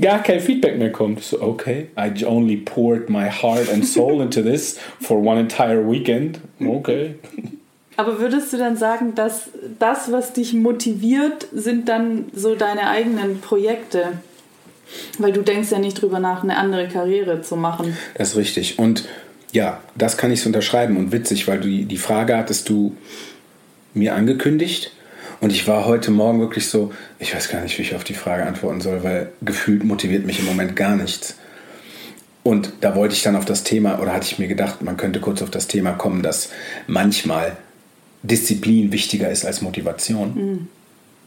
gar 0.01 0.22
kein 0.22 0.40
Feedback 0.40 0.78
mehr 0.78 0.92
kommt. 0.92 1.22
So, 1.22 1.40
okay, 1.40 1.88
I 1.97 2.24
only 2.24 2.57
poured 2.57 3.09
my 3.09 3.28
heart 3.28 3.72
and 3.72 3.84
soul 3.84 4.20
into 4.20 4.42
this 4.42 4.78
for 5.01 5.18
one 5.18 5.40
entire 5.40 5.88
weekend. 5.88 6.40
Okay. 6.61 7.14
Aber 7.97 8.20
würdest 8.20 8.53
du 8.53 8.59
dann 8.59 8.76
sagen, 8.76 9.14
dass 9.14 9.49
das, 9.78 10.12
was 10.12 10.32
dich 10.32 10.53
motiviert, 10.53 11.49
sind 11.53 11.88
dann 11.88 12.26
so 12.34 12.55
deine 12.55 12.88
eigenen 12.88 13.40
Projekte? 13.40 14.12
Weil 15.18 15.32
du 15.32 15.42
denkst 15.42 15.70
ja 15.70 15.78
nicht 15.78 16.01
drüber 16.01 16.20
nach, 16.20 16.42
eine 16.42 16.59
andere 16.59 16.88
Karriere 16.88 17.40
zu 17.40 17.57
machen. 17.57 17.97
Das 18.14 18.30
ist 18.30 18.36
richtig. 18.36 18.78
Und 18.78 19.09
ja, 19.53 19.80
das 19.97 20.16
kann 20.16 20.30
ich 20.30 20.42
so 20.42 20.49
unterschreiben. 20.49 20.97
Und 20.97 21.11
witzig, 21.12 21.49
weil 21.49 21.61
du 21.61 21.68
die 21.68 21.97
Frage 21.97 22.36
hattest 22.36 22.68
du 22.68 22.94
mir 23.94 24.14
angekündigt. 24.14 24.92
Und 25.41 25.51
ich 25.51 25.66
war 25.68 25.87
heute 25.87 26.11
Morgen 26.11 26.41
wirklich 26.41 26.68
so, 26.68 26.93
ich 27.18 27.34
weiß 27.34 27.49
gar 27.51 27.61
nicht, 27.62 27.76
wie 27.78 27.82
ich 27.82 27.95
auf 27.95 28.05
die 28.05 28.14
Frage 28.14 28.47
antworten 28.47 28.80
soll, 28.80 29.05
weil 29.05 29.32
gefühlt 29.43 29.84
motiviert 29.84 30.24
mich 30.24 30.39
im 30.39 30.47
Moment 30.47 30.76
gar 30.76 30.97
nichts. 30.97 31.37
Und 32.43 32.72
da 32.80 32.95
wollte 32.95 33.14
ich 33.14 33.22
dann 33.22 33.37
auf 33.37 33.45
das 33.45 33.64
Thema, 33.64 34.01
oder 34.01 34.12
hatte 34.12 34.26
ich 34.30 34.39
mir 34.39 34.49
gedacht, 34.49 34.80
man 34.80 34.97
könnte 34.97 35.20
kurz 35.20 35.43
auf 35.43 35.51
das 35.51 35.66
Thema 35.66 35.93
kommen, 35.93 36.22
dass 36.22 36.51
manchmal 36.87 37.57
Disziplin 38.22 38.93
wichtiger 38.93 39.30
ist 39.30 39.45
als 39.45 39.62
Motivation 39.62 40.34
mhm. 40.34 40.68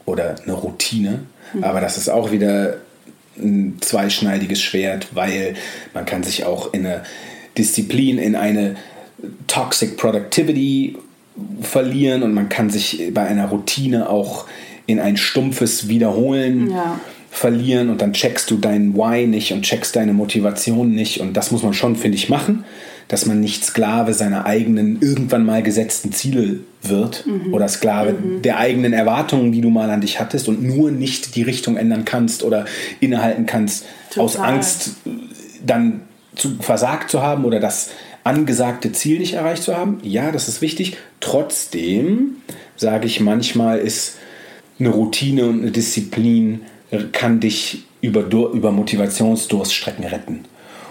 oder 0.06 0.36
eine 0.42 0.54
Routine. 0.54 1.20
Mhm. 1.52 1.64
Aber 1.64 1.80
das 1.80 1.98
ist 1.98 2.08
auch 2.08 2.30
wieder 2.32 2.78
ein 3.38 3.78
zweischneidiges 3.80 4.60
Schwert, 4.60 5.08
weil 5.12 5.54
man 5.94 6.04
kann 6.04 6.22
sich 6.22 6.44
auch 6.44 6.72
in 6.72 6.86
eine 6.86 7.04
Disziplin, 7.56 8.18
in 8.18 8.34
eine 8.34 8.76
Toxic 9.46 9.96
Productivity 9.96 10.96
verlieren 11.62 12.22
und 12.22 12.34
man 12.34 12.48
kann 12.48 12.70
sich 12.70 13.10
bei 13.12 13.22
einer 13.22 13.48
Routine 13.48 14.08
auch 14.08 14.46
in 14.86 14.98
ein 14.98 15.16
stumpfes 15.16 15.88
Wiederholen 15.88 16.70
ja. 16.70 17.00
verlieren 17.30 17.90
und 17.90 18.00
dann 18.02 18.12
checkst 18.12 18.50
du 18.50 18.56
dein 18.56 18.94
Why 18.94 19.26
nicht 19.26 19.52
und 19.52 19.62
checkst 19.62 19.94
deine 19.96 20.12
Motivation 20.12 20.92
nicht 20.92 21.20
und 21.20 21.36
das 21.36 21.50
muss 21.50 21.62
man 21.62 21.74
schon, 21.74 21.96
finde 21.96 22.16
ich, 22.16 22.28
machen 22.28 22.64
dass 23.10 23.26
man 23.26 23.40
nicht 23.40 23.64
Sklave 23.64 24.14
seiner 24.14 24.46
eigenen 24.46 25.02
irgendwann 25.02 25.44
mal 25.44 25.64
gesetzten 25.64 26.12
Ziele 26.12 26.60
wird 26.80 27.26
mhm. 27.26 27.52
oder 27.52 27.66
Sklave 27.66 28.12
mhm. 28.12 28.42
der 28.42 28.58
eigenen 28.58 28.92
Erwartungen, 28.92 29.50
die 29.50 29.60
du 29.60 29.68
mal 29.68 29.90
an 29.90 30.00
dich 30.00 30.20
hattest 30.20 30.48
und 30.48 30.62
nur 30.62 30.92
nicht 30.92 31.34
die 31.34 31.42
Richtung 31.42 31.76
ändern 31.76 32.04
kannst 32.04 32.44
oder 32.44 32.66
innehalten 33.00 33.46
kannst 33.46 33.84
Total. 34.10 34.24
aus 34.24 34.36
Angst 34.36 34.90
dann 35.66 36.02
zu 36.36 36.50
versagt 36.60 37.10
zu 37.10 37.20
haben 37.20 37.44
oder 37.44 37.58
das 37.58 37.90
angesagte 38.24 38.92
Ziel 38.92 39.18
nicht 39.18 39.34
erreicht 39.34 39.62
zu 39.62 39.76
haben. 39.76 39.98
Ja, 40.02 40.32
das 40.32 40.48
ist 40.48 40.60
wichtig. 40.60 40.96
Trotzdem 41.20 42.36
sage 42.76 43.06
ich 43.06 43.20
manchmal 43.20 43.78
ist 43.78 44.18
eine 44.78 44.90
Routine 44.90 45.46
und 45.46 45.62
eine 45.62 45.70
Disziplin 45.70 46.62
kann 47.12 47.40
dich 47.40 47.84
über, 48.00 48.22
über 48.22 48.72
Motivationsdurststrecken 48.72 50.04
retten. 50.04 50.44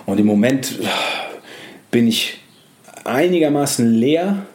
Und 0.05 0.19
im 0.19 0.25
Moment 0.25 0.79
bin 1.91 2.07
ich 2.07 2.39
einigermaßen 3.03 3.91
leer 3.91 4.45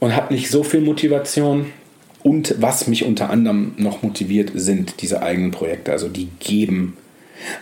und 0.00 0.14
habe 0.14 0.34
nicht 0.34 0.50
so 0.50 0.62
viel 0.62 0.80
Motivation. 0.80 1.66
Und 2.22 2.56
was 2.58 2.88
mich 2.88 3.04
unter 3.04 3.30
anderem 3.30 3.74
noch 3.76 4.02
motiviert, 4.02 4.50
sind 4.54 5.00
diese 5.00 5.22
eigenen 5.22 5.50
Projekte. 5.50 5.92
Also 5.92 6.08
die 6.08 6.28
geben. 6.40 6.96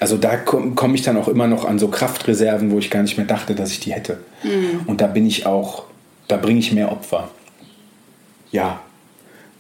Also 0.01 0.17
da 0.17 0.37
komme 0.37 0.73
komm 0.75 0.95
ich 0.95 1.03
dann 1.03 1.17
auch 1.17 1.29
immer 1.29 1.47
noch 1.47 1.65
an 1.65 1.79
so 1.79 1.89
Kraftreserven, 1.89 2.71
wo 2.71 2.79
ich 2.79 2.91
gar 2.91 3.03
nicht 3.03 3.17
mehr 3.17 3.27
dachte, 3.27 3.55
dass 3.55 3.73
ich 3.73 3.81
die 3.81 3.93
hätte. 3.93 4.19
Mhm. 4.43 4.83
Und 4.87 5.01
da 5.01 5.07
bin 5.07 5.27
ich 5.27 5.47
auch, 5.47 5.85
da 6.29 6.37
bringe 6.37 6.61
ich 6.61 6.73
mehr 6.73 6.93
Opfer. 6.93 7.31
Ja. 8.51 8.81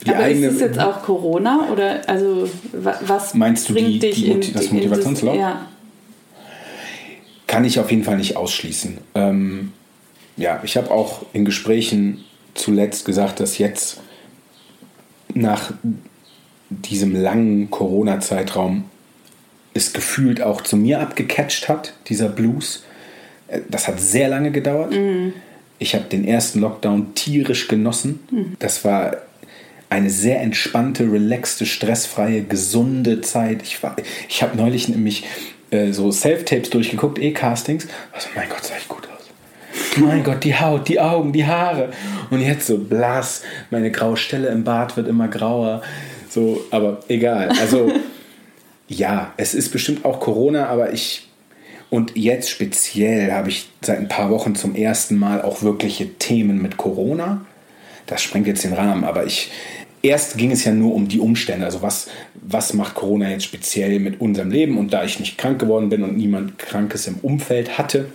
Die 0.04 0.10
Aber 0.10 0.24
eigene, 0.24 0.48
ist 0.48 0.54
es 0.54 0.60
jetzt 0.60 0.78
auch 0.78 1.02
Corona 1.02 1.68
oder 1.72 2.08
also 2.08 2.48
was 2.72 3.34
meinst 3.34 3.68
du 3.68 3.74
die, 3.74 3.98
dich 3.98 4.16
die, 4.16 4.30
in, 4.30 4.52
das 4.52 4.70
Motivationsloch? 4.70 5.34
Ja 5.34 5.66
kann 7.54 7.64
ich 7.64 7.78
auf 7.78 7.90
jeden 7.92 8.02
Fall 8.02 8.16
nicht 8.16 8.36
ausschließen. 8.36 8.98
Ähm, 9.14 9.72
ja, 10.36 10.60
ich 10.64 10.76
habe 10.76 10.90
auch 10.90 11.24
in 11.32 11.44
Gesprächen 11.44 12.24
zuletzt 12.54 13.04
gesagt, 13.04 13.38
dass 13.38 13.58
jetzt 13.58 14.00
nach 15.34 15.72
diesem 16.68 17.14
langen 17.14 17.70
Corona-Zeitraum 17.70 18.84
es 19.74 19.92
gefühlt 19.92 20.40
auch 20.40 20.62
zu 20.62 20.76
mir 20.76 21.00
abgecatcht 21.00 21.68
hat, 21.68 21.92
dieser 22.08 22.28
Blues. 22.28 22.84
Äh, 23.48 23.60
das 23.68 23.88
hat 23.88 24.00
sehr 24.00 24.28
lange 24.28 24.50
gedauert. 24.52 24.92
Mhm. 24.92 25.34
Ich 25.78 25.94
habe 25.94 26.04
den 26.04 26.24
ersten 26.24 26.60
Lockdown 26.60 27.14
tierisch 27.14 27.68
genossen. 27.68 28.20
Mhm. 28.30 28.56
Das 28.60 28.84
war 28.84 29.16
eine 29.90 30.10
sehr 30.10 30.40
entspannte, 30.40 31.04
relaxte, 31.04 31.66
stressfreie, 31.66 32.42
gesunde 32.42 33.20
Zeit. 33.20 33.62
Ich, 33.62 33.78
ich 34.28 34.42
habe 34.42 34.56
neulich 34.56 34.88
nämlich 34.88 35.24
äh, 35.70 35.92
so 35.92 36.10
Self-Tapes 36.10 36.70
durchgeguckt, 36.70 37.18
E-Castings. 37.18 37.86
Also, 38.12 38.28
mein 38.34 38.48
Gott, 38.48 38.64
sah 38.64 38.74
ich 38.78 38.88
gut 38.88 39.06
aus. 39.08 39.28
Mein 39.96 40.24
Gott, 40.24 40.42
die 40.44 40.58
Haut, 40.58 40.88
die 40.88 41.00
Augen, 41.00 41.32
die 41.32 41.46
Haare. 41.46 41.90
Und 42.30 42.40
jetzt 42.40 42.66
so 42.66 42.78
blass, 42.78 43.42
meine 43.70 43.90
graue 43.90 44.16
Stelle 44.16 44.48
im 44.48 44.64
Bart 44.64 44.96
wird 44.96 45.08
immer 45.08 45.28
grauer. 45.28 45.82
So, 46.28 46.64
aber 46.70 47.00
egal. 47.08 47.50
Also, 47.60 47.92
ja, 48.98 49.32
es 49.36 49.54
ist 49.54 49.70
bestimmt 49.70 50.04
auch 50.04 50.20
Corona, 50.20 50.66
aber 50.66 50.92
ich. 50.92 51.28
Und 51.90 52.16
jetzt 52.16 52.50
speziell 52.50 53.32
habe 53.32 53.50
ich 53.50 53.68
seit 53.80 53.98
ein 53.98 54.08
paar 54.08 54.30
Wochen 54.30 54.56
zum 54.56 54.74
ersten 54.74 55.16
Mal 55.16 55.42
auch 55.42 55.62
wirkliche 55.62 56.14
Themen 56.14 56.60
mit 56.60 56.76
Corona. 56.76 57.44
Das 58.06 58.22
sprengt 58.22 58.46
jetzt 58.46 58.64
den 58.64 58.72
Rahmen, 58.72 59.04
aber 59.04 59.26
ich, 59.26 59.52
erst 60.02 60.36
ging 60.36 60.50
es 60.50 60.64
ja 60.64 60.72
nur 60.72 60.94
um 60.94 61.08
die 61.08 61.20
Umstände, 61.20 61.64
also 61.64 61.82
was, 61.82 62.08
was 62.34 62.74
macht 62.74 62.94
Corona 62.94 63.30
jetzt 63.30 63.44
speziell 63.44 64.00
mit 64.00 64.20
unserem 64.20 64.50
Leben 64.50 64.76
und 64.76 64.92
da 64.92 65.04
ich 65.04 65.20
nicht 65.20 65.38
krank 65.38 65.60
geworden 65.60 65.88
bin 65.88 66.02
und 66.02 66.16
niemand 66.16 66.58
Krankes 66.58 67.06
im 67.06 67.16
Umfeld 67.22 67.78
hatte, 67.78 68.06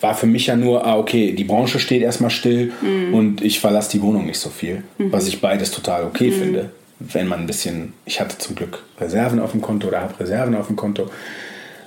war 0.00 0.14
für 0.14 0.26
mich 0.26 0.46
ja 0.46 0.56
nur, 0.56 0.86
ah, 0.86 0.98
okay, 0.98 1.32
die 1.32 1.44
Branche 1.44 1.78
steht 1.78 2.02
erstmal 2.02 2.30
still 2.30 2.72
mhm. 2.82 3.14
und 3.14 3.42
ich 3.42 3.60
verlasse 3.60 3.92
die 3.92 4.02
Wohnung 4.02 4.26
nicht 4.26 4.38
so 4.38 4.50
viel, 4.50 4.82
mhm. 4.98 5.12
was 5.12 5.28
ich 5.28 5.40
beides 5.40 5.70
total 5.70 6.04
okay 6.04 6.30
mhm. 6.30 6.34
finde. 6.34 6.70
Wenn 6.98 7.26
man 7.26 7.40
ein 7.40 7.46
bisschen, 7.46 7.92
ich 8.04 8.20
hatte 8.20 8.38
zum 8.38 8.54
Glück 8.54 8.82
Reserven 9.00 9.40
auf 9.40 9.52
dem 9.52 9.60
Konto 9.60 9.88
oder 9.88 10.00
habe 10.00 10.18
Reserven 10.20 10.54
auf 10.54 10.68
dem 10.68 10.76
Konto. 10.76 11.10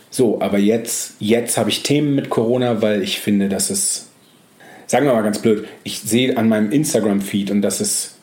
So, 0.10 0.42
aber 0.42 0.58
jetzt, 0.58 1.16
jetzt 1.20 1.58
habe 1.58 1.70
ich 1.70 1.84
Themen 1.84 2.16
mit 2.16 2.30
Corona, 2.30 2.82
weil 2.82 3.04
ich 3.04 3.20
finde, 3.20 3.50
dass 3.50 3.70
es, 3.70 4.10
sagen 4.86 5.06
wir 5.06 5.14
mal 5.14 5.24
ganz 5.24 5.40
blöd, 5.40 5.68
ich 5.84 6.02
sehe 6.02 6.38
an 6.38 6.50
meinem 6.50 6.72
Instagram-Feed 6.72 7.52
und 7.52 7.62
das 7.62 7.82
ist 7.82 8.16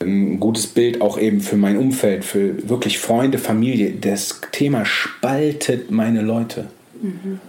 ein 0.00 0.38
gutes 0.38 0.66
Bild 0.66 1.00
auch 1.00 1.18
eben 1.18 1.40
für 1.40 1.56
mein 1.56 1.76
Umfeld, 1.76 2.24
für 2.24 2.68
wirklich 2.68 2.98
Freunde, 2.98 3.38
Familie. 3.38 3.92
Das 4.00 4.40
Thema 4.52 4.84
spaltet 4.84 5.90
meine 5.90 6.22
Leute. 6.22 6.66
Mhm. 7.02 7.40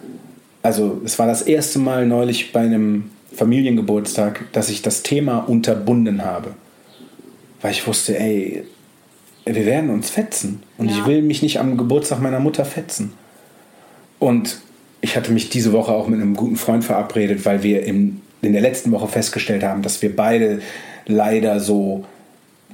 Also 0.62 1.02
es 1.06 1.20
war 1.20 1.28
das 1.28 1.44
erste 1.44 1.80
Mal 1.80 2.06
neulich 2.06 2.52
bei 2.52 2.62
einem 2.62 3.12
Familiengeburtstag, 3.34 4.52
dass 4.52 4.70
ich 4.70 4.82
das 4.82 5.04
Thema 5.04 5.38
unterbunden 5.38 6.26
habe. 6.26 6.56
Weil 7.62 7.72
ich 7.72 7.86
wusste, 7.86 8.18
ey, 8.20 8.64
wir 9.56 9.66
werden 9.66 9.90
uns 9.90 10.10
fetzen. 10.10 10.64
Und 10.78 10.90
ja. 10.90 10.98
ich 10.98 11.06
will 11.06 11.22
mich 11.22 11.42
nicht 11.42 11.60
am 11.60 11.78
Geburtstag 11.78 12.22
meiner 12.22 12.40
Mutter 12.40 12.66
fetzen. 12.66 13.14
Und 14.20 14.60
ich 15.02 15.16
hatte 15.16 15.32
mich 15.32 15.50
diese 15.50 15.72
Woche 15.72 15.92
auch 15.92 16.08
mit 16.08 16.22
einem 16.22 16.36
guten 16.36 16.58
Freund 16.58 16.84
verabredet, 16.84 17.46
weil 17.46 17.64
wir 17.64 17.84
im, 17.84 18.22
in 18.42 18.54
der 18.54 18.62
letzten 18.62 18.92
Woche 18.92 19.08
festgestellt 19.08 19.64
haben, 19.64 19.82
dass 19.82 20.02
wir 20.02 20.16
beide 20.16 20.62
leider 21.06 21.60
so 21.60 22.06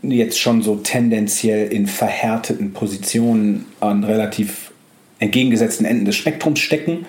jetzt 0.02 0.40
schon 0.40 0.62
so 0.62 0.76
tendenziell 0.76 1.72
in 1.72 1.88
verhärteten 1.88 2.74
Positionen 2.74 3.66
an 3.80 4.04
relativ 4.04 4.72
entgegengesetzten 5.20 5.86
Enden 5.86 6.06
des 6.06 6.16
Spektrums 6.16 6.60
stecken. 6.60 7.06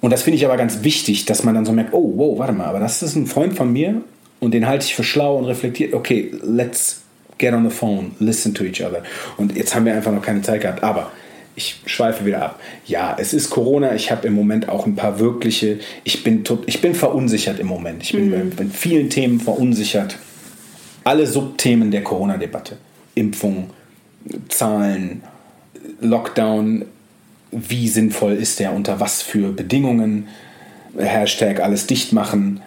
Und 0.00 0.10
das 0.10 0.22
finde 0.22 0.36
ich 0.36 0.44
aber 0.44 0.56
ganz 0.56 0.82
wichtig, 0.82 1.26
dass 1.26 1.44
man 1.44 1.54
dann 1.54 1.64
so 1.64 1.72
merkt, 1.72 1.92
oh, 1.92 2.14
wow, 2.16 2.38
warte 2.38 2.52
mal, 2.52 2.66
aber 2.66 2.80
das 2.80 3.02
ist 3.02 3.16
ein 3.16 3.26
Freund 3.26 3.54
von 3.54 3.72
mir 3.72 4.02
und 4.40 4.52
den 4.52 4.66
halte 4.66 4.84
ich 4.84 4.94
für 4.94 5.04
schlau 5.04 5.36
und 5.38 5.44
reflektiert. 5.44 5.94
Okay, 5.94 6.32
let's 6.42 7.01
get 7.42 7.52
on 7.52 7.68
the 7.68 7.74
phone, 7.74 8.12
listen 8.20 8.54
to 8.54 8.64
each 8.64 8.80
other. 8.80 9.02
Und 9.36 9.56
jetzt 9.56 9.74
haben 9.74 9.84
wir 9.84 9.94
einfach 9.94 10.12
noch 10.12 10.22
keine 10.22 10.42
Zeit 10.42 10.60
gehabt, 10.60 10.82
aber 10.82 11.10
ich 11.56 11.80
schweife 11.84 12.24
wieder 12.24 12.42
ab. 12.42 12.60
Ja, 12.86 13.16
es 13.18 13.34
ist 13.34 13.50
Corona. 13.50 13.94
Ich 13.94 14.10
habe 14.10 14.26
im 14.26 14.32
Moment 14.32 14.68
auch 14.68 14.86
ein 14.86 14.94
paar 14.94 15.18
wirkliche. 15.18 15.80
Ich 16.04 16.22
bin, 16.24 16.44
tot, 16.44 16.62
ich 16.66 16.80
bin 16.80 16.94
verunsichert 16.94 17.58
im 17.58 17.66
Moment. 17.66 18.02
Ich 18.02 18.12
bin 18.12 18.28
mhm. 18.28 18.50
bei, 18.50 18.64
bei 18.64 18.70
vielen 18.70 19.10
Themen 19.10 19.40
verunsichert 19.40 20.18
alle 21.04 21.26
Subthemen 21.26 21.90
der 21.90 22.04
Corona-Debatte. 22.04 22.78
Impfung, 23.14 23.70
Zahlen, 24.48 25.22
Lockdown, 26.00 26.84
wie 27.50 27.88
sinnvoll 27.88 28.34
ist 28.34 28.60
der, 28.60 28.72
unter 28.72 29.00
was 29.00 29.20
für 29.20 29.52
Bedingungen, 29.52 30.28
Hashtag 30.96 31.60
alles 31.60 31.86
dicht 31.86 32.12
machen. 32.12 32.60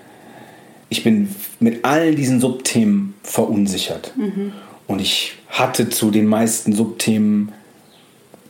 Ich 0.89 1.03
bin 1.03 1.29
mit 1.59 1.83
all 1.83 2.15
diesen 2.15 2.39
Subthemen 2.39 3.13
verunsichert. 3.23 4.13
Mhm. 4.17 4.51
Und 4.87 5.01
ich 5.01 5.33
hatte 5.47 5.89
zu 5.89 6.11
den 6.11 6.27
meisten 6.27 6.73
Subthemen 6.73 7.51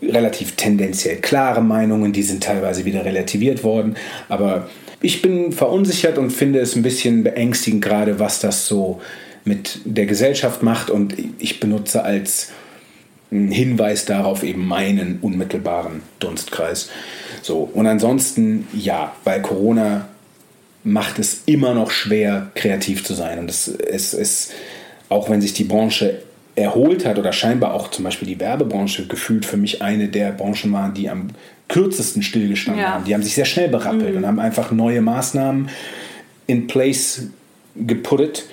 relativ 0.02 0.56
tendenziell 0.56 1.18
klare 1.18 1.62
Meinungen, 1.62 2.14
die 2.14 2.24
sind 2.24 2.44
teilweise 2.44 2.86
wieder 2.86 3.06
relativiert 3.06 3.64
worden. 3.64 3.96
Aber 4.28 4.70
ich 5.02 5.22
bin 5.22 5.52
verunsichert 5.52 6.18
und 6.18 6.32
finde 6.32 6.60
es 6.60 6.76
ein 6.76 6.82
bisschen 6.82 7.24
beängstigend 7.24 7.84
gerade, 7.84 8.20
was 8.20 8.40
das 8.40 8.68
so 8.68 9.02
mit 9.46 9.80
der 9.86 10.06
Gesellschaft 10.06 10.64
macht. 10.64 10.90
Und 10.90 11.16
ich 11.40 11.60
benutze 11.60 12.04
als 12.04 12.52
Hinweis 13.32 14.06
darauf 14.06 14.44
eben 14.44 14.68
meinen 14.68 15.20
unmittelbaren 15.22 16.02
Dunstkreis. 16.20 16.90
So, 17.42 17.70
und 17.74 17.88
ansonsten 17.88 18.68
ja, 18.74 19.14
weil 19.24 19.42
Corona 19.42 20.08
macht 20.86 21.20
es 21.20 21.42
immer 21.48 21.74
noch 21.74 21.92
schwer, 21.92 22.52
kreativ 22.56 23.04
zu 23.04 23.14
sein. 23.14 23.40
Und 23.40 23.50
es 23.50 23.68
ist, 23.68 24.54
auch 25.10 25.30
wenn 25.30 25.42
sich 25.42 25.54
die 25.54 25.64
Branche 25.66 26.22
erholt 26.56 27.06
hat 27.06 27.20
oder 27.20 27.34
scheinbar 27.34 27.74
auch 27.74 27.90
zum 27.90 28.06
Beispiel 28.06 28.28
die 28.28 28.40
Werbebranche 28.40 29.08
gefühlt 29.08 29.46
für 29.46 29.58
mich 29.58 29.82
eine 29.82 30.08
der 30.08 30.32
Branchen 30.32 30.72
waren, 30.72 30.94
die 30.94 31.10
am 31.10 31.30
kürzesten 31.68 32.22
stillgestanden 32.22 32.84
ja. 32.84 32.92
haben. 32.92 33.06
Die 33.06 33.14
haben 33.14 33.24
sich 33.24 33.34
sehr 33.36 33.46
schnell 33.46 33.68
berappelt 33.68 34.12
mhm. 34.12 34.18
und 34.18 34.28
haben 34.28 34.40
einfach 34.40 34.72
neue 34.72 35.02
Maßnahmen 35.02 35.70
in 36.48 36.68
place 36.68 37.24
geputtet. 37.76 38.46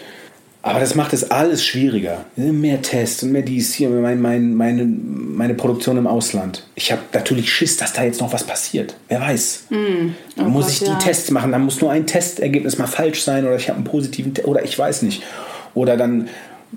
Aber 0.64 0.78
das 0.78 0.94
macht 0.94 1.12
es 1.12 1.28
alles 1.30 1.64
schwieriger. 1.64 2.24
Mehr 2.36 2.80
Tests 2.82 3.24
und 3.24 3.32
mehr 3.32 3.42
dies 3.42 3.74
hier, 3.74 3.90
mein, 3.90 4.20
mein, 4.20 4.54
meine, 4.54 4.84
meine 4.84 5.54
Produktion 5.54 5.96
im 5.96 6.06
Ausland. 6.06 6.64
Ich 6.76 6.92
habe 6.92 7.02
natürlich 7.12 7.52
Schiss, 7.52 7.76
dass 7.76 7.92
da 7.92 8.04
jetzt 8.04 8.20
noch 8.20 8.32
was 8.32 8.44
passiert. 8.44 8.94
Wer 9.08 9.20
weiß. 9.20 9.64
Mm. 9.70 9.74
Oh 9.74 10.12
dann 10.36 10.50
muss 10.50 10.66
Gott, 10.66 10.72
ich 10.72 10.78
die 10.80 10.86
ja. 10.86 10.98
Tests 10.98 11.32
machen. 11.32 11.50
Dann 11.50 11.62
muss 11.62 11.80
nur 11.80 11.90
ein 11.90 12.06
Testergebnis 12.06 12.78
mal 12.78 12.86
falsch 12.86 13.22
sein 13.22 13.44
oder 13.44 13.56
ich 13.56 13.68
habe 13.68 13.76
einen 13.76 13.84
positiven 13.84 14.34
Test 14.34 14.46
oder 14.46 14.62
ich 14.64 14.78
weiß 14.78 15.02
nicht. 15.02 15.24
Oder 15.74 15.96
dann 15.96 16.28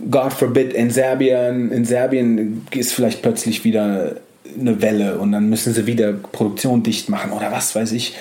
God 0.10 0.34
forbid, 0.34 0.74
in 0.74 0.90
Serbien, 0.90 1.72
in 1.72 1.86
Serbien 1.86 2.66
ist 2.72 2.92
vielleicht 2.92 3.22
plötzlich 3.22 3.64
wieder 3.64 4.16
eine 4.60 4.82
Welle 4.82 5.20
und 5.20 5.32
dann 5.32 5.50
müssen 5.50 5.74
sie 5.74 5.86
wieder 5.86 6.14
Produktion 6.14 6.82
dicht 6.82 7.10
machen 7.10 7.32
oder 7.32 7.52
was 7.52 7.76
weiß 7.76 7.92
ich. 7.92 8.16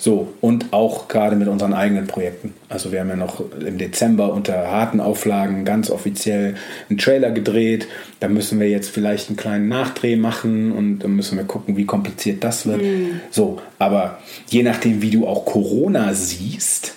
So, 0.00 0.32
und 0.40 0.72
auch 0.72 1.08
gerade 1.08 1.36
mit 1.36 1.46
unseren 1.46 1.74
eigenen 1.74 2.06
Projekten. 2.06 2.54
Also 2.70 2.90
wir 2.90 3.00
haben 3.00 3.10
ja 3.10 3.16
noch 3.16 3.42
im 3.52 3.76
Dezember 3.76 4.32
unter 4.32 4.70
harten 4.70 4.98
Auflagen 4.98 5.66
ganz 5.66 5.90
offiziell 5.90 6.54
einen 6.88 6.98
Trailer 6.98 7.30
gedreht. 7.30 7.86
Da 8.18 8.28
müssen 8.28 8.58
wir 8.60 8.70
jetzt 8.70 8.88
vielleicht 8.88 9.28
einen 9.28 9.36
kleinen 9.36 9.68
Nachdreh 9.68 10.16
machen 10.16 10.72
und 10.72 11.00
dann 11.00 11.16
müssen 11.16 11.36
wir 11.36 11.44
gucken, 11.44 11.76
wie 11.76 11.84
kompliziert 11.84 12.42
das 12.42 12.64
wird. 12.64 12.80
Mhm. 12.80 13.20
So, 13.30 13.60
aber 13.78 14.20
je 14.48 14.62
nachdem, 14.62 15.02
wie 15.02 15.10
du 15.10 15.26
auch 15.26 15.44
Corona 15.44 16.14
siehst, 16.14 16.94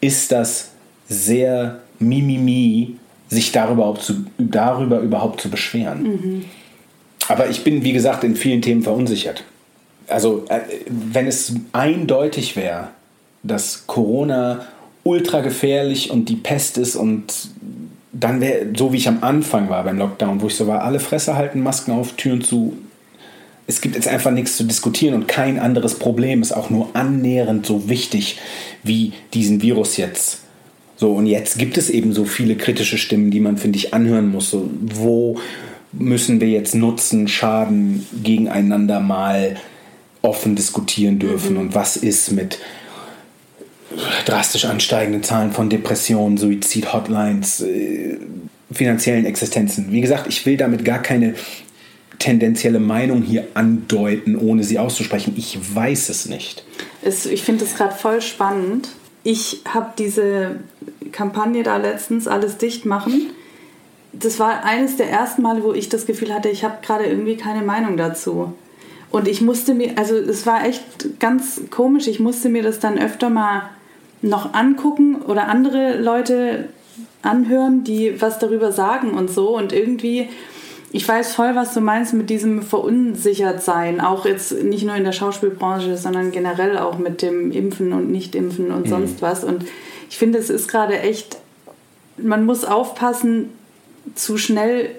ist 0.00 0.32
das 0.32 0.72
sehr 1.06 1.78
mimimi 2.00 2.96
sich 3.28 3.52
darüber, 3.52 3.94
zu, 4.00 4.24
darüber 4.36 4.98
überhaupt 4.98 5.40
zu 5.40 5.48
beschweren. 5.48 6.02
Mhm. 6.02 6.44
Aber 7.28 7.48
ich 7.48 7.62
bin, 7.62 7.84
wie 7.84 7.92
gesagt, 7.92 8.24
in 8.24 8.34
vielen 8.34 8.62
Themen 8.62 8.82
verunsichert. 8.82 9.44
Also, 10.10 10.44
äh, 10.48 10.60
wenn 10.88 11.26
es 11.26 11.54
eindeutig 11.72 12.56
wäre, 12.56 12.88
dass 13.42 13.86
Corona 13.86 14.66
ultra 15.02 15.40
gefährlich 15.40 16.10
und 16.10 16.28
die 16.28 16.36
Pest 16.36 16.78
ist 16.78 16.96
und 16.96 17.48
dann 18.12 18.40
wäre, 18.40 18.66
so 18.76 18.92
wie 18.92 18.98
ich 18.98 19.08
am 19.08 19.22
Anfang 19.22 19.70
war 19.70 19.84
beim 19.84 19.98
Lockdown, 19.98 20.42
wo 20.42 20.48
ich 20.48 20.56
so 20.56 20.66
war, 20.66 20.82
alle 20.82 21.00
Fresse 21.00 21.36
halten, 21.36 21.62
Masken 21.62 21.92
auf, 21.92 22.12
Türen 22.12 22.42
zu. 22.42 22.76
Es 23.66 23.80
gibt 23.80 23.94
jetzt 23.94 24.08
einfach 24.08 24.32
nichts 24.32 24.56
zu 24.56 24.64
diskutieren 24.64 25.14
und 25.14 25.28
kein 25.28 25.58
anderes 25.58 25.94
Problem 25.94 26.42
ist 26.42 26.52
auch 26.52 26.70
nur 26.70 26.88
annähernd 26.94 27.64
so 27.64 27.88
wichtig 27.88 28.38
wie 28.82 29.12
diesen 29.32 29.62
Virus 29.62 29.96
jetzt 29.96 30.40
so, 31.00 31.12
und 31.12 31.24
jetzt 31.24 31.56
gibt 31.56 31.78
es 31.78 31.88
eben 31.88 32.12
so 32.12 32.26
viele 32.26 32.56
kritische 32.56 32.98
Stimmen, 32.98 33.30
die 33.30 33.40
man, 33.40 33.56
finde 33.56 33.78
ich, 33.78 33.94
anhören 33.94 34.30
muss. 34.30 34.50
So, 34.50 34.68
wo 34.82 35.38
müssen 35.92 36.42
wir 36.42 36.48
jetzt 36.48 36.74
Nutzen, 36.74 37.26
Schaden 37.26 38.06
gegeneinander 38.22 39.00
mal 39.00 39.56
offen 40.22 40.56
diskutieren 40.56 41.18
dürfen 41.18 41.54
mhm. 41.54 41.60
und 41.60 41.74
was 41.74 41.96
ist 41.96 42.32
mit 42.32 42.58
drastisch 44.24 44.66
ansteigenden 44.66 45.22
Zahlen 45.22 45.52
von 45.52 45.68
Depressionen, 45.68 46.36
Suizid, 46.36 46.92
Hotlines, 46.92 47.60
äh, 47.60 48.18
finanziellen 48.70 49.26
Existenzen. 49.26 49.90
Wie 49.90 50.00
gesagt, 50.00 50.28
ich 50.28 50.46
will 50.46 50.56
damit 50.56 50.84
gar 50.84 51.02
keine 51.02 51.34
tendenzielle 52.18 52.78
Meinung 52.78 53.22
hier 53.22 53.48
andeuten, 53.54 54.36
ohne 54.36 54.62
sie 54.62 54.78
auszusprechen. 54.78 55.34
Ich 55.36 55.58
weiß 55.74 56.10
es 56.10 56.26
nicht. 56.26 56.64
Es, 57.02 57.26
ich 57.26 57.42
finde 57.42 57.64
es 57.64 57.74
gerade 57.74 57.94
voll 57.94 58.20
spannend, 58.20 58.88
ich 59.22 59.62
habe 59.68 59.92
diese 59.98 60.56
Kampagne 61.12 61.62
da 61.62 61.76
letztens 61.76 62.26
alles 62.26 62.56
dicht 62.56 62.86
machen. 62.86 63.30
Das 64.12 64.38
war 64.38 64.64
eines 64.64 64.96
der 64.96 65.10
ersten 65.10 65.42
Male, 65.42 65.62
wo 65.62 65.72
ich 65.72 65.88
das 65.88 66.06
Gefühl 66.06 66.32
hatte, 66.32 66.48
ich 66.48 66.64
habe 66.64 66.78
gerade 66.82 67.04
irgendwie 67.04 67.36
keine 67.36 67.62
Meinung 67.62 67.96
dazu. 67.96 68.54
Und 69.10 69.26
ich 69.26 69.40
musste 69.40 69.74
mir, 69.74 69.98
also 69.98 70.14
es 70.14 70.46
war 70.46 70.64
echt 70.64 71.18
ganz 71.18 71.62
komisch, 71.70 72.06
ich 72.06 72.20
musste 72.20 72.48
mir 72.48 72.62
das 72.62 72.78
dann 72.78 72.98
öfter 72.98 73.28
mal 73.28 73.62
noch 74.22 74.54
angucken 74.54 75.16
oder 75.16 75.48
andere 75.48 76.00
Leute 76.00 76.68
anhören, 77.22 77.84
die 77.84 78.20
was 78.20 78.38
darüber 78.38 78.72
sagen 78.72 79.12
und 79.14 79.30
so. 79.30 79.56
Und 79.56 79.72
irgendwie 79.72 80.28
ich 80.92 81.06
weiß 81.06 81.34
voll, 81.34 81.54
was 81.54 81.72
du 81.72 81.80
meinst 81.80 82.14
mit 82.14 82.30
diesem 82.30 82.62
Verunsichertsein. 82.62 84.00
Auch 84.00 84.26
jetzt 84.26 84.52
nicht 84.52 84.84
nur 84.84 84.96
in 84.96 85.04
der 85.04 85.12
Schauspielbranche, 85.12 85.96
sondern 85.96 86.32
generell 86.32 86.78
auch 86.78 86.98
mit 86.98 87.22
dem 87.22 87.52
Impfen 87.52 87.92
und 87.92 88.10
Nicht-Impfen 88.10 88.72
und 88.72 88.86
mhm. 88.86 88.90
sonst 88.90 89.22
was. 89.22 89.44
Und 89.44 89.64
ich 90.08 90.18
finde, 90.18 90.38
es 90.38 90.50
ist 90.50 90.66
gerade 90.66 90.98
echt, 90.98 91.36
man 92.16 92.44
muss 92.44 92.64
aufpassen, 92.64 93.50
zu 94.16 94.36
schnell 94.36 94.90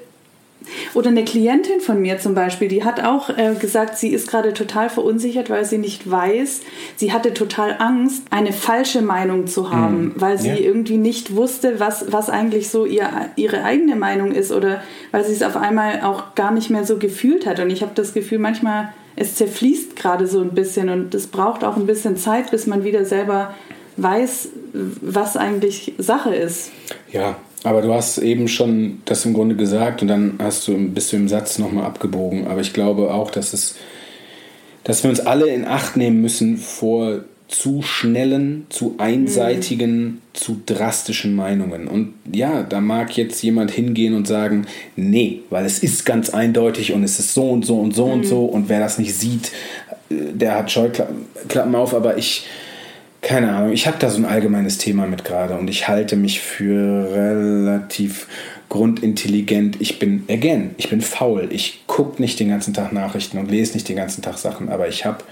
oder 0.94 1.10
eine 1.10 1.26
Klientin 1.26 1.82
von 1.82 2.02
mir 2.02 2.20
zum 2.20 2.36
Beispiel, 2.36 2.68
die 2.68 2.84
hat 2.84 3.04
auch 3.04 3.30
äh, 3.30 3.56
gesagt, 3.60 3.98
sie 3.98 4.10
ist 4.10 4.30
gerade 4.30 4.54
total 4.54 4.90
verunsichert, 4.90 5.50
weil 5.50 5.66
sie 5.66 5.78
nicht 5.78 6.10
weiß. 6.10 6.62
Sie 6.96 7.12
hatte 7.12 7.34
total 7.34 7.76
Angst, 7.80 8.24
eine 8.30 8.54
falsche 8.54 9.02
Meinung 9.02 9.48
zu 9.48 9.72
haben, 9.72 10.06
mhm. 10.06 10.14
weil 10.16 10.38
sie 10.38 10.50
ja. 10.50 10.56
irgendwie 10.56 10.98
nicht 10.98 11.36
wusste, 11.36 11.80
was, 11.80 12.12
was 12.12 12.30
eigentlich 12.30 12.70
so 12.70 12.86
ihr, 12.86 13.10
ihre 13.36 13.64
eigene 13.64 13.96
Meinung 13.96 14.32
ist 14.32 14.52
oder 14.52 14.82
weil 15.12 15.26
sie 15.26 15.34
es 15.34 15.44
auf 15.44 15.58
einmal 15.58 16.02
auch 16.02 16.36
gar 16.36 16.52
nicht 16.52 16.70
mehr 16.70 16.86
so 16.86 16.98
gefühlt 16.98 17.46
hat. 17.46 17.60
Und 17.60 17.70
ich 17.70 17.82
habe 17.82 17.94
das 17.96 18.14
Gefühl, 18.14 18.40
manchmal 18.40 18.94
es 19.16 19.36
zerfließt 19.36 19.96
gerade 19.96 20.26
so 20.28 20.42
ein 20.42 20.52
bisschen 20.52 20.90
und 20.90 21.14
es 21.14 21.28
braucht 21.28 21.64
auch 21.64 21.76
ein 21.76 21.86
bisschen 21.86 22.18
Zeit, 22.18 22.52
bis 22.52 22.66
man 22.66 22.84
wieder 22.84 23.06
selber 23.06 23.54
weiß, 23.98 24.50
was 24.74 25.38
eigentlich 25.38 25.94
Sache 25.98 26.34
ist. 26.34 26.72
Ja, 27.12 27.36
aber 27.64 27.82
du 27.82 27.94
hast 27.94 28.18
eben 28.18 28.48
schon 28.48 29.02
das 29.06 29.26
im 29.26 29.34
Grunde 29.34 29.56
gesagt 29.56 30.02
und 30.02 30.08
dann 30.08 30.36
hast 30.40 30.68
du, 30.68 30.78
bist 30.78 31.12
du 31.12 31.18
im 31.18 31.28
Satz 31.28 31.60
nochmal 31.60 31.86
abgebogen. 31.86 32.48
Aber 32.48 32.62
ich 32.62 32.74
glaube 32.74 33.14
auch, 33.14 33.30
dass, 33.30 33.54
es, 33.54 33.76
dass 34.84 35.04
wir 35.04 35.10
uns 35.10 35.20
alle 35.20 35.48
in 35.48 35.66
Acht 35.66 35.96
nehmen 35.96 36.22
müssen 36.22 36.58
vor 36.58 37.22
zu 37.52 37.82
schnellen, 37.82 38.66
zu 38.70 38.96
einseitigen, 38.98 40.04
mhm. 40.04 40.18
zu 40.34 40.62
drastischen 40.66 41.36
Meinungen. 41.36 41.88
Und 41.88 42.14
ja, 42.32 42.64
da 42.64 42.80
mag 42.80 43.16
jetzt 43.18 43.44
jemand 43.44 43.72
hingehen 43.72 44.16
und 44.16 44.26
sagen, 44.26 44.66
nee, 44.96 45.42
weil 45.50 45.66
es 45.66 45.80
ist 45.80 46.06
ganz 46.06 46.30
eindeutig 46.30 46.94
und 46.94 47.04
es 47.04 47.20
ist 47.20 47.34
so 47.34 47.50
und 47.50 47.66
so 47.66 47.78
und 47.78 47.94
so 47.94 48.08
mhm. 48.08 48.14
und 48.14 48.26
so 48.26 48.46
und 48.46 48.70
wer 48.70 48.80
das 48.80 48.98
nicht 48.98 49.14
sieht, 49.14 49.52
äh, 50.10 50.16
der 50.34 50.56
hat 50.56 50.72
Scheuklappen 50.72 51.76
auf, 51.76 51.94
aber 51.94 52.18
ich 52.18 52.46
keine 53.22 53.56
Ahnung, 53.56 53.72
ich 53.72 53.86
habe 53.86 53.98
da 54.00 54.10
so 54.10 54.18
ein 54.18 54.26
allgemeines 54.26 54.80
Thema 54.80 55.06
mit 55.06 55.24
gerade 55.24 55.56
und 55.56 55.70
ich 55.70 55.88
halte 55.88 56.16
mich 56.16 56.42
für 56.42 57.14
relativ 57.14 58.28
grundintelligent. 58.68 59.80
Ich 59.80 60.00
bin, 60.00 60.24
again, 60.30 60.72
ich 60.78 60.90
bin 60.90 61.02
faul. 61.02 61.50
Ich 61.52 61.84
gucke 61.88 62.22
nicht 62.22 62.40
den 62.40 62.50
ganzen 62.50 62.74
Tag 62.74 62.94
Nachrichten 62.94 63.38
und 63.38 63.52
lese 63.52 63.74
nicht 63.74 63.88
den 63.88 63.98
ganzen 63.98 64.22
Tag 64.22 64.38
Sachen, 64.38 64.70
aber 64.70 64.88
ich 64.88 65.06
habe 65.06 65.24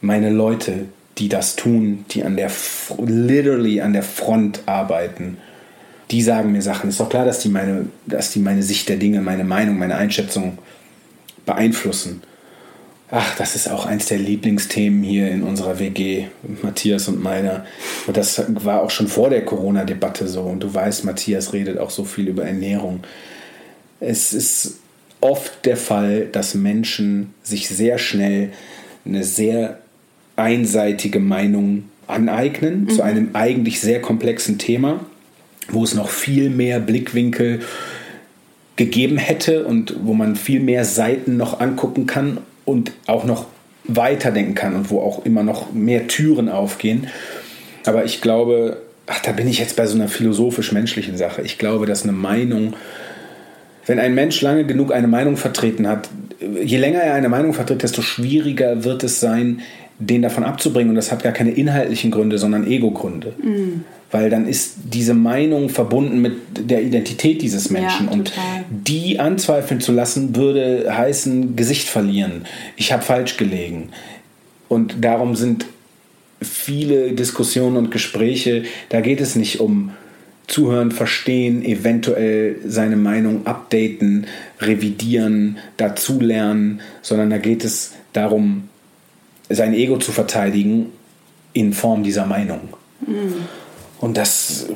meine 0.00 0.28
Leute, 0.28 0.86
die 1.16 1.28
das 1.28 1.56
tun, 1.56 2.04
die 2.10 2.24
an 2.24 2.36
der, 2.36 2.50
literally 3.06 3.80
an 3.80 3.92
der 3.92 4.02
Front 4.02 4.62
arbeiten, 4.66 5.38
die 6.10 6.20
sagen 6.20 6.52
mir 6.52 6.62
Sachen. 6.62 6.90
Ist 6.90 7.00
doch 7.00 7.08
klar, 7.08 7.24
dass 7.24 7.38
die 7.38 7.48
meine, 7.48 7.86
dass 8.06 8.32
die 8.32 8.40
meine 8.40 8.62
Sicht 8.62 8.88
der 8.88 8.96
Dinge, 8.96 9.22
meine 9.22 9.44
Meinung, 9.44 9.78
meine 9.78 9.96
Einschätzung 9.96 10.58
beeinflussen. 11.46 12.22
Ach, 13.16 13.36
das 13.36 13.54
ist 13.54 13.70
auch 13.70 13.86
eins 13.86 14.06
der 14.06 14.18
Lieblingsthemen 14.18 15.04
hier 15.04 15.30
in 15.30 15.44
unserer 15.44 15.78
WG, 15.78 16.24
Matthias 16.62 17.06
und 17.06 17.22
meiner. 17.22 17.64
Und 18.08 18.16
das 18.16 18.42
war 18.48 18.82
auch 18.82 18.90
schon 18.90 19.06
vor 19.06 19.30
der 19.30 19.44
Corona-Debatte 19.44 20.26
so. 20.26 20.40
Und 20.40 20.64
du 20.64 20.74
weißt, 20.74 21.04
Matthias 21.04 21.52
redet 21.52 21.78
auch 21.78 21.90
so 21.90 22.04
viel 22.04 22.26
über 22.26 22.44
Ernährung. 22.44 23.04
Es 24.00 24.32
ist 24.32 24.78
oft 25.20 25.64
der 25.64 25.76
Fall, 25.76 26.26
dass 26.26 26.56
Menschen 26.56 27.32
sich 27.44 27.68
sehr 27.68 27.98
schnell 27.98 28.50
eine 29.04 29.22
sehr 29.22 29.78
einseitige 30.34 31.20
Meinung 31.20 31.84
aneignen 32.08 32.86
mhm. 32.86 32.90
zu 32.90 33.02
einem 33.02 33.28
eigentlich 33.34 33.80
sehr 33.80 34.02
komplexen 34.02 34.58
Thema, 34.58 35.06
wo 35.68 35.84
es 35.84 35.94
noch 35.94 36.08
viel 36.08 36.50
mehr 36.50 36.80
Blickwinkel 36.80 37.60
gegeben 38.74 39.18
hätte 39.18 39.66
und 39.66 39.94
wo 40.02 40.14
man 40.14 40.34
viel 40.34 40.58
mehr 40.58 40.84
Seiten 40.84 41.36
noch 41.36 41.60
angucken 41.60 42.08
kann 42.08 42.38
und 42.64 42.92
auch 43.06 43.24
noch 43.24 43.46
weiterdenken 43.84 44.54
kann 44.54 44.74
und 44.74 44.90
wo 44.90 45.00
auch 45.00 45.24
immer 45.24 45.42
noch 45.42 45.72
mehr 45.72 46.06
Türen 46.06 46.48
aufgehen. 46.48 47.08
Aber 47.84 48.04
ich 48.04 48.20
glaube, 48.20 48.78
ach, 49.06 49.20
da 49.20 49.32
bin 49.32 49.46
ich 49.46 49.58
jetzt 49.58 49.76
bei 49.76 49.86
so 49.86 49.94
einer 49.94 50.08
philosophisch-menschlichen 50.08 51.16
Sache. 51.16 51.42
Ich 51.42 51.58
glaube, 51.58 51.86
dass 51.86 52.02
eine 52.02 52.12
Meinung, 52.12 52.74
wenn 53.86 53.98
ein 53.98 54.14
Mensch 54.14 54.40
lange 54.40 54.64
genug 54.64 54.92
eine 54.92 55.08
Meinung 55.08 55.36
vertreten 55.36 55.86
hat, 55.86 56.08
je 56.40 56.78
länger 56.78 57.00
er 57.00 57.14
eine 57.14 57.28
Meinung 57.28 57.52
vertritt, 57.52 57.82
desto 57.82 58.02
schwieriger 58.02 58.84
wird 58.84 59.04
es 59.04 59.20
sein, 59.20 59.60
den 59.98 60.22
davon 60.22 60.44
abzubringen. 60.44 60.90
Und 60.90 60.96
das 60.96 61.12
hat 61.12 61.22
gar 61.22 61.32
keine 61.32 61.50
inhaltlichen 61.50 62.10
Gründe, 62.10 62.38
sondern 62.38 62.66
Ego-Gründe. 62.66 63.34
Mm. 63.42 63.84
Weil 64.14 64.30
dann 64.30 64.46
ist 64.46 64.74
diese 64.84 65.12
Meinung 65.12 65.68
verbunden 65.68 66.20
mit 66.20 66.34
der 66.56 66.84
Identität 66.84 67.42
dieses 67.42 67.70
Menschen. 67.70 68.06
Ja, 68.06 68.12
und 68.12 68.32
die 68.70 69.18
anzweifeln 69.18 69.80
zu 69.80 69.90
lassen, 69.90 70.36
würde 70.36 70.86
heißen, 70.88 71.56
Gesicht 71.56 71.88
verlieren. 71.88 72.44
Ich 72.76 72.92
habe 72.92 73.02
falsch 73.02 73.36
gelegen. 73.36 73.88
Und 74.68 74.98
darum 75.00 75.34
sind 75.34 75.66
viele 76.40 77.10
Diskussionen 77.14 77.76
und 77.76 77.90
Gespräche, 77.90 78.62
da 78.88 79.00
geht 79.00 79.20
es 79.20 79.34
nicht 79.34 79.58
um 79.58 79.90
zuhören, 80.46 80.92
verstehen, 80.92 81.64
eventuell 81.64 82.58
seine 82.64 82.94
Meinung 82.94 83.48
updaten, 83.48 84.28
revidieren, 84.60 85.58
dazulernen, 85.76 86.82
sondern 87.02 87.30
da 87.30 87.38
geht 87.38 87.64
es 87.64 87.94
darum, 88.12 88.68
sein 89.48 89.74
Ego 89.74 89.98
zu 89.98 90.12
verteidigen 90.12 90.92
in 91.52 91.72
Form 91.72 92.04
dieser 92.04 92.26
Meinung. 92.26 92.60
Mhm. 93.04 93.63
Und 94.04 94.18
das, 94.18 94.66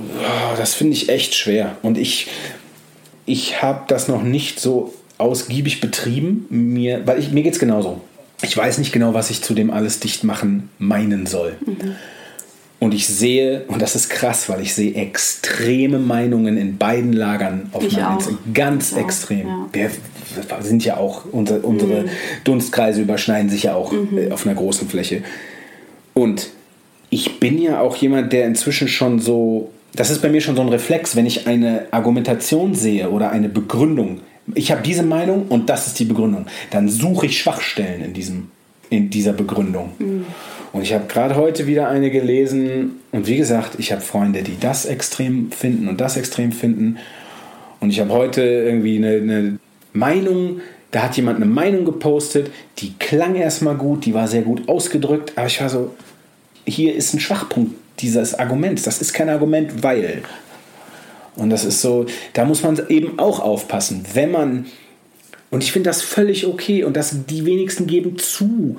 das 0.56 0.72
finde 0.72 0.94
ich 0.94 1.10
echt 1.10 1.34
schwer. 1.34 1.76
Und 1.82 1.98
ich, 1.98 2.28
ich 3.26 3.60
habe 3.60 3.82
das 3.86 4.08
noch 4.08 4.22
nicht 4.22 4.58
so 4.58 4.94
ausgiebig 5.18 5.82
betrieben, 5.82 6.46
mir, 6.48 7.06
weil 7.06 7.18
ich, 7.18 7.30
mir 7.30 7.42
geht 7.42 7.52
es 7.52 7.58
genauso. 7.58 8.00
Ich 8.40 8.56
weiß 8.56 8.78
nicht 8.78 8.90
genau, 8.90 9.12
was 9.12 9.28
ich 9.28 9.42
zu 9.42 9.52
dem 9.52 9.70
alles 9.70 10.00
dicht 10.00 10.24
machen 10.24 10.70
meinen 10.78 11.26
soll. 11.26 11.56
Mhm. 11.60 11.96
Und 12.78 12.94
ich 12.94 13.06
sehe, 13.06 13.64
und 13.68 13.82
das 13.82 13.96
ist 13.96 14.08
krass, 14.08 14.48
weil 14.48 14.62
ich 14.62 14.74
sehe 14.74 14.94
extreme 14.94 15.98
Meinungen 15.98 16.56
in 16.56 16.78
beiden 16.78 17.12
Lagern 17.12 17.68
auf 17.74 17.82
meinem 17.82 18.14
Instagram. 18.14 18.38
Ganz 18.54 18.92
ich 18.92 18.96
extrem. 18.96 19.46
ja. 19.46 19.68
Wir 19.74 19.90
sind 20.60 20.86
ja 20.86 20.96
auch, 20.96 21.26
unsere, 21.30 21.60
unsere 21.60 22.04
mhm. 22.04 22.08
Dunstkreise 22.44 23.02
überschneiden 23.02 23.50
sich 23.50 23.64
ja 23.64 23.74
auch 23.74 23.92
mhm. 23.92 24.16
Äh, 24.16 24.30
auf 24.30 24.46
einer 24.46 24.54
großen 24.54 24.88
Fläche. 24.88 25.22
Und 26.14 26.48
ich 27.10 27.40
bin 27.40 27.60
ja 27.60 27.80
auch 27.80 27.96
jemand, 27.96 28.32
der 28.32 28.46
inzwischen 28.46 28.88
schon 28.88 29.18
so, 29.20 29.70
das 29.94 30.10
ist 30.10 30.20
bei 30.20 30.28
mir 30.28 30.40
schon 30.40 30.56
so 30.56 30.62
ein 30.62 30.68
Reflex, 30.68 31.16
wenn 31.16 31.26
ich 31.26 31.46
eine 31.46 31.86
Argumentation 31.90 32.74
sehe 32.74 33.10
oder 33.10 33.30
eine 33.30 33.48
Begründung. 33.48 34.20
Ich 34.54 34.70
habe 34.70 34.82
diese 34.82 35.02
Meinung 35.02 35.46
und 35.48 35.68
das 35.68 35.86
ist 35.86 35.98
die 35.98 36.04
Begründung. 36.04 36.46
Dann 36.70 36.88
suche 36.88 37.26
ich 37.26 37.38
Schwachstellen 37.38 38.02
in, 38.04 38.12
diesem, 38.12 38.50
in 38.90 39.10
dieser 39.10 39.32
Begründung. 39.32 39.92
Mhm. 39.98 40.26
Und 40.72 40.82
ich 40.82 40.92
habe 40.92 41.06
gerade 41.08 41.36
heute 41.36 41.66
wieder 41.66 41.88
eine 41.88 42.10
gelesen 42.10 43.00
und 43.12 43.26
wie 43.26 43.38
gesagt, 43.38 43.76
ich 43.78 43.90
habe 43.90 44.02
Freunde, 44.02 44.42
die 44.42 44.58
das 44.60 44.84
extrem 44.84 45.50
finden 45.50 45.88
und 45.88 46.00
das 46.00 46.16
extrem 46.16 46.52
finden. 46.52 46.98
Und 47.80 47.90
ich 47.90 48.00
habe 48.00 48.12
heute 48.12 48.42
irgendwie 48.42 48.96
eine, 48.96 49.16
eine 49.16 49.58
Meinung, 49.94 50.60
da 50.90 51.04
hat 51.04 51.16
jemand 51.16 51.36
eine 51.36 51.46
Meinung 51.46 51.84
gepostet, 51.84 52.50
die 52.78 52.92
klang 52.98 53.34
erstmal 53.34 53.76
gut, 53.76 54.04
die 54.04 54.14
war 54.14 54.28
sehr 54.28 54.42
gut 54.42 54.68
ausgedrückt, 54.68 55.32
aber 55.36 55.46
ich 55.46 55.60
war 55.60 55.68
so, 55.68 55.94
hier 56.68 56.94
ist 56.94 57.14
ein 57.14 57.20
Schwachpunkt 57.20 57.74
dieses 58.00 58.34
Arguments. 58.34 58.82
Das 58.82 59.00
ist 59.00 59.12
kein 59.12 59.28
Argument, 59.28 59.82
weil. 59.82 60.22
Und 61.36 61.50
das 61.50 61.64
ist 61.64 61.80
so, 61.80 62.06
da 62.32 62.44
muss 62.44 62.62
man 62.62 62.80
eben 62.88 63.18
auch 63.18 63.40
aufpassen, 63.40 64.04
wenn 64.14 64.30
man, 64.30 64.66
und 65.50 65.62
ich 65.62 65.72
finde 65.72 65.88
das 65.88 66.02
völlig 66.02 66.46
okay 66.46 66.84
und 66.84 66.96
das 66.96 67.26
die 67.26 67.46
wenigsten 67.46 67.86
geben 67.86 68.18
zu, 68.18 68.76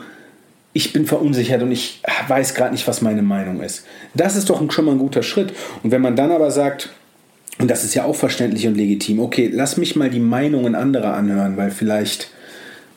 ich 0.74 0.94
bin 0.94 1.06
verunsichert 1.06 1.64
und 1.64 1.72
ich 1.72 2.02
weiß 2.28 2.54
gerade 2.54 2.72
nicht, 2.72 2.88
was 2.88 3.02
meine 3.02 3.22
Meinung 3.22 3.62
ist. 3.62 3.86
Das 4.14 4.36
ist 4.36 4.50
doch 4.50 4.72
schon 4.72 4.86
mal 4.86 4.92
ein 4.92 5.00
guter 5.00 5.24
Schritt. 5.24 5.54
Und 5.84 5.92
wenn 5.92 6.02
man 6.02 6.16
dann 6.16 6.32
aber 6.32 6.52
sagt, 6.52 6.90
und 7.60 7.72
das 7.72 7.84
ist 7.84 7.96
ja 7.96 8.06
auch 8.06 8.16
verständlich 8.16 8.68
und 8.68 8.76
legitim, 8.76 9.20
okay, 9.20 9.50
lass 9.52 9.78
mich 9.78 9.96
mal 9.96 10.10
die 10.10 10.20
Meinungen 10.20 10.76
anderer 10.76 11.14
anhören, 11.14 11.58
weil 11.58 11.72
vielleicht 11.72 12.32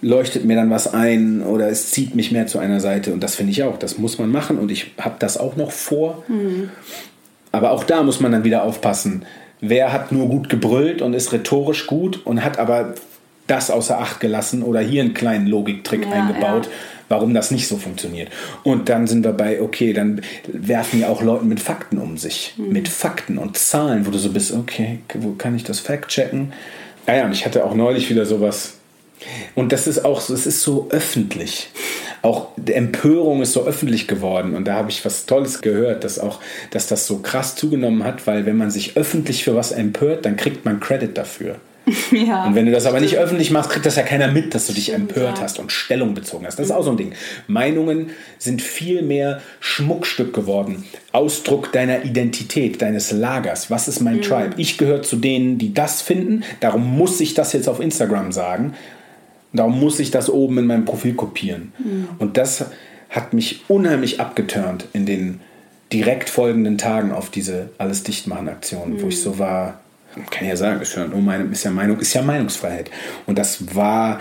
leuchtet 0.02 0.44
mir 0.44 0.56
dann 0.56 0.70
was 0.70 0.92
ein 0.92 1.42
oder 1.42 1.68
es 1.68 1.90
zieht 1.90 2.14
mich 2.14 2.32
mehr 2.32 2.46
zu 2.46 2.58
einer 2.58 2.80
Seite. 2.80 3.12
Und 3.12 3.22
das 3.22 3.36
finde 3.36 3.52
ich 3.52 3.62
auch, 3.62 3.78
das 3.78 3.98
muss 3.98 4.18
man 4.18 4.30
machen 4.30 4.58
und 4.58 4.70
ich 4.70 4.92
habe 4.98 5.16
das 5.18 5.38
auch 5.38 5.56
noch 5.56 5.70
vor. 5.70 6.24
Mhm. 6.28 6.70
Aber 7.52 7.70
auch 7.70 7.84
da 7.84 8.02
muss 8.02 8.20
man 8.20 8.32
dann 8.32 8.44
wieder 8.44 8.64
aufpassen. 8.64 9.24
Wer 9.60 9.92
hat 9.92 10.10
nur 10.10 10.28
gut 10.28 10.48
gebrüllt 10.48 11.02
und 11.02 11.14
ist 11.14 11.32
rhetorisch 11.32 11.86
gut 11.86 12.26
und 12.26 12.44
hat 12.44 12.58
aber 12.58 12.94
das 13.46 13.70
außer 13.70 13.98
Acht 13.98 14.20
gelassen 14.20 14.62
oder 14.62 14.80
hier 14.80 15.02
einen 15.02 15.14
kleinen 15.14 15.46
Logiktrick 15.46 16.04
ja, 16.04 16.12
eingebaut, 16.12 16.66
ja 16.66 16.72
warum 17.12 17.34
das 17.34 17.50
nicht 17.50 17.68
so 17.68 17.76
funktioniert. 17.76 18.30
Und 18.64 18.88
dann 18.88 19.06
sind 19.06 19.22
wir 19.22 19.32
bei, 19.32 19.60
okay, 19.60 19.92
dann 19.92 20.22
werfen 20.48 21.00
ja 21.00 21.08
auch 21.08 21.22
Leute 21.22 21.44
mit 21.44 21.60
Fakten 21.60 21.98
um 21.98 22.16
sich. 22.16 22.54
Mhm. 22.56 22.72
Mit 22.72 22.88
Fakten 22.88 23.36
und 23.36 23.58
Zahlen, 23.58 24.06
wo 24.06 24.10
du 24.10 24.18
so 24.18 24.32
bist, 24.32 24.52
okay, 24.52 25.00
wo 25.14 25.32
kann 25.32 25.54
ich 25.54 25.62
das 25.62 25.78
Fact 25.78 26.08
checken? 26.08 26.54
Ah 27.06 27.16
ja, 27.16 27.26
und 27.26 27.32
ich 27.32 27.44
hatte 27.44 27.64
auch 27.64 27.74
neulich 27.74 28.08
wieder 28.08 28.24
sowas. 28.24 28.78
Und 29.54 29.72
das 29.72 29.86
ist 29.86 30.04
auch 30.04 30.20
so, 30.20 30.34
es 30.34 30.46
ist 30.46 30.62
so 30.62 30.88
öffentlich. 30.90 31.68
Auch 32.22 32.48
die 32.56 32.74
Empörung 32.74 33.42
ist 33.42 33.52
so 33.52 33.64
öffentlich 33.64 34.06
geworden. 34.06 34.54
Und 34.54 34.66
da 34.66 34.74
habe 34.74 34.90
ich 34.90 35.04
was 35.04 35.26
Tolles 35.26 35.60
gehört, 35.60 36.04
dass 36.04 36.18
auch, 36.18 36.40
dass 36.70 36.86
das 36.86 37.06
so 37.06 37.18
krass 37.18 37.56
zugenommen 37.56 38.04
hat, 38.04 38.26
weil 38.26 38.46
wenn 38.46 38.56
man 38.56 38.70
sich 38.70 38.96
öffentlich 38.96 39.44
für 39.44 39.56
was 39.56 39.72
empört, 39.72 40.24
dann 40.24 40.36
kriegt 40.36 40.64
man 40.64 40.80
Credit 40.80 41.16
dafür. 41.16 41.56
Ja, 42.12 42.44
und 42.44 42.54
wenn 42.54 42.66
du 42.66 42.72
das 42.72 42.86
aber 42.86 43.00
nicht 43.00 43.16
öffentlich 43.16 43.50
machst, 43.50 43.70
kriegt 43.70 43.86
das 43.86 43.96
ja 43.96 44.02
keiner 44.02 44.28
mit, 44.28 44.54
dass 44.54 44.66
du 44.66 44.72
dich 44.72 44.92
empört 44.92 45.38
ja. 45.38 45.44
hast 45.44 45.58
und 45.58 45.72
Stellung 45.72 46.14
bezogen 46.14 46.46
hast. 46.46 46.58
Das 46.58 46.66
ist 46.66 46.72
auch 46.72 46.84
so 46.84 46.90
ein 46.90 46.96
Ding. 46.96 47.14
Meinungen 47.46 48.10
sind 48.38 48.62
viel 48.62 49.02
mehr 49.02 49.40
Schmuckstück 49.60 50.32
geworden. 50.32 50.84
Ausdruck 51.12 51.72
deiner 51.72 52.04
Identität, 52.04 52.82
deines 52.82 53.12
Lagers. 53.12 53.70
Was 53.70 53.88
ist 53.88 54.00
mein 54.00 54.16
mhm. 54.16 54.22
Tribe? 54.22 54.54
Ich 54.56 54.78
gehöre 54.78 55.02
zu 55.02 55.16
denen, 55.16 55.58
die 55.58 55.74
das 55.74 56.02
finden. 56.02 56.44
Darum 56.60 56.96
muss 56.96 57.20
ich 57.20 57.34
das 57.34 57.52
jetzt 57.52 57.68
auf 57.68 57.80
Instagram 57.80 58.32
sagen. 58.32 58.74
Darum 59.52 59.78
muss 59.78 59.98
ich 59.98 60.10
das 60.10 60.30
oben 60.30 60.58
in 60.58 60.66
meinem 60.66 60.84
Profil 60.84 61.14
kopieren. 61.14 61.72
Mhm. 61.78 62.08
Und 62.18 62.36
das 62.36 62.66
hat 63.10 63.34
mich 63.34 63.64
unheimlich 63.68 64.20
abgeturnt 64.20 64.86
in 64.92 65.04
den 65.04 65.40
direkt 65.92 66.30
folgenden 66.30 66.78
Tagen 66.78 67.12
auf 67.12 67.30
diese 67.30 67.68
alles 67.76 68.02
dichtmachen 68.02 68.48
Aktionen, 68.48 68.94
mhm. 68.94 69.02
wo 69.02 69.08
ich 69.08 69.20
so 69.20 69.38
war, 69.38 69.80
kann 70.30 70.46
ja 70.46 70.56
sagen, 70.56 70.80
ist 70.80 70.96
ja 70.96 71.06
nur 71.06 71.20
meine, 71.20 71.44
ist 71.44 71.64
ja 71.64 71.70
Meinung, 71.70 71.98
ist 71.98 72.14
ja 72.14 72.22
Meinungsfreiheit. 72.22 72.90
Und 73.26 73.38
das 73.38 73.74
war 73.74 74.20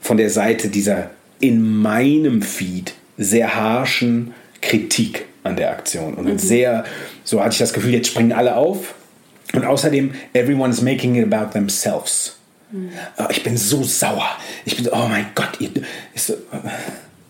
von 0.00 0.16
der 0.16 0.30
Seite 0.30 0.68
dieser 0.68 1.10
in 1.40 1.62
meinem 1.62 2.42
Feed 2.42 2.94
sehr 3.16 3.54
harschen 3.54 4.32
Kritik 4.60 5.26
an 5.44 5.56
der 5.56 5.70
Aktion. 5.70 6.14
Und 6.14 6.26
mhm. 6.26 6.38
sehr, 6.38 6.84
so 7.24 7.40
hatte 7.40 7.52
ich 7.52 7.58
das 7.58 7.72
Gefühl, 7.72 7.94
jetzt 7.94 8.08
springen 8.08 8.32
alle 8.32 8.56
auf. 8.56 8.94
Und 9.54 9.64
außerdem, 9.64 10.12
everyone 10.34 10.70
is 10.70 10.82
making 10.82 11.16
it 11.16 11.32
about 11.32 11.52
themselves. 11.52 12.36
Mhm. 12.70 12.90
Ich 13.30 13.42
bin 13.42 13.56
so 13.56 13.82
sauer. 13.82 14.28
Ich 14.64 14.76
bin 14.76 14.84
so, 14.84 14.92
oh 14.92 15.08
mein 15.08 15.26
Gott, 15.34 15.60
ihr, 15.60 15.70
so, 16.14 16.34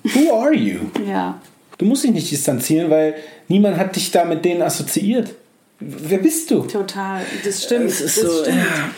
who 0.02 0.32
are 0.32 0.55
you? 0.55 0.81
Ja. 1.06 1.40
Du 1.78 1.85
musst 1.85 2.05
dich 2.05 2.10
nicht 2.10 2.31
distanzieren, 2.31 2.90
weil 2.90 3.15
niemand 3.47 3.77
hat 3.77 3.94
dich 3.94 4.10
da 4.10 4.24
mit 4.24 4.44
denen 4.44 4.62
assoziiert. 4.62 5.35
Wer 5.81 6.19
bist 6.19 6.51
du? 6.51 6.62
Total, 6.62 7.23
das 7.44 7.65
stimmt. 7.65 7.86
Es 7.86 8.01
ist, 8.01 8.16
das 8.16 8.24
so, 8.24 8.43
stimmt. 8.43 8.59
Ja. 8.59 8.90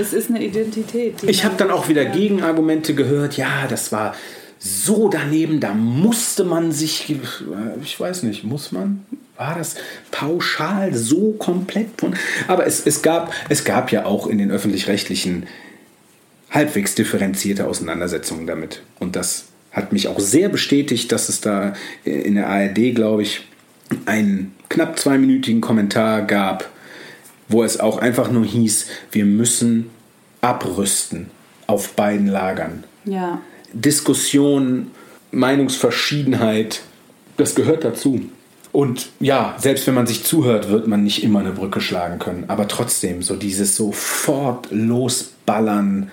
es 0.00 0.12
ist 0.12 0.30
eine 0.30 0.44
Identität. 0.44 1.22
Ich 1.24 1.44
habe 1.44 1.56
dann 1.56 1.72
auch 1.72 1.88
wieder 1.88 2.04
ja. 2.04 2.10
Gegenargumente 2.10 2.94
gehört. 2.94 3.36
Ja, 3.36 3.66
das 3.68 3.90
war 3.90 4.14
so 4.60 5.08
daneben, 5.08 5.58
da 5.58 5.72
musste 5.72 6.44
man 6.44 6.70
sich, 6.70 7.16
ich 7.82 7.98
weiß 7.98 8.22
nicht, 8.24 8.44
muss 8.44 8.72
man? 8.72 9.04
War 9.36 9.56
das 9.56 9.76
pauschal 10.10 10.94
so 10.94 11.32
komplett? 11.32 11.88
Aber 12.46 12.66
es, 12.66 12.86
es, 12.86 13.00
gab, 13.00 13.32
es 13.48 13.64
gab 13.64 13.90
ja 13.90 14.04
auch 14.04 14.26
in 14.26 14.36
den 14.36 14.50
öffentlich-rechtlichen 14.50 15.46
halbwegs 16.50 16.94
differenzierte 16.94 17.66
Auseinandersetzungen 17.66 18.46
damit. 18.46 18.82
Und 18.98 19.16
das 19.16 19.46
hat 19.72 19.92
mich 19.92 20.08
auch 20.08 20.18
sehr 20.18 20.48
bestätigt, 20.48 21.12
dass 21.12 21.28
es 21.28 21.40
da 21.40 21.74
in 22.04 22.34
der 22.34 22.48
ARD, 22.48 22.94
glaube 22.94 23.22
ich, 23.22 23.46
einen 24.06 24.54
knapp 24.68 24.98
zweiminütigen 24.98 25.60
Kommentar 25.60 26.22
gab, 26.22 26.68
wo 27.48 27.64
es 27.64 27.78
auch 27.80 27.98
einfach 27.98 28.30
nur 28.30 28.44
hieß, 28.44 28.86
wir 29.12 29.24
müssen 29.24 29.90
abrüsten 30.40 31.30
auf 31.66 31.94
beiden 31.94 32.26
Lagern. 32.26 32.84
Ja. 33.04 33.40
Diskussion, 33.72 34.90
Meinungsverschiedenheit, 35.30 36.82
das 37.36 37.54
gehört 37.54 37.84
dazu. 37.84 38.20
Und 38.72 39.10
ja, 39.18 39.56
selbst 39.58 39.86
wenn 39.86 39.94
man 39.94 40.06
sich 40.06 40.24
zuhört, 40.24 40.68
wird 40.68 40.86
man 40.86 41.02
nicht 41.02 41.24
immer 41.24 41.40
eine 41.40 41.50
Brücke 41.50 41.80
schlagen 41.80 42.18
können. 42.18 42.44
Aber 42.48 42.68
trotzdem, 42.68 43.22
so 43.22 43.34
dieses 43.34 43.76
sofort 43.76 44.68
losballern. 44.70 46.10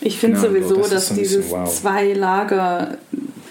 Ich 0.00 0.18
finde 0.18 0.40
genau, 0.40 0.48
sowieso, 0.48 0.80
das 0.82 0.90
dass 0.90 1.14
dieses 1.14 1.50
wow. 1.50 1.68
zwei 1.72 2.12
Lager 2.12 2.98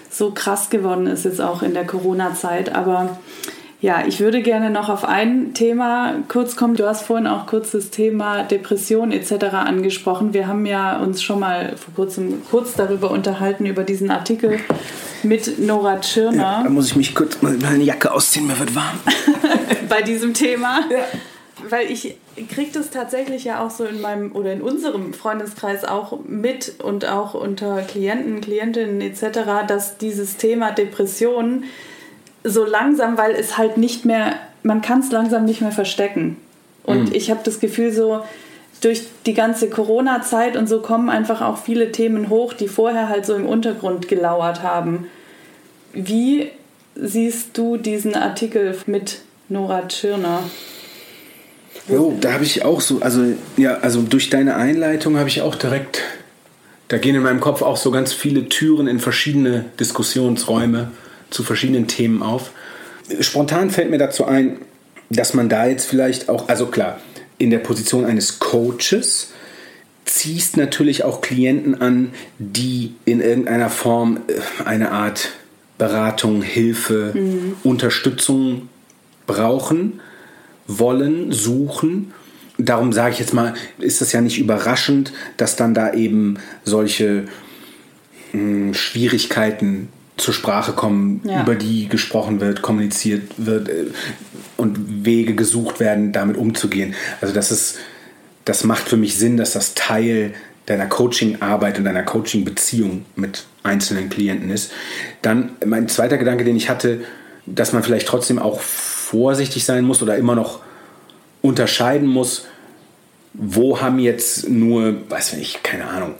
so 0.09 0.31
krass 0.31 0.69
geworden 0.69 1.07
ist 1.07 1.25
jetzt 1.25 1.41
auch 1.41 1.63
in 1.63 1.73
der 1.73 1.85
Corona-Zeit. 1.85 2.75
Aber 2.75 3.17
ja, 3.81 4.03
ich 4.05 4.19
würde 4.19 4.43
gerne 4.43 4.69
noch 4.69 4.89
auf 4.89 5.05
ein 5.05 5.55
Thema 5.55 6.13
kurz 6.27 6.55
kommen. 6.55 6.75
Du 6.75 6.85
hast 6.85 7.03
vorhin 7.03 7.25
auch 7.25 7.47
kurz 7.47 7.71
das 7.71 7.89
Thema 7.89 8.43
Depression 8.43 9.11
etc. 9.11 9.45
angesprochen. 9.53 10.33
Wir 10.33 10.47
haben 10.47 10.67
ja 10.67 10.99
uns 10.99 11.23
schon 11.23 11.39
mal 11.39 11.75
vor 11.77 11.93
kurzem 11.95 12.43
kurz 12.51 12.75
darüber 12.75 13.09
unterhalten, 13.09 13.65
über 13.65 13.83
diesen 13.83 14.11
Artikel 14.11 14.59
mit 15.23 15.57
Nora 15.57 15.99
Tschirner. 15.99 16.37
Ja, 16.37 16.63
da 16.63 16.69
muss 16.69 16.87
ich 16.87 16.95
mich 16.95 17.15
kurz 17.15 17.41
mal 17.41 17.53
meine 17.53 17.83
Jacke 17.83 18.11
ausziehen, 18.11 18.45
mir 18.45 18.59
wird 18.59 18.75
warm. 18.75 18.99
Bei 19.89 20.03
diesem 20.03 20.35
Thema. 20.35 20.81
Ja. 20.91 21.05
Weil 21.69 21.89
ich 21.89 22.17
kriege 22.49 22.71
das 22.73 22.89
tatsächlich 22.89 23.43
ja 23.43 23.63
auch 23.63 23.71
so 23.71 23.83
in 23.83 24.01
meinem 24.01 24.31
oder 24.33 24.53
in 24.53 24.61
unserem 24.61 25.13
Freundeskreis 25.13 25.83
auch 25.83 26.19
mit 26.25 26.81
und 26.81 27.05
auch 27.05 27.33
unter 27.33 27.81
Klienten, 27.81 28.41
Klientinnen 28.41 29.01
etc., 29.01 29.67
dass 29.67 29.97
dieses 29.97 30.37
Thema 30.37 30.71
Depression 30.71 31.65
so 32.43 32.65
langsam, 32.65 33.17
weil 33.17 33.31
es 33.31 33.57
halt 33.57 33.77
nicht 33.77 34.05
mehr, 34.05 34.35
man 34.63 34.81
kann 34.81 35.01
es 35.01 35.11
langsam 35.11 35.45
nicht 35.45 35.61
mehr 35.61 35.71
verstecken. 35.71 36.37
Und 36.83 37.09
mhm. 37.09 37.15
ich 37.15 37.29
habe 37.29 37.41
das 37.43 37.59
Gefühl 37.59 37.91
so, 37.91 38.21
durch 38.81 39.03
die 39.27 39.35
ganze 39.35 39.69
Corona-Zeit 39.69 40.57
und 40.57 40.67
so 40.67 40.81
kommen 40.81 41.09
einfach 41.09 41.41
auch 41.41 41.57
viele 41.57 41.91
Themen 41.91 42.29
hoch, 42.29 42.53
die 42.53 42.67
vorher 42.67 43.09
halt 43.09 43.27
so 43.27 43.35
im 43.35 43.45
Untergrund 43.45 44.07
gelauert 44.07 44.63
haben. 44.63 45.07
Wie 45.93 46.49
siehst 46.95 47.57
du 47.57 47.77
diesen 47.77 48.15
Artikel 48.15 48.75
mit 48.87 49.21
Nora 49.49 49.87
Tschirner? 49.87 50.39
Jo, 51.87 52.17
da 52.19 52.33
habe 52.33 52.43
ich 52.43 52.63
auch 52.63 52.81
so, 52.81 53.01
also 53.01 53.23
ja, 53.57 53.75
also 53.79 54.01
durch 54.01 54.29
deine 54.29 54.55
Einleitung 54.55 55.17
habe 55.17 55.29
ich 55.29 55.41
auch 55.41 55.55
direkt, 55.55 56.01
da 56.87 56.97
gehen 56.97 57.15
in 57.15 57.23
meinem 57.23 57.39
Kopf 57.39 57.61
auch 57.61 57.77
so 57.77 57.91
ganz 57.91 58.13
viele 58.13 58.49
Türen 58.49 58.87
in 58.87 58.99
verschiedene 58.99 59.65
Diskussionsräume 59.79 60.91
zu 61.29 61.43
verschiedenen 61.43 61.87
Themen 61.87 62.21
auf. 62.21 62.51
Spontan 63.19 63.69
fällt 63.71 63.89
mir 63.89 63.97
dazu 63.97 64.25
ein, 64.25 64.59
dass 65.09 65.33
man 65.33 65.49
da 65.49 65.65
jetzt 65.65 65.85
vielleicht 65.85 66.29
auch, 66.29 66.47
also 66.49 66.67
klar, 66.67 66.99
in 67.37 67.49
der 67.49 67.59
Position 67.59 68.05
eines 68.05 68.39
Coaches 68.39 69.31
ziehst 70.05 70.57
natürlich 70.57 71.03
auch 71.03 71.21
Klienten 71.21 71.81
an, 71.81 72.13
die 72.37 72.93
in 73.05 73.21
irgendeiner 73.21 73.69
Form 73.69 74.19
äh, 74.27 74.63
eine 74.65 74.91
Art 74.91 75.29
Beratung, 75.77 76.43
Hilfe, 76.43 77.13
mhm. 77.15 77.55
Unterstützung 77.63 78.69
brauchen, 79.25 79.99
wollen, 80.67 81.31
suchen. 81.31 82.13
Darum 82.57 82.93
sage 82.93 83.13
ich 83.13 83.19
jetzt 83.19 83.33
mal, 83.33 83.53
ist 83.79 84.01
das 84.01 84.11
ja 84.11 84.21
nicht 84.21 84.39
überraschend, 84.39 85.13
dass 85.37 85.55
dann 85.55 85.73
da 85.73 85.93
eben 85.93 86.37
solche 86.63 87.25
mh, 88.33 88.39
hm, 88.39 88.73
Schwierigkeiten 88.73 89.89
zur 90.17 90.33
Sprache 90.33 90.73
kommen, 90.73 91.21
ja. 91.23 91.41
über 91.41 91.55
die 91.55 91.87
gesprochen 91.87 92.39
wird, 92.39 92.61
kommuniziert 92.61 93.23
wird 93.37 93.69
äh, 93.69 93.85
und 94.57 95.05
Wege 95.05 95.33
gesucht 95.33 95.79
werden, 95.79 96.11
damit 96.11 96.37
umzugehen. 96.37 96.93
Also 97.21 97.33
das 97.33 97.51
ist, 97.51 97.77
das 98.45 98.63
macht 98.63 98.87
für 98.87 98.97
mich 98.97 99.17
Sinn, 99.17 99.37
dass 99.37 99.53
das 99.53 99.73
Teil 99.73 100.33
deiner 100.67 100.85
Coaching-Arbeit 100.85 101.79
und 101.79 101.85
deiner 101.85 102.03
Coaching-Beziehung 102.03 103.05
mit 103.15 103.45
einzelnen 103.63 104.09
Klienten 104.09 104.51
ist. 104.51 104.71
Dann 105.21 105.51
mein 105.65 105.87
zweiter 105.87 106.17
Gedanke, 106.17 106.43
den 106.43 106.55
ich 106.55 106.69
hatte, 106.69 107.01
dass 107.45 107.73
man 107.73 107.83
vielleicht 107.83 108.07
trotzdem 108.07 108.37
auch 108.37 108.61
vorsichtig 109.11 109.65
sein 109.65 109.83
muss 109.83 110.01
oder 110.01 110.15
immer 110.15 110.35
noch 110.35 110.59
unterscheiden 111.41 112.07
muss, 112.07 112.45
wo 113.33 113.81
haben 113.81 113.99
jetzt 113.99 114.49
nur, 114.49 115.09
weiß 115.09 115.33
ich, 115.33 115.61
keine 115.63 115.87
Ahnung, 115.87 116.15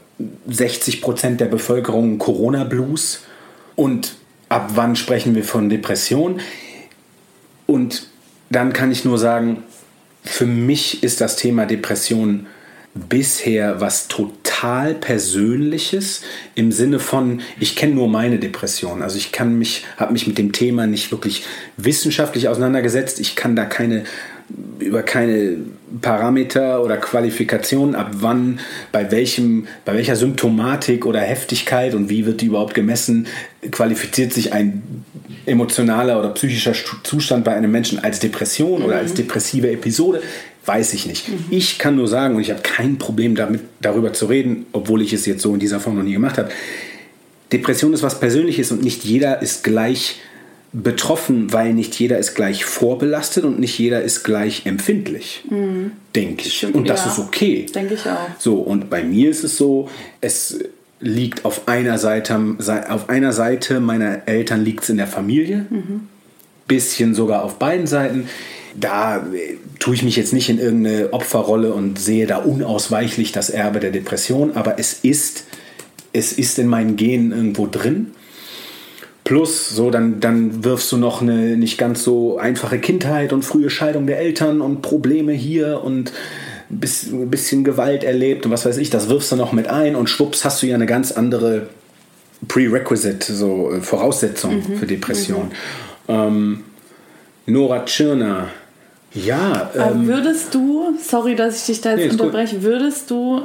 60 0.49 1.01
Prozent 1.01 1.39
der 1.39 1.45
Bevölkerung 1.45 2.18
Corona-Blues 2.18 3.22
und 3.77 4.15
ab 4.49 4.72
wann 4.76 4.97
sprechen 4.97 5.35
wir 5.35 5.45
von 5.45 5.69
Depression? 5.69 6.41
Und 7.65 8.07
dann 8.49 8.73
kann 8.73 8.91
ich 8.91 9.05
nur 9.05 9.18
sagen, 9.18 9.63
für 10.23 10.45
mich 10.45 11.01
ist 11.01 11.22
das 11.22 11.38
Thema 11.38 11.65
Depression 11.65 12.47
bisher 12.93 13.80
was 13.80 14.07
total 14.07 14.93
Persönliches 14.95 16.22
im 16.55 16.72
Sinne 16.72 16.99
von, 16.99 17.41
ich 17.59 17.76
kenne 17.76 17.95
nur 17.95 18.09
meine 18.09 18.38
Depression. 18.38 19.01
Also 19.01 19.18
ich 19.18 19.31
kann 19.31 19.57
mich, 19.57 19.85
habe 19.97 20.13
mich 20.13 20.27
mit 20.27 20.38
dem 20.38 20.51
Thema 20.51 20.88
nicht 20.88 21.11
wirklich 21.11 21.43
wissenschaftlich 21.77 22.49
auseinandergesetzt. 22.49 23.19
Ich 23.19 23.35
kann 23.35 23.55
da 23.55 23.65
keine 23.65 24.03
über 24.80 25.03
keine 25.03 25.57
Parameter 26.01 26.84
oder 26.84 26.97
Qualifikationen, 26.97 27.95
ab 27.95 28.11
wann, 28.15 28.59
bei, 28.91 29.11
welchem, 29.11 29.68
bei 29.85 29.93
welcher 29.93 30.15
Symptomatik 30.15 31.05
oder 31.05 31.19
Heftigkeit 31.19 31.93
und 31.93 32.09
wie 32.09 32.26
wird 32.26 32.41
die 32.41 32.47
überhaupt 32.47 32.73
gemessen, 32.73 33.27
qualifiziert 33.72 34.34
sich 34.34 34.53
ein 34.53 35.05
emotionaler 35.45 36.19
oder 36.19 36.30
psychischer 36.30 36.73
Zustand 37.03 37.43
bei 37.43 37.53
einem 37.55 37.72
Menschen 37.72 37.99
als 37.99 38.19
Depression 38.19 38.80
mhm. 38.80 38.85
oder 38.85 38.97
als 38.97 39.13
depressive 39.13 39.69
Episode, 39.69 40.22
weiß 40.66 40.94
ich 40.94 41.06
nicht. 41.06 41.30
Mhm. 41.30 41.46
Ich 41.50 41.80
kann 41.80 41.96
nur 41.96 42.08
sagen, 42.08 42.36
und 42.36 42.42
ich 42.42 42.52
habe 42.52 42.62
kein 42.62 42.98
Problem 42.98 43.36
damit, 43.36 43.62
darüber 43.82 44.14
zu 44.14 44.28
reden, 44.28 44.66
obwohl 44.72 45.02
ich 45.02 45.14
es 45.14 45.26
jetzt 45.26 45.42
so 45.42 45.54
in 45.54 45.60
dieser 45.60 45.80
Form 45.80 45.96
noch 45.96 46.04
nie 46.04 46.14
gemacht 46.14 46.38
habe, 46.38 46.50
Depression 47.52 47.94
ist 47.94 48.04
was 48.04 48.20
Persönliches 48.20 48.72
und 48.72 48.84
nicht 48.84 49.04
jeder 49.04 49.42
ist 49.42 49.64
gleich 49.64 50.20
betroffen, 50.74 51.52
weil 51.52 51.74
nicht 51.74 52.00
jeder 52.00 52.18
ist 52.18 52.34
gleich 52.34 52.64
vorbelastet 52.64 53.44
und 53.44 53.60
nicht 53.60 53.78
jeder 53.78 54.02
ist 54.02 54.24
gleich 54.24 54.66
empfindlich, 54.66 55.44
mhm. 55.50 55.92
denke 56.16 56.48
ich. 56.48 56.66
Und 56.66 56.88
das 56.88 57.06
ja, 57.06 57.12
ist 57.12 57.20
okay. 57.20 57.66
Denke 57.74 57.96
ich 57.96 58.06
auch. 58.06 58.30
So, 58.40 58.56
und 58.56 58.90
bei 58.90 59.04
mir 59.04 59.30
ist 59.30 59.44
es 59.44 59.58
so, 59.58 59.90
es 60.22 60.60
liegt 61.02 61.44
auf 61.44 61.68
einer 61.68 61.98
Seite, 61.98 62.40
auf 62.88 63.10
einer 63.10 63.34
Seite 63.34 63.80
meiner 63.82 64.28
Eltern 64.28 64.64
liegt 64.64 64.84
es 64.84 64.90
in 64.90 64.98
der 64.98 65.08
Familie, 65.08 65.66
mhm. 65.70 66.08
bisschen 66.68 67.16
sogar 67.16 67.44
auf 67.44 67.60
beiden 67.60 67.88
Seiten. 67.88 68.30
Da 68.80 69.18
äh, 69.18 69.58
tue 69.82 69.95
ich 69.95 70.03
mich 70.03 70.16
jetzt 70.16 70.32
nicht 70.32 70.48
in 70.48 70.60
irgendeine 70.60 71.12
Opferrolle 71.12 71.74
und 71.74 71.99
sehe 71.99 72.28
da 72.28 72.38
unausweichlich 72.38 73.32
das 73.32 73.49
Erbe 73.49 73.80
der 73.80 73.90
Depression, 73.90 74.56
aber 74.56 74.80
es 74.80 74.94
ist, 75.02 75.45
es 76.14 76.34
ist 76.34 76.60
in 76.60 76.68
meinen 76.68 76.95
Genen 76.95 77.32
irgendwo 77.32 77.66
drin. 77.66 78.12
Plus, 79.24 79.70
so, 79.70 79.90
dann, 79.90 80.20
dann 80.20 80.64
wirfst 80.64 80.91
du 80.91 80.98
noch 80.98 81.24
eine 81.24 81.58
nicht 81.58 81.80
ganz 81.80 82.03
so 82.03 82.38
einfache 82.38 82.78
Kindheit 82.78 83.34
und 83.34 83.44
frühe 83.44 83.72
Scheidung 83.72 84.06
der 84.06 84.20
Eltern 84.20 84.62
und 84.62 84.84
Probleme 84.84 85.32
hier 85.32 85.82
und 85.84 86.14
ein 86.70 86.80
bisschen 86.80 87.64
Gewalt 87.64 88.03
erlebt 88.03 88.45
und 88.45 88.52
was 88.52 88.66
weiß 88.66 88.78
ich, 88.78 88.91
das 88.91 89.10
wirfst 89.10 89.32
du 89.32 89.36
noch 89.36 89.52
mit 89.52 89.68
ein 89.68 89.95
und 89.95 90.10
schwupps 90.10 90.45
hast 90.45 90.62
du 90.62 90.68
ja 90.68 90.76
eine 90.76 90.86
ganz 90.86 91.12
andere 91.12 91.70
Prerequisite, 92.48 93.34
so 93.34 93.72
äh, 93.72 93.82
Voraussetzung 93.82 94.58
mhm. 94.58 94.78
für 94.78 94.86
Depression. 94.86 95.48
Mhm. 96.08 96.14
Ähm, 96.14 96.64
Nora 97.48 97.84
Tschirner, 97.86 98.49
ja. 99.14 99.72
Ähm, 99.76 100.08
würdest 100.08 100.54
du, 100.54 100.98
sorry, 101.02 101.36
dass 101.36 101.60
ich 101.60 101.66
dich 101.66 101.82
da 101.82 101.92
jetzt 101.92 102.00
nee, 102.00 102.10
unterbreche, 102.12 102.56
gut. 102.56 102.64
würdest 102.64 103.10
du 103.12 103.42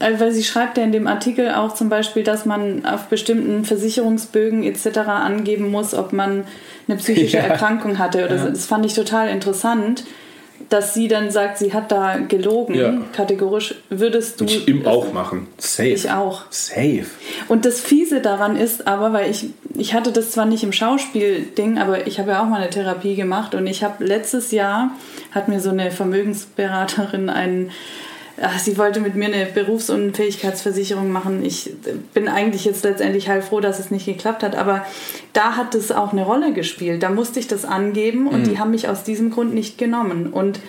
äh, 0.00 0.18
weil 0.18 0.32
sie 0.32 0.42
schreibt 0.42 0.78
ja 0.78 0.82
in 0.82 0.92
dem 0.92 1.06
Artikel 1.06 1.50
auch 1.50 1.74
zum 1.74 1.88
Beispiel, 1.88 2.24
dass 2.24 2.46
man 2.46 2.84
auf 2.84 3.06
bestimmten 3.06 3.64
Versicherungsbögen 3.64 4.64
etc. 4.64 4.98
angeben 5.06 5.70
muss, 5.70 5.94
ob 5.94 6.12
man 6.12 6.44
eine 6.88 6.96
psychische 6.96 7.36
ja. 7.36 7.44
Erkrankung 7.44 7.98
hatte. 7.98 8.24
Oder 8.24 8.36
ja. 8.36 8.48
Das 8.48 8.66
fand 8.66 8.84
ich 8.86 8.94
total 8.94 9.28
interessant, 9.28 10.04
dass 10.70 10.94
sie 10.94 11.08
dann 11.08 11.30
sagt, 11.30 11.58
sie 11.58 11.74
hat 11.74 11.90
da 11.90 12.16
gelogen, 12.16 12.74
ja. 12.74 12.94
kategorisch. 13.12 13.74
Würdest 13.90 14.40
du. 14.40 14.44
Ich 14.44 14.68
im 14.68 14.86
auch 14.86 15.12
machen. 15.12 15.48
Safe. 15.58 15.88
Ich 15.88 16.10
auch. 16.10 16.44
Safe. 16.50 17.06
Und 17.48 17.64
das 17.64 17.80
Fiese 17.80 18.20
daran 18.20 18.56
ist 18.56 18.86
aber, 18.86 19.12
weil 19.12 19.30
ich, 19.30 19.46
ich 19.76 19.94
hatte 19.94 20.12
das 20.12 20.30
zwar 20.30 20.46
nicht 20.46 20.62
im 20.62 20.72
Schauspiel-Ding, 20.72 21.78
aber 21.78 22.06
ich 22.06 22.20
habe 22.20 22.30
ja 22.30 22.42
auch 22.42 22.46
mal 22.46 22.60
eine 22.60 22.70
Therapie 22.70 23.16
gemacht 23.16 23.54
und 23.54 23.66
ich 23.66 23.82
habe 23.82 24.04
letztes 24.04 24.52
Jahr, 24.52 24.92
hat 25.32 25.48
mir 25.48 25.60
so 25.60 25.70
eine 25.70 25.90
Vermögensberaterin 25.90 27.28
einen 27.28 27.72
ach, 28.40 28.58
sie 28.58 28.78
wollte 28.78 29.00
mit 29.00 29.14
mir 29.14 29.26
eine 29.26 29.46
Berufsunfähigkeitsversicherung 29.46 31.10
machen. 31.10 31.44
Ich 31.44 31.70
bin 32.14 32.28
eigentlich 32.28 32.64
jetzt 32.64 32.84
letztendlich 32.84 33.28
heilfroh, 33.28 33.60
dass 33.60 33.78
es 33.78 33.90
nicht 33.90 34.06
geklappt 34.06 34.42
hat, 34.42 34.56
aber 34.56 34.86
da 35.32 35.56
hat 35.56 35.74
es 35.74 35.92
auch 35.92 36.12
eine 36.12 36.24
Rolle 36.24 36.52
gespielt. 36.52 37.02
Da 37.02 37.10
musste 37.10 37.40
ich 37.40 37.48
das 37.48 37.64
angeben 37.64 38.26
und 38.26 38.40
mhm. 38.42 38.50
die 38.50 38.58
haben 38.58 38.70
mich 38.70 38.88
aus 38.88 39.04
diesem 39.04 39.30
Grund 39.30 39.54
nicht 39.54 39.78
genommen. 39.78 40.28
Und 40.32 40.60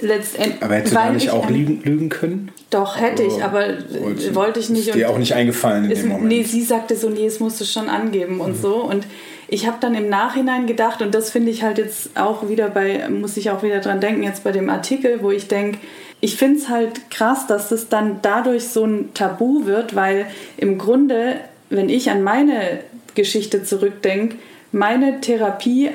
letztendlich. 0.00 0.62
Aber 0.62 0.74
hättest 0.74 0.94
du 0.94 0.98
da 0.98 1.12
nicht 1.12 1.30
auch 1.30 1.48
lügen, 1.48 1.82
lügen 1.82 2.08
können? 2.08 2.50
Doch, 2.70 3.00
hätte 3.00 3.22
ich, 3.22 3.42
aber 3.42 3.66
wollte, 4.00 4.34
wollte 4.34 4.60
ich 4.60 4.70
nicht. 4.70 4.88
Ist 4.88 4.94
dir 4.94 5.10
auch 5.10 5.18
nicht 5.18 5.34
eingefallen 5.34 5.84
in 5.84 5.90
ist, 5.90 6.02
dem 6.02 6.10
Moment? 6.10 6.28
Nee, 6.28 6.42
sie 6.42 6.62
sagte 6.62 6.96
so, 6.96 7.08
nee, 7.08 7.26
es 7.26 7.40
musst 7.40 7.60
du 7.60 7.64
schon 7.64 7.88
angeben 7.88 8.40
und 8.40 8.56
mhm. 8.56 8.62
so. 8.62 8.76
Und 8.76 9.06
ich 9.48 9.66
habe 9.66 9.76
dann 9.80 9.94
im 9.94 10.08
Nachhinein 10.08 10.66
gedacht, 10.66 11.02
und 11.02 11.14
das 11.14 11.30
finde 11.30 11.50
ich 11.50 11.62
halt 11.62 11.78
jetzt 11.78 12.10
auch 12.16 12.48
wieder 12.48 12.68
bei, 12.68 13.08
muss 13.10 13.36
ich 13.36 13.50
auch 13.50 13.62
wieder 13.62 13.80
dran 13.80 14.00
denken, 14.00 14.22
jetzt 14.22 14.44
bei 14.44 14.52
dem 14.52 14.70
Artikel, 14.70 15.18
wo 15.22 15.30
ich 15.30 15.46
denke, 15.48 15.78
ich 16.22 16.36
finde 16.36 16.60
es 16.60 16.68
halt 16.68 17.10
krass, 17.10 17.48
dass 17.48 17.72
es 17.72 17.88
dann 17.88 18.20
dadurch 18.22 18.68
so 18.68 18.84
ein 18.84 19.12
Tabu 19.12 19.66
wird, 19.66 19.96
weil 19.96 20.26
im 20.56 20.78
Grunde, 20.78 21.34
wenn 21.68 21.88
ich 21.88 22.10
an 22.10 22.22
meine 22.22 22.78
Geschichte 23.16 23.64
zurückdenke, 23.64 24.36
meine 24.70 25.20
Therapie 25.20 25.90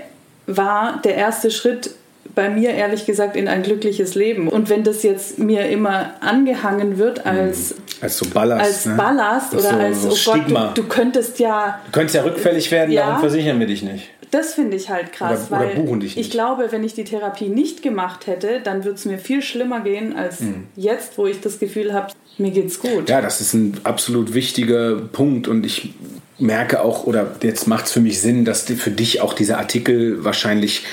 war 0.45 1.02
der 1.04 1.16
erste 1.16 1.49
Schritt 1.49 1.91
bei 2.36 2.49
mir 2.49 2.72
ehrlich 2.72 3.06
gesagt 3.06 3.38
in 3.38 3.48
ein 3.48 3.64
glückliches 3.64 4.16
Leben. 4.16 4.49
Und 4.49 4.70
wenn 4.70 4.84
das 4.84 5.02
jetzt 5.02 5.40
mir 5.40 5.70
immer 5.70 6.16
angehangen 6.20 6.98
wird 6.98 7.26
als, 7.26 7.70
hm. 7.72 7.78
als 8.02 8.18
so 8.18 8.26
Ballast, 8.30 8.66
als 8.66 8.86
ne? 8.86 8.95
Ballast 8.95 9.54
oder 9.54 9.62
so, 9.62 9.70
als 9.70 10.02
so 10.02 10.32
oh 10.32 10.36
Gott, 10.36 10.78
du, 10.78 10.82
du, 10.82 10.88
könntest 10.90 11.40
ja. 11.40 11.80
Du 11.86 11.91
könntest 11.94 12.16
ja 12.16 12.24
rückfällig 12.24 12.70
werden, 12.70 12.91
ja, 12.91 13.06
darum 13.06 13.22
versichern 13.22 13.60
wir 13.62 13.68
dich 13.68 13.82
nicht. 13.82 14.10
Das 14.32 14.54
finde 14.54 14.76
ich 14.76 14.90
halt 14.90 15.14
krass, 15.14 15.48
oder, 15.49 15.60
weil 15.60 15.78
oder 15.78 16.06
ich 16.06 16.30
glaube, 16.30 16.68
wenn 16.72 16.84
ich 16.84 16.94
die 16.94 17.06
Therapie 17.06 17.48
nicht 17.48 17.82
gemacht 17.82 18.28
hätte, 18.28 18.60
dann 18.62 18.84
würde 18.84 18.95
es 18.95 19.06
mir 19.06 19.18
viel 19.18 19.41
schlimmer 19.41 19.80
gehen 19.82 20.16
als 20.16 20.41
mhm. 20.41 20.68
jetzt, 20.76 21.18
wo 21.18 21.28
ich 21.28 21.40
das 21.40 21.60
Gefühl 21.60 21.94
habe, 21.94 22.12
mir 22.38 22.52
geht's 22.52 22.80
gut. 22.80 23.10
Ja, 23.10 23.22
das 23.22 23.41
ist 23.41 23.54
ein 23.54 23.80
absolut 23.84 24.34
wichtiger 24.34 24.95
Punkt 24.95 25.48
und 25.48 25.66
ich 25.66 25.94
merke 26.40 26.82
auch, 26.82 27.06
oder 27.06 27.36
jetzt 27.41 27.68
macht 27.68 27.86
es 27.86 27.91
für 27.91 28.02
mich 28.02 28.20
Sinn, 28.20 28.45
dass 28.45 28.64
für 28.64 28.91
dich 28.91 29.22
auch 29.22 29.34
dieser 29.34 29.58
Artikel 29.58 30.24
wahrscheinlich, 30.24 30.86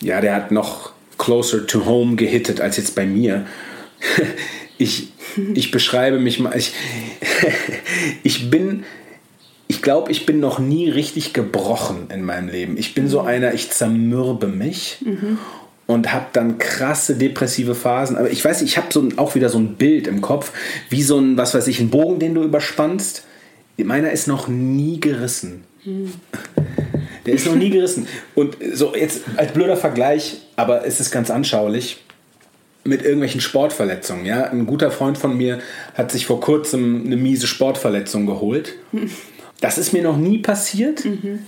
ja, 0.00 0.20
der 0.20 0.34
hat 0.34 0.50
noch 0.50 0.92
closer 1.18 1.66
to 1.66 1.84
home 1.84 2.16
gehittet 2.16 2.60
als 2.60 2.76
jetzt 2.76 2.94
bei 2.94 3.06
mir. 3.06 3.46
Ich, 4.80 5.12
ich 5.54 5.72
beschreibe 5.72 6.20
mich 6.20 6.38
mal, 6.38 6.56
ich, 6.56 6.72
ich 8.22 8.48
bin, 8.48 8.84
ich 9.78 9.82
glaube, 9.82 10.10
ich 10.10 10.26
bin 10.26 10.40
noch 10.40 10.58
nie 10.58 10.90
richtig 10.90 11.32
gebrochen 11.32 12.08
in 12.12 12.24
meinem 12.24 12.48
Leben. 12.48 12.76
Ich 12.76 12.94
bin 12.94 13.06
so 13.06 13.20
einer, 13.20 13.54
ich 13.54 13.70
zermürbe 13.70 14.48
mich. 14.48 14.98
Mhm 15.04 15.38
und 15.86 16.12
habe 16.12 16.26
dann 16.34 16.58
krasse 16.58 17.14
depressive 17.14 17.74
Phasen. 17.74 18.18
Aber 18.18 18.30
ich 18.30 18.44
weiß, 18.44 18.60
ich 18.60 18.76
habe 18.76 18.88
so 18.90 19.08
auch 19.16 19.34
wieder 19.34 19.48
so 19.48 19.58
ein 19.58 19.76
Bild 19.76 20.06
im 20.06 20.20
Kopf, 20.20 20.52
wie 20.90 21.02
so 21.02 21.18
ein, 21.18 21.38
was 21.38 21.54
weiß 21.54 21.66
ich, 21.68 21.80
ein 21.80 21.88
Bogen, 21.88 22.18
den 22.18 22.34
du 22.34 22.42
überspannst. 22.42 23.24
Meiner 23.78 24.10
ist 24.10 24.28
noch 24.28 24.48
nie 24.48 25.00
gerissen. 25.00 25.64
Hm. 25.84 26.12
Der 27.24 27.32
ist 27.32 27.46
noch 27.46 27.54
nie 27.54 27.70
gerissen. 27.70 28.06
Und 28.34 28.58
so 28.74 28.94
jetzt 28.94 29.22
als 29.38 29.52
blöder 29.52 29.78
Vergleich, 29.78 30.42
aber 30.56 30.84
es 30.84 31.00
ist 31.00 31.10
ganz 31.10 31.30
anschaulich 31.30 32.04
mit 32.84 33.00
irgendwelchen 33.02 33.40
Sportverletzungen. 33.40 34.26
Ja? 34.26 34.44
Ein 34.44 34.66
guter 34.66 34.90
Freund 34.90 35.16
von 35.16 35.38
mir 35.38 35.58
hat 35.94 36.12
sich 36.12 36.26
vor 36.26 36.42
kurzem 36.42 37.06
eine 37.06 37.16
miese 37.16 37.46
Sportverletzung 37.46 38.26
geholt. 38.26 38.74
Das 39.60 39.78
ist 39.78 39.92
mir 39.92 40.02
noch 40.02 40.16
nie 40.16 40.38
passiert. 40.38 41.04
Mhm. 41.04 41.40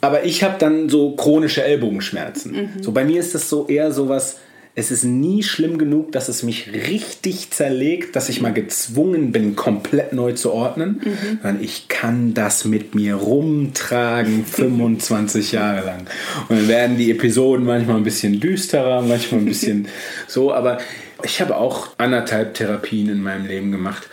Aber 0.00 0.24
ich 0.24 0.42
habe 0.42 0.56
dann 0.58 0.88
so 0.88 1.14
chronische 1.14 1.62
Ellbogenschmerzen. 1.62 2.52
Mhm. 2.52 2.82
So 2.82 2.92
bei 2.92 3.04
mir 3.04 3.20
ist 3.20 3.34
das 3.34 3.48
so 3.48 3.68
eher 3.68 3.92
sowas, 3.92 4.38
es 4.74 4.90
ist 4.90 5.04
nie 5.04 5.42
schlimm 5.42 5.76
genug, 5.76 6.12
dass 6.12 6.28
es 6.28 6.42
mich 6.42 6.72
richtig 6.72 7.50
zerlegt, 7.50 8.16
dass 8.16 8.30
ich 8.30 8.40
mal 8.40 8.54
gezwungen 8.54 9.30
bin, 9.30 9.54
komplett 9.54 10.14
neu 10.14 10.32
zu 10.32 10.50
ordnen, 10.50 11.02
mhm. 11.04 11.38
sondern 11.42 11.62
ich 11.62 11.88
kann 11.88 12.32
das 12.32 12.64
mit 12.64 12.94
mir 12.94 13.16
rumtragen 13.16 14.44
25 14.46 15.52
Jahre 15.52 15.84
lang. 15.84 16.06
Und 16.48 16.58
dann 16.58 16.68
werden 16.68 16.96
die 16.96 17.10
Episoden 17.10 17.66
manchmal 17.66 17.96
ein 17.96 18.04
bisschen 18.04 18.40
düsterer, 18.40 19.02
manchmal 19.02 19.42
ein 19.42 19.46
bisschen 19.46 19.88
so, 20.26 20.54
aber 20.54 20.78
ich 21.22 21.40
habe 21.40 21.56
auch 21.56 21.88
anderthalb 21.98 22.54
Therapien 22.54 23.10
in 23.10 23.22
meinem 23.22 23.46
Leben 23.46 23.70
gemacht. 23.72 24.08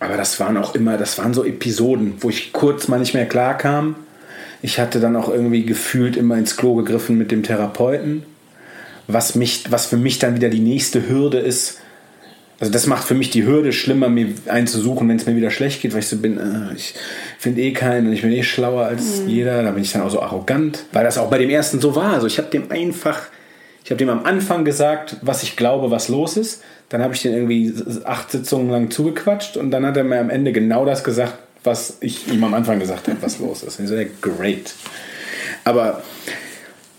Aber 0.00 0.16
das 0.16 0.40
waren 0.40 0.56
auch 0.56 0.74
immer, 0.74 0.96
das 0.96 1.18
waren 1.18 1.34
so 1.34 1.44
Episoden, 1.44 2.14
wo 2.20 2.30
ich 2.30 2.52
kurz 2.52 2.88
mal 2.88 2.98
nicht 2.98 3.14
mehr 3.14 3.26
klar 3.26 3.56
kam 3.56 3.96
ich 4.64 4.78
hatte 4.78 4.98
dann 4.98 5.14
auch 5.14 5.28
irgendwie 5.28 5.66
gefühlt 5.66 6.16
immer 6.16 6.38
ins 6.38 6.56
Klo 6.56 6.74
gegriffen 6.74 7.18
mit 7.18 7.30
dem 7.30 7.42
Therapeuten, 7.42 8.22
was, 9.06 9.34
mich, 9.34 9.64
was 9.68 9.84
für 9.84 9.98
mich 9.98 10.18
dann 10.18 10.36
wieder 10.36 10.48
die 10.48 10.60
nächste 10.60 11.06
Hürde 11.06 11.38
ist. 11.38 11.80
Also 12.60 12.72
das 12.72 12.86
macht 12.86 13.04
für 13.04 13.12
mich 13.12 13.28
die 13.28 13.44
Hürde 13.44 13.74
schlimmer, 13.74 14.08
mir 14.08 14.28
einen 14.46 14.66
zu 14.66 14.80
suchen, 14.80 15.06
wenn 15.06 15.16
es 15.16 15.26
mir 15.26 15.36
wieder 15.36 15.50
schlecht 15.50 15.82
geht, 15.82 15.92
weil 15.92 16.00
ich 16.00 16.08
so 16.08 16.16
bin, 16.16 16.38
äh, 16.38 16.74
ich 16.74 16.94
finde 17.38 17.60
eh 17.60 17.74
keinen 17.74 18.06
und 18.06 18.14
ich 18.14 18.22
bin 18.22 18.32
eh 18.32 18.42
schlauer 18.42 18.86
als 18.86 19.20
mhm. 19.20 19.28
jeder. 19.28 19.62
Da 19.62 19.72
bin 19.72 19.82
ich 19.82 19.92
dann 19.92 20.00
auch 20.00 20.10
so 20.10 20.22
arrogant, 20.22 20.86
weil 20.92 21.04
das 21.04 21.18
auch 21.18 21.28
bei 21.28 21.36
dem 21.36 21.50
ersten 21.50 21.78
so 21.78 21.94
war. 21.94 22.14
Also 22.14 22.26
ich 22.26 22.38
habe 22.38 22.48
dem 22.48 22.70
einfach, 22.70 23.20
ich 23.84 23.90
habe 23.90 23.98
dem 23.98 24.08
am 24.08 24.24
Anfang 24.24 24.64
gesagt, 24.64 25.18
was 25.20 25.42
ich 25.42 25.56
glaube, 25.56 25.90
was 25.90 26.08
los 26.08 26.38
ist. 26.38 26.62
Dann 26.94 27.02
habe 27.02 27.12
ich 27.12 27.22
den 27.22 27.34
irgendwie 27.34 27.74
acht 28.04 28.30
Sitzungen 28.30 28.70
lang 28.70 28.88
zugequatscht 28.88 29.56
und 29.56 29.72
dann 29.72 29.84
hat 29.84 29.96
er 29.96 30.04
mir 30.04 30.20
am 30.20 30.30
Ende 30.30 30.52
genau 30.52 30.84
das 30.84 31.02
gesagt, 31.02 31.34
was 31.64 31.96
ich 31.98 32.28
ihm 32.28 32.44
am 32.44 32.54
Anfang 32.54 32.78
gesagt 32.78 33.08
habe, 33.08 33.20
was 33.20 33.40
los 33.40 33.64
ist. 33.64 33.80
Und 33.80 33.86
ich 33.86 33.90
so, 33.90 33.96
great. 34.20 34.72
Aber 35.64 36.04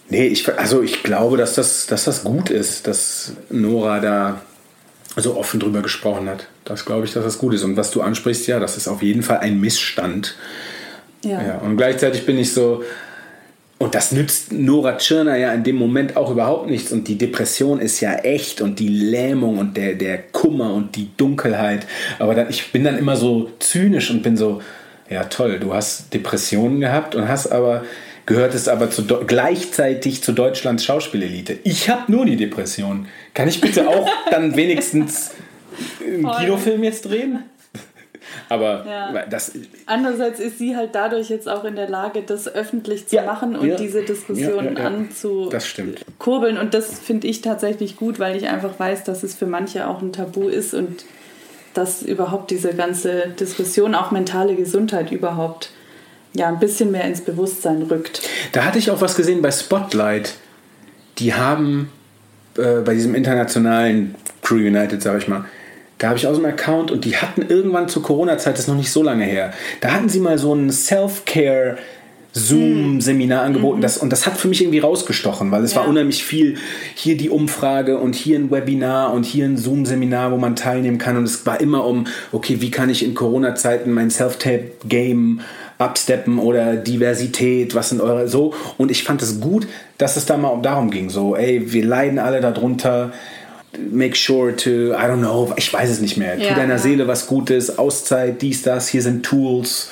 nee, 0.10 0.28
ich, 0.28 0.54
also 0.60 0.82
ich 0.82 1.02
glaube, 1.02 1.38
dass 1.38 1.56
das, 1.56 1.88
dass 1.88 2.04
das 2.04 2.26
gut 2.26 2.50
ist, 2.50 2.88
dass 2.88 3.32
Nora 3.50 4.02
da 4.02 4.42
so 5.16 5.38
offen 5.38 5.62
drüber 5.62 5.82
gesprochen 5.82 6.28
hat. 6.28 6.48
Das 6.66 6.84
glaube 6.84 7.06
ich, 7.06 7.14
dass 7.14 7.24
das 7.24 7.38
gut 7.38 7.54
ist. 7.54 7.64
Und 7.64 7.78
was 7.78 7.90
du 7.92 8.02
ansprichst, 8.02 8.48
ja, 8.48 8.60
das 8.60 8.76
ist 8.76 8.90
auf 8.90 9.02
jeden 9.02 9.24
Fall 9.24 9.38
ein 9.38 9.62
Missstand. 9.62 10.36
Ja. 11.24 11.42
ja. 11.42 11.58
Und 11.60 11.78
gleichzeitig 11.78 12.26
bin 12.26 12.38
ich 12.38 12.52
so, 12.52 12.84
und 13.78 13.94
das 13.94 14.14
nützt 14.14 14.54
Nora 14.54 14.98
Tschirner 14.98 15.36
ja 15.36 15.54
in 15.54 15.64
dem 15.64 15.76
Moment 15.76 16.16
auch 16.16 16.32
überhaupt 16.32 16.70
nichts. 16.70 16.94
Und 16.94 17.10
die 17.10 17.18
Depression 17.18 17.80
ist 17.80 18.00
ja 18.00 18.14
echt 18.16 18.62
und 18.62 18.80
die 18.80 18.88
Lähmung 18.88 19.58
und 19.58 19.76
der, 19.76 19.96
der 19.96 20.18
Kummer 20.18 20.74
und 20.74 20.96
die 20.96 21.10
Dunkelheit. 21.18 21.86
Aber 22.18 22.36
dann, 22.36 22.50
ich 22.50 22.72
bin 22.72 22.86
dann 22.86 22.98
immer 22.98 23.18
so 23.18 23.52
zynisch 23.60 24.12
und 24.12 24.24
bin 24.24 24.38
so, 24.38 24.62
ja 25.10 25.26
toll, 25.26 25.60
du 25.60 25.74
hast 25.74 26.14
Depressionen 26.14 26.80
gehabt 26.80 27.16
und 27.16 27.28
hast 27.28 27.48
aber 27.48 27.84
gehört 28.26 28.56
es 28.56 28.70
aber 28.70 28.90
zu, 28.90 29.06
gleichzeitig 29.06 30.24
zu 30.24 30.32
Deutschlands 30.32 30.86
Schauspielelite. 30.86 31.60
Ich 31.64 31.90
habe 31.90 32.10
nur 32.12 32.26
die 32.26 32.38
Depression. 32.38 33.08
Kann 33.34 33.50
ich 33.50 33.60
bitte 33.60 33.90
auch 33.90 34.08
dann 34.32 34.56
wenigstens 34.56 35.32
einen 36.02 36.32
Kinofilm 36.32 36.84
jetzt 36.84 37.06
drehen? 37.06 37.44
Aber 38.50 38.86
ja. 38.88 39.26
das. 39.30 39.54
Andererseits 39.86 40.40
ist 40.40 40.58
sie 40.58 40.76
halt 40.76 40.94
dadurch 40.94 41.30
jetzt 41.30 41.48
auch 41.48 41.64
in 41.64 41.76
der 41.76 41.90
Lage, 41.90 42.22
das 42.22 42.48
öffentlich 42.48 43.08
zu 43.08 43.16
ja, 43.16 43.24
machen 43.24 43.56
und 43.56 43.68
ja, 43.68 43.76
diese 43.76 44.04
Diskussion 44.04 44.78
anzukurbeln. 44.78 46.58
Und 46.58 46.74
das 46.74 47.00
finde 47.00 47.28
ich 47.28 47.42
tatsächlich 47.42 47.96
gut, 47.96 48.20
weil 48.20 48.36
ich 48.36 48.48
einfach 48.48 48.80
weiß, 48.80 49.04
dass 49.04 49.24
es 49.24 49.36
für 49.36 49.46
manche 49.46 49.88
auch 49.88 50.02
ein 50.02 50.14
Tabu 50.14 50.48
ist 50.48 50.74
und 50.74 51.06
dass 51.74 52.02
überhaupt 52.02 52.52
diese 52.52 52.74
ganze 52.74 53.28
Diskussion, 53.40 53.96
auch 53.96 54.12
mentale 54.12 54.56
Gesundheit 54.56 55.12
überhaupt, 55.12 55.72
ja, 56.34 56.48
ein 56.48 56.60
bisschen 56.60 56.92
mehr 56.92 57.06
ins 57.06 57.22
Bewusstsein 57.22 57.84
rückt. 57.84 58.22
Da 58.52 58.66
hatte 58.66 58.80
ich 58.80 58.92
auch 58.92 59.02
was 59.02 59.16
gesehen 59.16 59.42
bei 59.42 59.52
Spotlight. 59.52 60.36
Die 61.18 61.34
haben 61.34 61.90
äh, 62.58 62.82
bei 62.82 62.94
diesem 62.94 63.16
internationalen 63.16 64.16
Crew 64.42 64.56
United, 64.56 65.02
sag 65.02 65.18
ich 65.18 65.28
mal, 65.28 65.46
da 66.06 66.10
habe 66.10 66.20
ich 66.20 66.28
auch 66.28 66.36
so 66.36 66.44
einen 66.44 66.54
Account 66.54 66.92
und 66.92 67.04
die 67.04 67.18
hatten 67.18 67.42
irgendwann 67.42 67.90
zur 67.90 68.04
Corona-Zeit, 68.04 68.54
das 68.54 68.62
ist 68.62 68.68
noch 68.68 68.76
nicht 68.76 68.92
so 68.92 69.02
lange 69.02 69.26
her, 69.26 69.52
da 69.82 69.92
hatten 69.92 70.08
sie 70.08 70.20
mal 70.20 70.38
so 70.38 70.54
ein 70.54 70.70
Self-Care- 70.70 71.78
Zoom-Seminar 72.38 73.44
mhm. 73.44 73.48
angeboten. 73.48 73.78
Mhm. 73.78 73.82
Das, 73.82 73.98
und 73.98 74.12
das 74.12 74.26
hat 74.26 74.36
für 74.36 74.50
mich 74.50 74.62
irgendwie 74.62 74.80
rausgestochen, 74.80 75.52
weil 75.52 75.64
es 75.64 75.74
ja. 75.74 75.80
war 75.80 75.88
unheimlich 75.88 76.26
viel. 76.26 76.58
Hier 76.94 77.16
die 77.16 77.30
Umfrage 77.30 77.98
und 77.98 78.14
hier 78.14 78.38
ein 78.38 78.52
Webinar 78.52 79.14
und 79.14 79.26
hier 79.26 79.46
ein 79.46 79.56
Zoom-Seminar, 79.56 80.34
wo 80.34 80.38
man 80.38 80.58
teilnehmen 80.58 80.98
kann. 80.98 81.16
Und 81.16 81.24
es 81.24 81.46
war 81.46 81.62
immer 81.62 81.86
um, 81.86 82.08
okay, 82.34 82.58
wie 82.60 82.72
kann 82.72 82.90
ich 82.90 83.06
in 83.06 83.14
Corona-Zeiten 83.14 83.90
mein 83.94 84.10
Self-Tape-Game 84.10 85.40
absteppen 85.78 86.38
oder 86.38 86.76
Diversität, 86.76 87.74
was 87.74 87.90
sind 87.90 88.02
eure 88.02 88.28
so. 88.28 88.54
Und 88.78 88.92
ich 88.92 89.06
fand 89.06 89.22
es 89.22 89.40
gut, 89.40 89.66
dass 89.98 90.18
es 90.18 90.26
da 90.26 90.36
mal 90.36 90.62
darum 90.62 90.92
ging. 90.92 91.10
So, 91.10 91.38
ey, 91.38 91.72
wir 91.72 91.86
leiden 91.86 92.20
alle 92.20 92.42
darunter 92.42 93.14
make 93.92 94.16
sure 94.16 94.56
to, 94.56 94.94
I 94.94 95.08
don't 95.08 95.20
know, 95.20 95.54
ich 95.56 95.72
weiß 95.72 95.90
es 95.90 96.02
nicht 96.02 96.18
mehr. 96.18 96.38
Ja, 96.38 96.50
tu 96.50 96.56
deiner 96.56 96.76
ja. 96.76 96.80
Seele 96.80 97.08
was 97.08 97.28
Gutes, 97.28 97.78
Auszeit, 97.78 98.42
dies, 98.42 98.62
das, 98.62 98.88
hier 98.88 99.02
sind 99.02 99.26
Tools. 99.26 99.90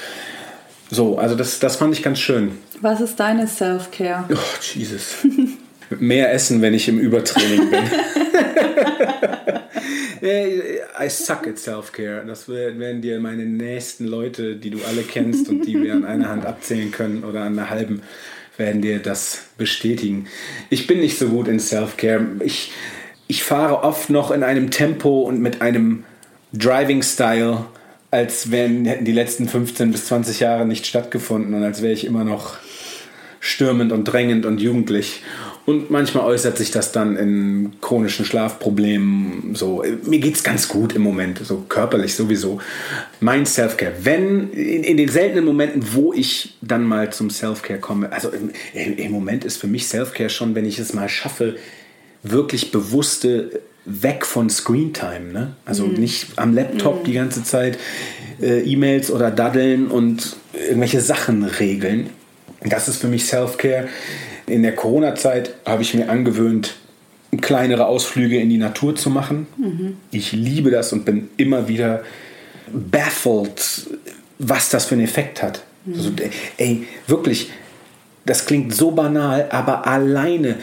So, 0.90 1.18
also 1.18 1.36
das, 1.36 1.60
das 1.60 1.76
fand 1.78 1.94
ich 1.94 2.04
ganz 2.04 2.20
schön. 2.20 2.52
Was 2.82 3.02
ist 3.02 3.20
deine 3.20 3.48
Self-Care? 3.48 4.26
Oh, 4.32 4.38
Jesus. 4.62 5.16
Mehr 6.00 6.34
essen, 6.34 6.62
wenn 6.62 6.74
ich 6.74 6.88
im 6.88 7.00
Übertraining 7.00 7.70
bin. 7.70 7.84
I 10.24 11.10
suck 11.10 11.48
at 11.48 11.60
Self-Care. 11.60 12.24
Das 12.26 12.48
werden 12.48 13.02
dir 13.02 13.20
meine 13.20 13.46
nächsten 13.46 14.06
Leute, 14.06 14.56
die 14.56 14.70
du 14.70 14.80
alle 14.88 15.02
kennst 15.02 15.50
und 15.50 15.66
die 15.66 15.82
wir 15.82 15.94
an 15.94 16.06
einer 16.06 16.30
Hand 16.30 16.46
abzählen 16.46 16.92
können 16.92 17.24
oder 17.24 17.42
an 17.42 17.60
einer 17.60 17.70
halben, 17.70 18.02
werden 18.58 18.82
dir 18.82 19.00
das 19.00 19.46
bestätigen. 19.58 20.28
Ich 20.70 20.88
bin 20.88 21.00
nicht 21.00 21.18
so 21.18 21.28
gut 21.28 21.48
in 21.48 21.60
Self-Care. 21.60 22.26
Ich 22.40 22.72
ich 23.28 23.44
fahre 23.44 23.84
oft 23.84 24.10
noch 24.10 24.32
in 24.32 24.44
einem 24.44 24.72
Tempo 24.72 25.22
und 25.22 25.40
mit 25.40 25.62
einem 25.62 26.04
Driving-Style, 26.54 27.66
als 28.12 28.52
wären, 28.52 28.86
hätten 28.86 29.06
die 29.06 29.12
letzten 29.12 29.48
15 29.48 29.92
bis 29.92 30.06
20 30.06 30.40
Jahre 30.40 30.66
nicht 30.66 30.86
stattgefunden 30.86 31.54
und 31.54 31.64
als 31.64 31.82
wäre 31.82 31.94
ich 31.94 32.06
immer 32.06 32.24
noch 32.24 32.58
stürmend 33.40 33.92
und 33.92 34.06
drängend 34.06 34.46
und 34.46 34.62
jugendlich. 34.62 35.22
Und 35.66 35.90
manchmal 35.90 36.26
äußert 36.26 36.58
sich 36.58 36.72
das 36.72 36.92
dann 36.92 37.16
in 37.16 37.74
chronischen 37.80 38.26
Schlafproblemen. 38.26 39.56
So, 39.56 39.84
mir 40.04 40.20
geht 40.20 40.36
es 40.36 40.44
ganz 40.44 40.68
gut 40.68 40.94
im 40.94 41.02
Moment, 41.02 41.40
so 41.44 41.64
körperlich 41.68 42.16
sowieso. 42.16 42.60
Mein 43.22 43.46
Self-Care. 43.46 43.94
Wenn, 44.04 44.52
in, 44.52 44.84
in, 44.84 44.98
den 44.98 45.08
seltenen 45.08 45.46
Momenten, 45.46 45.94
wo 45.94 46.14
ich 46.14 46.56
dann 46.62 46.84
mal 46.86 47.14
zum 47.14 47.30
Self-Care 47.30 47.80
komme, 47.80 48.12
also 48.12 48.30
im, 48.30 48.52
im 48.98 49.12
Moment 49.12 49.46
ist 49.46 49.58
für 49.58 49.68
mich 49.68 49.88
Self-Care 49.88 50.30
schon, 50.30 50.54
wenn 50.54 50.66
ich 50.66 50.80
es 50.80 50.94
mal 50.94 51.08
schaffe, 51.08 51.56
wirklich 52.24 52.72
bewusste 52.72 53.62
weg 53.86 54.26
von 54.26 54.50
Screentime. 54.50 55.32
Ne? 55.32 55.56
Also 55.66 55.86
mhm. 55.86 55.96
nicht 55.96 56.28
am 56.38 56.54
Laptop 56.54 57.02
mhm. 57.02 57.04
die 57.06 57.14
ganze 57.14 57.44
Zeit 57.44 57.78
äh, 58.42 58.62
E-Mails 58.62 59.12
oder 59.12 59.30
daddeln 59.30 59.88
und 59.88 60.38
irgendwelche 60.54 61.02
Sachen 61.02 61.44
regeln. 61.44 62.10
Das 62.64 62.88
ist 62.88 63.02
für 63.02 63.08
mich 63.08 63.26
Self-Care. 63.26 63.90
In 64.48 64.64
der 64.64 64.76
Corona-Zeit 64.76 65.54
habe 65.66 65.82
ich 65.82 65.94
mir 65.94 66.10
angewöhnt, 66.10 66.76
kleinere 67.42 67.88
Ausflüge 67.88 68.40
in 68.40 68.50
die 68.50 68.58
Natur 68.58 68.96
zu 68.96 69.10
machen. 69.10 69.48
Mhm. 69.58 69.98
Ich 70.12 70.32
liebe 70.32 70.72
das 70.72 70.94
und 70.94 71.06
bin 71.06 71.30
immer 71.38 71.68
wieder 71.68 72.04
baffled, 72.72 73.88
was 74.40 74.70
das 74.70 74.86
für 74.86 74.96
einen 74.96 75.04
Effekt 75.04 75.42
hat. 75.42 75.64
Mhm. 75.86 75.94
Also, 75.96 76.12
ey, 76.58 76.88
wirklich, 77.08 77.52
das 78.26 78.46
klingt 78.46 78.74
so 78.74 78.92
banal, 78.92 79.48
aber 79.50 79.86
alleine 79.88 80.58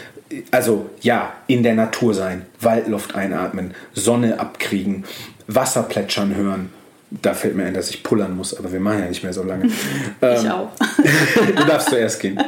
also 0.51 0.89
ja, 1.01 1.33
in 1.47 1.63
der 1.63 1.75
Natur 1.75 2.13
sein, 2.13 2.45
Waldluft 2.59 3.15
einatmen, 3.15 3.73
Sonne 3.93 4.39
abkriegen, 4.39 5.05
Wasser 5.47 5.83
plätschern 5.83 6.35
hören, 6.35 6.69
Da 7.09 7.33
fällt 7.33 7.55
mir 7.55 7.65
ein, 7.65 7.73
dass 7.73 7.89
ich 7.89 8.03
pullern 8.03 8.35
muss, 8.37 8.57
aber 8.57 8.71
wir 8.71 8.79
machen 8.79 8.99
ja 8.99 9.07
nicht 9.07 9.23
mehr 9.23 9.33
so 9.33 9.43
lange. 9.43 9.65
ich 9.67 9.73
ähm, 10.21 10.51
auch. 10.51 10.69
du 11.55 11.65
darfst 11.65 11.89
zuerst 11.89 12.21
gehen. 12.21 12.41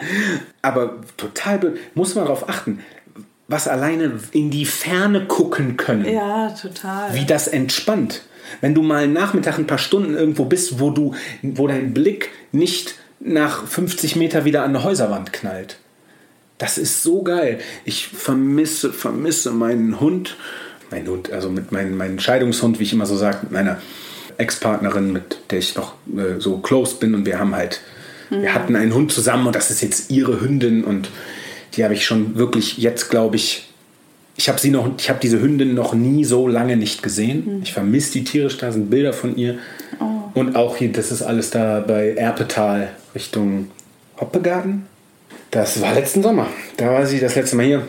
Aber 0.62 1.02
total, 1.18 1.74
muss 1.96 2.16
man 2.16 2.26
darauf 2.26 2.48
achten, 2.48 2.80
was 3.48 3.68
alleine 3.68 4.20
in 4.32 4.50
die 4.52 4.66
Ferne 4.66 5.26
gucken 5.26 5.76
können. 5.76 6.06
Ja, 6.06 6.50
total. 6.50 7.14
Wie 7.14 7.26
das 7.26 7.48
entspannt. 7.48 8.24
Wenn 8.62 8.74
du 8.74 8.82
mal 8.82 9.08
Nachmittag 9.08 9.58
ein 9.58 9.68
paar 9.68 9.78
Stunden 9.78 10.16
irgendwo 10.16 10.46
bist, 10.46 10.80
wo 10.80 10.92
du, 10.92 11.14
wo 11.42 11.68
dein 11.68 11.94
Blick 11.94 12.30
nicht 12.52 12.96
nach 13.20 13.68
50 13.68 14.16
Meter 14.16 14.46
wieder 14.46 14.64
an 14.64 14.70
eine 14.70 14.84
Häuserwand 14.84 15.34
knallt. 15.34 15.78
Das 16.58 16.78
ist 16.78 17.04
so 17.04 17.24
geil. 17.24 17.60
Ich 17.86 18.08
vermisse, 18.08 18.94
vermisse 18.94 19.52
meinen 19.52 20.00
Hund, 20.00 20.38
meinen 20.92 21.08
Hund, 21.08 21.32
also 21.32 21.50
mit 21.50 21.72
meinem, 21.72 21.98
meinen 21.98 22.20
Scheidungshund, 22.20 22.80
wie 22.80 22.84
ich 22.84 22.94
immer 22.94 23.06
so 23.06 23.16
sage, 23.16 23.40
mit 23.44 23.52
meiner 23.52 23.82
Ex-Partnerin, 24.38 25.12
mit 25.12 25.40
der 25.50 25.60
ich 25.60 25.76
noch 25.76 25.94
äh, 26.16 26.40
so 26.40 26.58
close 26.58 26.96
bin 26.96 27.16
und 27.16 27.26
wir 27.26 27.40
haben 27.40 27.56
halt, 27.56 27.82
mhm. 28.30 28.44
wir 28.44 28.54
hatten 28.54 28.76
einen 28.76 28.94
Hund 28.94 29.12
zusammen 29.12 29.48
und 29.48 29.56
das 29.56 29.72
ist 29.72 29.82
jetzt 29.82 30.12
ihre 30.12 30.42
Hündin 30.42 30.84
und 30.84 31.10
die 31.76 31.84
habe 31.84 31.94
ich 31.94 32.06
schon 32.06 32.36
wirklich 32.36 32.78
jetzt, 32.78 33.10
glaube 33.10 33.36
ich, 33.36 33.70
ich 34.36 34.50
habe 34.50 34.60
sie 34.60 34.72
noch, 34.72 34.90
ich 34.98 35.10
habe 35.10 35.20
diese 35.22 35.40
Hündin 35.40 35.76
noch 35.76 35.94
nie 35.94 36.24
so 36.26 36.48
lange 36.48 36.76
nicht 36.76 37.04
gesehen. 37.04 37.58
Mhm. 37.58 37.64
Ich 37.64 37.74
vermisse 37.74 38.14
die 38.14 38.24
tierisch, 38.24 38.58
da 38.58 38.72
sind 38.72 38.90
Bilder 38.90 39.14
von 39.14 39.36
ihr. 39.36 39.60
Oh. 40.00 40.40
Und 40.40 40.56
auch 40.56 40.78
hier, 40.78 40.92
das 40.92 41.12
ist 41.12 41.22
alles 41.22 41.52
da 41.52 41.80
bei 41.82 42.14
Erpetal 42.14 42.90
Richtung 43.14 43.70
Hoppegarten. 44.20 44.88
Das 45.54 45.80
war 45.82 45.94
letzten 45.94 46.24
Sommer. 46.24 46.48
Da 46.78 46.90
war 46.90 47.06
sie 47.06 47.20
das 47.20 47.36
letzte 47.36 47.56
Mal 47.56 47.66
hier. 47.66 47.88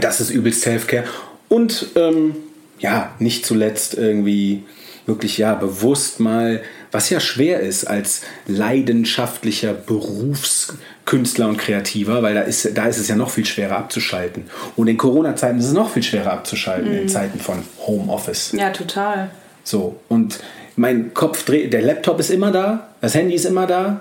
Das 0.00 0.22
ist 0.22 0.30
übelst 0.30 0.62
Selfcare. 0.62 1.04
Und 1.48 1.88
ähm, 1.96 2.34
ja, 2.78 3.12
nicht 3.18 3.44
zuletzt 3.44 3.94
irgendwie 3.94 4.64
wirklich 5.04 5.36
ja 5.36 5.54
bewusst 5.54 6.18
mal, 6.18 6.62
was 6.92 7.10
ja 7.10 7.20
schwer 7.20 7.60
ist 7.60 7.84
als 7.84 8.22
leidenschaftlicher 8.46 9.74
Berufskünstler 9.74 11.48
und 11.48 11.58
Kreativer, 11.58 12.22
weil 12.22 12.34
da 12.34 12.40
ist, 12.40 12.70
da 12.74 12.86
ist 12.86 12.96
es 12.96 13.08
ja 13.08 13.16
noch 13.16 13.28
viel 13.28 13.44
schwerer 13.44 13.76
abzuschalten. 13.76 14.44
Und 14.74 14.88
in 14.88 14.96
Corona-Zeiten 14.96 15.58
ist 15.58 15.66
es 15.66 15.72
noch 15.74 15.90
viel 15.90 16.02
schwerer 16.02 16.32
abzuschalten, 16.32 16.90
mhm. 16.90 17.00
in 17.00 17.08
Zeiten 17.10 17.38
von 17.38 17.58
Homeoffice. 17.86 18.52
Ja, 18.52 18.70
total. 18.70 19.30
So, 19.62 20.00
und 20.08 20.40
mein 20.76 21.12
Kopf 21.12 21.44
dreht, 21.44 21.74
der 21.74 21.82
Laptop 21.82 22.18
ist 22.18 22.30
immer 22.30 22.50
da, 22.50 22.88
das 23.02 23.14
Handy 23.14 23.34
ist 23.34 23.44
immer 23.44 23.66
da 23.66 24.00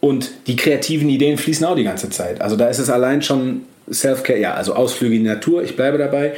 und 0.00 0.30
die 0.46 0.56
kreativen 0.56 1.08
Ideen 1.08 1.38
fließen 1.38 1.66
auch 1.66 1.76
die 1.76 1.84
ganze 1.84 2.10
Zeit. 2.10 2.40
Also 2.40 2.56
da 2.56 2.68
ist 2.68 2.78
es 2.78 2.90
allein 2.90 3.22
schon 3.22 3.62
Self-Care, 3.90 4.38
ja, 4.38 4.54
also 4.54 4.74
Ausflüge 4.74 5.16
in 5.16 5.24
die 5.24 5.28
Natur, 5.28 5.62
ich 5.62 5.76
bleibe 5.76 5.98
dabei. 5.98 6.34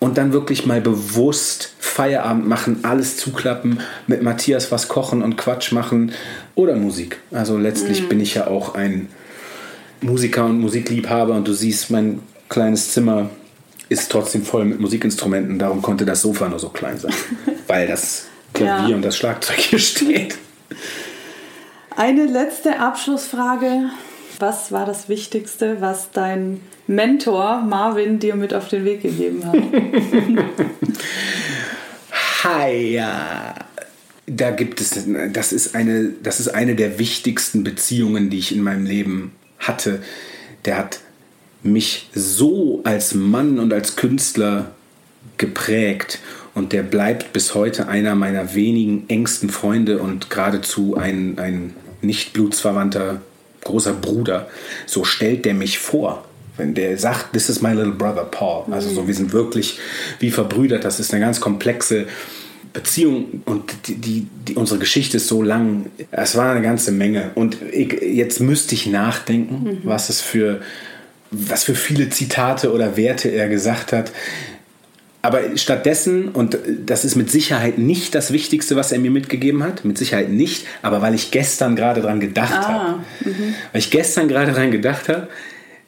Und 0.00 0.16
dann 0.16 0.32
wirklich 0.32 0.64
mal 0.64 0.80
bewusst 0.80 1.74
Feierabend 1.80 2.46
machen, 2.46 2.78
alles 2.84 3.16
zuklappen, 3.16 3.80
mit 4.06 4.22
Matthias 4.22 4.70
was 4.70 4.86
kochen 4.86 5.22
und 5.22 5.36
Quatsch 5.36 5.72
machen 5.72 6.12
oder 6.54 6.76
Musik. 6.76 7.18
Also 7.32 7.58
letztlich 7.58 8.02
mhm. 8.02 8.08
bin 8.08 8.20
ich 8.20 8.34
ja 8.34 8.46
auch 8.46 8.76
ein 8.76 9.08
Musiker 10.00 10.44
und 10.46 10.60
Musikliebhaber 10.60 11.34
und 11.34 11.48
du 11.48 11.52
siehst, 11.52 11.90
mein 11.90 12.20
kleines 12.48 12.92
Zimmer 12.92 13.28
ist 13.88 14.12
trotzdem 14.12 14.44
voll 14.44 14.64
mit 14.64 14.78
Musikinstrumenten. 14.78 15.58
Darum 15.58 15.82
konnte 15.82 16.04
das 16.04 16.22
Sofa 16.22 16.48
nur 16.48 16.60
so 16.60 16.68
klein 16.68 16.98
sein, 16.98 17.12
weil 17.66 17.88
das 17.88 18.26
Klavier 18.54 18.90
ja. 18.90 18.96
und 18.96 19.02
das 19.02 19.16
Schlagzeug 19.16 19.58
hier 19.58 19.78
steht. 19.80 20.38
Eine 21.98 22.24
letzte 22.26 22.78
Abschlussfrage. 22.78 23.90
Was 24.38 24.70
war 24.70 24.86
das 24.86 25.08
Wichtigste, 25.08 25.80
was 25.80 26.12
dein 26.12 26.60
Mentor 26.86 27.62
Marvin 27.62 28.20
dir 28.20 28.36
mit 28.36 28.54
auf 28.54 28.68
den 28.68 28.84
Weg 28.84 29.02
gegeben 29.02 29.44
hat? 29.44 29.56
Hi, 32.44 32.92
ja. 32.92 33.52
Da 34.26 34.52
gibt 34.52 34.80
es, 34.80 35.06
das 35.32 35.52
ist, 35.52 35.74
eine, 35.74 36.10
das 36.22 36.38
ist 36.38 36.50
eine 36.50 36.76
der 36.76 37.00
wichtigsten 37.00 37.64
Beziehungen, 37.64 38.30
die 38.30 38.38
ich 38.38 38.54
in 38.54 38.62
meinem 38.62 38.86
Leben 38.86 39.32
hatte. 39.58 40.00
Der 40.66 40.78
hat 40.78 41.00
mich 41.64 42.10
so 42.14 42.80
als 42.84 43.14
Mann 43.14 43.58
und 43.58 43.72
als 43.72 43.96
Künstler 43.96 44.70
geprägt 45.36 46.20
und 46.54 46.72
der 46.72 46.84
bleibt 46.84 47.32
bis 47.32 47.56
heute 47.56 47.88
einer 47.88 48.14
meiner 48.14 48.54
wenigen 48.54 49.08
engsten 49.08 49.50
Freunde 49.50 49.98
und 49.98 50.30
geradezu 50.30 50.96
ein, 50.96 51.40
ein 51.40 51.74
nicht 52.02 52.32
blutsverwandter 52.32 53.20
großer 53.64 53.92
Bruder. 53.92 54.48
So 54.86 55.04
stellt 55.04 55.44
der 55.44 55.54
mich 55.54 55.78
vor. 55.78 56.24
Wenn 56.56 56.74
der 56.74 56.98
sagt, 56.98 57.32
this 57.32 57.48
is 57.48 57.62
my 57.62 57.72
little 57.72 57.92
brother 57.92 58.24
Paul. 58.24 58.64
Also 58.72 58.88
so, 58.90 59.06
wir 59.06 59.14
sind 59.14 59.32
wirklich 59.32 59.78
wie 60.18 60.30
verbrüdert. 60.30 60.84
Das 60.84 60.98
ist 60.98 61.12
eine 61.12 61.24
ganz 61.24 61.40
komplexe 61.40 62.06
Beziehung 62.72 63.42
und 63.44 63.72
die, 63.86 63.94
die, 63.94 64.26
die, 64.46 64.54
unsere 64.54 64.78
Geschichte 64.80 65.18
ist 65.18 65.28
so 65.28 65.42
lang. 65.42 65.86
Es 66.10 66.36
war 66.36 66.50
eine 66.50 66.62
ganze 66.62 66.90
Menge. 66.92 67.30
Und 67.34 67.58
ich, 67.72 67.92
jetzt 68.02 68.40
müsste 68.40 68.74
ich 68.74 68.86
nachdenken, 68.86 69.64
mhm. 69.64 69.78
was 69.84 70.10
es 70.10 70.20
für 70.20 70.60
was 71.30 71.64
für 71.64 71.74
viele 71.74 72.08
Zitate 72.08 72.72
oder 72.72 72.96
Werte 72.96 73.28
er 73.28 73.48
gesagt 73.48 73.92
hat. 73.92 74.12
Aber 75.20 75.56
stattdessen, 75.56 76.28
und 76.28 76.58
das 76.86 77.04
ist 77.04 77.16
mit 77.16 77.30
Sicherheit 77.30 77.76
nicht 77.76 78.14
das 78.14 78.32
Wichtigste, 78.32 78.76
was 78.76 78.92
er 78.92 79.00
mir 79.00 79.10
mitgegeben 79.10 79.64
hat, 79.64 79.84
mit 79.84 79.98
Sicherheit 79.98 80.30
nicht, 80.30 80.64
aber 80.80 81.02
weil 81.02 81.14
ich 81.14 81.32
gestern 81.32 81.74
gerade 81.74 82.00
dran 82.00 82.20
gedacht 82.20 82.52
ah, 82.54 82.68
habe, 82.68 83.00
mhm. 83.24 83.54
weil 83.72 83.80
ich 83.80 83.90
gestern 83.90 84.28
gerade 84.28 84.52
dran 84.52 84.70
gedacht 84.70 85.08
habe, 85.08 85.28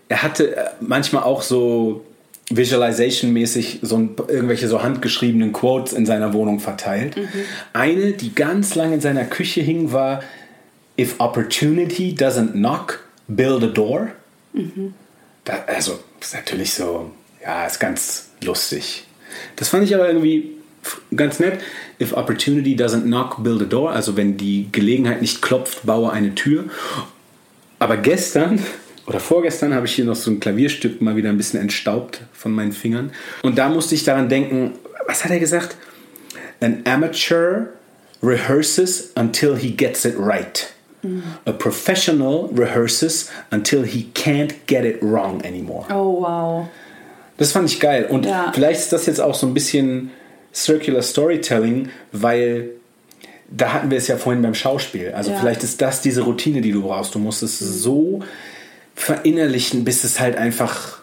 er 0.09 0.23
hatte 0.25 0.57
äh, 0.57 0.65
manchmal 0.81 1.23
auch 1.23 1.43
so 1.43 2.05
Visualization-mäßig 2.51 3.79
so 3.83 3.97
ein, 3.97 4.17
irgendwelche 4.27 4.67
so 4.67 4.83
handgeschriebenen 4.83 5.53
Quotes 5.53 5.93
in 5.93 6.05
seiner 6.05 6.33
Wohnung 6.33 6.59
verteilt. 6.59 7.17
Mhm. 7.17 7.29
Eine, 7.73 8.13
die 8.13 8.35
ganz 8.35 8.75
lange 8.75 8.95
in 8.95 9.01
seiner 9.01 9.25
Küche 9.25 9.61
hing, 9.61 9.93
war 9.93 10.23
If 10.99 11.15
opportunity 11.19 12.15
doesn't 12.15 12.53
knock, 12.53 13.05
build 13.29 13.63
a 13.63 13.69
door. 13.69 14.09
Mhm. 14.53 14.95
Da, 15.45 15.65
also, 15.69 16.01
ist 16.21 16.35
natürlich 16.35 16.75
so, 16.75 17.13
ja, 17.41 17.65
ist 17.67 17.79
ganz 17.79 18.31
lustig. 18.43 19.05
Das 19.57 19.69
fand 19.69 19.85
ich 19.85 19.95
aber 19.95 20.09
irgendwie 20.09 20.53
ganz 21.15 21.41
nett. 21.41 21.61
If 22.01 22.13
opportunity 22.13 22.75
doesn't 22.75 23.03
knock, 23.03 23.43
build 23.43 23.63
a 23.63 23.65
door. 23.65 23.93
Also 23.93 24.17
wenn 24.17 24.37
die 24.37 24.69
Gelegenheit 24.73 25.21
nicht 25.21 25.43
klopft, 25.43 25.85
baue 25.85 26.13
eine 26.13 26.35
Tür. 26.35 26.65
Aber 27.79 27.97
gestern 27.97 28.61
oder 29.07 29.21
vorgestern 29.21 29.75
habe 29.75 29.87
ich 29.87 29.95
hier 29.95 30.05
noch 30.05 30.17
so 30.17 30.31
ein 30.31 30.41
Klavierstück 30.41 31.01
mal 31.01 31.17
wieder 31.17 31.31
ein 31.31 31.37
bisschen 31.37 31.61
entstaubt 31.61 32.23
von 32.33 32.53
meinen 32.53 32.73
Fingern. 32.73 33.11
Und 33.43 33.59
da 33.59 33.69
musste 33.69 33.95
ich 33.95 34.05
daran 34.05 34.29
denken, 34.29 34.75
was 35.07 35.25
hat 35.25 35.31
er 35.31 35.41
gesagt? 35.41 35.77
An 36.61 36.83
amateur 36.85 37.67
rehearses 38.23 39.13
until 39.17 39.57
he 39.57 39.71
gets 39.71 40.05
it 40.05 40.15
right. 40.19 40.73
A 41.47 41.53
professional 41.53 42.51
rehearses 42.53 43.31
until 43.51 43.85
he 43.85 44.11
can't 44.15 44.67
get 44.67 44.85
it 44.85 45.03
wrong 45.03 45.43
anymore. 45.43 45.87
Oh, 45.89 46.21
wow. 46.21 46.69
Das 47.41 47.53
fand 47.53 47.71
ich 47.71 47.81
geil. 47.81 48.07
Und 48.09 48.27
ja. 48.27 48.53
vielleicht 48.55 48.81
ist 48.81 48.93
das 48.93 49.07
jetzt 49.07 49.19
auch 49.21 49.35
so 49.35 49.47
ein 49.47 49.55
bisschen 49.55 50.11
Circular 50.55 51.01
Storytelling, 51.01 51.89
weil 52.13 52.69
da 53.51 53.73
hatten 53.73 53.91
wir 53.91 53.97
es 53.97 54.09
ja 54.09 54.19
vorhin 54.19 54.43
beim 54.43 54.55
Schauspiel. 54.55 55.13
Also 55.13 55.31
ja. 55.31 55.41
vielleicht 55.41 55.63
ist 55.63 55.81
das 55.81 56.03
diese 56.03 56.21
Routine, 56.21 56.61
die 56.61 56.71
du 56.71 56.83
brauchst. 56.83 57.15
Du 57.15 57.19
musst 57.19 57.43
es 57.43 57.59
so 57.59 58.21
verinnerlichen, 58.95 59.85
bis 59.85 60.05
es 60.05 60.21
halt 60.21 60.37
einfach 60.37 61.01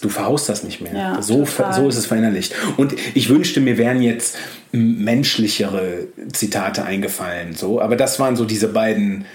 du 0.00 0.08
verhaust 0.08 0.48
das 0.48 0.64
nicht 0.64 0.80
mehr. 0.80 0.94
Ja, 0.94 1.22
so, 1.22 1.46
so 1.46 1.88
ist 1.88 1.96
es 1.96 2.06
verinnerlicht. 2.06 2.54
Und 2.76 2.94
ich 3.14 3.28
wünschte, 3.28 3.60
mir 3.60 3.78
wären 3.78 4.02
jetzt 4.02 4.36
menschlichere 4.72 6.08
Zitate 6.32 6.84
eingefallen. 6.84 7.54
So. 7.54 7.80
Aber 7.80 7.94
das 7.94 8.18
waren 8.18 8.34
so 8.34 8.44
diese 8.44 8.68
beiden 8.68 9.26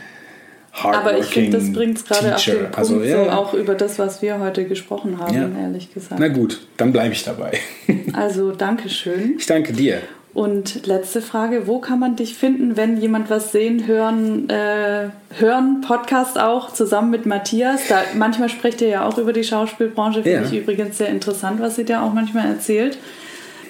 aber 0.83 1.17
ich 1.17 1.25
finde, 1.25 1.57
das 1.57 1.71
bringt 1.71 1.97
es 1.97 2.05
gerade 2.05 2.35
auf 2.35 2.43
den 2.43 2.59
Punkt, 2.59 2.77
also, 2.77 3.01
ja. 3.01 3.25
so 3.25 3.29
auch 3.31 3.53
über 3.53 3.75
das, 3.75 3.99
was 3.99 4.21
wir 4.21 4.39
heute 4.39 4.65
gesprochen 4.65 5.19
haben, 5.19 5.35
ja. 5.35 5.49
ehrlich 5.61 5.93
gesagt. 5.93 6.19
Na 6.19 6.27
gut, 6.27 6.61
dann 6.77 6.91
bleibe 6.91 7.13
ich 7.13 7.23
dabei. 7.23 7.59
also, 8.13 8.51
danke 8.51 8.89
schön. 8.89 9.35
Ich 9.37 9.45
danke 9.45 9.73
dir. 9.73 10.01
Und 10.33 10.85
letzte 10.85 11.21
Frage, 11.23 11.65
wo 11.65 11.79
kann 11.79 11.97
man 11.97 12.15
dich 12.15 12.35
finden, 12.35 12.77
wenn 12.77 13.01
jemand 13.01 13.31
was 13.31 13.51
sehen, 13.51 13.87
hören, 13.87 14.47
äh, 14.51 15.09
hören, 15.39 15.81
Podcast 15.81 16.37
auch, 16.37 16.71
zusammen 16.71 17.09
mit 17.09 17.25
Matthias? 17.25 17.87
Da, 17.89 18.03
manchmal 18.15 18.49
spricht 18.49 18.81
ihr 18.81 18.87
ja 18.87 19.07
auch 19.07 19.17
über 19.17 19.33
die 19.33 19.43
Schauspielbranche, 19.43 20.21
finde 20.21 20.43
ja. 20.43 20.45
ich 20.45 20.53
übrigens 20.53 20.99
sehr 20.99 21.09
interessant, 21.09 21.59
was 21.59 21.75
sie 21.75 21.85
dir 21.85 22.03
auch 22.03 22.13
manchmal 22.13 22.45
erzählt. 22.45 22.99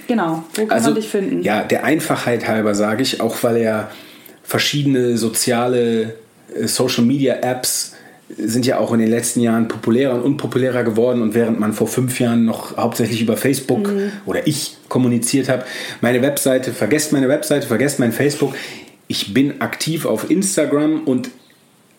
Genau, 0.07 0.43
wo 0.55 0.65
kann 0.65 0.71
also, 0.71 0.89
man 0.89 0.95
dich 0.95 1.07
finden? 1.07 1.41
Ja, 1.41 1.63
der 1.63 1.85
Einfachheit 1.85 2.49
halber 2.49 2.75
sage 2.75 3.01
ich, 3.01 3.21
auch 3.21 3.43
weil 3.43 3.57
er 3.57 3.89
verschiedene 4.43 5.17
soziale 5.17 6.15
Social 6.65 7.03
Media 7.03 7.35
Apps 7.41 7.93
sind 8.35 8.65
ja 8.65 8.77
auch 8.77 8.91
in 8.91 8.99
den 8.99 9.09
letzten 9.09 9.39
Jahren 9.39 9.67
populärer 9.67 10.15
und 10.15 10.21
unpopulärer 10.21 10.83
geworden 10.83 11.21
und 11.21 11.33
während 11.33 11.59
man 11.59 11.71
vor 11.71 11.87
fünf 11.87 12.19
Jahren 12.19 12.43
noch 12.43 12.75
hauptsächlich 12.75 13.21
über 13.21 13.37
Facebook 13.37 13.87
mhm. 13.87 14.11
oder 14.25 14.45
ich 14.47 14.77
kommuniziert 14.89 15.47
habe, 15.47 15.63
meine 16.01 16.21
Webseite, 16.21 16.73
vergesst 16.73 17.13
meine 17.13 17.29
Webseite, 17.29 17.67
vergesst 17.67 17.99
mein 17.99 18.11
Facebook. 18.11 18.53
Ich 19.07 19.33
bin 19.33 19.61
aktiv 19.61 20.05
auf 20.05 20.29
Instagram 20.29 21.03
und 21.05 21.29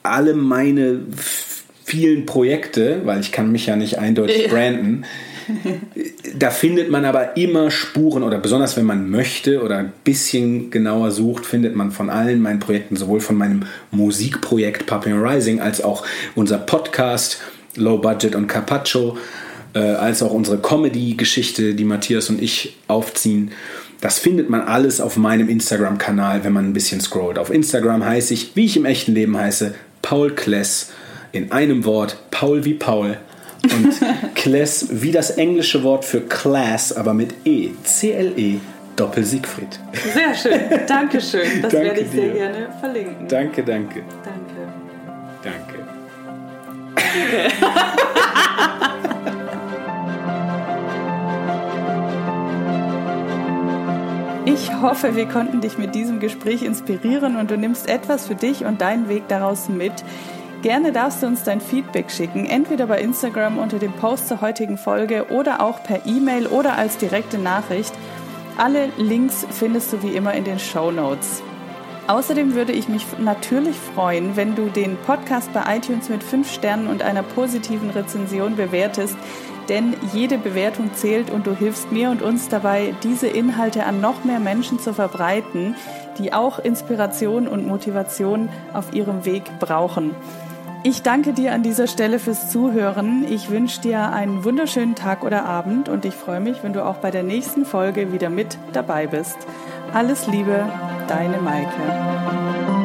alle 0.02 0.34
meine 0.34 1.00
vielen 1.84 2.26
Projekte, 2.26 3.00
weil 3.04 3.20
ich 3.20 3.32
kann 3.32 3.50
mich 3.50 3.66
ja 3.66 3.76
nicht 3.76 3.98
eindeutig 3.98 4.48
branden, 4.48 5.06
da 6.38 6.50
findet 6.50 6.90
man 6.90 7.04
aber 7.04 7.36
immer 7.36 7.70
Spuren 7.70 8.22
oder 8.22 8.38
besonders 8.38 8.76
wenn 8.76 8.84
man 8.84 9.10
möchte 9.10 9.62
oder 9.62 9.78
ein 9.78 9.92
bisschen 10.04 10.70
genauer 10.70 11.10
sucht, 11.10 11.46
findet 11.46 11.74
man 11.74 11.90
von 11.90 12.10
allen 12.10 12.40
meinen 12.40 12.60
Projekten, 12.60 12.96
sowohl 12.96 13.20
von 13.20 13.36
meinem 13.36 13.64
Musikprojekt 13.90 14.86
Papillon 14.86 15.24
Rising 15.24 15.60
als 15.60 15.82
auch 15.82 16.04
unser 16.34 16.58
Podcast 16.58 17.40
Low 17.76 17.98
Budget 17.98 18.34
und 18.34 18.46
Carpaccio, 18.46 19.16
äh, 19.74 19.80
als 19.80 20.22
auch 20.22 20.32
unsere 20.32 20.58
Comedy-Geschichte, 20.58 21.74
die 21.74 21.84
Matthias 21.84 22.30
und 22.30 22.42
ich 22.42 22.76
aufziehen. 22.88 23.52
Das 24.00 24.18
findet 24.18 24.48
man 24.48 24.60
alles 24.60 25.00
auf 25.00 25.16
meinem 25.16 25.48
Instagram-Kanal, 25.48 26.44
wenn 26.44 26.52
man 26.52 26.66
ein 26.66 26.72
bisschen 26.72 27.00
scrollt. 27.00 27.38
Auf 27.38 27.50
Instagram 27.50 28.04
heiße 28.04 28.32
ich, 28.34 28.54
wie 28.54 28.66
ich 28.66 28.76
im 28.76 28.84
echten 28.84 29.12
Leben 29.12 29.36
heiße, 29.36 29.74
Paul 30.02 30.34
Kless. 30.34 30.90
In 31.32 31.52
einem 31.52 31.84
Wort, 31.84 32.16
Paul 32.30 32.64
wie 32.64 32.74
Paul. 32.74 33.18
Und 33.64 34.34
Kless 34.34 34.86
wie 34.90 35.10
das 35.12 35.30
englische 35.30 35.82
Wort 35.82 36.04
für 36.04 36.20
Class, 36.20 36.92
aber 36.92 37.14
mit 37.14 37.34
E. 37.44 37.70
C-L-E. 37.82 38.60
Doppel 38.96 39.24
Siegfried. 39.24 39.78
Sehr 40.12 40.34
schön. 40.34 40.60
Dankeschön. 40.88 41.62
Das 41.62 41.72
Danke 41.72 41.86
werde 41.88 42.00
ich 42.00 42.10
sehr 42.10 42.22
dir. 42.24 42.32
gerne 42.32 42.68
verlinken. 42.80 43.28
Danke, 43.28 43.62
danke, 43.62 44.02
Danke. 44.24 44.54
danke. 45.44 45.74
Ich 54.50 54.72
hoffe, 54.80 55.14
wir 55.14 55.26
konnten 55.26 55.60
dich 55.60 55.76
mit 55.76 55.94
diesem 55.94 56.20
Gespräch 56.20 56.62
inspirieren 56.62 57.36
und 57.36 57.50
du 57.50 57.58
nimmst 57.58 57.88
etwas 57.88 58.26
für 58.26 58.34
dich 58.34 58.64
und 58.64 58.80
deinen 58.80 59.08
Weg 59.08 59.28
daraus 59.28 59.68
mit. 59.68 59.92
Gerne 60.62 60.90
darfst 60.90 61.22
du 61.22 61.28
uns 61.28 61.44
dein 61.44 61.60
Feedback 61.60 62.10
schicken, 62.10 62.44
entweder 62.44 62.88
bei 62.88 63.00
Instagram 63.00 63.58
unter 63.58 63.78
dem 63.78 63.92
Post 63.92 64.26
zur 64.26 64.40
heutigen 64.40 64.76
Folge 64.76 65.26
oder 65.30 65.60
auch 65.62 65.84
per 65.84 66.04
E-Mail 66.04 66.48
oder 66.48 66.76
als 66.76 66.98
direkte 66.98 67.38
Nachricht. 67.38 67.92
Alle 68.56 68.88
Links 68.96 69.46
findest 69.50 69.92
du 69.92 70.02
wie 70.02 70.16
immer 70.16 70.34
in 70.34 70.42
den 70.42 70.58
Show 70.58 70.90
Notes. 70.90 71.44
Außerdem 72.08 72.56
würde 72.56 72.72
ich 72.72 72.88
mich 72.88 73.06
natürlich 73.20 73.76
freuen, 73.76 74.34
wenn 74.34 74.56
du 74.56 74.68
den 74.68 74.96
Podcast 74.96 75.52
bei 75.52 75.76
iTunes 75.76 76.08
mit 76.08 76.24
5 76.24 76.50
Sternen 76.52 76.88
und 76.88 77.02
einer 77.02 77.22
positiven 77.22 77.90
Rezension 77.90 78.56
bewertest, 78.56 79.16
denn 79.68 79.94
jede 80.12 80.38
Bewertung 80.38 80.92
zählt 80.94 81.30
und 81.30 81.46
du 81.46 81.54
hilfst 81.54 81.92
mir 81.92 82.10
und 82.10 82.20
uns 82.20 82.48
dabei, 82.48 82.94
diese 83.04 83.28
Inhalte 83.28 83.84
an 83.84 84.00
noch 84.00 84.24
mehr 84.24 84.40
Menschen 84.40 84.80
zu 84.80 84.92
verbreiten, 84.92 85.76
die 86.18 86.32
auch 86.32 86.58
Inspiration 86.58 87.46
und 87.46 87.66
Motivation 87.66 88.48
auf 88.72 88.92
ihrem 88.92 89.24
Weg 89.24 89.44
brauchen. 89.60 90.16
Ich 90.84 91.02
danke 91.02 91.32
dir 91.32 91.52
an 91.52 91.62
dieser 91.62 91.88
Stelle 91.88 92.18
fürs 92.18 92.50
Zuhören. 92.50 93.26
Ich 93.28 93.50
wünsche 93.50 93.80
dir 93.80 94.12
einen 94.12 94.44
wunderschönen 94.44 94.94
Tag 94.94 95.24
oder 95.24 95.44
Abend 95.44 95.88
und 95.88 96.04
ich 96.04 96.14
freue 96.14 96.40
mich, 96.40 96.62
wenn 96.62 96.72
du 96.72 96.84
auch 96.84 96.96
bei 96.96 97.10
der 97.10 97.24
nächsten 97.24 97.64
Folge 97.64 98.12
wieder 98.12 98.30
mit 98.30 98.58
dabei 98.72 99.08
bist. 99.08 99.36
Alles 99.92 100.28
Liebe, 100.28 100.70
deine 101.08 101.38
Maike. 101.38 102.77